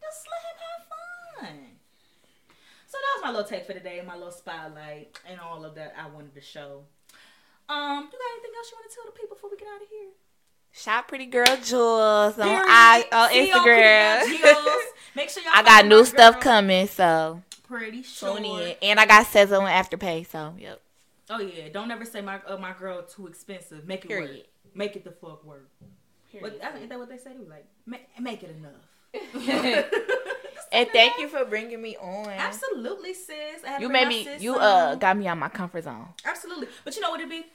Just 0.00 0.26
let 0.30 0.40
him 0.42 1.48
have 1.48 1.48
fun. 1.48 1.58
So 2.86 2.96
that 2.96 3.16
was 3.16 3.22
my 3.24 3.30
little 3.30 3.46
take 3.46 3.66
for 3.66 3.74
today, 3.74 4.02
my 4.06 4.14
little 4.14 4.32
spotlight, 4.32 5.18
and 5.28 5.38
all 5.40 5.64
of 5.64 5.74
that 5.74 5.94
I 5.98 6.08
wanted 6.08 6.34
to 6.34 6.40
show. 6.40 6.84
Um, 7.68 8.08
you 8.10 8.18
got 8.18 8.32
anything 8.32 8.50
else 8.56 8.70
you 8.70 8.78
want 8.78 8.90
to 8.90 8.94
tell 8.96 9.04
the 9.04 9.12
people 9.12 9.36
before 9.36 9.50
we 9.50 9.58
get 9.58 9.68
out 9.68 9.82
of 9.82 9.88
here? 9.88 10.08
Shop 10.72 11.06
Pretty 11.08 11.26
Girl 11.26 11.44
Jules 11.62 12.38
on, 12.38 12.48
I, 12.48 13.04
on 13.12 13.30
Instagram. 13.30 14.22
Pretty 14.22 14.42
Girl 14.42 14.54
Jules. 14.54 14.82
Make 15.16 15.28
sure 15.28 15.42
y'all 15.42 15.52
I 15.54 15.62
got 15.62 15.86
new 15.86 16.04
stuff 16.04 16.34
girl. 16.36 16.42
coming, 16.42 16.86
so 16.86 17.42
Pretty 17.68 18.02
sure. 18.02 18.36
tune 18.36 18.44
in. 18.44 18.76
And 18.82 18.98
I 18.98 19.06
got 19.06 19.26
Sezzle 19.26 19.68
and 19.68 19.68
Afterpay, 19.68 20.26
so 20.26 20.54
yep. 20.58 20.80
Oh 21.30 21.40
yeah, 21.40 21.68
don't 21.68 21.90
ever 21.90 22.04
say 22.04 22.22
my 22.22 22.40
uh, 22.46 22.56
my 22.56 22.72
girl 22.72 23.02
too 23.02 23.26
expensive. 23.26 23.86
Make 23.86 24.06
it 24.06 24.10
work. 24.10 24.30
Make 24.74 24.96
it 24.96 25.04
the 25.04 25.10
fuck 25.10 25.44
work. 25.44 25.68
Period. 26.32 26.60
that's, 26.60 26.80
is 26.80 26.88
that 26.88 26.98
what 26.98 27.08
they 27.08 27.16
say? 27.18 27.32
They 27.38 27.48
like, 27.48 27.66
make, 27.86 28.06
make 28.20 28.42
it 28.42 28.54
enough. 28.56 29.84
And 30.70 30.88
thank 30.90 31.18
you 31.18 31.28
for 31.28 31.44
bringing 31.44 31.80
me 31.80 31.96
on. 31.96 32.28
Absolutely, 32.28 33.14
sis. 33.14 33.64
I 33.66 33.78
You 33.78 33.88
made 33.88 34.08
me. 34.08 34.28
You 34.38 34.56
uh 34.56 34.96
got 34.96 35.16
me 35.16 35.26
out 35.26 35.38
my 35.38 35.48
comfort 35.48 35.84
zone. 35.84 36.08
Absolutely. 36.24 36.68
But 36.84 36.94
you 36.96 37.02
know 37.02 37.10
what 37.10 37.20
it 37.20 37.28
be? 37.28 37.46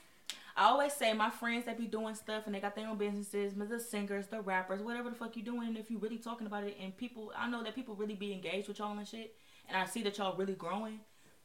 I 0.56 0.66
always 0.66 0.94
say 0.94 1.14
my 1.14 1.32
friends 1.32 1.66
that 1.66 1.80
be 1.80 1.88
doing 1.88 2.14
stuff 2.14 2.44
and 2.46 2.54
they 2.54 2.60
got 2.60 2.76
their 2.76 2.88
own 2.88 2.98
businesses, 2.98 3.54
the 3.56 3.80
singers, 3.80 4.28
the 4.28 4.42
rappers, 4.42 4.82
whatever 4.82 5.10
the 5.10 5.16
fuck 5.16 5.36
you 5.36 5.42
doing, 5.42 5.70
and 5.70 5.78
if 5.78 5.90
you 5.90 5.98
really 5.98 6.20
talking 6.20 6.46
about 6.46 6.64
it 6.64 6.78
and 6.82 6.96
people 6.96 7.32
I 7.36 7.50
know 7.50 7.64
that 7.64 7.74
people 7.74 7.96
really 7.96 8.16
be 8.16 8.34
engaged 8.34 8.68
with 8.68 8.80
y'all 8.80 8.98
and 8.98 9.08
shit, 9.08 9.36
and 9.68 9.78
I 9.78 9.86
see 9.86 10.04
that 10.04 10.18
y'all 10.18 10.36
really 10.38 10.54
growing. 10.54 11.00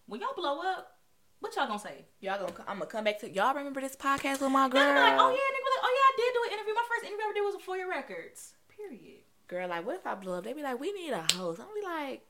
When 0.07 0.21
y'all 0.21 0.35
blow 0.37 0.61
up, 0.61 0.97
what 1.41 1.55
y'all 1.55 1.67
gonna 1.67 1.79
say? 1.79 2.05
Y'all 2.21 2.39
gonna. 2.39 2.53
I'm 2.67 2.79
gonna 2.79 2.87
come 2.87 3.05
back 3.05 3.21
to. 3.21 3.31
Y'all 3.31 3.55
remember 3.55 3.81
this 3.81 3.97
podcast 3.97 4.41
with 4.41 4.51
my 4.51 4.69
They're 4.69 4.83
girl? 4.83 4.95
be 4.95 5.01
like, 5.01 5.21
oh 5.21 5.31
yeah, 5.31 5.49
be 5.55 5.63
like, 5.69 5.85
oh 5.85 5.95
yeah, 5.95 6.07
I 6.09 6.13
did 6.17 6.35
do 6.35 6.41
an 6.47 6.53
interview. 6.59 6.75
My 6.75 6.85
first 6.89 7.05
interview 7.05 7.23
I 7.23 7.29
ever 7.29 7.35
did 7.35 7.43
was 7.43 7.63
for 7.63 7.77
your 7.77 7.89
records. 7.91 8.55
Period. 8.75 9.21
Girl, 9.47 9.69
like, 9.69 9.87
what 9.87 9.97
if 9.97 10.07
I 10.07 10.15
blow 10.15 10.39
up? 10.39 10.45
They 10.45 10.53
be 10.53 10.63
like, 10.63 10.79
we 10.81 10.93
need 10.93 11.11
a 11.13 11.25
host. 11.35 11.61
I'm 11.61 11.67
be 11.75 11.83
like, 11.83 12.23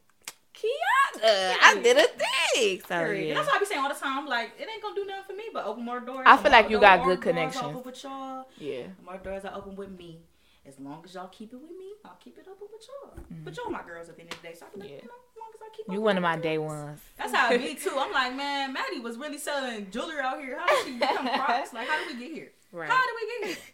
Kiana, 0.54 1.54
I 1.62 1.80
did 1.82 1.96
a 1.96 2.06
thing. 2.06 2.80
So 2.80 2.98
Period. 2.98 3.28
yeah. 3.28 3.34
That's 3.34 3.46
what 3.46 3.56
I 3.56 3.58
be 3.60 3.64
saying 3.66 3.80
all 3.80 3.88
the 3.88 3.94
time. 3.94 4.26
Like, 4.26 4.52
it 4.58 4.68
ain't 4.72 4.82
gonna 4.82 4.94
do 4.94 5.04
nothing 5.06 5.24
for 5.26 5.32
me, 5.34 5.44
but 5.52 5.64
open 5.66 5.84
more 5.84 6.00
doors. 6.00 6.24
I 6.26 6.36
feel 6.36 6.52
like 6.52 6.68
you 6.70 6.78
got 6.80 7.04
good 7.04 7.20
connections. 7.20 7.64
Open 7.64 7.82
with 7.82 8.02
y'all. 8.02 8.46
Yeah. 8.58 8.82
More 9.04 9.18
doors 9.18 9.44
are 9.44 9.54
open 9.54 9.76
with 9.76 9.90
me. 9.90 10.20
As 10.68 10.78
long 10.78 11.02
as 11.04 11.14
y'all 11.14 11.28
keep 11.28 11.52
it 11.52 11.56
with 11.56 11.70
me, 11.70 11.92
I'll 12.04 12.16
keep 12.20 12.36
it 12.38 12.46
open 12.50 12.68
with 12.70 12.86
y'all. 12.86 13.24
But 13.44 13.56
y'all 13.56 13.70
my 13.70 13.82
girls 13.82 14.08
at 14.08 14.16
the 14.16 14.22
end 14.22 14.32
of 14.34 14.40
the 14.42 14.48
day, 14.48 14.54
so 14.54 14.66
I 14.66 14.70
can, 14.70 14.80
Mm-hmm. 14.80 14.88
Yeah. 14.88 15.00
you 15.02 15.08
know, 15.08 15.14
as 15.32 15.36
long 15.38 15.50
as 15.54 15.60
I 15.62 15.76
keep 15.76 15.86
You 15.92 16.00
one 16.02 16.16
of 16.16 16.22
my 16.22 16.36
day 16.36 16.58
ones. 16.58 17.00
That's 17.16 17.32
how 17.34 17.50
it 17.52 17.58
be 17.58 17.74
too. 17.82 17.96
I'm 17.98 18.12
like, 18.12 18.34
man, 18.36 18.72
Maddie 18.72 19.00
was 19.00 19.16
really 19.16 19.38
selling 19.38 19.90
jewelry 19.90 20.20
out 20.20 20.40
here. 20.40 20.58
How 20.58 20.66
did 20.66 20.84
she 20.84 20.98
become 20.98 21.26
Crocs? 21.38 21.72
Like, 21.72 21.88
how 21.88 21.98
did 22.06 22.14
we 22.16 22.22
get 22.26 22.32
here? 22.34 22.52
Right. 22.72 22.90
How 22.90 23.00
did 23.02 23.14
we 23.16 23.46
get 23.48 23.56
here? 23.56 23.64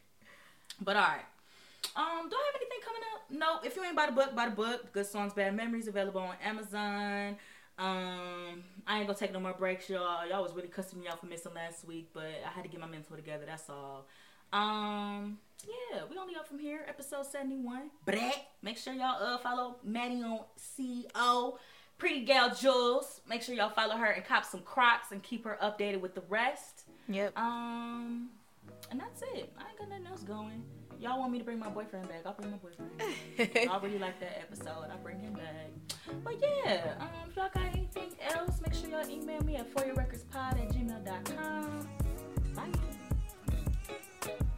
But 0.83 0.97
all 0.97 1.03
right. 1.03 1.25
Um, 1.97 2.29
do 2.29 2.37
I 2.37 2.51
have 2.53 2.61
anything 2.61 2.79
coming 2.85 3.03
up? 3.15 3.21
Nope. 3.31 3.67
If 3.67 3.77
you 3.77 3.85
ain't 3.85 3.97
buy 3.97 4.07
the 4.07 4.13
book, 4.13 4.35
buy 4.35 4.49
the 4.49 4.55
book. 4.55 4.93
Good 4.93 5.07
songs, 5.07 5.33
bad 5.35 5.55
memories, 5.55 5.87
available 5.89 6.21
on 6.23 6.35
Amazon. 6.45 7.37
Um, 7.77 8.63
I 8.87 8.99
ain't 8.99 9.07
gonna 9.07 9.19
take 9.19 9.33
no 9.33 9.41
more 9.41 9.53
breaks, 9.53 9.89
y'all. 9.91 10.27
Y'all 10.29 10.43
was 10.43 10.53
really 10.55 10.69
cussing 10.69 11.01
me 11.01 11.09
out 11.09 11.19
for 11.21 11.27
missing 11.27 11.53
last 11.55 11.85
week, 11.87 12.11
but 12.15 12.25
I 12.47 12.51
had 12.55 12.63
to 12.63 12.69
get 12.71 12.81
my 12.81 12.87
mental 12.87 13.17
together. 13.17 13.45
That's 13.47 13.69
all. 13.69 14.07
Um, 14.53 15.39
yeah, 15.67 16.03
we 16.11 16.17
only 16.19 16.37
up 16.37 16.47
from 16.47 16.59
here, 16.59 16.85
episode 16.89 17.27
seventy 17.27 17.57
one. 17.57 17.91
Brett, 18.05 18.47
make 18.63 18.77
sure 18.77 18.93
y'all 18.93 19.23
uh 19.23 19.39
follow 19.39 19.77
Maddie 19.83 20.23
on 20.23 20.41
CO. 20.77 21.59
Pretty 21.99 22.25
gal 22.25 22.55
Jules. 22.55 23.21
Make 23.29 23.43
sure 23.43 23.55
y'all 23.55 23.71
follow 23.71 23.97
her 23.97 24.07
and 24.11 24.25
cop 24.25 24.45
some 24.45 24.61
Crocs 24.61 25.13
and 25.13 25.23
keep 25.23 25.45
her 25.45 25.59
updated 25.63 26.01
with 26.01 26.15
the 26.15 26.23
rest. 26.29 26.85
Yep. 27.09 27.39
Um, 27.39 28.31
and 28.91 29.01
that's 29.01 29.23
it. 29.23 29.53
I 29.59 29.69
ain't 29.69 29.79
got 29.79 29.89
nothing 29.89 30.07
else 30.07 30.23
going. 30.23 30.65
Y'all 31.01 31.19
want 31.19 31.33
me 31.33 31.39
to 31.39 31.45
bring 31.45 31.59
my 31.59 31.69
boyfriend 31.69 32.09
back? 32.09 32.23
I'll 32.25 32.33
bring 32.35 32.51
my 32.51 32.57
boyfriend. 32.57 32.97
back. 33.55 33.69
I 33.69 33.79
really 33.85 33.99
like 33.99 34.19
that 34.21 34.39
episode. 34.39 34.89
I'll 34.91 34.99
bring 35.03 35.21
him 35.21 35.35
back. 35.35 35.71
But 36.23 36.35
yeah, 36.41 36.95
um, 37.01 37.09
if 37.29 37.37
y'all 37.37 37.51
got 37.53 37.65
anything 37.75 38.13
else, 38.35 38.61
make 38.63 38.75
sure 38.75 38.89
y'all 38.89 39.09
email 39.09 39.43
me 39.43 39.57
at 39.57 39.73
foryourrecordspod 39.75 40.61
at 40.61 40.69
gmail.com. 40.71 41.89
Bye. 42.55 42.95
Thank 44.25 44.41
you. 44.41 44.54